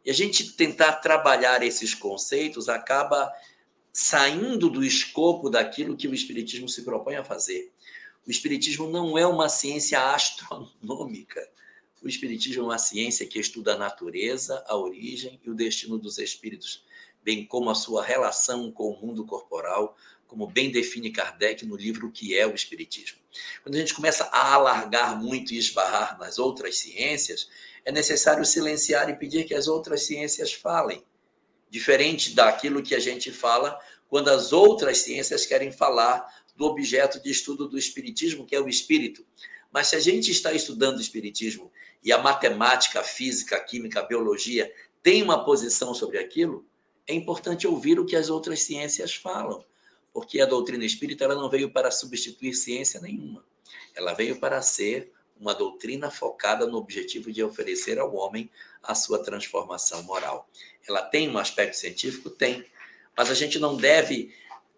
E 0.05 0.11
a 0.11 0.15
gente 0.15 0.53
tentar 0.53 0.95
trabalhar 0.95 1.63
esses 1.63 1.95
conceitos 1.95 2.69
acaba 2.69 3.33
saindo 3.93 4.69
do 4.69 4.85
escopo 4.85 5.49
daquilo 5.49 5.97
que 5.97 6.09
o 6.09 6.15
Espiritismo 6.15 6.69
se 6.69 6.83
propõe 6.83 7.17
a 7.17 7.25
fazer. 7.25 7.73
O 8.27 8.31
Espiritismo 8.31 8.89
não 8.89 9.17
é 9.17 9.27
uma 9.27 9.49
ciência 9.49 10.13
astronômica. 10.13 11.49
O 12.03 12.09
Espiritismo 12.09 12.63
é 12.63 12.67
uma 12.67 12.79
ciência 12.79 13.27
que 13.27 13.39
estuda 13.39 13.75
a 13.75 13.79
natureza, 13.79 14.63
a 14.67 14.77
origem 14.77 15.41
e 15.45 15.49
o 15.49 15.55
destino 15.55 15.97
dos 15.97 16.19
espíritos, 16.19 16.85
bem 17.23 17.47
como 17.47 17.71
a 17.71 17.75
sua 17.75 18.05
relação 18.05 18.71
com 18.71 18.91
o 18.91 19.01
mundo 19.01 19.25
corporal, 19.25 19.97
como 20.27 20.47
bem 20.47 20.71
define 20.71 21.11
Kardec 21.11 21.65
no 21.65 21.77
livro 21.77 22.11
que 22.11 22.37
é 22.37 22.47
o 22.47 22.55
Espiritismo. 22.55 23.19
Quando 23.63 23.77
a 23.77 23.79
gente 23.79 23.95
começa 23.95 24.25
a 24.25 24.55
alargar 24.55 25.19
muito 25.23 25.55
e 25.55 25.59
esbarrar 25.59 26.19
nas 26.19 26.39
outras 26.39 26.79
ciências, 26.79 27.49
é 27.85 27.93
necessário 27.93 28.45
silenciar 28.45 29.09
e 29.11 29.17
pedir 29.17 29.45
que 29.45 29.55
as 29.55 29.69
outras 29.69 30.05
ciências 30.05 30.53
falem, 30.53 31.05
diferente 31.69 32.35
daquilo 32.35 32.83
que 32.83 32.95
a 32.95 33.01
gente 33.01 33.31
fala 33.31 33.79
quando 34.09 34.29
as 34.29 34.53
outras 34.53 34.99
ciências 34.99 35.45
querem 35.45 35.73
falar 35.73 36.27
do 36.55 36.65
objeto 36.65 37.21
de 37.23 37.31
estudo 37.31 37.69
do 37.69 37.77
Espiritismo, 37.77 38.47
que 38.47 38.55
é 38.55 38.61
o 38.61 38.69
espírito. 38.69 39.27
Mas 39.73 39.89
se 39.89 39.97
a 39.97 40.01
gente 40.01 40.31
está 40.31 40.53
estudando 40.53 41.01
Espiritismo 41.01 41.71
e 42.03 42.13
a 42.13 42.19
matemática, 42.19 43.01
a 43.01 43.05
física, 43.05 43.57
a 43.57 43.61
química, 43.61 44.01
a 44.01 44.05
biologia 44.05 44.73
tem 45.03 45.23
uma 45.23 45.45
posição 45.45 45.93
sobre 45.93 46.19
aquilo, 46.19 46.65
é 47.07 47.15
importante 47.15 47.67
ouvir 47.67 47.99
o 47.99 48.07
que 48.07 48.15
as 48.15 48.31
outras 48.31 48.63
ciências 48.63 49.15
falam 49.15 49.65
porque 50.15 50.41
a 50.41 50.47
doutrina 50.47 50.85
espírita 50.85 51.25
ela 51.25 51.35
não 51.35 51.51
veio 51.51 51.73
para 51.73 51.91
substituir 51.91 52.55
ciência 52.55 53.01
nenhuma. 53.01 53.45
Ela 53.97 54.15
veio 54.15 54.39
para 54.39 54.63
ser 54.63 55.13
uma 55.39 55.55
doutrina 55.55 56.11
focada 56.11 56.67
no 56.67 56.79
objetivo 56.79 57.33
de 57.33 57.43
oferecer 57.43 57.99
ao 57.99 58.15
homem 58.15 58.51
a 58.83 58.95
sua 58.95 59.23
transformação 59.23 60.03
moral. 60.03 60.49
Ela 60.89 61.03
tem 61.03 61.29
um 61.29 61.39
aspecto 61.39 61.77
científico? 61.77 62.31
Tem. 62.31 62.65
Mas 63.17 63.31
a 63.31 63.35
gente 63.35 63.59
não 63.59 63.77
deve 63.77 64.35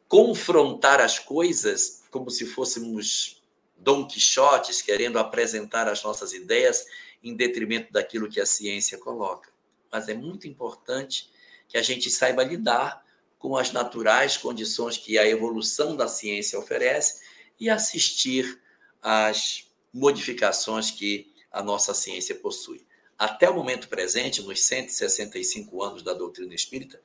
confrontar 0.09 1.01
as 1.01 1.19
coisas 1.19 2.05
como 2.11 2.31
se 2.31 2.47
fôssemos 2.47 3.43
Dom 3.77 4.07
Quixotes 4.07 4.81
querendo 4.81 5.19
apresentar 5.19 5.89
as 5.89 6.03
nossas 6.03 6.33
ideias 6.33 6.87
em 7.23 7.35
detrimento 7.35 7.93
daquilo 7.93 8.29
que 8.29 8.41
a 8.41 8.47
ciência 8.47 8.99
coloca. 8.99 9.51
Mas 9.91 10.09
é 10.09 10.15
muito 10.15 10.47
importante 10.47 11.31
que 11.69 11.77
a 11.77 11.83
gente 11.83 12.11
saiba 12.11 12.45
lidar 12.45 13.05
com 13.39 13.57
as 13.57 13.73
naturais 13.73 14.37
condições 14.37 14.97
que 14.97 15.19
a 15.19 15.27
evolução 15.27 15.97
da 15.97 16.09
ciência 16.09 16.59
oferece 16.59 17.23
e 17.59 17.69
assistir 17.69 18.61
às 19.03 19.66
modificações 19.97 20.91
que 20.91 21.33
a 21.51 21.63
nossa 21.63 21.95
ciência 21.95 22.35
possui. 22.35 22.87
Até 23.19 23.49
o 23.49 23.55
momento 23.55 23.89
presente, 23.89 24.43
nos 24.43 24.63
165 24.63 25.83
anos 25.83 26.03
da 26.03 26.13
doutrina 26.13 26.55
espírita, 26.55 27.01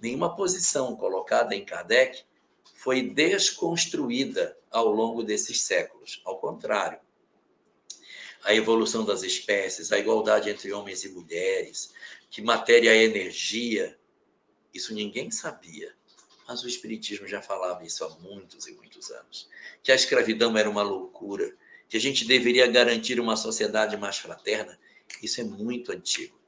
nenhuma 0.00 0.36
posição 0.36 0.94
colocada 0.94 1.56
em 1.56 1.64
Kardec 1.64 2.22
foi 2.76 3.02
desconstruída 3.02 4.56
ao 4.70 4.86
longo 4.86 5.24
desses 5.24 5.62
séculos. 5.62 6.22
Ao 6.24 6.38
contrário, 6.38 7.00
a 8.44 8.54
evolução 8.54 9.04
das 9.04 9.24
espécies, 9.24 9.90
a 9.90 9.98
igualdade 9.98 10.48
entre 10.48 10.72
homens 10.72 11.04
e 11.04 11.08
mulheres, 11.08 11.92
que 12.30 12.40
matéria 12.40 12.94
é 12.94 13.02
energia, 13.02 13.98
isso 14.72 14.94
ninguém 14.94 15.32
sabia, 15.32 15.92
mas 16.46 16.62
o 16.62 16.68
Espiritismo 16.68 17.26
já 17.26 17.42
falava 17.42 17.84
isso 17.84 18.04
há 18.04 18.10
muitos 18.20 18.68
e 18.68 18.72
muitos 18.74 19.10
anos. 19.10 19.48
Que 19.82 19.90
a 19.90 19.96
escravidão 19.96 20.56
era 20.56 20.70
uma 20.70 20.82
loucura, 20.82 21.52
que 21.88 21.96
a 21.96 22.00
gente 22.00 22.24
deveria 22.24 22.66
garantir 22.66 23.20
uma 23.20 23.36
sociedade 23.36 23.96
mais 23.96 24.18
fraterna. 24.18 24.78
Isso 25.22 25.40
é 25.40 25.44
muito 25.44 25.92
antigo. 25.92 26.38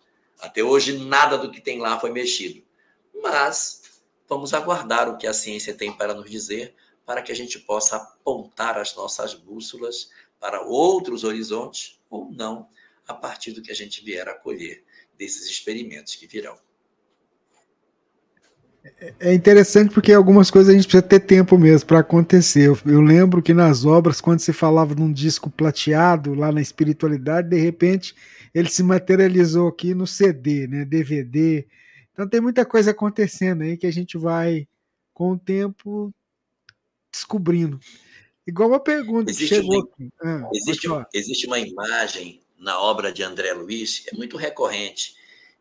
Até 0.40 0.62
hoje, 0.62 0.98
nada 0.98 1.36
do 1.36 1.50
que 1.50 1.60
tem 1.60 1.78
lá 1.78 1.98
foi 1.98 2.10
mexido. 2.10 2.62
Mas 3.22 4.02
vamos 4.28 4.54
aguardar 4.54 5.08
o 5.08 5.16
que 5.16 5.26
a 5.26 5.32
ciência 5.32 5.74
tem 5.74 5.92
para 5.92 6.14
nos 6.14 6.30
dizer, 6.30 6.74
para 7.04 7.22
que 7.22 7.32
a 7.32 7.34
gente 7.34 7.58
possa 7.58 7.96
apontar 7.96 8.78
as 8.78 8.94
nossas 8.94 9.34
bússolas 9.34 10.10
para 10.38 10.62
outros 10.62 11.24
horizontes, 11.24 11.98
ou 12.08 12.30
não, 12.30 12.68
a 13.06 13.14
partir 13.14 13.52
do 13.52 13.62
que 13.62 13.72
a 13.72 13.74
gente 13.74 14.04
vier 14.04 14.28
a 14.28 14.34
colher 14.34 14.84
desses 15.16 15.48
experimentos 15.48 16.14
que 16.14 16.26
virão. 16.26 16.58
É 19.20 19.34
interessante 19.34 19.92
porque 19.92 20.12
algumas 20.12 20.50
coisas 20.50 20.70
a 20.70 20.76
gente 20.76 20.86
precisa 20.86 21.02
ter 21.02 21.20
tempo 21.20 21.58
mesmo 21.58 21.86
para 21.86 22.00
acontecer. 22.00 22.68
Eu, 22.68 22.78
eu, 22.86 23.00
lembro 23.00 23.42
que 23.42 23.54
nas 23.54 23.84
obras, 23.84 24.20
quando 24.20 24.40
se 24.40 24.52
falava 24.52 24.94
de 24.94 25.02
um 25.02 25.12
disco 25.12 25.50
plateado 25.50 26.34
lá 26.34 26.52
na 26.52 26.60
espiritualidade, 26.60 27.48
de 27.48 27.58
repente 27.58 28.14
ele 28.54 28.68
se 28.68 28.82
materializou 28.82 29.68
aqui 29.68 29.94
no 29.94 30.06
CD, 30.06 30.66
né, 30.66 30.84
DVD. 30.84 31.66
Então 32.12 32.28
tem 32.28 32.40
muita 32.40 32.64
coisa 32.64 32.90
acontecendo 32.90 33.62
aí 33.62 33.76
que 33.76 33.86
a 33.86 33.92
gente 33.92 34.16
vai, 34.18 34.66
com 35.14 35.32
o 35.32 35.38
tempo, 35.38 36.12
descobrindo. 37.12 37.78
Igual 38.46 38.70
uma 38.70 38.80
pergunta 38.80 39.30
existe 39.30 39.54
que 39.54 39.60
chegou 39.60 39.80
aqui. 39.80 40.08
Ah, 40.22 40.48
existe, 40.54 40.88
existe 41.14 41.46
uma 41.46 41.58
imagem 41.58 42.40
na 42.58 42.80
obra 42.80 43.12
de 43.12 43.22
André 43.22 43.52
Luiz, 43.52 44.04
é 44.12 44.16
muito 44.16 44.36
recorrente 44.36 45.14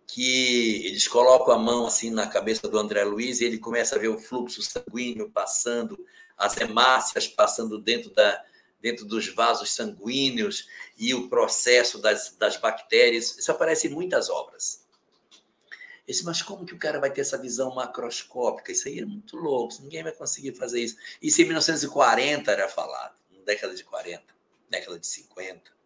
que 0.07 0.87
eles 0.87 1.07
colocam 1.07 1.53
a 1.53 1.59
mão 1.59 1.85
assim 1.85 2.09
na 2.09 2.25
cabeça 2.27 2.67
do 2.67 2.79
André 2.79 3.03
Luiz 3.03 3.41
e 3.41 3.45
ele 3.45 3.59
começa 3.59 3.95
a 3.95 3.99
ver 3.99 4.07
o 4.07 4.17
fluxo 4.17 4.61
sanguíneo 4.61 5.29
passando, 5.29 6.03
as 6.37 6.55
hemácias 6.55 7.27
passando 7.27 7.77
dentro, 7.77 8.09
da, 8.11 8.43
dentro 8.81 9.05
dos 9.05 9.27
vasos 9.27 9.73
sanguíneos 9.73 10.67
e 10.97 11.13
o 11.13 11.27
processo 11.27 11.99
das, 11.99 12.35
das 12.39 12.55
bactérias. 12.55 13.37
Isso 13.37 13.51
aparece 13.51 13.87
em 13.87 13.91
muitas 13.91 14.29
obras. 14.29 14.87
Esse, 16.07 16.23
mas 16.23 16.41
como 16.41 16.65
que 16.65 16.73
o 16.73 16.79
cara 16.79 17.01
vai 17.01 17.11
ter 17.11 17.19
essa 17.19 17.37
visão 17.37 17.75
macroscópica? 17.75 18.71
Isso 18.71 18.87
aí 18.87 18.99
é 18.99 19.05
muito 19.05 19.35
louco, 19.35 19.75
ninguém 19.81 20.03
vai 20.03 20.13
conseguir 20.13 20.55
fazer 20.55 20.81
isso. 20.81 20.95
Isso 21.21 21.41
em 21.41 21.45
1940 21.45 22.49
era 22.49 22.69
falado, 22.69 23.13
na 23.29 23.41
década 23.41 23.75
de 23.75 23.83
40, 23.83 24.23
década 24.69 24.97
de 24.97 25.05
50. 25.05 25.76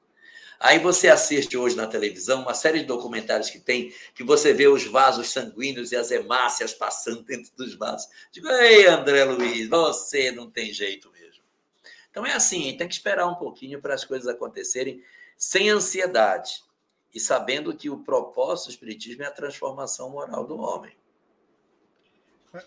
Aí 0.61 0.77
você 0.77 1.07
assiste 1.07 1.57
hoje 1.57 1.75
na 1.75 1.87
televisão 1.87 2.43
uma 2.43 2.53
série 2.53 2.81
de 2.81 2.85
documentários 2.85 3.49
que 3.49 3.59
tem, 3.59 3.91
que 4.13 4.23
você 4.23 4.53
vê 4.53 4.67
os 4.67 4.85
vasos 4.85 5.31
sanguíneos 5.31 5.91
e 5.91 5.95
as 5.95 6.11
hemácias 6.11 6.71
passando 6.71 7.23
dentro 7.23 7.51
dos 7.57 7.73
vasos. 7.73 8.07
Digo, 8.31 8.47
ei, 8.47 8.85
André 8.85 9.23
Luiz, 9.23 9.67
você 9.67 10.31
não 10.31 10.51
tem 10.51 10.71
jeito 10.71 11.11
mesmo. 11.11 11.41
Então 12.11 12.23
é 12.23 12.33
assim, 12.33 12.77
tem 12.77 12.87
que 12.87 12.93
esperar 12.93 13.25
um 13.27 13.33
pouquinho 13.33 13.81
para 13.81 13.95
as 13.95 14.05
coisas 14.05 14.27
acontecerem 14.27 15.03
sem 15.35 15.67
ansiedade 15.71 16.61
e 17.11 17.19
sabendo 17.19 17.75
que 17.75 17.89
o 17.89 17.97
propósito 17.97 18.67
do 18.67 18.71
Espiritismo 18.73 19.23
é 19.23 19.25
a 19.25 19.31
transformação 19.31 20.11
moral 20.11 20.45
do 20.45 20.59
homem. 20.59 20.95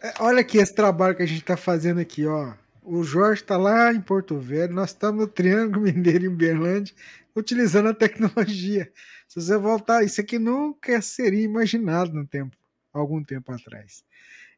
É, 0.02 0.14
olha 0.18 0.40
aqui 0.40 0.58
esse 0.58 0.74
trabalho 0.74 1.14
que 1.14 1.22
a 1.22 1.26
gente 1.26 1.42
está 1.42 1.56
fazendo 1.56 2.00
aqui, 2.00 2.26
ó. 2.26 2.54
O 2.82 3.04
Jorge 3.04 3.42
está 3.42 3.56
lá 3.56 3.92
em 3.92 4.00
Porto 4.00 4.36
Velho, 4.38 4.74
nós 4.74 4.90
estamos 4.90 5.20
no 5.20 5.26
Triângulo 5.26 5.82
Mineiro 5.82 6.26
em 6.26 6.34
Berlândia 6.34 6.92
utilizando 7.34 7.88
a 7.88 7.94
tecnologia. 7.94 8.92
Se 9.28 9.40
você 9.40 9.56
voltar, 9.56 10.04
isso 10.04 10.20
aqui 10.20 10.38
nunca 10.38 11.00
seria 11.02 11.42
imaginado 11.42 12.12
no 12.12 12.26
tempo, 12.26 12.56
algum 12.92 13.22
tempo 13.22 13.52
atrás. 13.52 14.04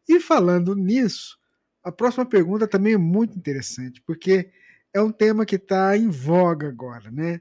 E 0.09 0.21
falando 0.21 0.75
nisso, 0.75 1.39
a 1.83 1.91
próxima 1.91 2.27
pergunta 2.27 2.67
também 2.67 2.95
é 2.95 2.99
muito 2.99 3.37
interessante, 3.37 4.01
porque 4.03 4.51
é 4.93 5.01
um 5.01 5.13
tema 5.13 5.47
que 5.47 5.57
está 5.57 5.97
em 5.97 6.09
voga 6.09 6.69
agora, 6.69 7.11
né? 7.11 7.41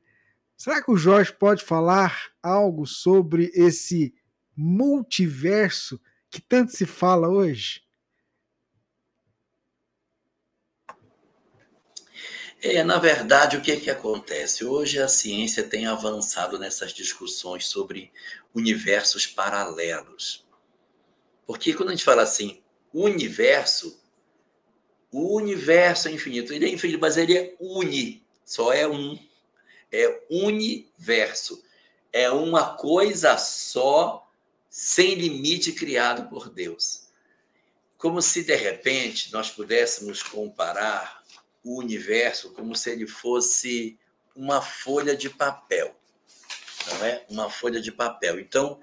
Será 0.57 0.81
que 0.81 0.91
o 0.91 0.97
Jorge 0.97 1.33
pode 1.33 1.63
falar 1.63 2.31
algo 2.41 2.85
sobre 2.85 3.51
esse 3.53 4.13
multiverso 4.55 5.99
que 6.29 6.41
tanto 6.41 6.71
se 6.71 6.85
fala 6.85 7.27
hoje? 7.27 7.84
É, 12.61 12.83
na 12.83 12.97
verdade, 12.97 13.57
o 13.57 13.61
que, 13.61 13.71
é 13.71 13.79
que 13.79 13.89
acontece? 13.89 14.65
Hoje 14.65 14.99
a 14.99 15.07
ciência 15.07 15.63
tem 15.63 15.85
avançado 15.85 16.57
nessas 16.57 16.93
discussões 16.93 17.67
sobre 17.67 18.11
universos 18.53 19.27
paralelos. 19.27 20.45
Porque 21.45 21.73
quando 21.73 21.89
a 21.89 21.91
gente 21.91 22.03
fala 22.03 22.23
assim, 22.23 22.61
universo, 22.93 24.01
o 25.11 25.35
universo 25.35 26.07
é 26.07 26.11
infinito. 26.11 26.53
Ele 26.53 26.65
é 26.65 26.69
infinito, 26.69 26.99
mas 26.99 27.17
ele 27.17 27.37
é 27.37 27.55
uni, 27.59 28.25
só 28.43 28.73
é 28.73 28.87
um. 28.87 29.17
É 29.91 30.25
universo. 30.29 31.63
É 32.11 32.29
uma 32.31 32.75
coisa 32.75 33.37
só, 33.37 34.29
sem 34.69 35.15
limite, 35.15 35.71
criado 35.71 36.27
por 36.29 36.49
Deus. 36.49 37.07
Como 37.97 38.21
se, 38.21 38.43
de 38.43 38.55
repente, 38.55 39.31
nós 39.31 39.49
pudéssemos 39.49 40.21
comparar 40.23 41.14
o 41.65 41.79
universo 41.79 42.53
como 42.53 42.75
se 42.75 42.91
ele 42.91 43.07
fosse 43.07 43.97
uma 44.35 44.61
folha 44.61 45.17
de 45.17 45.29
papel, 45.31 45.95
não 46.87 47.05
é? 47.05 47.25
Uma 47.27 47.49
folha 47.49 47.81
de 47.81 47.91
papel. 47.91 48.39
Então, 48.39 48.79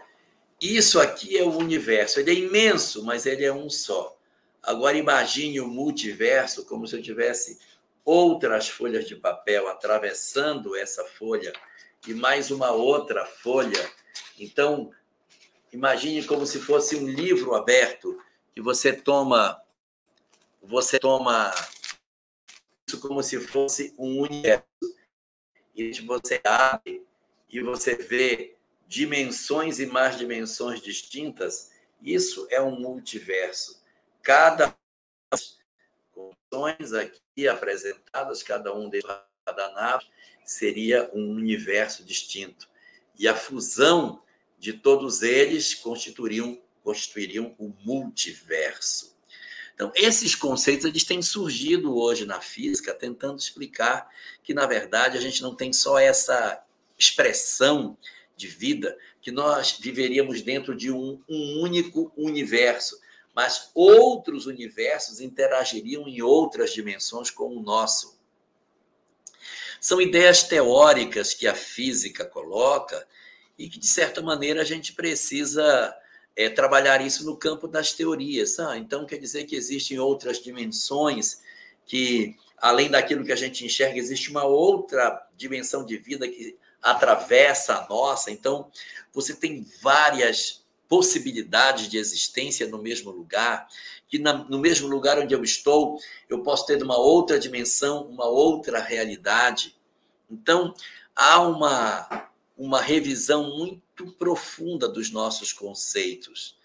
isso 0.60 1.00
aqui 1.00 1.38
é 1.38 1.44
o 1.44 1.56
universo. 1.56 2.18
Ele 2.18 2.32
é 2.32 2.34
imenso, 2.34 3.04
mas 3.04 3.24
ele 3.24 3.44
é 3.44 3.52
um 3.52 3.70
só. 3.70 4.18
Agora 4.60 4.98
imagine 4.98 5.60
o 5.60 5.68
multiverso 5.68 6.64
como 6.64 6.86
se 6.86 6.96
eu 6.96 7.02
tivesse 7.02 7.58
outras 8.04 8.68
folhas 8.68 9.06
de 9.06 9.14
papel 9.14 9.68
atravessando 9.68 10.74
essa 10.74 11.04
folha 11.04 11.52
e 12.06 12.12
mais 12.12 12.50
uma 12.50 12.72
outra 12.72 13.24
folha. 13.24 13.90
Então, 14.36 14.90
imagine 15.72 16.24
como 16.24 16.44
se 16.46 16.58
fosse 16.58 16.96
um 16.96 17.06
livro 17.06 17.54
aberto 17.54 18.18
que 18.52 18.60
você 18.60 18.92
toma 18.92 19.62
você 20.62 20.98
toma 20.98 21.52
como 22.98 23.22
se 23.22 23.40
fosse 23.40 23.94
um 23.98 24.20
universo. 24.20 24.64
E 25.74 25.92
você 26.02 26.40
abre 26.44 27.04
e 27.48 27.60
você 27.60 27.94
vê 27.94 28.56
dimensões 28.86 29.78
e 29.78 29.86
mais 29.86 30.18
dimensões 30.18 30.80
distintas, 30.80 31.70
isso 32.02 32.46
é 32.50 32.60
um 32.60 32.78
multiverso. 32.78 33.82
Cada 34.22 34.76
condições 36.12 36.92
aqui 36.92 37.48
apresentadas, 37.48 38.42
cada 38.42 38.74
um 38.74 38.88
deles 38.88 39.06
cada 39.44 39.72
nave 39.72 40.06
seria 40.44 41.10
um 41.12 41.30
universo 41.30 42.04
distinto. 42.04 42.68
E 43.18 43.26
a 43.26 43.34
fusão 43.34 44.22
de 44.58 44.72
todos 44.72 45.22
eles 45.22 45.74
constituiriam, 45.74 46.60
constituiriam 46.82 47.54
o 47.58 47.72
multiverso. 47.84 49.11
Então, 49.82 49.92
esses 49.96 50.36
conceitos 50.36 50.84
eles 50.84 51.02
têm 51.02 51.20
surgido 51.20 51.96
hoje 51.96 52.24
na 52.24 52.40
física, 52.40 52.94
tentando 52.94 53.40
explicar 53.40 54.08
que, 54.44 54.54
na 54.54 54.64
verdade, 54.64 55.18
a 55.18 55.20
gente 55.20 55.42
não 55.42 55.56
tem 55.56 55.72
só 55.72 55.98
essa 55.98 56.62
expressão 56.96 57.98
de 58.36 58.46
vida, 58.46 58.96
que 59.20 59.32
nós 59.32 59.72
viveríamos 59.80 60.40
dentro 60.40 60.76
de 60.76 60.92
um, 60.92 61.20
um 61.28 61.60
único 61.60 62.12
universo, 62.16 62.96
mas 63.34 63.72
outros 63.74 64.46
universos 64.46 65.20
interagiriam 65.20 66.06
em 66.06 66.22
outras 66.22 66.72
dimensões 66.72 67.28
com 67.28 67.48
o 67.48 67.60
nosso. 67.60 68.16
São 69.80 70.00
ideias 70.00 70.44
teóricas 70.44 71.34
que 71.34 71.48
a 71.48 71.56
física 71.56 72.24
coloca 72.24 73.04
e 73.58 73.68
que, 73.68 73.80
de 73.80 73.88
certa 73.88 74.22
maneira, 74.22 74.62
a 74.62 74.64
gente 74.64 74.92
precisa 74.92 75.92
é, 76.36 76.48
trabalhar 76.48 77.04
isso 77.04 77.24
no 77.24 77.36
campo 77.36 77.68
das 77.68 77.92
teorias. 77.92 78.58
Ah, 78.58 78.76
então, 78.76 79.06
quer 79.06 79.18
dizer 79.18 79.44
que 79.44 79.56
existem 79.56 79.98
outras 79.98 80.38
dimensões 80.40 81.40
que, 81.86 82.36
além 82.58 82.90
daquilo 82.90 83.24
que 83.24 83.32
a 83.32 83.36
gente 83.36 83.64
enxerga, 83.64 83.98
existe 83.98 84.30
uma 84.30 84.44
outra 84.44 85.26
dimensão 85.36 85.84
de 85.84 85.96
vida 85.96 86.28
que 86.28 86.56
atravessa 86.80 87.76
a 87.76 87.88
nossa. 87.88 88.30
Então, 88.30 88.70
você 89.12 89.34
tem 89.34 89.66
várias 89.80 90.62
possibilidades 90.88 91.88
de 91.88 91.96
existência 91.96 92.66
no 92.66 92.76
mesmo 92.76 93.10
lugar, 93.10 93.66
que 94.08 94.18
na, 94.18 94.34
no 94.34 94.58
mesmo 94.58 94.88
lugar 94.88 95.18
onde 95.18 95.34
eu 95.34 95.42
estou, 95.42 95.98
eu 96.28 96.42
posso 96.42 96.66
ter 96.66 96.82
uma 96.82 96.98
outra 96.98 97.38
dimensão, 97.38 98.02
uma 98.04 98.26
outra 98.26 98.78
realidade. 98.78 99.74
Então, 100.30 100.74
há 101.16 101.40
uma, 101.40 102.28
uma 102.62 102.80
revisão 102.80 103.58
muito 103.58 104.12
profunda 104.12 104.88
dos 104.88 105.10
nossos 105.10 105.52
conceitos, 105.52 106.56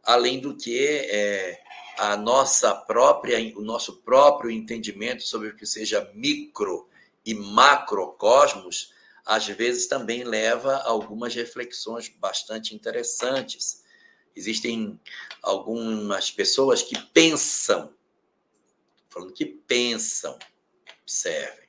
além 0.00 0.38
do 0.38 0.56
que 0.56 0.78
é, 0.78 1.60
a 1.98 2.16
nossa 2.16 2.72
própria, 2.72 3.36
o 3.58 3.60
nosso 3.60 3.96
próprio 4.02 4.48
entendimento 4.48 5.24
sobre 5.24 5.48
o 5.48 5.56
que 5.56 5.66
seja 5.66 6.08
micro 6.14 6.88
e 7.26 7.34
macrocosmos 7.34 8.94
às 9.26 9.48
vezes 9.48 9.88
também 9.88 10.22
leva 10.22 10.76
a 10.76 10.88
algumas 10.88 11.34
reflexões 11.34 12.08
bastante 12.08 12.72
interessantes. 12.72 13.82
Existem 14.36 14.98
algumas 15.42 16.30
pessoas 16.30 16.80
que 16.80 16.96
pensam, 17.08 17.92
falando 19.08 19.32
que 19.32 19.44
pensam, 19.44 20.38
observem. 21.02 21.68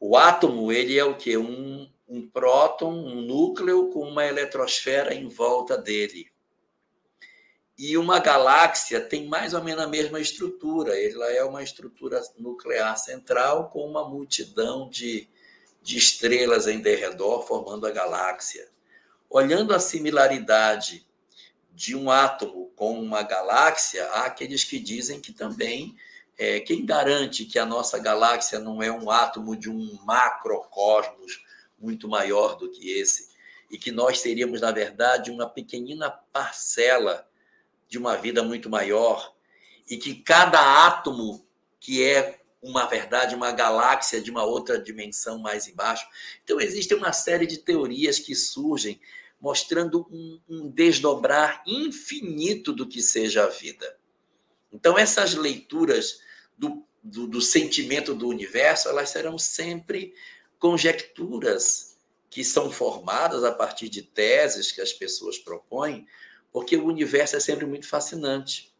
O 0.00 0.16
átomo, 0.16 0.72
ele 0.72 0.98
é 0.98 1.04
o 1.04 1.16
que? 1.16 1.36
Um, 1.36 1.90
um 2.08 2.28
próton, 2.28 2.92
um 2.92 3.22
núcleo 3.22 3.90
com 3.90 4.00
uma 4.00 4.26
eletrosfera 4.26 5.14
em 5.14 5.28
volta 5.28 5.76
dele. 5.76 6.30
E 7.76 7.98
uma 7.98 8.20
galáxia 8.20 9.00
tem 9.00 9.26
mais 9.26 9.52
ou 9.52 9.62
menos 9.62 9.82
a 9.82 9.88
mesma 9.88 10.20
estrutura. 10.20 10.92
Ela 11.00 11.32
é 11.32 11.42
uma 11.42 11.62
estrutura 11.62 12.22
nuclear 12.38 12.96
central 12.96 13.68
com 13.70 13.84
uma 13.88 14.08
multidão 14.08 14.88
de 14.88 15.28
de 15.84 15.98
estrelas 15.98 16.66
em 16.66 16.80
derredor, 16.80 17.46
formando 17.46 17.86
a 17.86 17.90
galáxia. 17.90 18.66
Olhando 19.28 19.74
a 19.74 19.78
similaridade 19.78 21.06
de 21.74 21.94
um 21.94 22.10
átomo 22.10 22.72
com 22.74 22.98
uma 22.98 23.22
galáxia, 23.22 24.06
há 24.06 24.24
aqueles 24.24 24.64
que 24.64 24.78
dizem 24.78 25.20
que 25.20 25.30
também 25.30 25.94
é, 26.38 26.58
quem 26.60 26.86
garante 26.86 27.44
que 27.44 27.58
a 27.58 27.66
nossa 27.66 27.98
galáxia 27.98 28.58
não 28.58 28.82
é 28.82 28.90
um 28.90 29.10
átomo 29.10 29.54
de 29.54 29.68
um 29.68 29.98
macrocosmos 30.04 31.43
muito 31.78 32.08
maior 32.08 32.56
do 32.56 32.70
que 32.70 32.90
esse 32.90 33.34
e 33.70 33.78
que 33.78 33.90
nós 33.90 34.20
seríamos 34.20 34.60
na 34.60 34.70
verdade 34.70 35.30
uma 35.30 35.48
pequenina 35.48 36.10
parcela 36.10 37.28
de 37.88 37.98
uma 37.98 38.16
vida 38.16 38.42
muito 38.42 38.68
maior 38.70 39.34
e 39.88 39.96
que 39.96 40.14
cada 40.14 40.86
átomo 40.86 41.46
que 41.80 42.02
é 42.02 42.40
uma 42.62 42.86
verdade, 42.86 43.34
uma 43.34 43.52
galáxia 43.52 44.20
de 44.20 44.30
uma 44.30 44.42
outra 44.42 44.78
dimensão 44.78 45.38
mais 45.38 45.68
embaixo. 45.68 46.08
Então, 46.42 46.58
existe 46.58 46.94
uma 46.94 47.12
série 47.12 47.46
de 47.46 47.58
teorias 47.58 48.18
que 48.18 48.34
surgem 48.34 48.98
mostrando 49.38 50.06
um, 50.10 50.40
um 50.48 50.70
desdobrar 50.70 51.62
infinito 51.66 52.72
do 52.72 52.88
que 52.88 53.02
seja 53.02 53.44
a 53.44 53.48
vida. 53.48 53.98
Então, 54.72 54.96
essas 54.98 55.34
leituras 55.34 56.20
do, 56.56 56.82
do, 57.02 57.26
do 57.26 57.42
sentimento 57.42 58.14
do 58.14 58.28
universo, 58.28 58.88
elas 58.88 59.10
serão 59.10 59.36
sempre 59.36 60.14
conjecturas 60.64 61.98
que 62.30 62.42
são 62.42 62.70
formadas 62.70 63.44
a 63.44 63.52
partir 63.52 63.90
de 63.90 64.00
teses 64.00 64.72
que 64.72 64.80
as 64.80 64.94
pessoas 64.94 65.36
propõem, 65.36 66.06
porque 66.50 66.74
o 66.74 66.86
universo 66.86 67.36
é 67.36 67.40
sempre 67.40 67.66
muito 67.66 67.86
fascinante. 67.86 68.72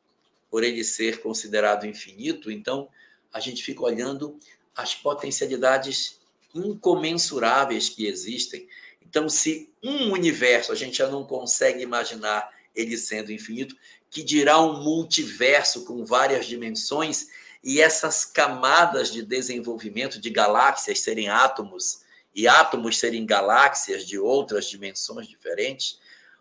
Por 0.50 0.64
ele 0.64 0.82
ser 0.82 1.20
considerado 1.20 1.86
infinito, 1.86 2.50
então 2.50 2.88
a 3.30 3.38
gente 3.38 3.62
fica 3.62 3.82
olhando 3.82 4.40
as 4.74 4.94
potencialidades 4.94 6.18
incomensuráveis 6.54 7.90
que 7.90 8.06
existem. 8.06 8.66
Então, 9.02 9.28
se 9.28 9.70
um 9.82 10.10
universo 10.10 10.72
a 10.72 10.74
gente 10.74 10.96
já 10.96 11.10
não 11.10 11.22
consegue 11.22 11.82
imaginar 11.82 12.50
ele 12.74 12.96
sendo 12.96 13.30
infinito, 13.30 13.76
que 14.08 14.22
dirá 14.22 14.58
um 14.58 14.82
multiverso 14.82 15.84
com 15.84 16.02
várias 16.02 16.46
dimensões 16.46 17.28
e 17.64 17.80
essas 17.80 18.26
camadas 18.26 19.10
de 19.10 19.22
desenvolvimento 19.22 20.20
de 20.20 20.28
galáxias 20.28 21.00
serem 21.00 21.30
átomos 21.30 22.04
e 22.34 22.46
átomos 22.46 22.98
serem 22.98 23.24
galáxias 23.24 24.04
de 24.04 24.18
outras 24.18 24.66
dimensões 24.66 25.26
diferentes, 25.26 25.98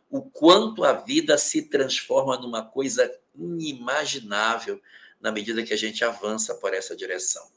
o 0.10 0.22
quanto 0.22 0.84
a 0.84 0.92
vida 0.92 1.38
se 1.38 1.62
transforma 1.70 2.38
numa 2.38 2.66
coisa 2.66 3.10
inimaginável 3.36 4.82
na 5.22 5.32
medida 5.32 5.64
que 5.64 5.74
a 5.74 5.78
gente 5.78 6.04
avança 6.04 6.56
por 6.56 6.74
essa 6.74 6.96
direção. 6.96 7.48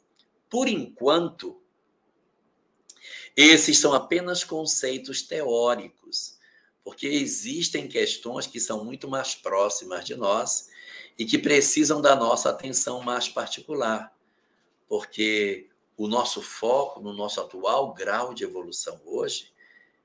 Por 0.48 0.68
enquanto, 0.68 1.60
esses 3.34 3.78
são 3.78 3.92
apenas 3.92 4.44
conceitos 4.44 5.22
teóricos, 5.22 6.38
porque 6.84 7.08
existem 7.08 7.88
questões 7.88 8.46
que 8.46 8.60
são 8.60 8.84
muito 8.84 9.08
mais 9.08 9.34
próximas 9.34 10.04
de 10.04 10.14
nós 10.14 10.68
e 11.18 11.24
que 11.24 11.38
precisam 11.38 12.00
da 12.00 12.14
nossa 12.14 12.50
atenção 12.50 13.02
mais 13.02 13.28
particular, 13.28 14.12
porque 14.88 15.68
o 15.96 16.06
nosso 16.06 16.42
foco 16.42 17.00
no 17.00 17.12
nosso 17.12 17.40
atual 17.40 17.94
grau 17.94 18.34
de 18.34 18.44
evolução 18.44 19.00
hoje 19.04 19.50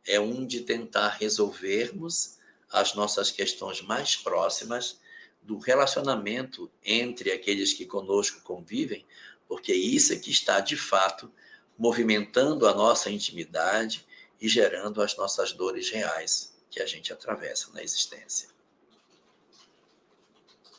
é 0.08 0.20
um 0.20 0.46
de 0.46 0.62
tentar 0.62 1.10
resolvermos 1.10 2.38
as 2.72 2.94
nossas 2.96 3.30
questões 3.30 3.82
mais 3.82 4.16
próximas 4.16 5.00
do 5.42 5.58
relacionamento 5.58 6.72
entre 6.84 7.32
aqueles 7.32 7.74
que 7.74 7.86
conosco 7.86 8.42
convivem, 8.42 9.06
porque 9.48 9.74
isso 9.74 10.14
é 10.14 10.16
que 10.16 10.32
está, 10.32 10.60
de 10.60 10.78
fato, 10.78 11.32
movimentando 11.78 12.68
a 12.68 12.74
nossa 12.74 13.10
intimidade 13.10 14.06
e 14.40 14.48
gerando 14.48 15.02
as 15.02 15.18
nossas 15.18 15.52
dores 15.52 15.90
reais 15.90 16.56
que 16.70 16.82
a 16.82 16.86
gente 16.86 17.12
atravessa 17.12 17.72
na 17.74 17.84
existência. 17.84 18.50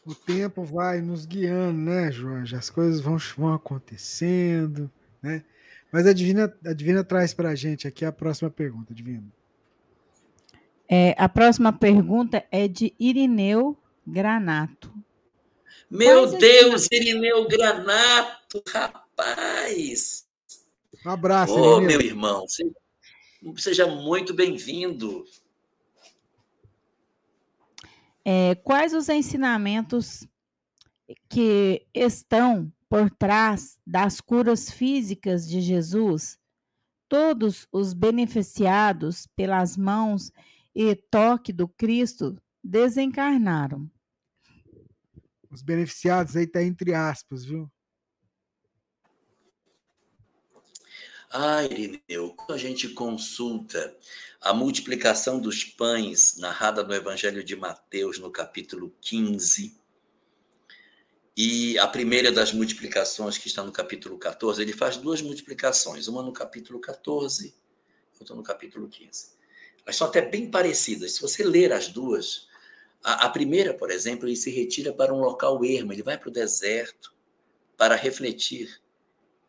O 0.04 0.14
tempo 0.14 0.64
vai 0.64 1.00
nos 1.00 1.24
guiando, 1.24 1.78
né, 1.78 2.10
Jorge? 2.10 2.56
As 2.56 2.68
coisas 2.68 3.00
vão, 3.00 3.16
vão 3.36 3.54
acontecendo, 3.54 4.90
né? 5.22 5.44
Mas 5.92 6.06
a 6.06 6.12
Divina, 6.12 6.52
a 6.64 6.72
Divina 6.72 7.04
traz 7.04 7.32
para 7.34 7.50
a 7.50 7.54
gente 7.54 7.86
aqui 7.86 8.04
a 8.04 8.10
próxima 8.10 8.50
pergunta, 8.50 8.94
Divina. 8.94 9.24
É, 10.88 11.14
a 11.16 11.28
próxima 11.28 11.72
pergunta 11.72 12.44
é 12.50 12.66
de 12.66 12.92
Irineu 12.98 13.76
Granato. 14.06 14.92
Meu 15.90 16.28
Quais 16.28 16.38
Deus, 16.38 16.88
Irineu 16.90 17.46
Granato, 17.46 18.62
rapaz! 18.68 20.26
Um 21.04 21.10
abraço, 21.10 21.54
oh, 21.54 21.80
meu 21.80 22.00
irmão. 22.00 22.46
Seja 23.56 23.86
muito 23.86 24.32
bem-vindo. 24.32 25.24
É, 28.24 28.54
quais 28.54 28.94
os 28.94 29.08
ensinamentos 29.08 30.26
que 31.28 31.86
estão 31.92 32.72
por 32.88 33.10
trás 33.10 33.78
das 33.86 34.20
curas 34.20 34.70
físicas 34.70 35.48
de 35.48 35.60
Jesus? 35.60 36.38
Todos 37.08 37.66
os 37.72 37.92
beneficiados 37.92 39.26
pelas 39.36 39.76
mãos 39.76 40.30
e 40.74 40.94
toque 40.94 41.52
do 41.52 41.68
Cristo 41.68 42.36
desencarnaram. 42.62 43.90
Os 45.50 45.60
beneficiados 45.60 46.36
aí 46.36 46.46
tá 46.46 46.62
entre 46.62 46.94
aspas, 46.94 47.44
viu? 47.44 47.70
Ah, 51.34 51.64
Irineu, 51.64 52.34
quando 52.36 52.52
a 52.52 52.58
gente 52.58 52.90
consulta 52.90 53.96
a 54.38 54.52
multiplicação 54.52 55.40
dos 55.40 55.64
pães 55.64 56.36
narrada 56.36 56.82
no 56.84 56.92
Evangelho 56.92 57.42
de 57.42 57.56
Mateus, 57.56 58.18
no 58.18 58.30
capítulo 58.30 58.94
15, 59.00 59.74
e 61.34 61.78
a 61.78 61.88
primeira 61.88 62.30
das 62.30 62.52
multiplicações, 62.52 63.38
que 63.38 63.48
está 63.48 63.62
no 63.62 63.72
capítulo 63.72 64.18
14, 64.18 64.60
ele 64.60 64.74
faz 64.74 64.98
duas 64.98 65.22
multiplicações, 65.22 66.06
uma 66.06 66.22
no 66.22 66.34
capítulo 66.34 66.78
14, 66.78 67.54
outra 68.20 68.36
no 68.36 68.42
capítulo 68.42 68.86
15. 68.86 69.30
Elas 69.86 69.96
são 69.96 70.08
até 70.08 70.20
bem 70.20 70.50
parecidas. 70.50 71.12
Se 71.12 71.22
você 71.22 71.42
ler 71.42 71.72
as 71.72 71.88
duas, 71.88 72.46
a, 73.02 73.24
a 73.24 73.30
primeira, 73.30 73.72
por 73.72 73.90
exemplo, 73.90 74.28
ele 74.28 74.36
se 74.36 74.50
retira 74.50 74.92
para 74.92 75.14
um 75.14 75.20
local 75.20 75.64
ermo, 75.64 75.94
ele 75.94 76.02
vai 76.02 76.18
para 76.18 76.28
o 76.28 76.32
deserto 76.32 77.10
para 77.74 77.96
refletir 77.96 78.82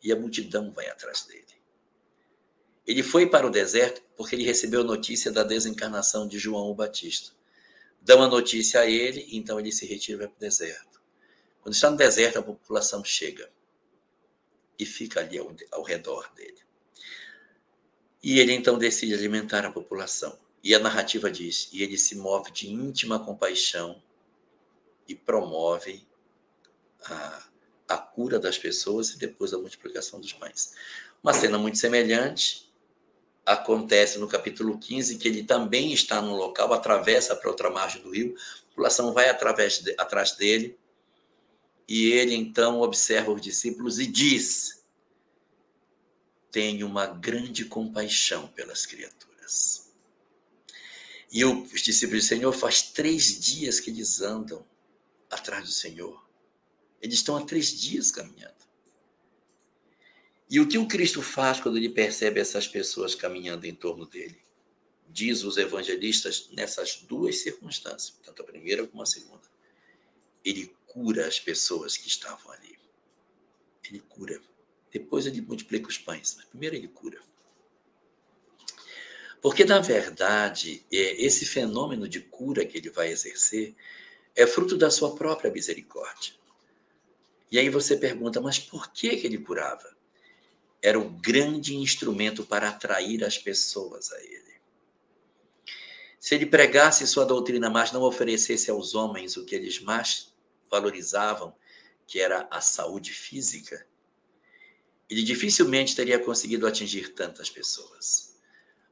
e 0.02 0.14
a 0.14 0.16
multidão 0.16 0.72
vai 0.72 0.88
atrás 0.88 1.24
dele. 1.24 1.43
Ele 2.86 3.02
foi 3.02 3.28
para 3.28 3.48
o 3.48 3.50
deserto 3.50 4.02
porque 4.16 4.36
ele 4.36 4.44
recebeu 4.44 4.84
notícia 4.84 5.32
da 5.32 5.44
desencarnação 5.44 6.28
de 6.28 6.38
João 6.38 6.70
o 6.70 6.76
Batista. 6.76 7.32
Dão 8.02 8.22
a 8.22 8.28
notícia 8.28 8.82
a 8.82 8.86
ele, 8.86 9.28
então 9.32 9.60
ele 9.60 9.72
se 9.72 9.86
retira 9.86 10.28
para 10.28 10.36
o 10.36 10.40
deserto. 10.40 11.02
Quando 11.62 11.74
está 11.74 11.90
no 11.90 11.96
deserto, 11.96 12.40
a 12.40 12.44
população 12.44 13.04
chega 13.04 13.50
e 14.78 14.86
fica 14.86 15.22
ali 15.22 15.38
ao, 15.38 15.56
ao 15.72 15.84
redor 15.84 16.30
dele. 16.34 16.62
E 18.22 18.40
ele 18.40 18.54
então 18.54 18.78
decide 18.78 19.14
alimentar 19.14 19.66
a 19.66 19.72
população. 19.72 20.38
E 20.62 20.76
a 20.76 20.80
narrativa 20.80 21.32
diz: 21.32 21.70
e 21.72 21.82
ele 21.82 21.98
se 21.98 22.16
move 22.16 22.52
de 22.52 22.70
íntima 22.70 23.20
compaixão 23.20 24.02
e 25.08 25.16
promove 25.16 26.06
a, 27.06 27.48
a 27.88 27.98
cura 27.98 28.40
das 28.40 28.58
pessoas 28.58 29.12
e 29.12 29.18
depois 29.18 29.54
a 29.54 29.58
multiplicação 29.58 30.20
dos 30.20 30.34
pães. 30.34 30.74
Uma 31.22 31.34
cena 31.34 31.58
muito 31.58 31.78
semelhante 31.78 32.73
acontece 33.46 34.18
no 34.20 34.28
capítulo 34.28 34.78
15, 34.78 35.18
que 35.18 35.28
ele 35.28 35.44
também 35.44 35.94
está 35.94 36.22
no 36.22 36.36
local, 36.36 36.74
atravessa 36.74 37.36
para 37.36 37.50
outra 37.50 37.70
margem 37.70 38.02
do 38.02 38.12
rio, 38.12 38.36
a 38.36 38.70
população 38.70 39.14
vai 39.14 39.30
através 39.30 39.84
atrás 39.98 40.32
dele, 40.34 40.78
e 41.88 42.12
ele 42.12 42.34
então 42.34 42.82
observa 42.82 43.32
os 43.32 43.42
discípulos 43.42 44.00
e 44.00 44.08
diz: 44.08 44.84
Tenho 46.52 46.88
uma 46.88 47.06
grande 47.06 47.66
compaixão 47.66 48.48
pelas 48.48 48.86
criaturas. 48.86 49.92
E 51.32 51.44
os 51.44 51.82
discípulos 51.82 52.24
do 52.24 52.28
Senhor, 52.28 52.54
faz 52.54 52.84
três 52.84 53.40
dias 53.40 53.80
que 53.80 53.90
eles 53.90 54.22
andam 54.22 54.66
atrás 55.30 55.66
do 55.66 55.72
Senhor. 55.72 56.24
Eles 57.02 57.16
estão 57.16 57.36
há 57.36 57.44
três 57.44 57.72
dias 57.78 58.12
caminhando. 58.12 58.63
E 60.50 60.60
o 60.60 60.68
que 60.68 60.78
o 60.78 60.88
Cristo 60.88 61.22
faz 61.22 61.60
quando 61.60 61.78
ele 61.78 61.90
percebe 61.90 62.40
essas 62.40 62.68
pessoas 62.68 63.16
caminhando 63.16 63.66
em 63.66 63.74
torno 63.74 64.06
dele? 64.06 64.38
Diz 65.10 65.44
os 65.44 65.58
evangelistas 65.58 66.50
nessas 66.52 66.98
duas 66.98 67.40
circunstâncias, 67.40 68.20
tanto 68.24 68.42
a 68.42 68.46
primeira 68.46 68.86
como 68.86 69.02
a 69.02 69.06
segunda. 69.06 69.44
Ele 70.44 70.76
cura 70.88 71.28
as 71.28 71.40
pessoas 71.40 71.98
que 71.98 72.08
estavam 72.08 72.52
ali. 72.52 72.78
Ele 73.88 74.00
cura. 74.00 74.42
Depois 74.92 75.26
ele 75.26 75.42
multiplica 75.42 75.88
os 75.88 75.98
pães, 75.98 76.36
mas 76.36 76.46
primeiro 76.46 76.76
ele 76.76 76.88
cura. 76.88 77.20
Porque, 79.42 79.66
na 79.66 79.80
verdade, 79.80 80.86
é, 80.92 81.22
esse 81.22 81.46
fenômeno 81.46 82.08
de 82.08 82.22
cura 82.22 82.66
que 82.66 82.78
ele 82.78 82.90
vai 82.90 83.10
exercer 83.10 83.76
é 84.36 84.48
fruto 84.48 84.78
da 84.78 84.90
sua 84.90 85.16
própria 85.16 85.52
misericórdia. 85.52 86.34
E 87.52 87.60
aí 87.60 87.70
você 87.70 87.98
pergunta, 87.98 88.40
mas 88.40 88.58
por 88.58 88.92
que, 88.92 89.08
ele 89.08 89.38
curava? 89.38 89.96
Era 90.84 91.00
o 91.00 91.10
grande 91.10 91.76
instrumento 91.78 92.46
para 92.46 92.68
atrair 92.68 93.24
as 93.24 93.38
pessoas 93.38 94.12
a 94.12 94.22
ele. 94.22 94.54
Se 96.20 96.36
ele 96.36 96.46
pregasse 96.46 97.08
sua 97.08 97.26
doutrina, 97.26 97.70
mas 97.70 97.94
não 97.94 98.02
oferecesse 98.02 98.70
aos 98.70 98.94
homens 98.94 99.38
o 99.38 99.46
que 99.46 99.56
eles 99.56 99.80
mais 99.80 100.34
valorizavam, 100.70 101.56
que 102.06 102.20
era 102.20 102.48
a 102.52 102.60
saúde 102.60 103.14
física, 103.14 103.86
ele 105.10 105.24
dificilmente 105.24 105.96
teria 105.96 106.20
conseguido 106.20 106.68
atingir 106.68 107.14
tantas 107.14 107.50
pessoas. 107.50 108.38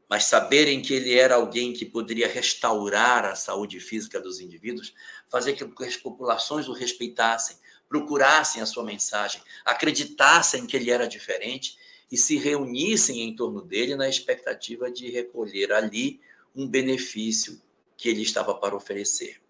Mas 0.09 0.25
saberem 0.25 0.81
que 0.81 0.93
ele 0.93 1.17
era 1.17 1.35
alguém 1.35 1.73
que 1.73 1.85
poderia 1.85 2.27
restaurar 2.27 3.25
a 3.25 3.35
saúde 3.35 3.79
física 3.79 4.19
dos 4.19 4.39
indivíduos, 4.39 4.93
fazer 5.29 5.57
com 5.57 5.73
que 5.73 5.85
as 5.85 5.97
populações 5.97 6.67
o 6.67 6.73
respeitassem, 6.73 7.57
procurassem 7.87 8.61
a 8.61 8.65
sua 8.65 8.83
mensagem, 8.83 9.41
acreditassem 9.65 10.65
que 10.65 10.75
ele 10.75 10.91
era 10.91 11.07
diferente 11.07 11.77
e 12.11 12.17
se 12.17 12.35
reunissem 12.35 13.21
em 13.21 13.35
torno 13.35 13.61
dele 13.61 13.95
na 13.95 14.09
expectativa 14.09 14.91
de 14.91 15.09
recolher 15.09 15.71
ali 15.71 16.19
um 16.53 16.67
benefício 16.67 17.61
que 17.95 18.09
ele 18.09 18.21
estava 18.21 18.53
para 18.53 18.75
oferecer. 18.75 19.41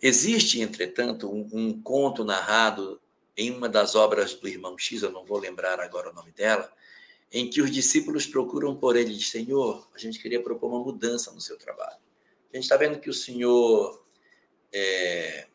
Existe, 0.00 0.60
entretanto, 0.60 1.28
um, 1.30 1.48
um, 1.52 1.80
conto 1.80 2.24
narrado 2.24 3.00
em 3.36 3.50
uma 3.50 3.68
das 3.68 3.94
obras 3.94 4.34
do 4.34 4.46
irmão 4.46 4.76
X, 4.76 5.02
eu 5.02 5.10
não 5.10 5.24
vou 5.24 5.38
lembrar 5.38 5.80
agora 5.80 6.10
o 6.10 6.14
nome 6.14 6.32
dela, 6.32 6.70
em 7.32 7.48
que 7.48 7.62
os 7.62 7.70
discípulos 7.70 8.26
procuram 8.26 8.76
por 8.76 8.96
ele 8.96 9.14
e 9.14 9.22
Senhor, 9.22 9.88
a 9.94 9.98
gente 9.98 10.18
queria 10.18 10.42
propor 10.42 10.68
uma 10.68 10.84
mudança 10.84 11.32
no 11.32 11.40
seu 11.40 11.56
trabalho. 11.56 11.98
A 12.52 12.56
gente 12.56 12.64
está 12.64 12.76
vendo 12.76 13.00
que 13.00 13.10
o 13.10 13.14
Senhor 13.14 14.04
é, 14.72 15.46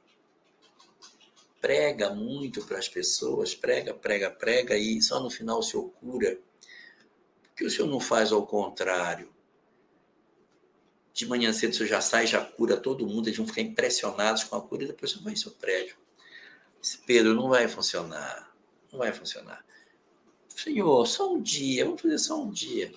prega 1.63 2.09
muito 2.09 2.61
para 2.65 2.77
as 2.77 2.89
pessoas, 2.89 3.55
prega, 3.55 3.93
prega, 3.93 4.29
prega, 4.29 4.77
e 4.77 5.01
só 5.01 5.21
no 5.21 5.29
final 5.29 5.59
o 5.59 5.63
Senhor 5.63 5.89
cura. 5.91 6.37
Por 7.41 7.55
que 7.55 7.63
o 7.63 7.69
Senhor 7.69 7.87
não 7.87 8.01
faz 8.01 8.33
ao 8.33 8.45
contrário? 8.45 9.33
de 11.13 11.27
manhã 11.27 11.53
cedo 11.53 11.75
você 11.75 11.85
já 11.85 12.01
sai, 12.01 12.25
já 12.25 12.43
cura 12.43 12.75
todo 12.75 13.05
mundo, 13.05 13.27
eles 13.27 13.37
vão 13.37 13.45
ficar 13.45 13.61
impressionados 13.61 14.43
com 14.43 14.55
a 14.55 14.61
cura 14.61 14.83
e 14.83 14.87
depois 14.87 15.11
você 15.11 15.19
vai 15.19 15.33
em 15.33 15.35
seu 15.35 15.51
prédio. 15.51 15.95
Esse 16.81 16.97
Pedro 16.97 17.35
não 17.35 17.49
vai 17.49 17.67
funcionar, 17.67 18.51
não 18.91 18.97
vai 18.97 19.13
funcionar. 19.13 19.63
Senhor, 20.49 21.05
só 21.05 21.31
um 21.31 21.41
dia, 21.41 21.85
vamos 21.85 22.01
fazer 22.01 22.17
só 22.17 22.41
um 22.41 22.49
dia. 22.51 22.91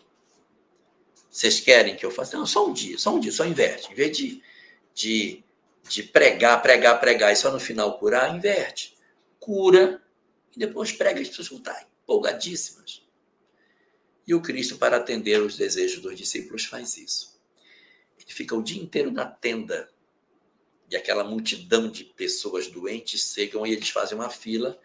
Vocês 1.31 1.61
querem 1.61 1.95
que 1.95 2.07
eu 2.07 2.11
faça? 2.11 2.39
Não, 2.39 2.47
só 2.47 2.67
um 2.67 2.73
dia, 2.73 2.99
só 2.99 3.15
um 3.15 3.21
dia, 3.21 3.31
só 3.31 3.45
inverte. 3.45 3.93
Em 3.93 3.95
vez 3.95 4.17
de, 4.17 4.43
de, 4.95 5.45
de 5.89 6.03
pregar, 6.03 6.61
pregar, 6.63 6.99
pregar 7.01 7.33
e 7.33 7.37
só 7.37 7.51
no 7.51 7.61
final 7.61 7.99
curar, 7.99 8.35
inverte. 8.35 8.97
Cura 9.39 10.03
e 10.55 10.59
depois 10.59 10.93
prega 10.93 11.21
as 11.21 11.29
pessoas 11.29 11.51
estar 11.51 11.89
empolgadíssimas. 12.03 13.07
E 14.27 14.35
o 14.35 14.43
Cristo, 14.43 14.77
para 14.77 14.97
atender 14.97 15.41
os 15.41 15.57
desejos 15.57 16.01
dos 16.01 16.17
discípulos, 16.17 16.65
faz 16.65 16.97
isso 16.97 17.37
que 18.27 18.35
fica 18.35 18.57
o 18.57 18.63
dia 18.63 18.83
inteiro 18.83 19.11
na 19.13 19.25
tenda 19.25 19.89
e 20.91 20.97
aquela 20.97 21.25
multidão 21.25 21.89
de 21.89 22.05
pessoas 22.05 22.67
doentes 22.67 23.33
chegam 23.33 23.65
e 23.65 23.73
eles 23.73 23.89
fazem 23.89 24.19
uma 24.19 24.29
fila 24.29 24.79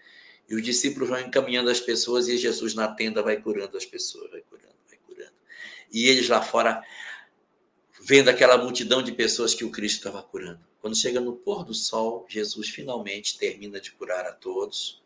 e 0.48 0.56
os 0.56 0.64
discípulos 0.64 1.10
vão 1.10 1.19
encaminhando 1.19 1.69
as 1.69 1.80
pessoas 1.80 2.28
e 2.28 2.38
Jesus 2.38 2.76
na 2.76 2.88
tenda 2.94 3.23
vai 3.23 3.41
curando 3.41 3.76
as 3.76 3.86
pessoas, 3.86 4.30
vai 4.30 4.41
curando, 4.41 4.76
vai 4.88 4.98
curando. 4.98 5.34
E 5.91 6.07
eles 6.07 6.30
lá 6.30 6.41
fora 6.41 6.84
vendo 7.99 8.30
aquela 8.30 8.57
multidão 8.57 9.02
de 9.02 9.11
pessoas 9.11 9.56
que 9.56 9.65
o 9.65 9.72
Cristo 9.72 9.98
estava 9.98 10.22
curando. 10.22 10.64
Quando 10.82 10.98
chega 10.98 11.22
no 11.22 11.36
pôr 11.36 11.64
do 11.64 11.76
sol, 11.76 12.26
Jesus 12.28 12.70
finalmente 12.70 13.38
termina 13.38 13.80
de 13.80 13.91
curar 13.91 14.26
a 14.26 14.34
todos 14.34 15.02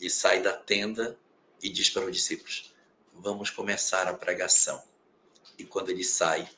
e 0.00 0.08
sai 0.08 0.40
da 0.40 0.52
tenda 0.52 1.18
e 1.60 1.68
diz 1.68 1.90
para 1.90 2.06
os 2.06 2.16
discípulos: 2.16 2.72
Vamos 3.12 3.50
começar 3.50 4.06
a 4.06 4.14
pregação. 4.14 4.82
E 5.58 5.64
quando 5.64 5.90
ele 5.90 6.04
sai, 6.04 6.48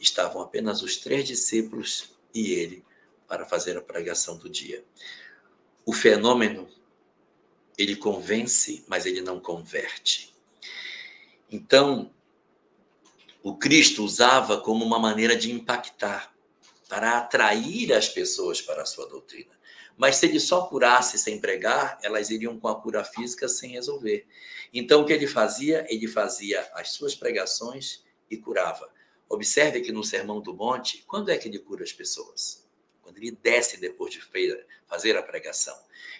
estavam 0.00 0.40
apenas 0.40 0.82
os 0.82 0.96
três 0.96 1.26
discípulos 1.26 2.16
e 2.34 2.52
ele 2.52 2.84
para 3.28 3.46
fazer 3.46 3.76
a 3.76 3.82
pregação 3.82 4.36
do 4.36 4.48
dia. 4.48 4.84
O 5.84 5.92
fenômeno, 5.92 6.68
ele 7.76 7.94
convence, 7.94 8.84
mas 8.88 9.06
ele 9.06 9.20
não 9.20 9.38
converte. 9.38 10.34
Então, 11.50 12.10
o 13.42 13.56
Cristo 13.56 14.02
usava 14.02 14.60
como 14.60 14.84
uma 14.84 14.98
maneira 14.98 15.36
de 15.36 15.52
impactar, 15.52 16.31
para 16.92 17.16
atrair 17.16 17.90
as 17.94 18.06
pessoas 18.06 18.60
para 18.60 18.82
a 18.82 18.84
sua 18.84 19.08
doutrina. 19.08 19.58
Mas 19.96 20.16
se 20.16 20.26
ele 20.26 20.38
só 20.38 20.66
curasse 20.66 21.18
sem 21.18 21.40
pregar, 21.40 21.98
elas 22.02 22.28
iriam 22.28 22.60
com 22.60 22.68
a 22.68 22.78
cura 22.78 23.02
física 23.02 23.48
sem 23.48 23.70
resolver. 23.70 24.26
Então, 24.74 25.00
o 25.00 25.06
que 25.06 25.12
ele 25.14 25.26
fazia? 25.26 25.86
Ele 25.88 26.06
fazia 26.06 26.60
as 26.74 26.90
suas 26.90 27.14
pregações 27.14 28.04
e 28.30 28.36
curava. 28.36 28.92
Observe 29.26 29.80
que 29.80 29.90
no 29.90 30.04
Sermão 30.04 30.42
do 30.42 30.52
Monte, 30.52 31.02
quando 31.06 31.30
é 31.30 31.38
que 31.38 31.48
ele 31.48 31.60
cura 31.60 31.82
as 31.82 31.94
pessoas? 31.94 32.68
Quando 33.00 33.16
ele 33.16 33.30
desce 33.42 33.80
depois 33.80 34.12
de 34.12 34.20
fazer 34.86 35.16
a 35.16 35.22
pregação. 35.22 35.78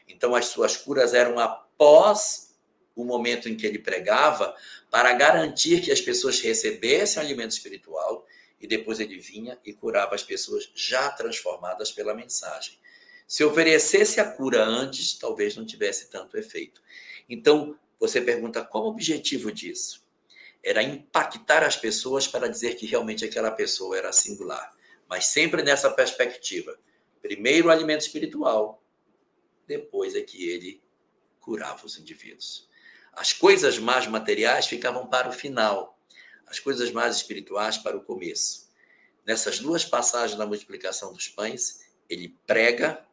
Então, 0.09 0.35
as 0.35 0.47
suas 0.47 0.74
curas 0.74 1.12
eram 1.12 1.39
após 1.39 2.57
o 2.97 3.05
momento 3.05 3.47
em 3.47 3.55
que 3.55 3.66
ele 3.66 3.78
pregava, 3.78 4.57
para 4.90 5.12
garantir 5.12 5.82
que 5.82 5.93
as 5.93 6.01
pessoas 6.01 6.40
recebessem 6.40 7.23
alimento 7.23 7.51
espiritual, 7.51 8.27
e 8.62 8.66
depois 8.68 9.01
ele 9.01 9.18
vinha 9.18 9.59
e 9.64 9.72
curava 9.72 10.14
as 10.14 10.22
pessoas 10.22 10.70
já 10.72 11.10
transformadas 11.10 11.90
pela 11.90 12.14
mensagem. 12.14 12.78
Se 13.26 13.43
oferecesse 13.43 14.20
a 14.20 14.30
cura 14.30 14.64
antes, 14.64 15.18
talvez 15.18 15.56
não 15.56 15.66
tivesse 15.66 16.09
tanto 16.09 16.36
efeito. 16.39 16.80
Então, 17.28 17.76
você 17.98 18.20
pergunta 18.20 18.64
qual 18.64 18.84
o 18.84 18.89
objetivo 18.89 19.51
disso? 19.51 20.06
Era 20.62 20.82
impactar 20.82 21.64
as 21.64 21.76
pessoas 21.76 22.28
para 22.28 22.48
dizer 22.48 22.76
que 22.76 22.86
realmente 22.86 23.24
aquela 23.24 23.51
pessoa 23.51 23.98
era 23.98 24.12
singular, 24.12 24.72
mas 25.09 25.26
sempre 25.26 25.62
nessa 25.62 25.90
perspectiva. 25.90 26.78
Primeiro 27.20 27.66
o 27.66 27.70
alimento 27.70 28.02
espiritual, 28.02 28.80
depois 29.66 30.14
é 30.14 30.22
que 30.22 30.48
ele 30.48 30.80
curava 31.40 31.84
os 31.84 31.98
indivíduos. 31.98 32.68
As 33.12 33.32
coisas 33.32 33.78
mais 33.78 34.06
materiais 34.06 34.66
ficavam 34.66 35.06
para 35.06 35.28
o 35.28 35.32
final, 35.32 35.98
as 36.47 36.59
coisas 36.59 36.90
mais 36.90 37.16
espirituais 37.16 37.78
para 37.78 37.97
o 37.97 38.02
começo. 38.02 38.70
Nessas 39.24 39.59
duas 39.59 39.85
passagens 39.85 40.39
da 40.39 40.47
multiplicação 40.47 41.12
dos 41.12 41.28
pães, 41.28 41.86
ele 42.09 42.36
prega, 42.47 43.06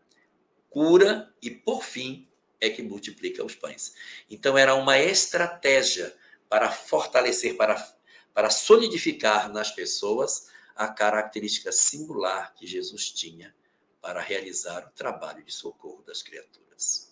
cura 0.69 1.33
e, 1.41 1.51
por 1.51 1.83
fim, 1.83 2.27
é 2.59 2.69
que 2.69 2.81
multiplica 2.81 3.43
os 3.43 3.55
pães. 3.55 3.93
Então, 4.29 4.57
era 4.57 4.75
uma 4.75 4.97
estratégia 4.99 6.15
para 6.49 6.71
fortalecer, 6.71 7.55
para, 7.55 7.75
para 8.33 8.49
solidificar 8.49 9.51
nas 9.51 9.71
pessoas 9.71 10.49
a 10.75 10.87
característica 10.87 11.71
singular 11.71 12.53
que 12.55 12.65
Jesus 12.65 13.11
tinha 13.11 13.55
para 14.01 14.21
realizar 14.21 14.87
o 14.87 14.91
trabalho 14.91 15.43
de 15.43 15.51
socorro 15.51 16.01
das 16.03 16.21
criaturas. 16.21 17.08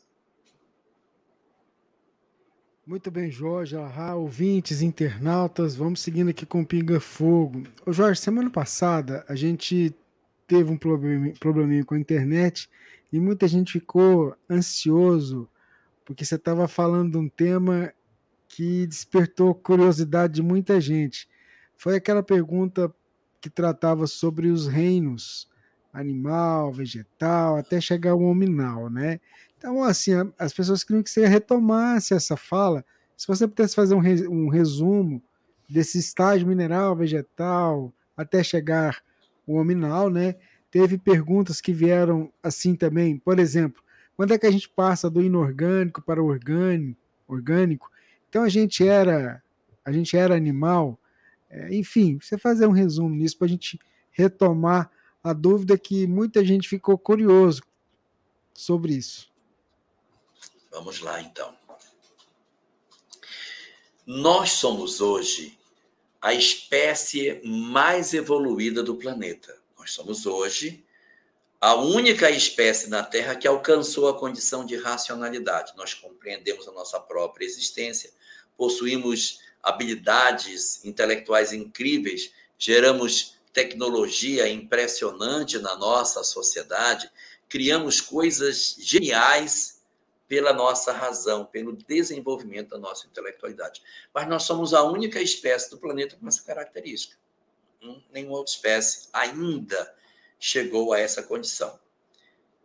Muito 2.88 3.12
bem, 3.12 3.30
Jorge, 3.30 3.76
ouvintes, 4.16 4.82
internautas, 4.82 5.76
vamos 5.76 6.00
seguindo 6.00 6.30
aqui 6.30 6.46
com 6.46 6.62
o 6.62 6.66
Pinga 6.66 7.02
Fogo. 7.02 7.64
Ô 7.86 7.92
Jorge, 7.92 8.22
semana 8.22 8.50
passada 8.50 9.26
a 9.28 9.36
gente 9.36 9.94
teve 10.48 10.72
um 10.72 10.78
probleminha 10.78 11.84
com 11.84 11.96
a 11.96 12.00
internet 12.00 12.70
e 13.12 13.20
muita 13.20 13.46
gente 13.46 13.74
ficou 13.74 14.34
ansioso 14.50 15.50
porque 16.06 16.24
você 16.24 16.36
estava 16.36 16.66
falando 16.66 17.12
de 17.12 17.18
um 17.18 17.28
tema 17.28 17.94
que 18.48 18.88
despertou 18.88 19.54
curiosidade 19.54 20.36
de 20.36 20.42
muita 20.42 20.80
gente. 20.80 21.28
Foi 21.76 21.98
aquela 21.98 22.24
pergunta 22.24 22.90
que 23.42 23.50
tratava 23.50 24.08
sobre 24.08 24.48
os 24.48 24.66
reinos 24.66 25.50
animal, 25.92 26.72
vegetal, 26.72 27.58
até 27.58 27.82
chegar 27.82 28.12
ao 28.12 28.22
hominal, 28.22 28.90
né? 28.90 29.20
Então, 29.58 29.84
assim, 29.84 30.12
as 30.38 30.54
pessoas 30.54 30.84
queriam 30.84 31.04
que 31.04 31.10
você 31.10 31.26
retomasse 31.26 32.14
essa 32.14 32.38
fala. 32.38 32.86
Se 33.16 33.28
você 33.28 33.48
pudesse 33.48 33.76
fazer 33.76 33.96
um, 33.96 34.02
um 34.30 34.50
resumo 34.50 35.22
desse 35.68 35.98
estágio 35.98 36.48
mineral, 36.48 36.96
vegetal, 36.96 37.92
até 38.16 38.44
chegar 38.44 39.02
o 39.46 39.56
hominal, 39.56 40.10
né? 40.10 40.36
Teve 40.70 40.98
perguntas 40.98 41.60
que 41.60 41.74
vieram 41.74 42.32
assim 42.44 42.76
também. 42.76 43.18
Por 43.18 43.40
exemplo, 43.40 43.82
quando 44.16 44.34
é 44.34 44.38
que 44.38 44.46
a 44.46 44.52
gente 44.52 44.70
passa 44.70 45.10
do 45.10 45.22
inorgânico 45.22 46.02
para 46.02 46.22
o 46.22 46.28
orgânico? 46.28 47.00
orgânico? 47.28 47.90
Então 48.30 48.44
a 48.44 48.50
gente 48.50 48.88
era, 48.88 49.42
a 49.84 49.92
gente 49.92 50.16
era 50.16 50.36
animal. 50.36 51.00
É, 51.50 51.76
enfim, 51.76 52.20
você 52.22 52.38
fazer 52.38 52.68
um 52.68 52.72
resumo 52.72 53.16
nisso 53.16 53.38
para 53.38 53.46
a 53.46 53.50
gente 53.50 53.80
retomar 54.12 54.90
a 55.24 55.34
dúvida 55.34 55.78
que 55.78 56.08
muita 56.08 56.44
gente 56.44 56.68
ficou 56.68 56.98
curioso 56.98 57.62
sobre 58.54 58.94
isso. 58.94 59.30
Vamos 60.78 61.00
lá, 61.00 61.20
então. 61.20 61.58
Nós 64.06 64.52
somos 64.52 65.02
hoje 65.02 65.58
a 66.22 66.36
espécie 66.36 67.42
mais 67.44 68.14
evoluída 68.14 68.84
do 68.84 68.96
planeta. 68.96 69.58
Nós 69.76 69.92
somos 69.92 70.28
hoje 70.28 70.86
a 71.60 71.74
única 71.74 72.30
espécie 72.30 72.92
na 72.92 73.02
Terra 73.02 73.36
que 73.36 73.48
alcançou 73.48 74.08
a 74.08 74.20
condição 74.20 74.64
de 74.64 74.76
racionalidade. 74.76 75.74
Nós 75.76 75.96
compreendemos 75.96 76.68
a 76.68 76.72
nossa 76.72 77.00
própria 77.00 77.48
existência, 77.48 78.12
possuímos 78.56 79.40
habilidades 79.64 80.86
intelectuais 80.86 81.54
incríveis, 81.54 82.32
geramos 82.56 83.36
tecnologia 83.52 84.48
impressionante 84.48 85.58
na 85.58 85.76
nossa 85.76 86.24
sociedade, 86.24 87.10
criamos 87.50 88.00
coisas 88.00 88.76
geniais 88.78 89.77
pela 90.28 90.52
nossa 90.54 90.92
razão, 90.92 91.46
pelo 91.46 91.76
desenvolvimento 91.76 92.70
da 92.70 92.78
nossa 92.78 93.08
intelectualidade. 93.08 93.82
Mas 94.14 94.28
nós 94.28 94.44
somos 94.44 94.74
a 94.74 94.84
única 94.84 95.22
espécie 95.22 95.70
do 95.70 95.78
planeta 95.78 96.18
com 96.18 96.28
essa 96.28 96.44
característica. 96.44 97.18
Hum, 97.82 98.02
nenhuma 98.12 98.38
outra 98.38 98.54
espécie 98.54 99.08
ainda 99.14 99.96
chegou 100.40 100.94
a 100.94 101.00
essa 101.00 101.24
condição. 101.24 101.80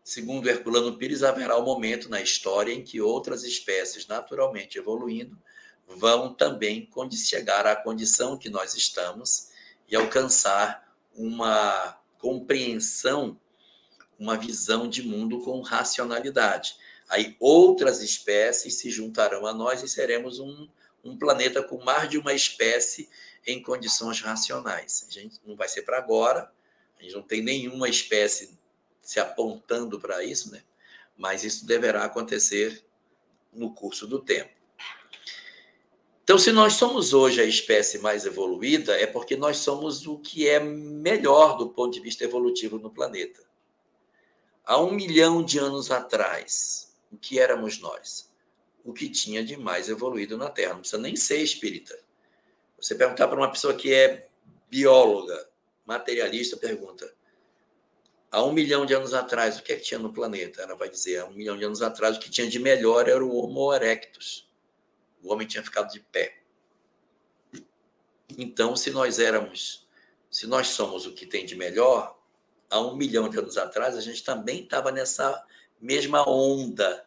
Segundo 0.02 0.48
Herculano 0.48 0.98
Pires, 0.98 1.22
haverá 1.22 1.56
um 1.56 1.64
momento 1.64 2.08
na 2.08 2.20
história 2.20 2.72
em 2.72 2.82
que 2.82 3.00
outras 3.00 3.44
espécies, 3.44 4.06
naturalmente 4.06 4.76
evoluindo, 4.76 5.38
vão 5.86 6.34
também 6.34 6.88
chegar 7.12 7.66
à 7.66 7.76
condição 7.76 8.36
que 8.36 8.50
nós 8.50 8.74
estamos 8.74 9.50
e 9.88 9.94
alcançar 9.94 10.92
uma 11.14 11.98
compreensão, 12.18 13.38
uma 14.18 14.36
visão 14.36 14.88
de 14.88 15.02
mundo 15.02 15.40
com 15.40 15.60
racionalidade. 15.60 16.76
Aí 17.12 17.36
outras 17.38 18.00
espécies 18.00 18.76
se 18.76 18.90
juntarão 18.90 19.44
a 19.44 19.52
nós 19.52 19.82
e 19.82 19.88
seremos 19.88 20.38
um, 20.40 20.66
um 21.04 21.14
planeta 21.14 21.62
com 21.62 21.76
mais 21.84 22.08
de 22.08 22.16
uma 22.16 22.32
espécie 22.32 23.06
em 23.46 23.62
condições 23.62 24.22
racionais. 24.22 25.04
A 25.06 25.12
gente 25.12 25.38
não 25.44 25.54
vai 25.54 25.68
ser 25.68 25.82
para 25.82 25.98
agora, 25.98 26.50
a 26.98 27.02
gente 27.02 27.14
não 27.14 27.20
tem 27.20 27.42
nenhuma 27.42 27.86
espécie 27.86 28.58
se 29.02 29.20
apontando 29.20 30.00
para 30.00 30.24
isso, 30.24 30.50
né? 30.50 30.62
Mas 31.14 31.44
isso 31.44 31.66
deverá 31.66 32.02
acontecer 32.04 32.82
no 33.52 33.74
curso 33.74 34.06
do 34.06 34.18
tempo. 34.18 34.54
Então, 36.24 36.38
se 36.38 36.50
nós 36.50 36.72
somos 36.72 37.12
hoje 37.12 37.42
a 37.42 37.44
espécie 37.44 37.98
mais 37.98 38.24
evoluída, 38.24 38.98
é 38.98 39.06
porque 39.06 39.36
nós 39.36 39.58
somos 39.58 40.06
o 40.06 40.18
que 40.18 40.48
é 40.48 40.58
melhor 40.58 41.58
do 41.58 41.68
ponto 41.68 41.92
de 41.92 42.00
vista 42.00 42.24
evolutivo 42.24 42.78
no 42.78 42.88
planeta. 42.88 43.42
Há 44.64 44.80
um 44.80 44.92
milhão 44.92 45.44
de 45.44 45.58
anos 45.58 45.90
atrás, 45.90 46.91
o 47.12 47.16
que 47.16 47.38
éramos 47.38 47.78
nós, 47.78 48.32
o 48.84 48.92
que 48.92 49.08
tinha 49.08 49.44
de 49.44 49.56
mais 49.56 49.88
evoluído 49.88 50.36
na 50.36 50.48
Terra. 50.48 50.72
Não 50.72 50.80
precisa 50.80 51.00
nem 51.00 51.14
ser 51.14 51.38
espírita. 51.38 51.98
Você 52.80 52.94
perguntar 52.94 53.28
para 53.28 53.38
uma 53.38 53.50
pessoa 53.50 53.74
que 53.74 53.92
é 53.92 54.28
bióloga, 54.68 55.48
materialista, 55.84 56.56
pergunta: 56.56 57.12
há 58.30 58.42
um 58.42 58.52
milhão 58.52 58.86
de 58.86 58.94
anos 58.94 59.12
atrás, 59.12 59.58
o 59.58 59.62
que 59.62 59.72
é 59.72 59.76
que 59.76 59.82
tinha 59.82 60.00
no 60.00 60.12
planeta? 60.12 60.62
Ela 60.62 60.74
vai 60.74 60.88
dizer: 60.88 61.18
há 61.18 61.26
um 61.26 61.32
milhão 61.32 61.56
de 61.56 61.64
anos 61.64 61.82
atrás, 61.82 62.16
o 62.16 62.20
que 62.20 62.30
tinha 62.30 62.48
de 62.48 62.58
melhor 62.58 63.08
era 63.08 63.24
o 63.24 63.36
Homo 63.36 63.72
erectus. 63.72 64.50
O 65.22 65.32
homem 65.32 65.46
tinha 65.46 65.62
ficado 65.62 65.92
de 65.92 66.00
pé. 66.00 66.38
Então, 68.36 68.74
se 68.74 68.90
nós 68.90 69.18
éramos, 69.18 69.86
se 70.30 70.46
nós 70.46 70.68
somos 70.68 71.06
o 71.06 71.12
que 71.12 71.26
tem 71.26 71.44
de 71.44 71.54
melhor, 71.54 72.18
há 72.70 72.80
um 72.80 72.96
milhão 72.96 73.28
de 73.28 73.38
anos 73.38 73.58
atrás, 73.58 73.96
a 73.96 74.00
gente 74.00 74.24
também 74.24 74.64
estava 74.64 74.90
nessa 74.90 75.44
mesma 75.82 76.26
onda. 76.28 77.04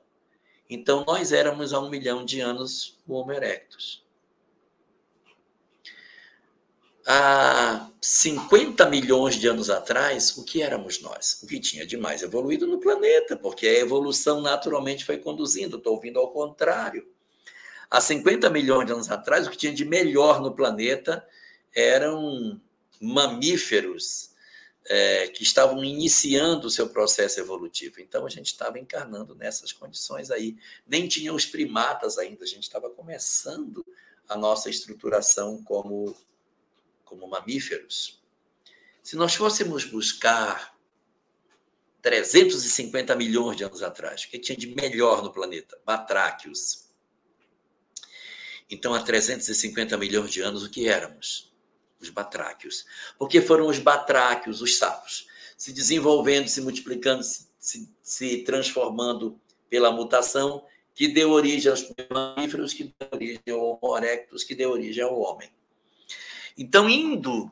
Então, 0.69 1.05
nós 1.07 1.31
éramos 1.31 1.73
há 1.73 1.79
um 1.79 1.89
milhão 1.89 2.25
de 2.25 2.41
anos 2.41 2.99
Homo 3.07 3.31
erectus. 3.31 4.03
Há 7.07 7.87
50 8.01 8.89
milhões 8.89 9.35
de 9.35 9.47
anos 9.47 9.69
atrás, 9.69 10.35
o 10.37 10.43
que 10.43 10.63
éramos 10.63 11.01
nós? 11.01 11.39
O 11.43 11.47
que 11.47 11.59
tinha 11.59 11.85
de 11.85 11.95
mais 11.95 12.23
evoluído 12.23 12.65
no 12.65 12.79
planeta, 12.79 13.37
porque 13.37 13.67
a 13.67 13.79
evolução 13.79 14.41
naturalmente 14.41 15.05
foi 15.05 15.19
conduzindo, 15.19 15.77
estou 15.77 15.93
ouvindo 15.93 16.19
ao 16.19 16.31
contrário. 16.31 17.07
Há 17.91 18.01
50 18.01 18.49
milhões 18.49 18.87
de 18.87 18.93
anos 18.93 19.11
atrás, 19.11 19.45
o 19.45 19.51
que 19.51 19.57
tinha 19.57 19.73
de 19.73 19.85
melhor 19.85 20.41
no 20.41 20.55
planeta 20.55 21.25
eram 21.75 22.59
mamíferos 22.99 24.34
é, 24.87 25.27
que 25.27 25.41
estavam 25.43 25.83
iniciando 25.83 26.67
o 26.67 26.71
seu 26.71 26.89
processo 26.89 27.39
evolutivo. 27.39 27.99
Então, 27.99 28.25
a 28.25 28.29
gente 28.29 28.47
estava 28.47 28.79
encarnando 28.79 29.33
nessas 29.35 29.73
condições 29.73 30.29
aí. 30.29 30.57
Nem 30.87 31.07
tinha 31.07 31.33
os 31.33 31.45
primatas 31.45 32.17
ainda, 32.17 32.43
a 32.43 32.47
gente 32.47 32.63
estava 32.63 32.89
começando 32.89 33.85
a 34.27 34.37
nossa 34.37 34.69
estruturação 34.69 35.63
como, 35.63 36.15
como 37.03 37.27
mamíferos. 37.27 38.21
Se 39.01 39.15
nós 39.15 39.35
fôssemos 39.35 39.85
buscar 39.85 40.75
350 42.01 43.15
milhões 43.15 43.57
de 43.57 43.63
anos 43.63 43.81
atrás, 43.81 44.23
o 44.23 44.29
que 44.29 44.37
tinha 44.37 44.57
de 44.57 44.67
melhor 44.67 45.23
no 45.23 45.31
planeta? 45.31 45.79
Batráquios. 45.83 46.85
Então, 48.69 48.93
há 48.93 49.01
350 49.01 49.97
milhões 49.97 50.31
de 50.31 50.41
anos, 50.41 50.63
o 50.63 50.69
que 50.69 50.87
éramos? 50.87 51.54
Os 51.99 52.09
batráquios. 52.09 52.85
Porque 53.17 53.41
foram 53.41 53.67
os 53.67 53.79
batráquios, 53.79 54.61
os 54.61 54.77
sapos, 54.77 55.27
se 55.57 55.71
desenvolvendo, 55.71 56.47
se 56.47 56.61
multiplicando, 56.61 57.23
se, 57.23 57.47
se, 57.59 57.89
se 58.01 58.37
transformando 58.39 59.39
pela 59.69 59.91
mutação, 59.91 60.63
que 60.93 61.07
deu 61.07 61.31
origem 61.31 61.69
aos 61.69 61.85
mamíferos, 62.09 62.73
que 62.73 62.85
deu 62.97 63.09
origem 63.11 63.41
ao 63.49 63.79
Homo 63.81 63.97
erectus, 63.97 64.43
que 64.43 64.55
deu 64.55 64.71
origem 64.71 65.03
ao 65.03 65.19
homem. 65.19 65.49
Então, 66.57 66.89
indo 66.89 67.51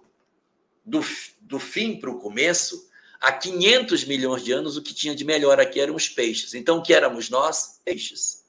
do, 0.85 1.01
do 1.41 1.59
fim 1.59 1.97
para 1.99 2.09
o 2.09 2.19
começo, 2.19 2.89
há 3.19 3.31
500 3.31 4.05
milhões 4.05 4.43
de 4.43 4.53
anos, 4.53 4.77
o 4.77 4.81
que 4.81 4.93
tinha 4.93 5.13
de 5.13 5.25
melhor 5.25 5.59
aqui 5.59 5.79
eram 5.79 5.95
os 5.95 6.07
peixes. 6.07 6.53
Então, 6.53 6.77
o 6.77 6.81
que 6.81 6.93
éramos 6.93 7.29
nós? 7.29 7.81
Peixes. 7.83 8.42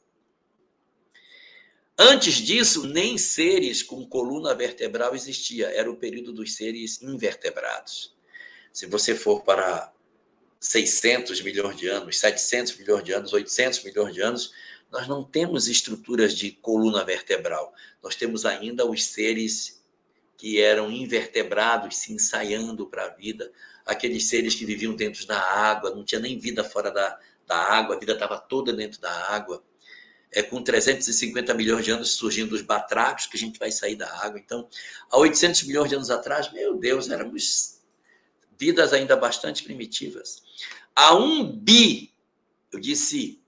Antes 1.96 2.34
disso, 2.34 2.86
nem 2.86 3.16
seres 3.16 3.82
com 3.82 4.04
coluna 4.04 4.54
vertebral 4.54 5.14
existia. 5.14 5.68
Era 5.68 5.90
o 5.90 5.96
período 5.96 6.32
dos 6.32 6.54
seres 6.54 7.00
invertebrados. 7.00 8.14
Se 8.72 8.86
você 8.86 9.14
for 9.14 9.42
para 9.42 9.92
600 10.58 11.40
milhões 11.42 11.76
de 11.76 11.86
anos, 11.86 12.18
700 12.18 12.76
milhões 12.78 13.04
de 13.04 13.12
anos, 13.12 13.32
800 13.32 13.84
milhões 13.84 14.14
de 14.14 14.20
anos, 14.22 14.52
nós 14.90 15.06
não 15.06 15.22
temos 15.22 15.68
estruturas 15.68 16.34
de 16.34 16.50
coluna 16.50 17.04
vertebral. 17.04 17.72
Nós 18.02 18.16
temos 18.16 18.44
ainda 18.44 18.84
os 18.84 19.04
seres 19.04 19.84
que 20.36 20.60
eram 20.60 20.90
invertebrados 20.90 21.96
se 21.96 22.12
ensaiando 22.12 22.86
para 22.86 23.04
a 23.04 23.08
vida, 23.10 23.52
aqueles 23.86 24.28
seres 24.28 24.54
que 24.54 24.64
viviam 24.64 24.94
dentro 24.94 25.26
da 25.26 25.38
água, 25.38 25.94
não 25.94 26.04
tinha 26.04 26.20
nem 26.20 26.38
vida 26.38 26.64
fora 26.64 26.90
da, 26.90 27.18
da 27.46 27.56
água, 27.56 27.94
a 27.94 27.98
vida 27.98 28.14
estava 28.14 28.38
toda 28.38 28.72
dentro 28.72 29.00
da 29.00 29.12
água. 29.30 29.62
É 30.36 30.42
com 30.42 30.60
350 30.60 31.54
milhões 31.54 31.84
de 31.84 31.92
anos 31.92 32.16
surgindo 32.16 32.54
os 32.54 32.62
batráquios 32.62 33.28
que 33.28 33.36
a 33.36 33.40
gente 33.40 33.56
vai 33.56 33.70
sair 33.70 33.94
da 33.94 34.12
água. 34.18 34.38
Então, 34.38 34.68
há 35.08 35.16
800 35.16 35.62
milhões 35.62 35.88
de 35.88 35.94
anos 35.94 36.10
atrás, 36.10 36.52
meu 36.52 36.76
Deus, 36.76 37.08
éramos 37.08 37.80
vidas 38.58 38.92
ainda 38.92 39.16
bastante 39.16 39.62
primitivas. 39.62 40.42
Há 40.94 41.14
um 41.14 41.56
bi, 41.56 42.12
eu 42.72 42.80
disse 42.80 43.40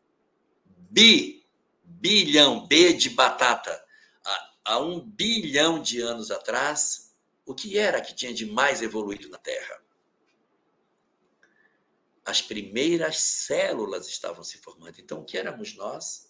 bi, 0.90 1.44
bilhão, 1.84 2.66
B 2.66 2.92
de 2.92 3.10
batata, 3.10 3.84
há 4.64 4.80
um 4.80 5.00
bilhão 5.00 5.80
de 5.80 6.00
anos 6.00 6.30
atrás, 6.30 7.14
o 7.44 7.54
que 7.54 7.78
era 7.78 8.00
que 8.00 8.14
tinha 8.14 8.34
de 8.34 8.46
mais 8.46 8.82
evoluído 8.82 9.28
na 9.28 9.38
Terra? 9.38 9.80
As 12.24 12.42
primeiras 12.42 13.18
células 13.20 14.08
estavam 14.08 14.42
se 14.42 14.58
formando. 14.58 14.98
Então, 14.98 15.20
o 15.20 15.24
que 15.24 15.38
éramos 15.38 15.76
nós? 15.76 16.25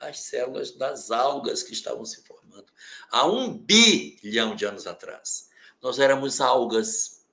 As 0.00 0.20
células 0.20 0.72
das 0.72 1.10
algas 1.10 1.62
que 1.62 1.72
estavam 1.72 2.04
se 2.04 2.22
formando. 2.22 2.66
Há 3.10 3.26
um 3.26 3.56
bilhão 3.56 4.54
de 4.54 4.64
anos 4.64 4.86
atrás. 4.86 5.48
Nós 5.82 5.98
éramos 5.98 6.40
algas 6.40 7.26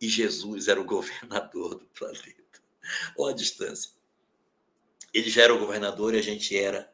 e 0.00 0.08
Jesus 0.08 0.68
era 0.68 0.80
o 0.80 0.84
governador 0.84 1.74
do 1.74 1.86
planeta. 1.86 2.60
Olha 3.18 3.32
a 3.32 3.36
distância. 3.36 3.90
Ele 5.12 5.28
já 5.28 5.42
era 5.42 5.54
o 5.54 5.58
governador 5.58 6.14
e 6.14 6.18
a 6.18 6.22
gente 6.22 6.56
era 6.56 6.92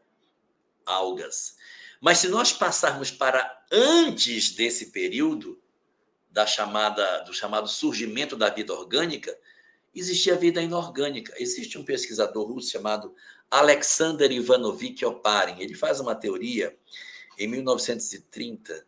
algas. 0.85 1.57
Mas 2.01 2.19
se 2.19 2.29
nós 2.29 2.53
passarmos 2.53 3.11
para 3.11 3.65
antes 3.71 4.53
desse 4.53 4.87
período 4.87 5.61
da 6.31 6.47
chamada 6.47 7.21
do 7.21 7.33
chamado 7.33 7.69
surgimento 7.69 8.37
da 8.37 8.51
vida 8.51 8.73
orgânica, 8.73 9.37
existia 9.95 10.37
vida 10.37 10.61
inorgânica. 10.61 11.35
Existe 11.39 11.79
um 11.79 11.85
pesquisador 11.85 12.47
russo 12.47 12.71
chamado 12.71 13.15
Alexander 13.51 14.31
Ivanovich 14.31 15.05
Oparin. 15.05 15.61
Ele 15.61 15.75
faz 15.75 16.01
uma 16.01 16.15
teoria 16.15 16.77
em 17.39 17.47
1930, 17.47 18.87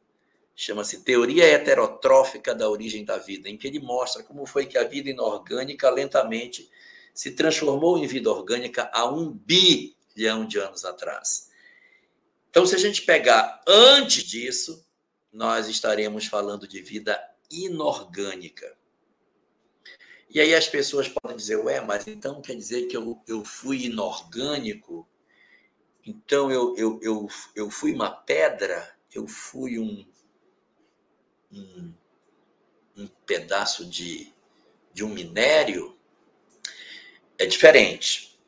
chama-se 0.55 1.03
Teoria 1.03 1.45
Heterotrófica 1.45 2.55
da 2.55 2.69
Origem 2.69 3.05
da 3.05 3.19
Vida, 3.19 3.49
em 3.49 3.57
que 3.57 3.67
ele 3.67 3.79
mostra 3.81 4.23
como 4.23 4.47
foi 4.47 4.67
que 4.67 4.79
a 4.79 4.85
vida 4.85 5.11
inorgânica 5.11 5.91
lentamente 5.91 6.71
se 7.13 7.33
transformou 7.33 7.99
em 7.99 8.07
vida 8.07 8.31
orgânica 8.31 8.89
há 8.93 9.05
um 9.05 9.31
bilhão 9.31 10.47
de 10.47 10.59
anos 10.59 10.85
atrás. 10.85 11.51
Então, 12.49 12.65
se 12.65 12.75
a 12.75 12.79
gente 12.79 13.03
pegar 13.03 13.61
antes 13.67 14.23
disso, 14.23 14.87
nós 15.33 15.69
estaremos 15.69 16.27
falando 16.27 16.67
de 16.67 16.81
vida 16.81 17.21
inorgânica. 17.51 18.78
E 20.31 20.41
aí 20.41 20.55
as 20.55 20.69
pessoas 20.69 21.09
podem 21.09 21.37
dizer, 21.37 21.57
ué, 21.57 21.81
mas 21.81 22.07
então 22.07 22.43
quer 22.43 22.55
dizer 22.55 22.87
que 22.87 22.97
eu, 22.97 23.23
eu 23.27 23.45
fui 23.45 23.87
inorgânico? 23.87 25.09
Então 26.05 26.51
eu, 26.51 26.77
eu, 26.77 26.99
eu, 27.03 27.29
eu 27.57 27.71
fui 27.71 27.95
uma 27.95 28.11
pedra? 28.11 28.95
Eu 29.13 29.27
fui 29.27 29.79
um, 29.79 30.07
um, 31.51 31.95
um 32.97 33.07
pedaço 33.25 33.87
de, 33.87 34.33
de 34.93 35.03
um 35.03 35.09
minério? 35.09 35.99
É 37.39 37.47
diferente. 37.47 38.39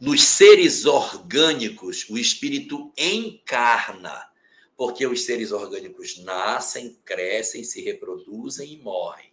Nos 0.00 0.24
seres 0.24 0.86
orgânicos, 0.86 2.08
o 2.08 2.16
espírito 2.16 2.90
encarna, 2.96 4.30
porque 4.76 5.06
os 5.06 5.24
seres 5.24 5.52
orgânicos 5.52 6.18
nascem, 6.18 6.98
crescem, 7.04 7.62
se 7.62 7.82
reproduzem 7.82 8.72
e 8.72 8.78
morrem. 8.78 9.31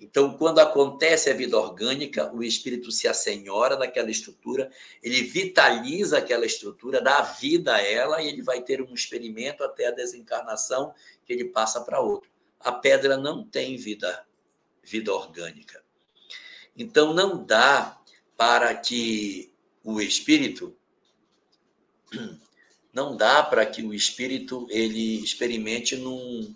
Então, 0.00 0.32
quando 0.32 0.60
acontece 0.60 1.28
a 1.28 1.34
vida 1.34 1.58
orgânica, 1.58 2.34
o 2.34 2.42
espírito 2.42 2.90
se 2.90 3.06
assenhora 3.06 3.76
daquela 3.76 4.10
estrutura, 4.10 4.72
ele 5.02 5.22
vitaliza 5.22 6.16
aquela 6.16 6.46
estrutura, 6.46 7.02
dá 7.02 7.20
vida 7.20 7.74
a 7.74 7.82
ela 7.82 8.22
e 8.22 8.28
ele 8.28 8.40
vai 8.40 8.62
ter 8.62 8.80
um 8.80 8.94
experimento 8.94 9.62
até 9.62 9.88
a 9.88 9.90
desencarnação 9.90 10.94
que 11.26 11.34
ele 11.34 11.44
passa 11.44 11.82
para 11.82 12.00
outro. 12.00 12.30
A 12.58 12.72
pedra 12.72 13.18
não 13.18 13.44
tem 13.44 13.76
vida, 13.76 14.26
vida 14.82 15.12
orgânica. 15.12 15.84
Então, 16.74 17.12
não 17.12 17.44
dá 17.44 18.00
para 18.38 18.74
que 18.74 19.52
o 19.84 20.00
espírito, 20.00 20.74
não 22.90 23.14
dá 23.14 23.42
para 23.42 23.66
que 23.66 23.82
o 23.82 23.92
espírito 23.92 24.66
ele 24.70 25.22
experimente 25.22 25.94
num, 25.94 26.54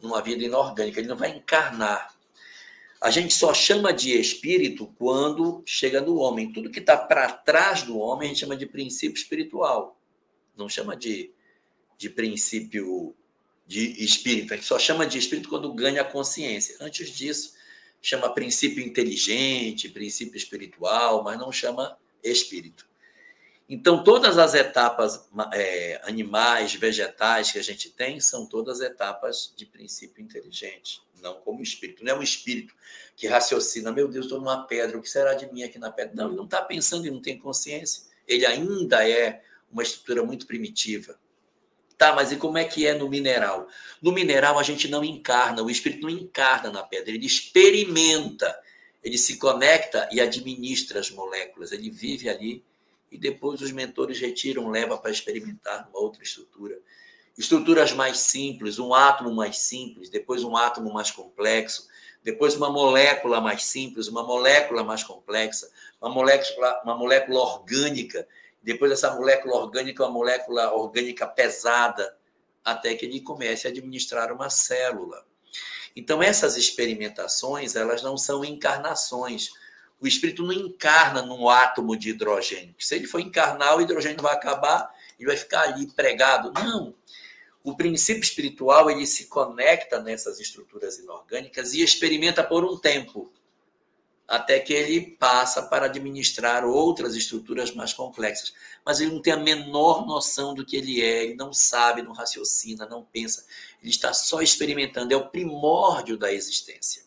numa 0.00 0.22
vida 0.22 0.44
inorgânica, 0.44 0.98
ele 0.98 1.08
não 1.08 1.16
vai 1.16 1.36
encarnar. 1.36 2.16
A 3.00 3.10
gente 3.10 3.32
só 3.32 3.54
chama 3.54 3.92
de 3.92 4.18
espírito 4.18 4.92
quando 4.98 5.62
chega 5.64 6.00
no 6.00 6.16
homem. 6.16 6.52
Tudo 6.52 6.70
que 6.70 6.80
está 6.80 6.96
para 6.96 7.30
trás 7.32 7.82
do 7.82 7.98
homem 7.98 8.26
a 8.26 8.28
gente 8.28 8.40
chama 8.40 8.56
de 8.56 8.66
princípio 8.66 9.16
espiritual. 9.16 10.00
Não 10.56 10.68
chama 10.68 10.96
de, 10.96 11.30
de 11.96 12.10
princípio 12.10 13.14
de 13.66 14.02
espírito. 14.02 14.52
A 14.52 14.56
gente 14.56 14.66
só 14.66 14.78
chama 14.78 15.06
de 15.06 15.18
espírito 15.18 15.48
quando 15.48 15.72
ganha 15.72 16.02
consciência. 16.02 16.76
Antes 16.80 17.10
disso, 17.10 17.54
chama 18.00 18.32
princípio 18.32 18.84
inteligente, 18.84 19.88
princípio 19.88 20.36
espiritual, 20.36 21.22
mas 21.22 21.38
não 21.38 21.52
chama 21.52 21.96
espírito. 22.22 22.88
Então, 23.68 24.02
todas 24.02 24.38
as 24.38 24.54
etapas 24.54 25.28
é, 25.52 26.00
animais, 26.04 26.74
vegetais 26.74 27.52
que 27.52 27.58
a 27.58 27.62
gente 27.62 27.90
tem 27.90 28.18
são 28.18 28.46
todas 28.46 28.80
etapas 28.80 29.52
de 29.54 29.66
princípio 29.66 30.24
inteligente, 30.24 31.02
não 31.20 31.34
como 31.40 31.62
espírito. 31.62 32.04
Não 32.04 32.12
é 32.12 32.18
um 32.18 32.22
espírito 32.22 32.74
que 33.16 33.26
raciocina, 33.26 33.92
meu 33.92 34.08
Deus, 34.08 34.26
estou 34.26 34.38
numa 34.38 34.66
pedra, 34.66 34.98
o 34.98 35.02
que 35.02 35.10
será 35.10 35.34
de 35.34 35.52
mim 35.52 35.62
aqui 35.62 35.78
na 35.78 35.90
pedra? 35.90 36.14
Não, 36.14 36.26
ele 36.26 36.36
não 36.36 36.44
está 36.44 36.62
pensando 36.62 37.06
e 37.06 37.10
não 37.10 37.20
tem 37.20 37.38
consciência. 37.38 38.04
Ele 38.26 38.46
ainda 38.46 39.08
é 39.08 39.42
uma 39.70 39.82
estrutura 39.82 40.22
muito 40.24 40.46
primitiva. 40.46 41.18
Tá, 41.96 42.14
mas 42.14 42.30
e 42.30 42.36
como 42.36 42.58
é 42.58 42.64
que 42.64 42.86
é 42.86 42.94
no 42.94 43.08
mineral? 43.08 43.66
No 44.00 44.12
mineral 44.12 44.58
a 44.58 44.62
gente 44.62 44.86
não 44.86 45.02
encarna, 45.02 45.62
o 45.62 45.70
espírito 45.70 46.02
não 46.02 46.10
encarna 46.10 46.70
na 46.70 46.82
pedra, 46.82 47.10
ele 47.10 47.26
experimenta 47.26 48.56
ele 49.02 49.16
se 49.16 49.36
conecta 49.38 50.08
e 50.12 50.20
administra 50.20 51.00
as 51.00 51.10
moléculas, 51.10 51.72
ele 51.72 51.90
vive 51.90 52.28
ali 52.28 52.64
e 53.10 53.16
depois 53.16 53.60
os 53.62 53.72
mentores 53.72 54.20
retiram, 54.20 54.68
leva 54.68 54.98
para 54.98 55.10
experimentar 55.10 55.88
uma 55.88 56.00
outra 56.00 56.22
estrutura. 56.22 56.78
Estruturas 57.38 57.92
mais 57.92 58.18
simples, 58.18 58.80
um 58.80 58.92
átomo 58.92 59.32
mais 59.32 59.58
simples, 59.58 60.10
depois 60.10 60.42
um 60.42 60.56
átomo 60.56 60.92
mais 60.92 61.12
complexo, 61.12 61.86
depois 62.24 62.56
uma 62.56 62.68
molécula 62.68 63.40
mais 63.40 63.64
simples, 63.64 64.08
uma 64.08 64.24
molécula 64.24 64.82
mais 64.82 65.04
complexa, 65.04 65.70
uma 66.02 66.10
molécula, 66.10 66.80
uma 66.82 66.96
molécula 66.96 67.38
orgânica, 67.38 68.26
depois 68.60 68.90
essa 68.90 69.14
molécula 69.14 69.54
orgânica, 69.54 70.02
uma 70.02 70.10
molécula 70.10 70.74
orgânica 70.74 71.28
pesada, 71.28 72.18
até 72.64 72.94
que 72.96 73.06
ele 73.06 73.20
comece 73.20 73.68
a 73.68 73.70
administrar 73.70 74.32
uma 74.32 74.50
célula. 74.50 75.24
Então, 75.94 76.20
essas 76.20 76.56
experimentações, 76.56 77.76
elas 77.76 78.02
não 78.02 78.16
são 78.16 78.44
encarnações. 78.44 79.50
O 80.00 80.06
espírito 80.06 80.42
não 80.42 80.52
encarna 80.52 81.22
num 81.22 81.48
átomo 81.48 81.96
de 81.96 82.10
hidrogênio. 82.10 82.74
Se 82.78 82.96
ele 82.96 83.06
for 83.06 83.20
encarnar, 83.20 83.76
o 83.76 83.80
hidrogênio 83.80 84.22
vai 84.22 84.34
acabar, 84.34 84.92
ele 85.18 85.28
vai 85.28 85.36
ficar 85.36 85.62
ali 85.62 85.86
pregado. 85.86 86.52
Não. 86.52 86.94
O 87.68 87.76
princípio 87.76 88.22
espiritual, 88.22 88.90
ele 88.90 89.06
se 89.06 89.26
conecta 89.26 90.00
nessas 90.00 90.40
estruturas 90.40 90.98
inorgânicas 90.98 91.74
e 91.74 91.82
experimenta 91.82 92.42
por 92.42 92.64
um 92.64 92.78
tempo 92.78 93.30
até 94.26 94.58
que 94.58 94.72
ele 94.72 95.02
passa 95.18 95.60
para 95.60 95.84
administrar 95.84 96.64
outras 96.64 97.14
estruturas 97.14 97.70
mais 97.74 97.92
complexas. 97.92 98.54
Mas 98.86 99.00
ele 99.00 99.10
não 99.10 99.20
tem 99.20 99.34
a 99.34 99.36
menor 99.36 100.06
noção 100.06 100.54
do 100.54 100.64
que 100.64 100.78
ele 100.78 101.02
é, 101.02 101.24
ele 101.24 101.34
não 101.34 101.52
sabe, 101.52 102.00
não 102.00 102.12
raciocina, 102.12 102.86
não 102.86 103.04
pensa. 103.04 103.44
Ele 103.82 103.90
está 103.90 104.14
só 104.14 104.40
experimentando, 104.40 105.12
é 105.12 105.16
o 105.16 105.28
primórdio 105.28 106.16
da 106.16 106.32
existência. 106.32 107.02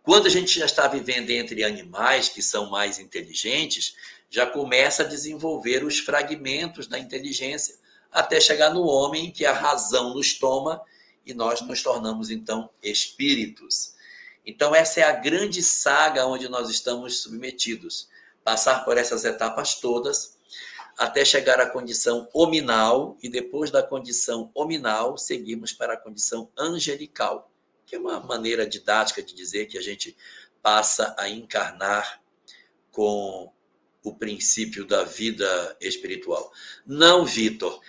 Quando 0.00 0.26
a 0.26 0.30
gente 0.30 0.56
já 0.60 0.66
está 0.66 0.86
vivendo 0.86 1.30
entre 1.30 1.64
animais 1.64 2.28
que 2.28 2.40
são 2.40 2.70
mais 2.70 3.00
inteligentes, 3.00 3.96
já 4.30 4.46
começa 4.46 5.02
a 5.02 5.06
desenvolver 5.06 5.84
os 5.84 5.98
fragmentos 5.98 6.86
da 6.86 7.00
inteligência 7.00 7.81
até 8.12 8.40
chegar 8.40 8.70
no 8.70 8.84
homem 8.84 9.30
que 9.30 9.46
a 9.46 9.52
razão 9.52 10.14
nos 10.14 10.38
toma 10.38 10.82
e 11.24 11.32
nós 11.32 11.60
nos 11.62 11.82
tornamos 11.82 12.30
então 12.30 12.68
espíritos. 12.82 13.94
Então, 14.44 14.74
essa 14.74 15.00
é 15.00 15.02
a 15.04 15.12
grande 15.12 15.62
saga 15.62 16.26
onde 16.26 16.48
nós 16.48 16.68
estamos 16.68 17.20
submetidos. 17.20 18.08
Passar 18.44 18.84
por 18.84 18.98
essas 18.98 19.24
etapas 19.24 19.76
todas, 19.76 20.36
até 20.98 21.24
chegar 21.24 21.60
à 21.60 21.70
condição 21.70 22.28
hominal 22.32 23.16
e 23.22 23.28
depois 23.28 23.70
da 23.70 23.82
condição 23.82 24.50
hominal 24.52 25.16
seguimos 25.16 25.72
para 25.72 25.94
a 25.94 25.96
condição 25.96 26.50
angelical, 26.58 27.50
que 27.86 27.94
é 27.94 27.98
uma 27.98 28.20
maneira 28.20 28.66
didática 28.66 29.22
de 29.22 29.34
dizer 29.34 29.66
que 29.66 29.78
a 29.78 29.82
gente 29.82 30.16
passa 30.60 31.14
a 31.18 31.28
encarnar 31.28 32.20
com 32.90 33.50
o 34.02 34.14
princípio 34.14 34.84
da 34.84 35.04
vida 35.04 35.76
espiritual. 35.80 36.52
Não, 36.84 37.24
Vitor, 37.24 37.80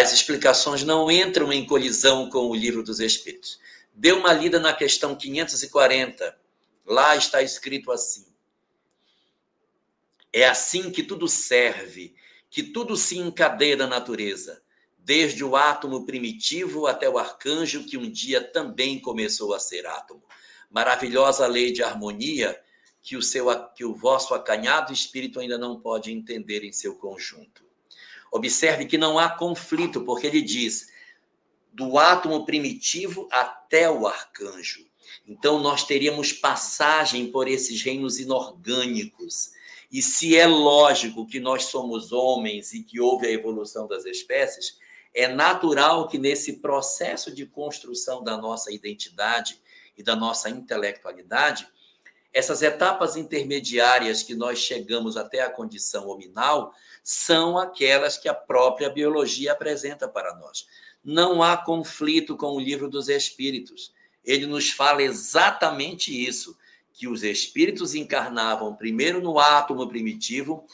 as 0.00 0.12
explicações 0.12 0.82
não 0.82 1.10
entram 1.10 1.52
em 1.52 1.66
colisão 1.66 2.30
com 2.30 2.48
o 2.48 2.54
livro 2.54 2.82
dos 2.82 2.98
Espíritos. 2.98 3.60
Dê 3.92 4.12
uma 4.12 4.32
lida 4.32 4.58
na 4.58 4.72
questão 4.72 5.14
540. 5.14 6.38
Lá 6.86 7.14
está 7.14 7.42
escrito 7.42 7.92
assim: 7.92 8.26
É 10.32 10.46
assim 10.46 10.90
que 10.90 11.02
tudo 11.02 11.28
serve, 11.28 12.14
que 12.48 12.62
tudo 12.62 12.96
se 12.96 13.18
encadeia 13.18 13.76
na 13.76 13.86
natureza, 13.86 14.62
desde 14.96 15.44
o 15.44 15.56
átomo 15.56 16.06
primitivo 16.06 16.86
até 16.86 17.08
o 17.08 17.18
arcanjo 17.18 17.84
que 17.84 17.98
um 17.98 18.10
dia 18.10 18.40
também 18.40 18.98
começou 18.98 19.52
a 19.52 19.60
ser 19.60 19.86
átomo. 19.86 20.22
Maravilhosa 20.70 21.46
lei 21.46 21.70
de 21.70 21.82
harmonia 21.82 22.58
que 23.02 23.16
o 23.16 23.22
seu 23.22 23.46
que 23.74 23.84
o 23.84 23.94
vosso 23.94 24.32
acanhado 24.32 24.92
espírito 24.92 25.38
ainda 25.38 25.58
não 25.58 25.78
pode 25.80 26.10
entender 26.10 26.64
em 26.64 26.72
seu 26.72 26.94
conjunto. 26.94 27.71
Observe 28.32 28.86
que 28.86 28.96
não 28.96 29.18
há 29.18 29.28
conflito, 29.28 30.00
porque 30.06 30.26
ele 30.26 30.40
diz 30.40 30.90
do 31.70 31.98
átomo 31.98 32.46
primitivo 32.46 33.28
até 33.30 33.90
o 33.90 34.06
arcanjo. 34.06 34.86
Então 35.28 35.60
nós 35.60 35.84
teríamos 35.84 36.32
passagem 36.32 37.30
por 37.30 37.46
esses 37.46 37.82
reinos 37.82 38.18
inorgânicos. 38.18 39.52
E 39.90 40.00
se 40.00 40.34
é 40.34 40.46
lógico 40.46 41.26
que 41.26 41.38
nós 41.38 41.64
somos 41.64 42.10
homens 42.10 42.72
e 42.72 42.82
que 42.82 42.98
houve 42.98 43.26
a 43.26 43.30
evolução 43.30 43.86
das 43.86 44.06
espécies, 44.06 44.78
é 45.14 45.28
natural 45.28 46.08
que 46.08 46.16
nesse 46.16 46.54
processo 46.54 47.34
de 47.34 47.44
construção 47.44 48.24
da 48.24 48.38
nossa 48.38 48.72
identidade 48.72 49.60
e 49.96 50.02
da 50.02 50.16
nossa 50.16 50.48
intelectualidade, 50.48 51.68
essas 52.32 52.62
etapas 52.62 53.14
intermediárias 53.14 54.22
que 54.22 54.34
nós 54.34 54.58
chegamos 54.58 55.18
até 55.18 55.42
a 55.42 55.50
condição 55.50 56.08
hominal 56.08 56.72
são 57.02 57.58
aquelas 57.58 58.16
que 58.16 58.28
a 58.28 58.34
própria 58.34 58.88
biologia 58.88 59.52
apresenta 59.52 60.08
para 60.08 60.34
nós. 60.36 60.66
Não 61.04 61.42
há 61.42 61.56
conflito 61.56 62.36
com 62.36 62.52
o 62.52 62.60
livro 62.60 62.88
dos 62.88 63.08
Espíritos. 63.08 63.92
Ele 64.24 64.46
nos 64.46 64.70
fala 64.70 65.02
exatamente 65.02 66.12
isso: 66.12 66.56
que 66.92 67.08
os 67.08 67.22
espíritos 67.22 67.94
encarnavam 67.94 68.76
primeiro 68.76 69.20
no 69.20 69.38
átomo 69.38 69.88
primitivo 69.88 70.64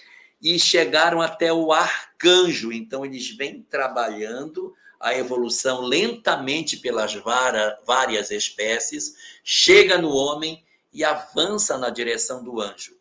e 0.40 0.58
chegaram 0.58 1.20
até 1.20 1.52
o 1.52 1.72
arcanjo. 1.72 2.72
Então, 2.72 3.04
eles 3.04 3.34
vêm 3.34 3.62
trabalhando 3.62 4.74
a 5.00 5.14
evolução 5.14 5.82
lentamente 5.82 6.76
pelas 6.76 7.14
várias 7.86 8.30
espécies, 8.30 9.14
chega 9.44 9.96
no 9.96 10.10
homem 10.10 10.64
e 10.92 11.04
avança 11.04 11.78
na 11.78 11.88
direção 11.88 12.42
do 12.42 12.60
anjo. 12.60 12.96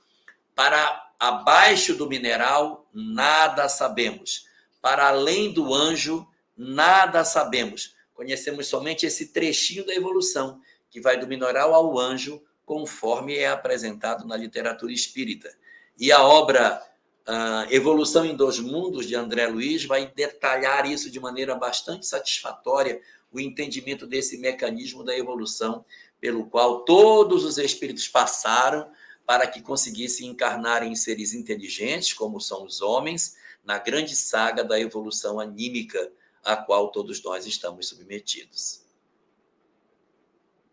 Para 0.55 1.06
abaixo 1.19 1.95
do 1.95 2.07
mineral, 2.07 2.87
nada 2.93 3.67
sabemos. 3.69 4.45
Para 4.81 5.07
além 5.07 5.51
do 5.51 5.73
anjo, 5.73 6.27
nada 6.55 7.23
sabemos. 7.23 7.95
Conhecemos 8.13 8.67
somente 8.67 9.05
esse 9.05 9.27
trechinho 9.27 9.85
da 9.85 9.93
evolução, 9.93 10.59
que 10.89 11.01
vai 11.01 11.19
do 11.19 11.27
mineral 11.27 11.73
ao 11.73 11.97
anjo, 11.97 12.41
conforme 12.65 13.35
é 13.35 13.47
apresentado 13.47 14.25
na 14.25 14.35
literatura 14.35 14.91
espírita. 14.91 15.49
E 15.97 16.11
a 16.11 16.21
obra 16.21 16.81
uh, 17.27 17.73
Evolução 17.73 18.25
em 18.25 18.35
Dois 18.35 18.59
Mundos, 18.59 19.07
de 19.07 19.15
André 19.15 19.47
Luiz, 19.47 19.85
vai 19.85 20.11
detalhar 20.13 20.89
isso 20.89 21.09
de 21.09 21.19
maneira 21.19 21.55
bastante 21.55 22.05
satisfatória, 22.05 23.01
o 23.31 23.39
entendimento 23.39 24.07
desse 24.07 24.37
mecanismo 24.37 25.03
da 25.03 25.17
evolução 25.17 25.85
pelo 26.19 26.45
qual 26.47 26.81
todos 26.85 27.43
os 27.43 27.57
espíritos 27.57 28.07
passaram 28.07 28.89
para 29.27 29.45
que 29.45 29.61
conseguissem 29.61 30.29
encarnar 30.29 30.83
em 30.83 30.95
seres 30.95 31.33
inteligentes, 31.33 32.13
como 32.13 32.39
são 32.39 32.63
os 32.63 32.81
homens, 32.81 33.35
na 33.61 33.77
grande 33.77 34.15
saga 34.15 34.63
da 34.63 34.79
evolução 34.79 35.37
anímica 35.37 36.09
a 36.45 36.55
qual 36.55 36.89
todos 36.89 37.21
nós 37.21 37.45
estamos 37.45 37.89
submetidos. 37.89 38.85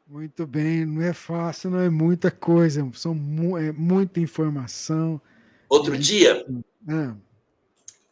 Muito 0.06 0.47
bem, 0.47 0.86
não 0.86 1.02
é 1.02 1.12
fácil, 1.12 1.70
não 1.70 1.81
é 1.81 1.90
muita 1.90 2.31
coisa, 2.31 2.89
são 2.94 3.12
mu 3.12 3.59
é 3.59 3.72
muita 3.72 4.20
informação. 4.20 5.20
Outro 5.68 5.98
dia, 5.98 6.47
ah. 6.89 7.16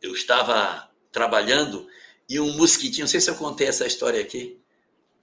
eu 0.00 0.12
estava 0.12 0.90
trabalhando 1.12 1.86
e 2.28 2.40
um 2.40 2.56
mosquitinho, 2.56 3.04
não 3.04 3.08
sei 3.08 3.20
se 3.20 3.30
eu 3.30 3.36
contei 3.36 3.68
essa 3.68 3.86
história 3.86 4.20
aqui, 4.20 4.60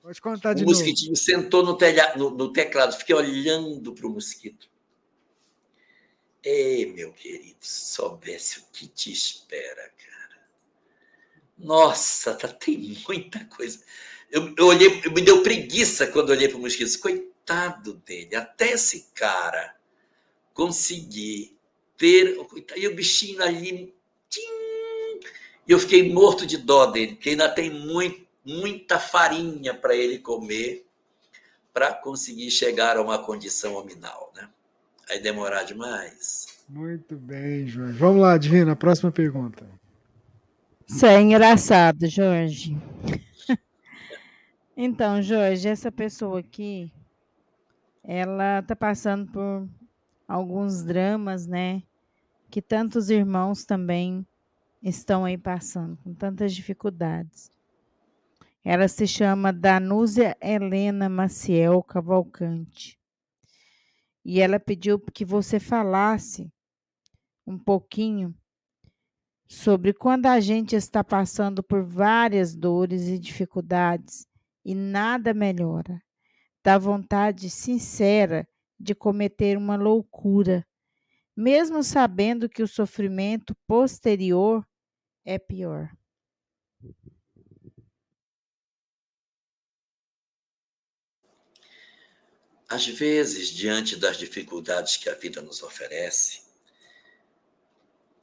Pode 0.01 0.21
contar 0.21 0.53
de 0.53 0.63
o 0.63 0.65
novo. 0.65 0.77
O 0.77 0.79
mosquitinho 0.79 1.15
sentou 1.15 1.63
no, 1.63 1.75
telha, 1.75 2.15
no, 2.15 2.29
no 2.29 2.53
teclado, 2.53 2.95
fiquei 2.95 3.13
olhando 3.13 3.93
para 3.93 4.07
o 4.07 4.09
mosquito. 4.09 4.68
Ei, 6.43 6.85
meu 6.85 7.11
querido, 7.11 7.57
soubesse 7.61 8.59
o 8.59 8.63
que 8.71 8.87
te 8.87 9.11
espera, 9.11 9.91
cara. 9.97 10.47
Nossa, 11.57 12.33
tá, 12.33 12.47
tem 12.47 12.97
muita 13.07 13.43
coisa. 13.45 13.83
Eu, 14.31 14.53
eu 14.57 14.67
olhei, 14.67 15.01
eu 15.03 15.11
me 15.11 15.21
deu 15.21 15.43
preguiça 15.43 16.07
quando 16.07 16.29
olhei 16.29 16.47
para 16.47 16.57
o 16.57 16.61
mosquito. 16.61 16.99
Coitado 16.99 17.95
dele, 18.05 18.35
até 18.35 18.71
esse 18.71 19.07
cara 19.13 19.75
conseguir 20.53 21.57
ter. 21.97 22.37
E 22.75 22.87
o 22.87 22.95
bichinho 22.95 23.43
ali. 23.43 23.93
Tchim, 24.29 24.41
e 25.67 25.71
eu 25.71 25.79
fiquei 25.79 26.11
morto 26.11 26.45
de 26.45 26.57
dó 26.57 26.85
dele, 26.85 27.15
porque 27.15 27.29
ainda 27.29 27.49
tem 27.49 27.69
muito 27.69 28.29
muita 28.43 28.99
farinha 28.99 29.73
para 29.73 29.95
ele 29.95 30.19
comer 30.19 30.85
para 31.71 31.93
conseguir 31.93 32.49
chegar 32.49 32.97
a 32.97 33.01
uma 33.01 33.19
condição 33.19 33.75
hominal, 33.75 34.31
né? 34.35 34.49
Aí 35.09 35.19
demorar 35.19 35.63
demais. 35.63 36.45
Muito 36.69 37.15
bem, 37.15 37.65
Jorge. 37.67 37.97
Vamos 37.97 38.21
lá, 38.21 38.37
Divina, 38.37 38.75
próxima 38.75 39.11
pergunta. 39.11 39.65
Isso 40.87 41.05
é 41.05 41.19
engraçado, 41.19 42.07
Jorge. 42.07 42.77
então, 44.77 45.21
Jorge, 45.21 45.67
essa 45.67 45.91
pessoa 45.91 46.39
aqui, 46.39 46.91
ela 48.03 48.59
está 48.59 48.75
passando 48.75 49.31
por 49.31 49.67
alguns 50.27 50.83
dramas, 50.83 51.47
né? 51.47 51.81
Que 52.51 52.61
tantos 52.61 53.09
irmãos 53.09 53.65
também 53.65 54.25
estão 54.81 55.25
aí 55.25 55.37
passando, 55.39 55.97
com 56.03 56.13
tantas 56.13 56.53
dificuldades. 56.53 57.51
Ela 58.63 58.87
se 58.87 59.07
chama 59.07 59.51
Danúzia 59.51 60.37
Helena 60.39 61.09
Maciel 61.09 61.81
Cavalcante. 61.81 62.98
E 64.23 64.41
ela 64.41 64.59
pediu 64.59 64.99
que 64.99 65.23
você 65.25 65.59
falasse 65.59 66.51
um 67.45 67.57
pouquinho 67.57 68.35
sobre 69.47 69.93
quando 69.93 70.27
a 70.27 70.39
gente 70.39 70.75
está 70.75 71.03
passando 71.03 71.63
por 71.63 71.83
várias 71.83 72.55
dores 72.55 73.07
e 73.07 73.17
dificuldades 73.17 74.27
e 74.63 74.75
nada 74.75 75.33
melhora. 75.33 75.99
Dá 76.63 76.77
vontade 76.77 77.49
sincera 77.49 78.47
de 78.79 78.93
cometer 78.93 79.57
uma 79.57 79.75
loucura, 79.75 80.65
mesmo 81.35 81.83
sabendo 81.83 82.47
que 82.47 82.61
o 82.61 82.67
sofrimento 82.67 83.55
posterior 83.65 84.63
é 85.25 85.39
pior. 85.39 85.89
Às 92.69 92.85
vezes, 92.85 93.47
diante 93.47 93.95
das 93.95 94.15
dificuldades 94.15 94.95
que 94.95 95.09
a 95.09 95.15
vida 95.15 95.41
nos 95.41 95.63
oferece, 95.63 96.41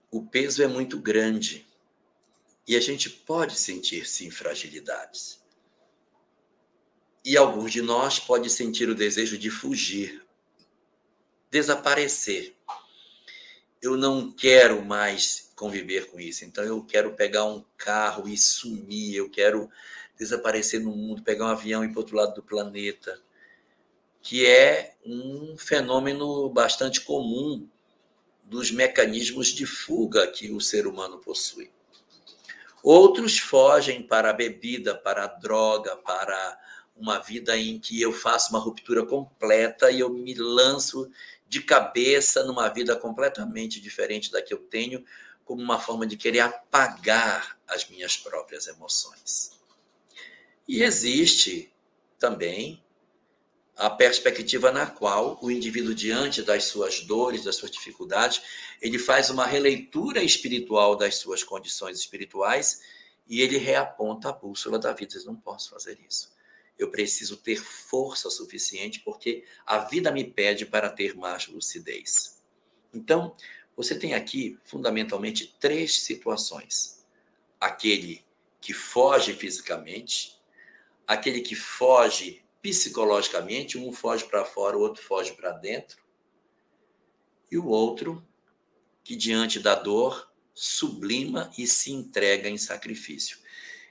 o 0.08 0.24
peso 0.24 0.62
é 0.62 0.68
muito 0.68 1.00
grande 1.00 1.66
e 2.64 2.76
a 2.76 2.80
gente 2.80 3.10
pode 3.10 3.58
sentir 3.58 4.06
sim 4.06 4.30
fragilidades. 4.30 5.44
E 7.24 7.36
alguns 7.36 7.72
de 7.72 7.82
nós 7.82 8.20
pode 8.20 8.48
sentir 8.48 8.88
o 8.88 8.94
desejo 8.94 9.36
de 9.36 9.50
fugir, 9.50 10.24
desaparecer. 11.50 12.54
Eu 13.82 13.96
não 13.96 14.30
quero 14.30 14.80
mais 14.84 15.50
conviver 15.56 16.06
com 16.06 16.20
isso, 16.20 16.44
então 16.44 16.62
eu 16.62 16.84
quero 16.84 17.14
pegar 17.14 17.44
um 17.46 17.64
carro 17.76 18.28
e 18.28 18.38
sumir, 18.38 19.16
eu 19.16 19.28
quero 19.28 19.68
desaparecer 20.16 20.80
no 20.80 20.92
mundo, 20.92 21.20
pegar 21.22 21.46
um 21.46 21.48
avião 21.48 21.82
e 21.82 21.88
ir 21.88 21.90
para 21.90 21.98
outro 21.98 22.16
lado 22.16 22.34
do 22.36 22.42
planeta 22.44 23.25
que 24.26 24.44
é 24.44 24.96
um 25.04 25.56
fenômeno 25.56 26.50
bastante 26.50 27.00
comum 27.00 27.68
dos 28.42 28.72
mecanismos 28.72 29.46
de 29.46 29.64
fuga 29.64 30.26
que 30.26 30.50
o 30.50 30.60
ser 30.60 30.88
humano 30.88 31.18
possui. 31.18 31.70
Outros 32.82 33.38
fogem 33.38 34.02
para 34.02 34.30
a 34.30 34.32
bebida, 34.32 34.96
para 34.96 35.22
a 35.22 35.28
droga, 35.28 35.96
para 35.98 36.60
uma 36.96 37.20
vida 37.20 37.56
em 37.56 37.78
que 37.78 38.02
eu 38.02 38.12
faço 38.12 38.50
uma 38.50 38.58
ruptura 38.58 39.06
completa 39.06 39.92
e 39.92 40.00
eu 40.00 40.10
me 40.10 40.34
lanço 40.34 41.08
de 41.48 41.62
cabeça 41.62 42.42
numa 42.42 42.68
vida 42.68 42.96
completamente 42.96 43.80
diferente 43.80 44.32
da 44.32 44.42
que 44.42 44.52
eu 44.52 44.58
tenho, 44.58 45.04
como 45.44 45.62
uma 45.62 45.78
forma 45.78 46.04
de 46.04 46.16
querer 46.16 46.40
apagar 46.40 47.60
as 47.68 47.88
minhas 47.88 48.16
próprias 48.16 48.66
emoções. 48.66 49.52
E 50.66 50.82
existe 50.82 51.72
também 52.18 52.84
a 53.76 53.90
perspectiva 53.90 54.72
na 54.72 54.86
qual 54.86 55.38
o 55.42 55.50
indivíduo, 55.50 55.94
diante 55.94 56.42
das 56.42 56.64
suas 56.64 57.00
dores, 57.00 57.44
das 57.44 57.56
suas 57.56 57.70
dificuldades, 57.70 58.40
ele 58.80 58.98
faz 58.98 59.28
uma 59.28 59.44
releitura 59.44 60.22
espiritual 60.22 60.96
das 60.96 61.16
suas 61.16 61.44
condições 61.44 61.98
espirituais 61.98 62.80
e 63.28 63.42
ele 63.42 63.58
reaponta 63.58 64.30
a 64.30 64.32
bússola 64.32 64.78
da 64.78 64.92
vida. 64.92 65.16
Eu 65.16 65.26
não 65.26 65.36
posso 65.36 65.70
fazer 65.70 65.98
isso. 66.08 66.34
Eu 66.78 66.90
preciso 66.90 67.36
ter 67.36 67.56
força 67.56 68.30
suficiente 68.30 69.00
porque 69.00 69.44
a 69.66 69.78
vida 69.78 70.10
me 70.10 70.24
pede 70.24 70.64
para 70.64 70.88
ter 70.88 71.14
mais 71.14 71.46
lucidez. 71.46 72.42
Então, 72.94 73.36
você 73.76 73.98
tem 73.98 74.14
aqui 74.14 74.58
fundamentalmente 74.64 75.54
três 75.60 76.00
situações: 76.00 77.04
aquele 77.60 78.24
que 78.58 78.72
foge 78.72 79.34
fisicamente, 79.34 80.40
aquele 81.06 81.40
que 81.40 81.54
foge 81.54 82.45
psicologicamente, 82.62 83.78
um 83.78 83.92
foge 83.92 84.24
para 84.24 84.44
fora, 84.44 84.76
o 84.76 84.80
outro 84.80 85.02
foge 85.02 85.32
para 85.34 85.52
dentro, 85.52 86.04
e 87.50 87.58
o 87.58 87.66
outro 87.66 88.26
que, 89.04 89.14
diante 89.14 89.60
da 89.60 89.74
dor, 89.74 90.32
sublima 90.52 91.50
e 91.56 91.66
se 91.66 91.92
entrega 91.92 92.48
em 92.48 92.58
sacrifício. 92.58 93.38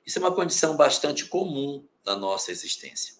Isso 0.05 0.19
é 0.19 0.21
uma 0.21 0.35
condição 0.35 0.75
bastante 0.75 1.25
comum 1.25 1.87
da 2.03 2.15
nossa 2.15 2.51
existência. 2.51 3.15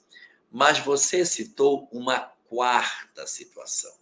Mas 0.52 0.80
você 0.80 1.26
citou 1.26 1.88
uma 1.92 2.20
quarta 2.48 3.26
situação, 3.26 3.94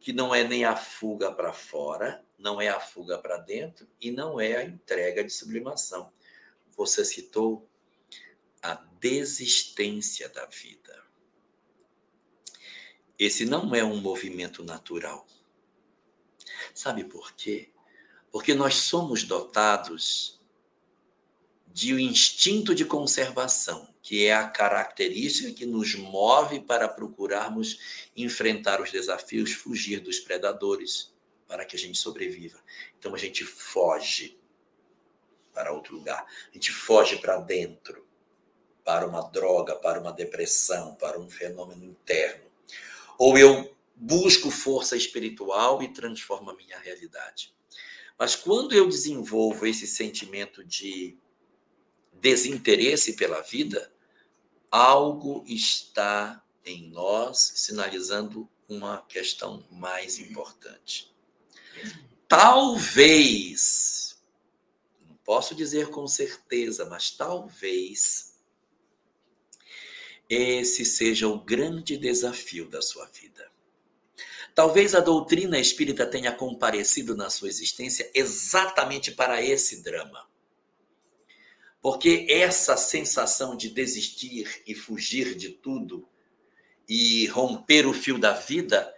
que 0.00 0.12
não 0.12 0.34
é 0.34 0.44
nem 0.44 0.64
a 0.64 0.76
fuga 0.76 1.32
para 1.32 1.52
fora, 1.52 2.24
não 2.38 2.60
é 2.60 2.68
a 2.68 2.80
fuga 2.80 3.18
para 3.18 3.38
dentro 3.38 3.88
e 4.00 4.10
não 4.10 4.40
é 4.40 4.56
a 4.56 4.64
entrega 4.64 5.24
de 5.24 5.32
sublimação. 5.32 6.12
Você 6.76 7.04
citou 7.04 7.68
a 8.66 8.74
desistência 9.00 10.28
da 10.28 10.44
vida. 10.46 11.04
Esse 13.16 13.46
não 13.46 13.74
é 13.74 13.84
um 13.84 13.96
movimento 13.96 14.64
natural. 14.64 15.26
Sabe 16.74 17.04
por 17.04 17.32
quê? 17.34 17.70
Porque 18.30 18.54
nós 18.54 18.74
somos 18.74 19.22
dotados 19.22 20.40
de 21.68 21.94
um 21.94 21.98
instinto 21.98 22.74
de 22.74 22.84
conservação, 22.84 23.94
que 24.02 24.26
é 24.26 24.34
a 24.34 24.48
característica 24.48 25.52
que 25.52 25.64
nos 25.64 25.94
move 25.94 26.60
para 26.60 26.88
procurarmos 26.88 28.08
enfrentar 28.16 28.80
os 28.80 28.90
desafios, 28.90 29.52
fugir 29.52 30.00
dos 30.00 30.18
predadores, 30.18 31.14
para 31.46 31.64
que 31.64 31.76
a 31.76 31.78
gente 31.78 31.98
sobreviva. 31.98 32.58
Então 32.98 33.14
a 33.14 33.18
gente 33.18 33.44
foge 33.44 34.38
para 35.52 35.72
outro 35.72 35.94
lugar, 35.94 36.26
a 36.50 36.52
gente 36.52 36.72
foge 36.72 37.18
para 37.18 37.38
dentro 37.38 38.05
para 38.86 39.04
uma 39.04 39.22
droga, 39.22 39.74
para 39.74 40.00
uma 40.00 40.12
depressão, 40.12 40.94
para 40.94 41.18
um 41.18 41.28
fenômeno 41.28 41.84
interno. 41.84 42.44
Ou 43.18 43.36
eu 43.36 43.76
busco 43.96 44.48
força 44.48 44.96
espiritual 44.96 45.82
e 45.82 45.92
transformo 45.92 46.50
a 46.50 46.54
minha 46.54 46.78
realidade. 46.78 47.52
Mas 48.16 48.36
quando 48.36 48.76
eu 48.76 48.88
desenvolvo 48.88 49.66
esse 49.66 49.88
sentimento 49.88 50.64
de 50.64 51.18
desinteresse 52.12 53.14
pela 53.16 53.40
vida, 53.40 53.92
algo 54.70 55.44
está 55.48 56.40
em 56.64 56.88
nós 56.88 57.54
sinalizando 57.56 58.48
uma 58.68 59.02
questão 59.02 59.66
mais 59.68 60.20
importante. 60.20 61.12
Talvez, 62.28 64.16
não 65.08 65.16
posso 65.24 65.56
dizer 65.56 65.90
com 65.90 66.06
certeza, 66.06 66.86
mas 66.86 67.10
talvez 67.10 68.35
esse 70.28 70.84
seja 70.84 71.28
o 71.28 71.38
grande 71.38 71.96
desafio 71.96 72.68
da 72.68 72.82
sua 72.82 73.06
vida. 73.06 73.50
Talvez 74.54 74.94
a 74.94 75.00
doutrina 75.00 75.58
espírita 75.58 76.06
tenha 76.06 76.32
comparecido 76.32 77.14
na 77.14 77.28
sua 77.28 77.48
existência 77.48 78.10
exatamente 78.14 79.12
para 79.12 79.42
esse 79.42 79.82
drama. 79.82 80.26
Porque 81.82 82.26
essa 82.28 82.76
sensação 82.76 83.54
de 83.54 83.68
desistir 83.68 84.62
e 84.66 84.74
fugir 84.74 85.34
de 85.34 85.50
tudo 85.50 86.08
e 86.88 87.26
romper 87.26 87.86
o 87.86 87.92
fio 87.92 88.18
da 88.18 88.32
vida 88.32 88.92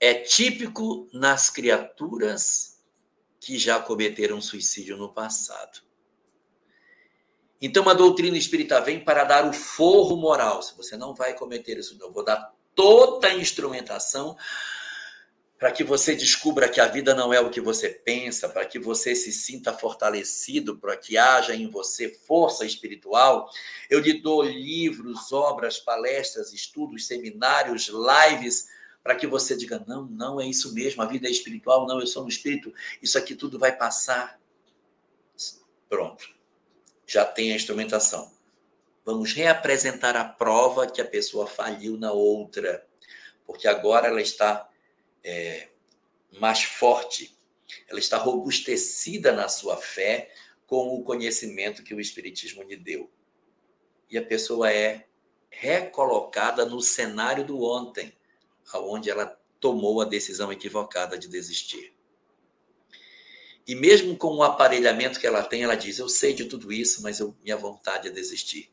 é 0.00 0.12
típico 0.14 1.08
nas 1.12 1.48
criaturas 1.50 2.84
que 3.40 3.58
já 3.58 3.78
cometeram 3.78 4.40
suicídio 4.40 4.96
no 4.96 5.12
passado. 5.12 5.85
Então 7.60 7.88
a 7.88 7.94
doutrina 7.94 8.36
espírita 8.36 8.80
vem 8.80 9.00
para 9.00 9.24
dar 9.24 9.48
o 9.48 9.52
forro 9.52 10.16
moral. 10.16 10.62
Se 10.62 10.76
você 10.76 10.96
não 10.96 11.14
vai 11.14 11.34
cometer 11.34 11.78
isso, 11.78 11.96
eu 12.00 12.12
vou 12.12 12.24
dar 12.24 12.54
toda 12.74 13.28
a 13.28 13.34
instrumentação 13.34 14.36
para 15.58 15.72
que 15.72 15.82
você 15.82 16.14
descubra 16.14 16.68
que 16.68 16.80
a 16.80 16.86
vida 16.86 17.14
não 17.14 17.32
é 17.32 17.40
o 17.40 17.48
que 17.48 17.62
você 17.62 17.88
pensa, 17.88 18.46
para 18.46 18.66
que 18.66 18.78
você 18.78 19.14
se 19.14 19.32
sinta 19.32 19.72
fortalecido, 19.72 20.76
para 20.76 20.94
que 20.98 21.16
haja 21.16 21.54
em 21.54 21.66
você 21.70 22.10
força 22.10 22.66
espiritual. 22.66 23.50
Eu 23.88 24.00
lhe 24.00 24.20
dou 24.20 24.42
livros, 24.42 25.32
obras, 25.32 25.78
palestras, 25.78 26.52
estudos, 26.52 27.06
seminários, 27.06 27.88
lives, 27.88 28.68
para 29.02 29.16
que 29.16 29.26
você 29.26 29.56
diga: 29.56 29.82
não, 29.86 30.04
não 30.04 30.38
é 30.38 30.46
isso 30.46 30.74
mesmo, 30.74 31.02
a 31.02 31.06
vida 31.06 31.26
é 31.26 31.30
espiritual, 31.30 31.86
não, 31.86 32.00
eu 32.00 32.06
sou 32.06 32.26
um 32.26 32.28
espírito, 32.28 32.70
isso 33.00 33.16
aqui 33.16 33.34
tudo 33.34 33.58
vai 33.58 33.74
passar. 33.74 34.38
Pronto 35.88 36.35
já 37.06 37.24
tem 37.24 37.52
a 37.52 37.56
instrumentação. 37.56 38.34
Vamos 39.04 39.32
reapresentar 39.32 40.16
a 40.16 40.24
prova 40.24 40.86
que 40.90 41.00
a 41.00 41.04
pessoa 41.04 41.46
faliu 41.46 41.96
na 41.96 42.12
outra, 42.12 42.84
porque 43.46 43.68
agora 43.68 44.08
ela 44.08 44.20
está 44.20 44.68
é, 45.22 45.68
mais 46.32 46.64
forte, 46.64 47.38
ela 47.88 48.00
está 48.00 48.18
robustecida 48.18 49.32
na 49.32 49.48
sua 49.48 49.76
fé 49.76 50.32
com 50.66 50.94
o 50.94 51.04
conhecimento 51.04 51.84
que 51.84 51.94
o 51.94 52.00
Espiritismo 52.00 52.62
lhe 52.64 52.76
deu. 52.76 53.08
E 54.10 54.18
a 54.18 54.24
pessoa 54.24 54.72
é 54.72 55.06
recolocada 55.48 56.66
no 56.66 56.80
cenário 56.80 57.44
do 57.44 57.62
ontem, 57.62 58.12
aonde 58.72 59.08
ela 59.08 59.40
tomou 59.60 60.00
a 60.00 60.04
decisão 60.04 60.52
equivocada 60.52 61.16
de 61.16 61.28
desistir. 61.28 61.95
E 63.66 63.74
mesmo 63.74 64.16
com 64.16 64.36
o 64.36 64.42
aparelhamento 64.42 65.18
que 65.18 65.26
ela 65.26 65.42
tem, 65.42 65.62
ela 65.62 65.74
diz: 65.74 65.98
Eu 65.98 66.08
sei 66.08 66.32
de 66.32 66.44
tudo 66.44 66.72
isso, 66.72 67.02
mas 67.02 67.18
eu, 67.18 67.34
minha 67.42 67.56
vontade 67.56 68.08
é 68.08 68.10
desistir. 68.10 68.70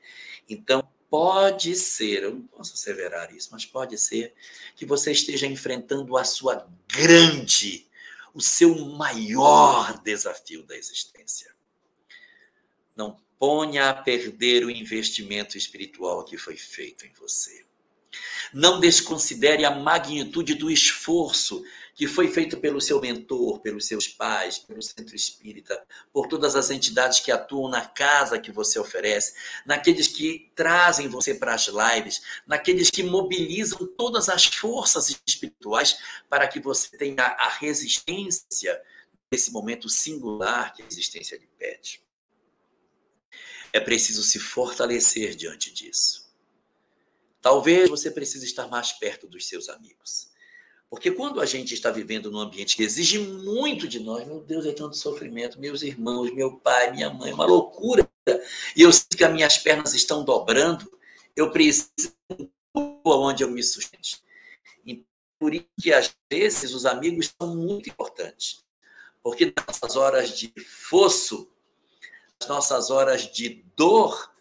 Então, 0.48 0.88
pode 1.10 1.76
ser, 1.76 2.24
eu 2.24 2.36
não 2.36 2.42
posso 2.42 2.74
asseverar 2.74 3.34
isso, 3.36 3.50
mas 3.52 3.66
pode 3.66 3.98
ser 3.98 4.34
que 4.76 4.86
você 4.86 5.12
esteja 5.12 5.46
enfrentando 5.46 6.18
a 6.18 6.24
sua 6.24 6.68
grande, 6.88 7.88
o 8.34 8.42
seu 8.42 8.76
maior 8.76 10.02
desafio 10.02 10.64
da 10.64 10.76
existência. 10.76 11.54
Não 12.96 13.20
ponha 13.38 13.90
a 13.90 13.94
perder 13.94 14.66
o 14.66 14.72
investimento 14.72 15.58
espiritual 15.58 16.24
que 16.24 16.38
foi 16.38 16.58
feito 16.58 17.06
em 17.06 17.14
você. 17.14 17.64
Não 18.54 18.80
desconsidere 18.80 19.66
a 19.66 19.72
magnitude 19.72 20.56
do 20.56 20.70
esforço 20.70 21.64
que 21.96 22.08
foi 22.08 22.28
feito 22.28 22.58
pelo 22.58 22.82
seu 22.82 23.00
mentor, 23.00 23.60
pelos 23.60 23.86
seus 23.86 24.08
pais, 24.08 24.58
pelo 24.58 24.82
centro 24.82 25.16
espírita, 25.16 25.86
por 26.12 26.28
todas 26.28 26.56
as 26.56 26.72
entidades 26.72 27.20
que 27.20 27.32
atuam 27.32 27.70
na 27.70 27.86
casa 27.86 28.40
que 28.40 28.52
você 28.52 28.80
oferece, 28.80 29.34
naqueles 29.66 30.08
que 30.08 30.52
trazem 30.56 31.08
você 31.08 31.36
para 31.36 31.54
as 31.54 31.68
lives, 31.68 32.22
naqueles 32.48 32.90
que 32.90 33.04
mobilizam 33.04 33.86
todas 33.96 34.28
as 34.28 34.46
forças 34.46 35.16
espirituais 35.28 35.98
para 36.28 36.48
que 36.48 36.60
você 36.60 36.98
tenha 36.98 37.24
a 37.24 37.50
resistência 37.50 38.82
nesse 39.32 39.52
momento 39.52 39.88
singular 39.88 40.74
que 40.74 40.82
a 40.82 40.88
existência 40.88 41.38
lhe 41.38 41.48
pede. 41.58 42.02
É 43.72 43.80
preciso 43.80 44.24
se 44.24 44.40
fortalecer 44.40 45.36
diante 45.36 45.72
disso. 45.72 46.32
Talvez 47.42 47.90
você 47.90 48.10
precise 48.10 48.46
estar 48.46 48.68
mais 48.68 48.94
perto 48.94 49.28
dos 49.28 49.48
seus 49.48 49.70
amigos. 49.70 50.33
Porque 50.94 51.10
quando 51.10 51.42
a 51.42 51.46
gente 51.48 51.74
está 51.74 51.90
vivendo 51.90 52.30
num 52.30 52.38
ambiente 52.38 52.76
que 52.76 52.84
exige 52.84 53.18
muito 53.18 53.88
de 53.88 54.00
nós, 54.00 54.28
meu 54.28 54.42
Deus, 54.42 54.64
é 54.64 54.72
tanto 54.72 54.96
sofrimento, 54.96 55.60
meus 55.60 55.82
irmãos, 55.82 56.32
meu 56.32 56.56
pai, 56.58 56.92
minha 56.92 57.10
mãe, 57.10 57.34
uma 57.34 57.48
loucura. 57.48 58.08
E 58.76 58.84
eu 58.84 58.94
sinto 58.94 59.18
que 59.18 59.24
as 59.24 59.34
minhas 59.34 59.58
pernas 59.58 59.96
estão 59.96 60.24
dobrando, 60.24 60.88
eu 61.36 61.50
preciso 61.50 62.14
onde 63.04 63.44
eu 63.44 63.50
me 63.50 63.64
sustente. 63.64 64.22
E 64.86 65.04
por 65.40 65.56
isso 65.56 65.66
que 65.82 65.92
às 65.92 66.16
vezes 66.32 66.76
os 66.76 66.86
amigos 66.86 67.34
são 67.42 67.56
muito 67.56 67.90
importantes. 67.90 68.64
Porque 69.24 69.52
nessas 69.68 69.96
horas 69.96 70.38
de 70.38 70.54
fosso, 70.60 71.50
nas 72.40 72.48
nossas 72.48 72.92
horas 72.92 73.24
de 73.34 73.66
dor, 73.76 74.32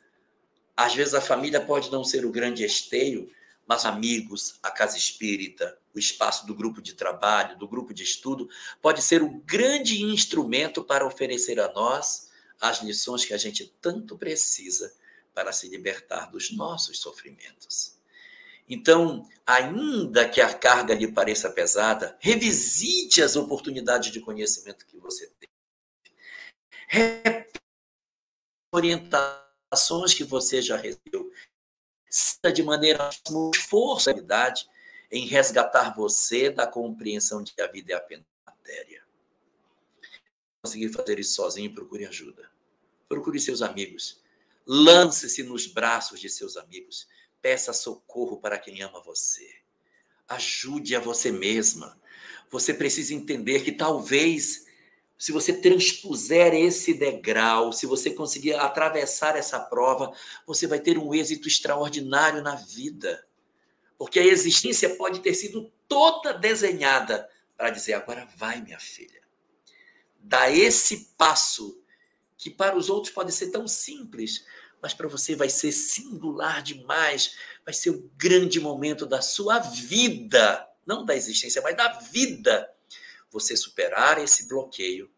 às 0.77 0.95
vezes 0.95 1.15
a 1.15 1.20
família 1.23 1.65
pode 1.65 1.91
não 1.91 2.05
ser 2.05 2.27
o 2.27 2.31
grande 2.31 2.62
esteio, 2.62 3.33
mas 3.67 3.85
amigos, 3.85 4.59
a 4.63 4.71
casa 4.71 4.97
espírita, 4.97 5.79
o 5.95 5.99
espaço 5.99 6.47
do 6.47 6.55
grupo 6.55 6.81
de 6.81 6.95
trabalho, 6.95 7.59
do 7.59 7.69
grupo 7.69 7.93
de 7.93 8.03
estudo, 8.03 8.49
pode 8.81 9.03
ser 9.03 9.23
o 9.23 9.41
grande 9.45 10.03
instrumento 10.03 10.83
para 10.83 11.07
oferecer 11.07 11.61
a 11.61 11.73
nós 11.73 12.31
as 12.61 12.83
lições 12.83 13.25
que 13.25 13.35
a 13.35 13.39
gente 13.39 13.75
tanto 13.81 14.17
precisa 14.17 14.95
para 15.35 15.53
se 15.53 15.69
libertar 15.69 16.31
dos 16.31 16.53
nossos 16.53 17.01
sofrimentos. 17.01 17.99
Então, 18.69 19.29
ainda 19.47 20.29
que 20.29 20.41
a 20.41 20.55
carga 20.55 20.95
lhe 20.95 21.11
pareça 21.11 21.51
pesada, 21.51 22.17
revisite 22.21 23.21
as 23.23 23.37
oportunidades 23.37 24.13
de 24.13 24.21
conhecimento 24.21 24.87
que 24.87 24.97
você 24.97 25.31
tem. 25.39 25.49
Orientações 28.73 30.15
que 30.15 30.25
você 30.25 30.63
já 30.63 30.77
recebeu. 30.77 31.31
De 32.53 32.63
maneira 32.63 33.09
esforço 33.55 34.11
em 35.11 35.27
resgatar 35.27 35.95
você 35.95 36.51
da 36.51 36.67
compreensão 36.67 37.43
de 37.43 37.53
que 37.55 37.63
a 37.63 37.67
vida 37.67 37.93
é 37.93 37.97
apenas 37.97 38.27
matéria. 38.47 39.03
Conseguir 40.63 40.91
fazer 40.91 41.19
isso 41.19 41.35
sozinho, 41.35 41.75
procure 41.75 42.07
ajuda. 42.07 42.51
Procure 43.09 43.39
seus 43.41 43.63
amigos. 43.63 44.21
Lance-se 44.67 45.43
nos 45.43 45.67
braços 45.67 46.21
de 46.21 46.31
seus 46.31 46.57
amigos 46.57 47.07
Peça 47.43 47.73
socorro 47.73 48.37
para 48.37 48.57
quem 48.57 48.81
ama 48.83 49.03
você. 49.03 49.51
Ajude 50.29 50.95
a 50.95 51.01
você 51.01 51.33
mesma. 51.33 52.01
Você 52.49 52.73
precisa 52.73 53.13
entender 53.13 53.65
que 53.65 53.73
talvez, 53.73 54.65
se 55.23 55.31
você 55.31 55.53
transpuser 55.53 56.53
esse 56.53 56.93
degrau, 56.93 57.73
se 57.73 57.86
você 57.86 58.11
conseguir 58.11 58.55
atravessar 58.55 59.36
essa 59.36 59.61
prova, 59.61 60.12
você 60.44 60.66
vai 60.66 60.81
ter 60.81 60.99
um 60.99 61.15
êxito 61.15 61.47
extraordinário 61.47 62.43
na 62.43 62.57
vida. 62.57 63.24
Porque 63.97 64.19
a 64.19 64.24
existência 64.24 64.97
pode 64.97 65.20
ter 65.20 65.32
sido 65.35 65.73
toda 65.86 66.32
desenhada 66.32 67.31
para 67.57 67.70
dizer: 67.70 67.93
agora 67.93 68.28
vai, 68.35 68.61
minha 68.62 68.81
filha. 68.81 69.23
Dá 70.19 70.51
esse 70.51 71.15
passo 71.16 71.81
que 72.36 72.51
para 72.51 72.77
os 72.77 72.90
outros 72.90 73.15
pode 73.15 73.31
ser 73.31 73.53
tão 73.53 73.69
simples, 73.69 74.44
mas 74.82 74.93
para 74.93 75.07
você 75.07 75.36
vai 75.36 75.49
ser 75.49 75.70
singular 75.70 76.65
demais, 76.65 77.36
vai 77.65 77.73
ser 77.73 77.90
o 77.90 78.11
grande 78.16 78.59
momento 78.59 79.07
da 79.07 79.23
sua 79.23 79.61
vida, 79.61 80.69
não 80.85 81.05
da 81.05 81.15
existência, 81.15 81.62
mas 81.62 81.77
da 81.77 81.93
vida. 82.01 82.69
Você 83.33 83.57
superar 83.57 84.23
esse 84.23 84.47
bloqueio 84.47 85.11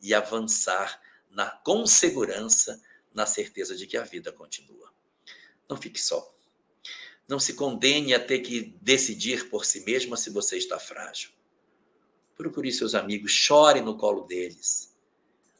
e 0.00 0.12
avançar 0.12 1.00
na, 1.30 1.50
com 1.50 1.86
segurança, 1.86 2.80
na 3.12 3.26
certeza 3.26 3.74
de 3.74 3.86
que 3.86 3.96
a 3.96 4.02
vida 4.02 4.30
continua. 4.30 4.92
Não 5.68 5.76
fique 5.76 6.00
só. 6.00 6.32
Não 7.26 7.40
se 7.40 7.54
condene 7.54 8.12
a 8.12 8.20
ter 8.20 8.40
que 8.40 8.76
decidir 8.82 9.48
por 9.48 9.64
si 9.64 9.80
mesma 9.80 10.16
se 10.16 10.28
você 10.28 10.58
está 10.58 10.78
frágil. 10.78 11.30
Procure 12.36 12.70
seus 12.70 12.94
amigos, 12.94 13.32
chore 13.32 13.80
no 13.80 13.96
colo 13.96 14.26
deles. 14.26 14.94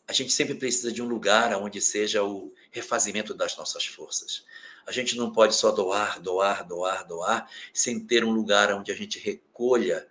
A 0.06 0.12
gente 0.12 0.32
sempre 0.32 0.54
precisa 0.54 0.92
de 0.92 1.00
um 1.00 1.08
lugar 1.08 1.54
onde 1.56 1.80
seja 1.80 2.22
o 2.22 2.52
refazimento 2.70 3.32
das 3.32 3.56
nossas 3.56 3.86
forças. 3.86 4.44
A 4.86 4.92
gente 4.92 5.16
não 5.16 5.32
pode 5.32 5.54
só 5.54 5.70
doar, 5.70 6.20
doar, 6.20 6.66
doar, 6.66 7.06
doar, 7.06 7.50
sem 7.72 7.98
ter 7.98 8.24
um 8.24 8.30
lugar 8.30 8.70
onde 8.74 8.92
a 8.92 8.94
gente 8.94 9.18
recolha 9.18 10.06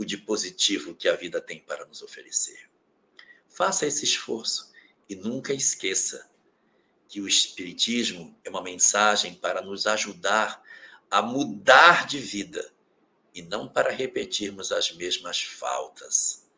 o 0.00 0.04
de 0.04 0.16
positivo 0.16 0.94
que 0.94 1.06
a 1.06 1.14
vida 1.14 1.42
tem 1.42 1.60
para 1.60 1.84
nos 1.84 2.00
oferecer. 2.00 2.70
Faça 3.50 3.86
esse 3.86 4.02
esforço 4.02 4.72
e 5.06 5.14
nunca 5.14 5.52
esqueça 5.52 6.26
que 7.06 7.20
o 7.20 7.28
Espiritismo 7.28 8.34
é 8.42 8.48
uma 8.48 8.62
mensagem 8.62 9.34
para 9.34 9.60
nos 9.60 9.86
ajudar 9.86 10.62
a 11.10 11.20
mudar 11.20 12.06
de 12.06 12.18
vida 12.18 12.72
e 13.34 13.42
não 13.42 13.68
para 13.68 13.90
repetirmos 13.90 14.72
as 14.72 14.90
mesmas 14.90 15.42
faltas. 15.42 16.48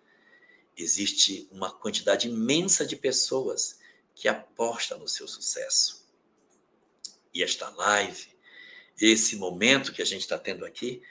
Existe 0.77 1.49
uma 1.51 1.73
quantidade 1.73 2.29
imensa 2.29 2.87
de 2.87 2.95
pessoas 2.95 3.81
que 4.15 4.29
aposta 4.29 4.97
no 4.97 5.09
seu 5.09 5.27
sucesso. 5.27 6.07
E 7.35 7.43
esta 7.43 7.69
live, 7.71 8.29
esse 9.01 9.35
momento 9.35 9.93
que 9.93 10.01
a 10.01 10.07
gente 10.07 10.21
está 10.21 10.39
tendo 10.39 10.65
aqui, 10.65 11.03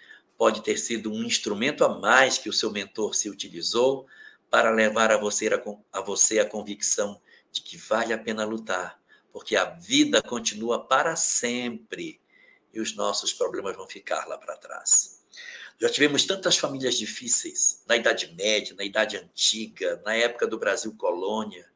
pode 0.42 0.64
ter 0.64 0.80
sido 0.80 1.14
um 1.14 1.24
instrumento 1.24 1.86
a 1.86 2.00
mais 2.00 2.40
que 2.40 2.50
o 2.50 2.54
seu 2.54 2.72
mentor 2.72 3.14
se 3.14 3.30
utilizou 3.30 4.08
para 4.50 4.72
levar 4.72 5.12
a 5.12 5.18
você 5.18 5.48
a, 5.48 5.62
a 5.94 6.02
você 6.02 6.40
a 6.40 6.50
convicção 6.50 7.22
de 7.52 7.62
que 7.62 7.78
vale 7.78 8.12
a 8.12 8.18
pena 8.18 8.44
lutar, 8.44 9.00
porque 9.32 9.56
a 9.56 9.66
vida 9.66 10.20
continua 10.20 10.84
para 10.84 11.16
sempre 11.16 12.20
e 12.74 12.82
os 12.82 12.96
nossos 12.96 13.32
problemas 13.32 13.76
vão 13.76 13.86
ficar 13.86 14.28
lá 14.28 14.36
para 14.36 14.58
trás. 14.58 15.24
Já 15.80 15.88
tivemos 15.90 16.26
tantas 16.26 16.58
famílias 16.58 16.98
difíceis 16.98 17.84
na 17.88 17.96
Idade 17.96 18.34
Média, 18.36 18.76
na 18.76 18.84
Idade 18.84 19.18
Antiga, 19.18 20.02
na 20.04 20.16
época 20.16 20.48
do 20.48 20.58
Brasil 20.58 20.92
colônia, 20.98 21.72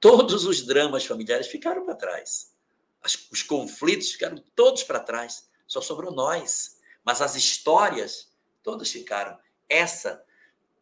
Todos 0.00 0.46
os 0.46 0.62
dramas 0.62 1.04
familiares 1.04 1.46
ficaram 1.46 1.84
para 1.84 1.94
trás. 1.94 2.54
As, 3.02 3.28
os 3.30 3.42
conflitos 3.42 4.12
ficaram 4.12 4.42
todos 4.56 4.82
para 4.82 4.98
trás. 4.98 5.46
Só 5.66 5.82
sobrou 5.82 6.10
nós. 6.10 6.80
Mas 7.04 7.20
as 7.20 7.34
histórias, 7.34 8.32
todas 8.62 8.90
ficaram. 8.90 9.38
Essa 9.68 10.24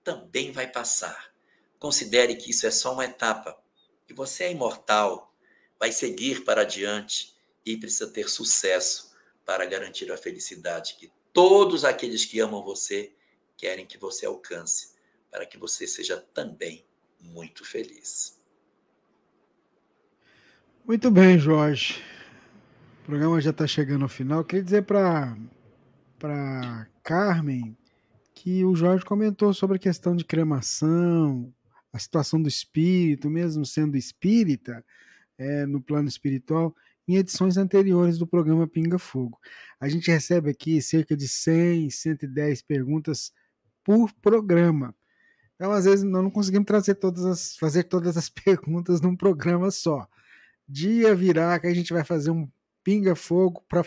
também 0.05 0.53
vai 0.53 0.67
passar. 0.67 1.33
Considere 1.79 2.37
que 2.37 2.51
isso 2.51 2.67
é 2.67 2.71
só 2.71 2.93
uma 2.93 3.05
etapa. 3.05 3.59
Que 4.07 4.13
você 4.13 4.45
é 4.45 4.53
imortal, 4.53 5.35
vai 5.79 5.93
seguir 5.93 6.45
para 6.45 6.63
adiante 6.63 7.35
e 7.65 7.77
precisa 7.77 8.09
ter 8.09 8.29
sucesso 8.29 9.11
para 9.45 9.65
garantir 9.65 10.11
a 10.13 10.17
felicidade 10.17 10.97
que 10.99 11.11
todos 11.33 11.85
aqueles 11.85 12.25
que 12.25 12.41
amam 12.41 12.63
você 12.63 13.13
querem 13.57 13.87
que 13.87 13.99
você 13.99 14.27
alcance, 14.27 14.95
para 15.31 15.47
que 15.47 15.59
você 15.59 15.87
seja 15.87 16.17
também 16.35 16.85
muito 17.21 17.65
feliz. 17.65 18.39
Muito 20.85 21.11
bem, 21.11 21.39
Jorge. 21.39 22.03
O 23.03 23.05
programa 23.07 23.41
já 23.41 23.51
está 23.51 23.67
chegando 23.67 24.03
ao 24.03 24.09
final. 24.09 24.45
Queria 24.45 24.65
dizer 24.65 24.83
para 24.83 25.37
para 26.21 26.87
Carmen 27.03 27.77
que 28.33 28.65
o 28.65 28.77
Jorge 28.77 29.05
comentou 29.05 29.53
sobre 29.53 29.77
a 29.77 29.81
questão 29.81 30.15
de 30.15 30.25
cremação, 30.25 31.53
a 31.93 31.99
situação 31.99 32.41
do 32.41 32.49
espírito, 32.49 33.29
mesmo 33.29 33.67
sendo 33.67 33.97
espírita, 33.97 34.85
é, 35.37 35.67
no 35.67 35.81
plano 35.81 36.09
espiritual, 36.09 36.73
em 37.09 37.17
edições 37.17 37.57
anteriores 37.57 38.17
do 38.17 38.27
programa 38.27 38.69
Pinga 38.69 38.99
Fogo. 38.99 39.39
A 39.81 39.89
gente 39.89 40.09
recebe 40.09 40.51
aqui 40.51 40.81
cerca 40.81 41.17
de 41.17 41.27
100, 41.27 41.91
110 41.91 42.63
perguntas 42.63 43.33
por 43.83 44.13
programa. 44.13 44.95
Então, 45.57 45.73
às 45.73 45.85
vezes, 45.85 46.05
nós 46.05 46.23
não 46.23 46.31
conseguimos 46.31 46.67
trazer 46.67 46.95
todas 46.95 47.25
as, 47.25 47.57
fazer 47.57 47.83
todas 47.83 48.17
as 48.17 48.29
perguntas 48.31 49.01
num 49.01 49.17
programa 49.17 49.73
só 49.73 50.09
dia 50.71 51.15
virá 51.15 51.59
que 51.59 51.67
a 51.67 51.75
gente 51.75 51.93
vai 51.93 52.05
fazer 52.05 52.31
um 52.31 52.49
pinga-fogo 52.85 53.65
para 53.69 53.83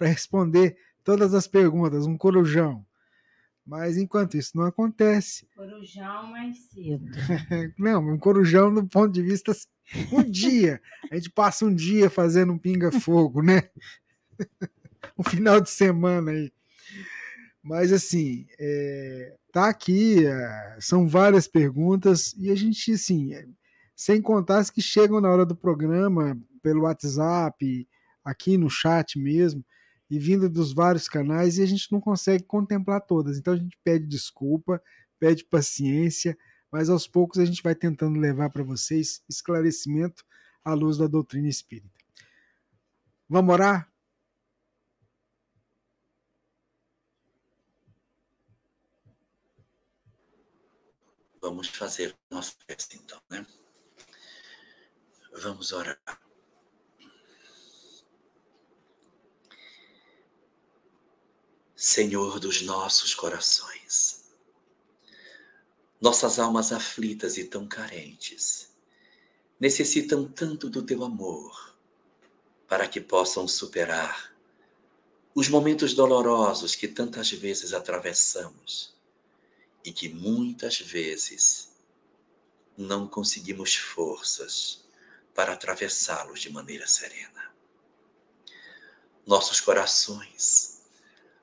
responder 0.00 0.76
todas 1.04 1.34
as 1.34 1.46
perguntas, 1.46 2.06
um 2.06 2.16
corujão. 2.16 2.84
Mas 3.66 3.96
enquanto 3.96 4.36
isso 4.36 4.56
não 4.56 4.64
acontece. 4.64 5.46
Corujão 5.54 6.26
mais 6.30 6.56
cedo. 6.70 7.04
não, 7.78 8.14
um 8.14 8.18
corujão 8.18 8.72
do 8.72 8.86
ponto 8.86 9.12
de 9.12 9.22
vista. 9.22 9.52
Assim, 9.52 9.68
um 10.12 10.22
dia. 10.22 10.80
A 11.10 11.14
gente 11.14 11.30
passa 11.30 11.64
um 11.64 11.74
dia 11.74 12.10
fazendo 12.10 12.52
um 12.52 12.58
pinga-fogo, 12.58 13.42
né? 13.42 13.62
um 15.18 15.22
final 15.22 15.60
de 15.60 15.70
semana 15.70 16.30
aí. 16.30 16.52
Mas 17.62 17.92
assim, 17.92 18.46
é, 18.58 19.36
tá 19.52 19.68
aqui, 19.68 20.26
é, 20.26 20.76
são 20.80 21.06
várias 21.06 21.46
perguntas, 21.46 22.34
e 22.38 22.50
a 22.50 22.54
gente, 22.54 22.92
assim, 22.92 23.34
é, 23.34 23.46
sem 23.94 24.22
contar 24.22 24.58
as 24.58 24.70
que 24.70 24.80
chegam 24.80 25.20
na 25.20 25.30
hora 25.30 25.44
do 25.44 25.54
programa, 25.54 26.40
pelo 26.62 26.82
WhatsApp, 26.82 27.86
aqui 28.24 28.56
no 28.56 28.70
chat 28.70 29.18
mesmo, 29.18 29.64
e 30.10 30.18
vindo 30.18 30.48
dos 30.50 30.72
vários 30.72 31.08
canais, 31.08 31.56
e 31.56 31.62
a 31.62 31.66
gente 31.66 31.90
não 31.92 32.00
consegue 32.00 32.42
contemplar 32.42 33.00
todas. 33.00 33.38
Então 33.38 33.54
a 33.54 33.56
gente 33.56 33.78
pede 33.84 34.06
desculpa, 34.06 34.82
pede 35.18 35.44
paciência, 35.44 36.36
mas 36.70 36.90
aos 36.90 37.06
poucos 37.06 37.38
a 37.38 37.44
gente 37.44 37.62
vai 37.62 37.74
tentando 37.74 38.18
levar 38.18 38.50
para 38.50 38.64
vocês 38.64 39.22
esclarecimento 39.28 40.24
à 40.64 40.74
luz 40.74 40.98
da 40.98 41.06
doutrina 41.06 41.48
espírita. 41.48 41.98
Vamos 43.28 43.52
orar? 43.52 43.88
Vamos 51.40 51.68
fazer 51.68 52.14
nossa 52.30 52.54
festa 52.66 52.96
então, 52.96 53.20
né? 53.30 53.46
Vamos 55.42 55.72
orar. 55.72 55.98
Senhor 61.82 62.38
dos 62.38 62.60
nossos 62.60 63.14
corações, 63.14 64.26
nossas 65.98 66.38
almas 66.38 66.72
aflitas 66.72 67.38
e 67.38 67.44
tão 67.44 67.66
carentes 67.66 68.70
necessitam 69.58 70.28
tanto 70.28 70.68
do 70.68 70.82
teu 70.82 71.02
amor 71.02 71.74
para 72.68 72.86
que 72.86 73.00
possam 73.00 73.48
superar 73.48 74.36
os 75.34 75.48
momentos 75.48 75.94
dolorosos 75.94 76.74
que 76.74 76.86
tantas 76.86 77.30
vezes 77.30 77.72
atravessamos 77.72 78.94
e 79.82 79.90
que 79.90 80.10
muitas 80.10 80.78
vezes 80.78 81.70
não 82.76 83.08
conseguimos 83.08 83.74
forças 83.74 84.84
para 85.34 85.54
atravessá-los 85.54 86.40
de 86.40 86.50
maneira 86.50 86.86
serena. 86.86 87.50
Nossos 89.26 89.60
corações, 89.62 90.79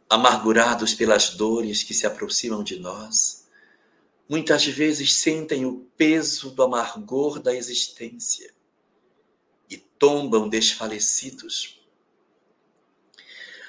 amargurados 0.09 0.93
pelas 0.93 1.31
dores 1.31 1.83
que 1.83 1.93
se 1.93 2.05
aproximam 2.07 2.63
de 2.63 2.79
nós, 2.79 3.47
muitas 4.27 4.65
vezes 4.65 5.15
sentem 5.15 5.65
o 5.65 5.87
peso 5.97 6.51
do 6.51 6.63
amargor 6.63 7.39
da 7.39 7.53
existência 7.53 8.53
e 9.69 9.77
tombam 9.77 10.47
desfalecidos 10.47 11.77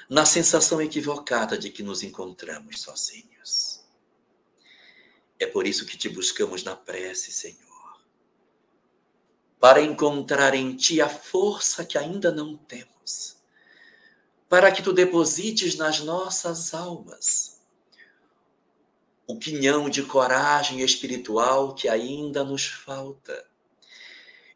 na 0.09 0.25
sensação 0.25 0.81
equivocada 0.81 1.57
de 1.57 1.69
que 1.69 1.83
nos 1.83 2.01
encontramos 2.01 2.81
sozinhos. 2.81 3.85
É 5.37 5.45
por 5.45 5.67
isso 5.67 5.85
que 5.85 5.95
te 5.95 6.09
buscamos 6.09 6.63
na 6.63 6.75
prece, 6.75 7.31
Senhor, 7.31 8.01
para 9.59 9.81
encontrar 9.81 10.55
em 10.55 10.75
Ti 10.75 10.99
a 10.99 11.07
força 11.07 11.85
que 11.85 11.97
ainda 11.97 12.31
não 12.31 12.57
temos, 12.57 12.98
para 14.49 14.71
que 14.71 14.81
Tu 14.81 14.91
deposites 14.91 15.75
nas 15.75 15.99
nossas 16.01 16.73
almas 16.73 17.59
o 19.29 19.37
quinhão 19.37 19.91
de 19.91 20.01
coragem 20.01 20.81
espiritual 20.81 21.75
que 21.75 21.87
ainda 21.87 22.43
nos 22.43 22.65
falta 22.65 23.45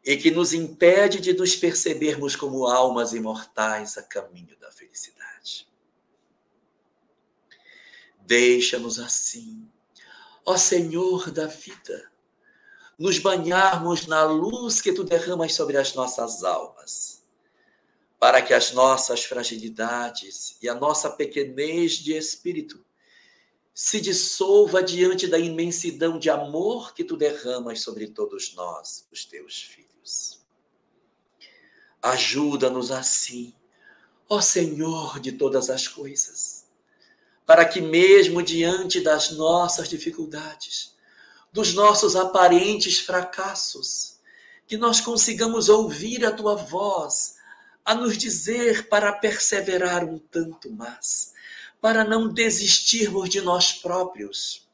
e 0.04 0.16
que 0.16 0.32
nos 0.32 0.52
impede 0.52 1.20
de 1.20 1.32
nos 1.32 1.54
percebermos 1.54 2.34
como 2.34 2.66
almas 2.66 3.12
imortais 3.12 3.96
a 3.96 4.02
caminho 4.02 4.58
da 4.58 4.72
felicidade. 4.72 5.68
Deixa-nos 8.18 8.98
assim, 8.98 9.70
ó 10.44 10.56
Senhor 10.56 11.30
da 11.30 11.46
vida, 11.46 12.10
nos 12.98 13.20
banharmos 13.20 14.08
na 14.08 14.24
luz 14.24 14.80
que 14.80 14.92
tu 14.92 15.04
derramas 15.04 15.54
sobre 15.54 15.76
as 15.76 15.94
nossas 15.94 16.42
almas, 16.42 17.23
para 18.24 18.40
que 18.40 18.54
as 18.54 18.72
nossas 18.72 19.22
fragilidades 19.22 20.56
e 20.62 20.66
a 20.66 20.74
nossa 20.74 21.10
pequenez 21.10 21.92
de 21.92 22.16
espírito 22.16 22.82
se 23.74 24.00
dissolva 24.00 24.82
diante 24.82 25.26
da 25.26 25.38
imensidão 25.38 26.18
de 26.18 26.30
amor 26.30 26.94
que 26.94 27.04
tu 27.04 27.18
derramas 27.18 27.82
sobre 27.82 28.06
todos 28.06 28.54
nós, 28.54 29.06
os 29.12 29.26
teus 29.26 29.60
filhos. 29.60 30.42
Ajuda-nos 32.00 32.90
assim, 32.90 33.52
ó 34.26 34.40
Senhor 34.40 35.20
de 35.20 35.32
todas 35.32 35.68
as 35.68 35.86
coisas 35.86 36.64
para 37.44 37.66
que, 37.66 37.82
mesmo 37.82 38.42
diante 38.42 39.02
das 39.02 39.32
nossas 39.32 39.86
dificuldades, 39.86 40.94
dos 41.52 41.74
nossos 41.74 42.16
aparentes 42.16 43.00
fracassos, 43.00 44.18
que 44.66 44.78
nós 44.78 44.98
consigamos 44.98 45.68
ouvir 45.68 46.24
a 46.24 46.32
tua 46.32 46.54
voz 46.54 47.34
a 47.84 47.94
nos 47.94 48.16
dizer 48.16 48.88
para 48.88 49.12
perseverar 49.12 50.04
um 50.04 50.18
tanto 50.18 50.70
mais, 50.70 51.34
para 51.80 52.02
não 52.04 52.32
desistirmos 52.32 53.28
de 53.28 53.40
nós 53.40 53.72
próprios, 53.72 54.66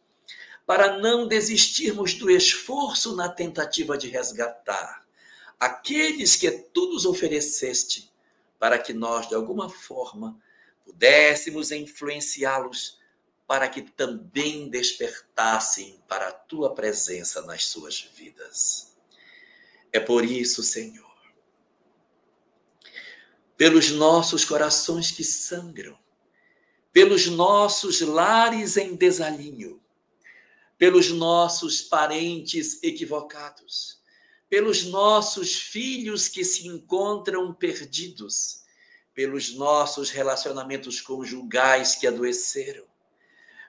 para 0.67 0.99
não 0.99 1.27
desistirmos 1.27 2.15
do 2.15 2.31
esforço 2.31 3.17
na 3.17 3.29
tentativa 3.29 3.99
de 3.99 4.09
resgatar 4.09 5.05
aqueles 5.61 6.37
que 6.37 6.51
tu 6.51 6.87
nos 6.87 7.05
ofereceste, 7.05 8.11
para 8.59 8.79
que 8.79 8.95
nós, 8.95 9.29
de 9.29 9.35
alguma 9.35 9.69
forma, 9.69 10.41
pudéssemos 10.85 11.71
influenciá-los 11.71 12.99
para 13.47 13.69
que 13.69 13.83
também 13.83 14.69
despertassem 14.69 16.01
para 16.09 16.29
a 16.29 16.33
tua 16.33 16.75
presença 16.75 17.43
nas 17.43 17.67
suas 17.67 18.01
vidas. 18.15 18.97
É 19.93 19.99
por 19.99 20.25
isso, 20.25 20.63
Senhor, 20.63 21.10
pelos 23.61 23.91
nossos 23.91 24.43
corações 24.43 25.11
que 25.11 25.23
sangram, 25.23 25.95
pelos 26.91 27.27
nossos 27.27 28.01
lares 28.01 28.79
em 28.79 28.95
desalinho, 28.95 29.79
pelos 30.79 31.11
nossos 31.11 31.83
parentes 31.83 32.83
equivocados, 32.83 34.01
pelos 34.49 34.85
nossos 34.87 35.57
filhos 35.57 36.27
que 36.27 36.43
se 36.43 36.67
encontram 36.69 37.53
perdidos, 37.53 38.63
pelos 39.13 39.55
nossos 39.55 40.09
relacionamentos 40.09 41.03
conjugais 41.03 41.95
que 41.97 42.07
adoeceram, 42.07 42.87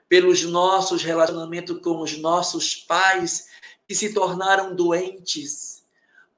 pelos 0.08 0.42
nossos 0.42 1.02
relacionamentos 1.02 1.78
com 1.82 2.00
os 2.00 2.16
nossos 2.16 2.74
pais 2.74 3.48
que 3.86 3.94
se 3.94 4.14
tornaram 4.14 4.74
doentes, 4.74 5.84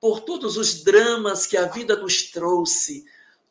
por 0.00 0.22
todos 0.22 0.56
os 0.56 0.82
dramas 0.82 1.46
que 1.46 1.56
a 1.56 1.66
vida 1.66 1.94
nos 1.94 2.32
trouxe, 2.32 3.04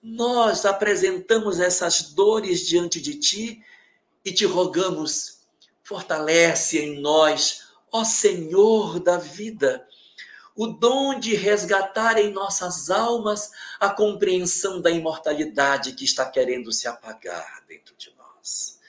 nós 0.04 0.66
apresentamos 0.66 1.62
essas 1.62 2.12
dores 2.12 2.68
diante 2.68 3.00
de 3.00 3.16
ti 3.16 3.64
e 4.26 4.34
te 4.34 4.46
rogamos, 4.46 5.40
fortalece 5.82 6.78
em 6.78 7.00
nós, 7.00 7.70
ó 7.90 8.04
Senhor 8.04 9.00
da 9.00 9.18
vida, 9.18 9.88
o 10.56 10.68
dom 10.68 11.18
de 11.18 11.34
resgatar 11.36 12.20
em 12.20 12.32
nossas 12.32 12.90
almas 12.90 13.52
a 13.80 13.90
compreensão 13.90 14.82
da 14.82 14.92
imortalidade 14.92 15.94
que 15.94 16.04
está 16.04 16.30
querendo 16.30 16.72
se 16.74 16.86
apagar 16.86 17.64
dentro 17.66 17.96
de 17.96 18.14
nós. 18.18 18.80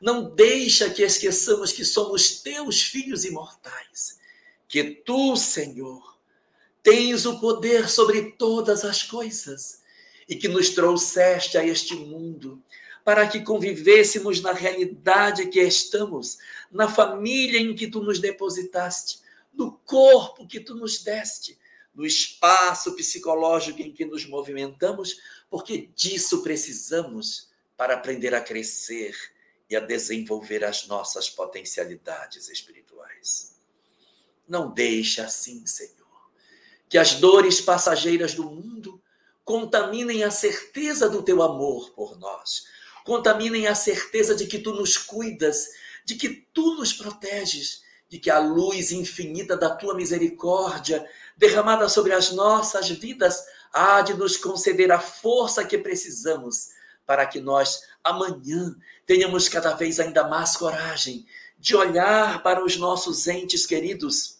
Não 0.00 0.34
deixa 0.34 0.88
que 0.88 1.02
esqueçamos 1.02 1.70
que 1.70 1.84
somos 1.84 2.40
teus 2.40 2.82
filhos 2.82 3.24
imortais, 3.24 4.18
que 4.66 4.82
tu, 4.82 5.36
Senhor, 5.36 6.18
tens 6.82 7.26
o 7.26 7.38
poder 7.38 7.88
sobre 7.90 8.32
todas 8.32 8.84
as 8.84 9.02
coisas 9.02 9.81
e 10.32 10.34
que 10.34 10.48
nos 10.48 10.70
trouxeste 10.70 11.58
a 11.58 11.66
este 11.66 11.94
mundo 11.94 12.62
para 13.04 13.28
que 13.28 13.42
convivêssemos 13.42 14.40
na 14.40 14.52
realidade 14.52 15.46
que 15.48 15.60
estamos, 15.60 16.38
na 16.70 16.88
família 16.88 17.60
em 17.60 17.74
que 17.74 17.86
tu 17.86 18.02
nos 18.02 18.18
depositaste 18.18 19.20
no 19.52 19.72
corpo 19.84 20.46
que 20.46 20.58
tu 20.58 20.74
nos 20.74 21.02
deste, 21.02 21.58
no 21.94 22.06
espaço 22.06 22.96
psicológico 22.96 23.82
em 23.82 23.92
que 23.92 24.06
nos 24.06 24.24
movimentamos, 24.24 25.18
porque 25.50 25.90
disso 25.94 26.42
precisamos 26.42 27.50
para 27.76 27.92
aprender 27.92 28.34
a 28.34 28.40
crescer 28.40 29.14
e 29.68 29.76
a 29.76 29.80
desenvolver 29.80 30.64
as 30.64 30.86
nossas 30.86 31.28
potencialidades 31.28 32.48
espirituais. 32.48 33.54
Não 34.48 34.72
deixe 34.72 35.20
assim, 35.20 35.66
Senhor, 35.66 35.92
que 36.88 36.96
as 36.96 37.16
dores 37.16 37.60
passageiras 37.60 38.34
do 38.34 38.44
mundo 38.44 39.01
contaminem 39.44 40.24
a 40.24 40.30
certeza 40.30 41.08
do 41.08 41.22
teu 41.22 41.42
amor 41.42 41.90
por 41.90 42.18
nós, 42.18 42.64
contaminem 43.04 43.66
a 43.66 43.74
certeza 43.74 44.34
de 44.34 44.46
que 44.46 44.58
tu 44.58 44.72
nos 44.72 44.96
cuidas, 44.96 45.68
de 46.04 46.14
que 46.14 46.28
tu 46.52 46.76
nos 46.76 46.92
proteges, 46.92 47.82
de 48.08 48.18
que 48.18 48.30
a 48.30 48.38
luz 48.38 48.92
infinita 48.92 49.56
da 49.56 49.70
tua 49.74 49.94
misericórdia, 49.94 51.08
derramada 51.36 51.88
sobre 51.88 52.12
as 52.12 52.30
nossas 52.30 52.90
vidas, 52.90 53.44
há 53.72 54.02
de 54.02 54.14
nos 54.14 54.36
conceder 54.36 54.92
a 54.92 55.00
força 55.00 55.64
que 55.64 55.78
precisamos 55.78 56.68
para 57.06 57.26
que 57.26 57.40
nós 57.40 57.82
amanhã 58.04 58.76
tenhamos 59.06 59.48
cada 59.48 59.74
vez 59.74 59.98
ainda 59.98 60.28
mais 60.28 60.56
coragem 60.56 61.26
de 61.58 61.74
olhar 61.74 62.42
para 62.42 62.64
os 62.64 62.76
nossos 62.76 63.26
entes 63.26 63.66
queridos 63.66 64.38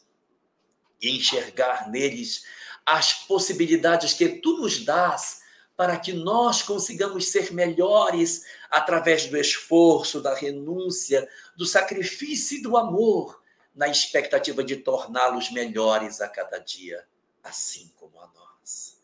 e 1.00 1.16
enxergar 1.16 1.90
neles 1.90 2.44
as 2.84 3.12
possibilidades 3.12 4.12
que 4.14 4.28
tu 4.28 4.58
nos 4.58 4.84
dás 4.84 5.42
para 5.76 5.98
que 5.98 6.12
nós 6.12 6.62
consigamos 6.62 7.30
ser 7.30 7.52
melhores 7.52 8.44
através 8.70 9.26
do 9.26 9.36
esforço, 9.36 10.20
da 10.20 10.34
renúncia, 10.34 11.28
do 11.56 11.66
sacrifício 11.66 12.58
e 12.58 12.62
do 12.62 12.76
amor 12.76 13.42
na 13.74 13.88
expectativa 13.88 14.62
de 14.62 14.76
torná-los 14.76 15.50
melhores 15.50 16.20
a 16.20 16.28
cada 16.28 16.58
dia, 16.58 17.06
assim 17.42 17.90
como 17.96 18.20
a 18.20 18.26
nós. 18.28 18.98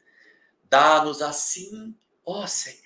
Dá-nos 0.65 1.23
assim, 1.23 1.95
ó 2.25 2.47
Senhor, 2.47 2.79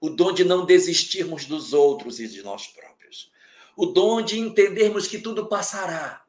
o 0.00 0.10
dom 0.10 0.32
de 0.32 0.44
não 0.44 0.66
desistirmos 0.66 1.46
dos 1.46 1.72
outros 1.72 2.20
e 2.20 2.28
de 2.28 2.42
nós 2.42 2.66
próprios, 2.66 3.32
o 3.76 3.86
dom 3.86 4.22
de 4.22 4.38
entendermos 4.38 5.06
que 5.06 5.18
tudo 5.18 5.46
passará 5.46 6.24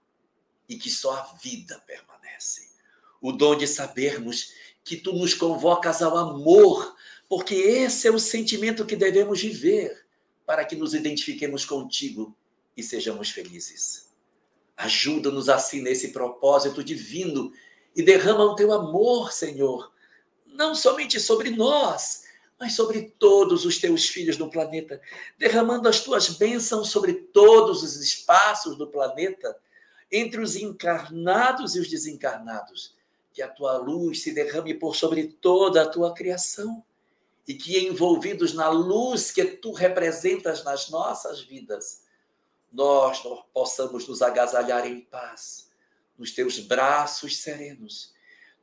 e 0.68 0.78
que 0.78 0.90
só 0.90 1.14
a 1.14 1.24
vida 1.42 1.78
permanece, 1.86 2.70
o 3.22 3.32
dom 3.32 3.56
de 3.56 3.68
sabermos 3.68 4.52
que 4.84 4.98
tu 4.98 5.14
nos 5.14 5.34
convocas 5.34 6.02
ao 6.02 6.18
amor, 6.18 6.96
porque 7.30 7.54
esse 7.56 8.08
é 8.08 8.12
o 8.12 8.20
sentimento 8.20 8.86
que 8.86 8.96
devemos 8.96 9.42
viver 9.42 10.06
para 10.46 10.66
que 10.66 10.76
nos 10.76 10.94
identifiquemos 10.94 11.64
contigo 11.64 12.36
e 12.76 12.82
sejamos 12.82 13.30
felizes. 13.30 14.10
Ajuda-nos 14.76 15.48
assim 15.48 15.82
nesse 15.82 16.10
propósito 16.10 16.84
divino 16.84 17.54
e 17.96 18.02
derrama 18.02 18.44
o 18.44 18.56
teu 18.56 18.74
amor, 18.74 19.32
Senhor, 19.32 19.94
não 20.46 20.74
somente 20.74 21.20
sobre 21.20 21.52
nós, 21.52 22.24
mas 22.60 22.74
sobre 22.74 23.14
todos 23.18 23.66
os 23.66 23.78
teus 23.80 24.08
filhos 24.08 24.38
no 24.38 24.50
planeta, 24.50 25.02
derramando 25.38 25.88
as 25.88 26.00
tuas 26.00 26.30
bênçãos 26.30 26.90
sobre 26.90 27.14
todos 27.14 27.84
os 27.84 27.96
espaços 27.96 28.78
do 28.78 28.88
planeta, 28.88 29.56
entre 30.12 30.42
os 30.42 30.56
encarnados 30.56 31.76
e 31.76 31.80
os 31.80 31.90
desencarnados. 31.90 32.96
Que 33.34 33.42
a 33.42 33.48
tua 33.48 33.78
luz 33.78 34.24
se 34.24 34.34
derrame 34.34 34.74
por 34.74 34.96
sobre 34.96 35.28
toda 35.28 35.84
a 35.84 35.90
tua 35.90 36.14
criação 36.14 36.84
e 37.48 37.54
que, 37.54 37.80
envolvidos 37.80 38.54
na 38.54 38.70
luz 38.70 39.32
que 39.32 39.44
tu 39.44 39.72
representas 39.72 40.64
nas 40.64 40.90
nossas 40.90 41.42
vidas, 41.42 42.04
nós 42.72 43.22
possamos 43.54 44.08
nos 44.08 44.22
agasalhar 44.22 44.86
em 44.86 45.02
paz, 45.02 45.70
nos 46.18 46.32
teus 46.32 46.60
braços 46.60 47.38
serenos, 47.38 48.14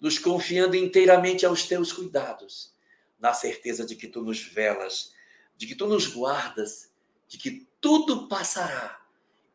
nos 0.00 0.18
confiando 0.18 0.76
inteiramente 0.76 1.44
aos 1.44 1.66
teus 1.66 1.92
cuidados 1.92 2.72
na 3.18 3.34
certeza 3.34 3.84
de 3.84 3.96
que 3.96 4.06
tu 4.06 4.22
nos 4.22 4.42
velas, 4.42 5.12
de 5.56 5.66
que 5.66 5.74
tu 5.74 5.86
nos 5.86 6.06
guardas, 6.06 6.90
de 7.26 7.36
que 7.36 7.66
tudo 7.80 8.28
passará 8.28 9.00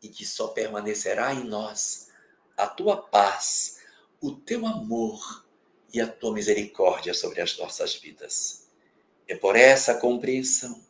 e 0.01 0.09
que 0.09 0.25
só 0.25 0.49
permanecerá 0.49 1.33
em 1.33 1.45
nós 1.45 2.09
a 2.57 2.67
tua 2.67 2.97
paz, 2.97 3.79
o 4.23 4.31
teu 4.31 4.65
amor 4.65 5.45
e 5.93 5.99
a 5.99 6.07
tua 6.07 6.31
misericórdia 6.31 7.13
sobre 7.13 7.41
as 7.41 7.57
nossas 7.57 7.93
vidas. 7.95 8.69
É 9.27 9.35
por 9.35 9.57
essa 9.57 9.95
compreensão 9.95 10.81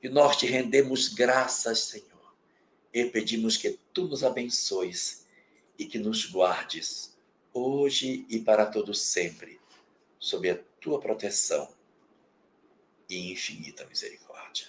que 0.00 0.08
nós 0.08 0.36
te 0.36 0.44
rendemos 0.44 1.06
graças, 1.06 1.78
Senhor, 1.84 2.34
e 2.92 3.04
pedimos 3.04 3.56
que 3.56 3.78
tu 3.92 4.08
nos 4.08 4.24
abençoes 4.24 5.24
e 5.78 5.86
que 5.86 6.00
nos 6.00 6.26
guardes 6.26 7.16
hoje 7.54 8.26
e 8.28 8.40
para 8.40 8.66
todo 8.66 8.92
sempre 8.92 9.60
sob 10.18 10.50
a 10.50 10.58
tua 10.80 10.98
proteção 10.98 11.72
e 13.08 13.30
infinita 13.30 13.86
misericórdia. 13.86 14.66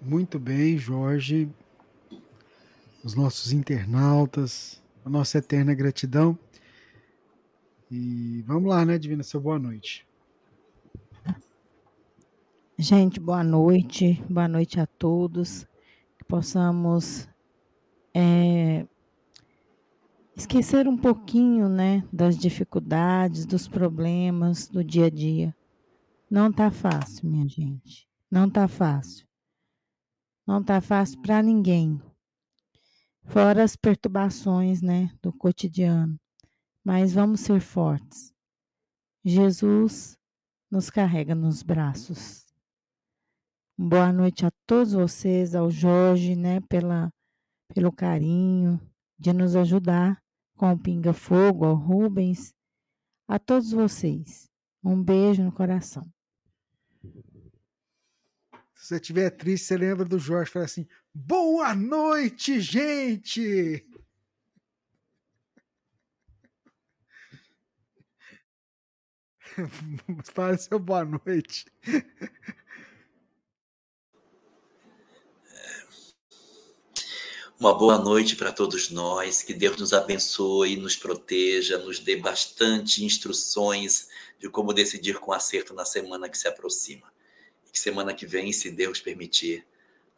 Muito 0.00 0.38
bem, 0.38 0.78
Jorge. 0.78 1.50
Os 3.06 3.14
nossos 3.14 3.52
internautas, 3.52 4.82
a 5.04 5.08
nossa 5.08 5.38
eterna 5.38 5.72
gratidão. 5.72 6.36
E 7.88 8.42
vamos 8.44 8.68
lá, 8.68 8.84
né, 8.84 8.98
Divina? 8.98 9.22
Seu 9.22 9.40
boa 9.40 9.60
noite. 9.60 10.04
Gente, 12.76 13.20
boa 13.20 13.44
noite. 13.44 14.20
Boa 14.28 14.48
noite 14.48 14.80
a 14.80 14.86
todos. 14.88 15.68
Que 16.18 16.24
possamos 16.24 17.28
é, 18.12 18.84
esquecer 20.34 20.88
um 20.88 20.96
pouquinho, 20.96 21.68
né, 21.68 22.02
das 22.12 22.36
dificuldades, 22.36 23.46
dos 23.46 23.68
problemas 23.68 24.66
do 24.66 24.82
dia 24.82 25.06
a 25.06 25.10
dia. 25.10 25.54
Não 26.28 26.50
tá 26.50 26.72
fácil, 26.72 27.30
minha 27.30 27.46
gente. 27.46 28.08
Não 28.28 28.50
tá 28.50 28.66
fácil. 28.66 29.28
Não 30.44 30.60
tá 30.60 30.80
fácil 30.80 31.22
para 31.22 31.40
ninguém. 31.40 32.02
Fora 33.28 33.64
as 33.64 33.76
perturbações, 33.76 34.80
né, 34.80 35.10
do 35.20 35.32
cotidiano. 35.32 36.18
Mas 36.84 37.12
vamos 37.12 37.40
ser 37.40 37.60
fortes. 37.60 38.32
Jesus 39.24 40.16
nos 40.70 40.88
carrega 40.88 41.34
nos 41.34 41.62
braços. 41.62 42.46
Boa 43.76 44.12
noite 44.12 44.46
a 44.46 44.50
todos 44.66 44.92
vocês, 44.92 45.54
ao 45.54 45.70
Jorge, 45.70 46.36
né, 46.36 46.60
pela, 46.62 47.12
pelo 47.74 47.92
carinho 47.92 48.80
de 49.18 49.32
nos 49.32 49.56
ajudar 49.56 50.22
com 50.56 50.72
o 50.72 50.78
Pinga 50.78 51.12
Fogo, 51.12 51.64
ao 51.64 51.74
Rubens, 51.74 52.54
a 53.28 53.38
todos 53.38 53.72
vocês. 53.72 54.48
Um 54.82 55.02
beijo 55.02 55.42
no 55.42 55.52
coração. 55.52 56.08
Se 58.74 58.88
você 58.88 58.96
estiver 58.96 59.30
triste, 59.30 59.66
você 59.66 59.76
lembra 59.76 60.04
do 60.04 60.18
Jorge, 60.18 60.50
fala 60.50 60.64
assim: 60.64 60.86
Boa 61.18 61.74
noite, 61.74 62.60
gente! 62.60 63.82
Fale 70.34 70.58
seu 70.58 70.78
boa 70.78 71.06
noite. 71.06 71.64
Uma 77.58 77.72
boa 77.72 77.96
noite 77.96 78.36
para 78.36 78.52
todos 78.52 78.90
nós, 78.90 79.42
que 79.42 79.54
Deus 79.54 79.78
nos 79.78 79.94
abençoe, 79.94 80.76
nos 80.76 80.96
proteja, 80.96 81.78
nos 81.78 81.98
dê 81.98 82.16
bastante 82.16 83.02
instruções 83.02 84.10
de 84.38 84.50
como 84.50 84.74
decidir 84.74 85.18
com 85.18 85.32
acerto 85.32 85.72
na 85.72 85.86
semana 85.86 86.28
que 86.28 86.36
se 86.36 86.46
aproxima. 86.46 87.10
E 87.66 87.70
que 87.70 87.80
semana 87.80 88.12
que 88.12 88.26
vem, 88.26 88.52
se 88.52 88.70
Deus 88.70 89.00
permitir, 89.00 89.66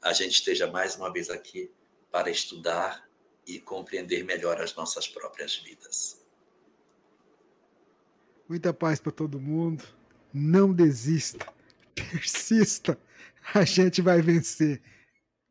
a 0.02 0.12
gente 0.12 0.32
esteja 0.32 0.70
mais 0.70 0.96
uma 0.96 1.12
vez 1.12 1.30
aqui 1.30 1.70
para 2.10 2.30
estudar 2.30 3.08
e 3.46 3.58
compreender 3.58 4.24
melhor 4.24 4.60
as 4.60 4.74
nossas 4.74 5.08
próprias 5.08 5.56
vidas. 5.56 6.20
Muita 8.48 8.72
paz 8.72 9.00
para 9.00 9.12
todo 9.12 9.40
mundo. 9.40 9.84
Não 10.32 10.72
desista. 10.72 11.46
Persista. 11.94 12.98
A 13.54 13.64
gente 13.64 14.00
vai 14.00 14.22
vencer. 14.22 14.82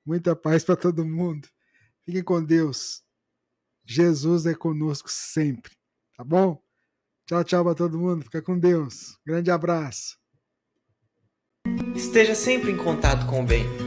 Muita 0.05 0.35
paz 0.35 0.63
para 0.63 0.75
todo 0.75 1.05
mundo. 1.05 1.47
Fiquem 2.05 2.23
com 2.23 2.43
Deus. 2.43 3.03
Jesus 3.85 4.45
é 4.45 4.53
conosco 4.53 5.09
sempre. 5.09 5.71
Tá 6.15 6.23
bom? 6.23 6.61
Tchau, 7.25 7.43
tchau 7.43 7.63
para 7.63 7.75
todo 7.75 7.99
mundo. 7.99 8.23
Fica 8.23 8.41
com 8.41 8.57
Deus. 8.57 9.17
Grande 9.25 9.51
abraço. 9.51 10.17
Esteja 11.95 12.35
sempre 12.35 12.71
em 12.71 12.77
contato 12.77 13.25
com 13.27 13.41
o 13.41 13.45
bem. 13.45 13.86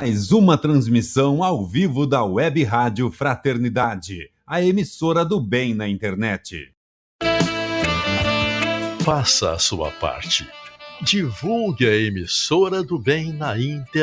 Mais 0.00 0.32
uma 0.32 0.58
transmissão 0.58 1.44
ao 1.44 1.64
vivo 1.64 2.04
da 2.04 2.24
Web 2.24 2.64
Rádio 2.64 3.12
Fraternidade, 3.12 4.28
a 4.44 4.60
emissora 4.60 5.24
do 5.24 5.40
bem 5.40 5.72
na 5.72 5.88
internet. 5.88 6.72
Faça 9.04 9.52
a 9.52 9.58
sua 9.58 9.92
parte. 9.92 10.48
Divulgue 11.00 11.86
a 11.86 11.96
emissora 11.96 12.82
do 12.82 12.98
bem 12.98 13.32
na 13.32 13.56
internet. 13.56 13.94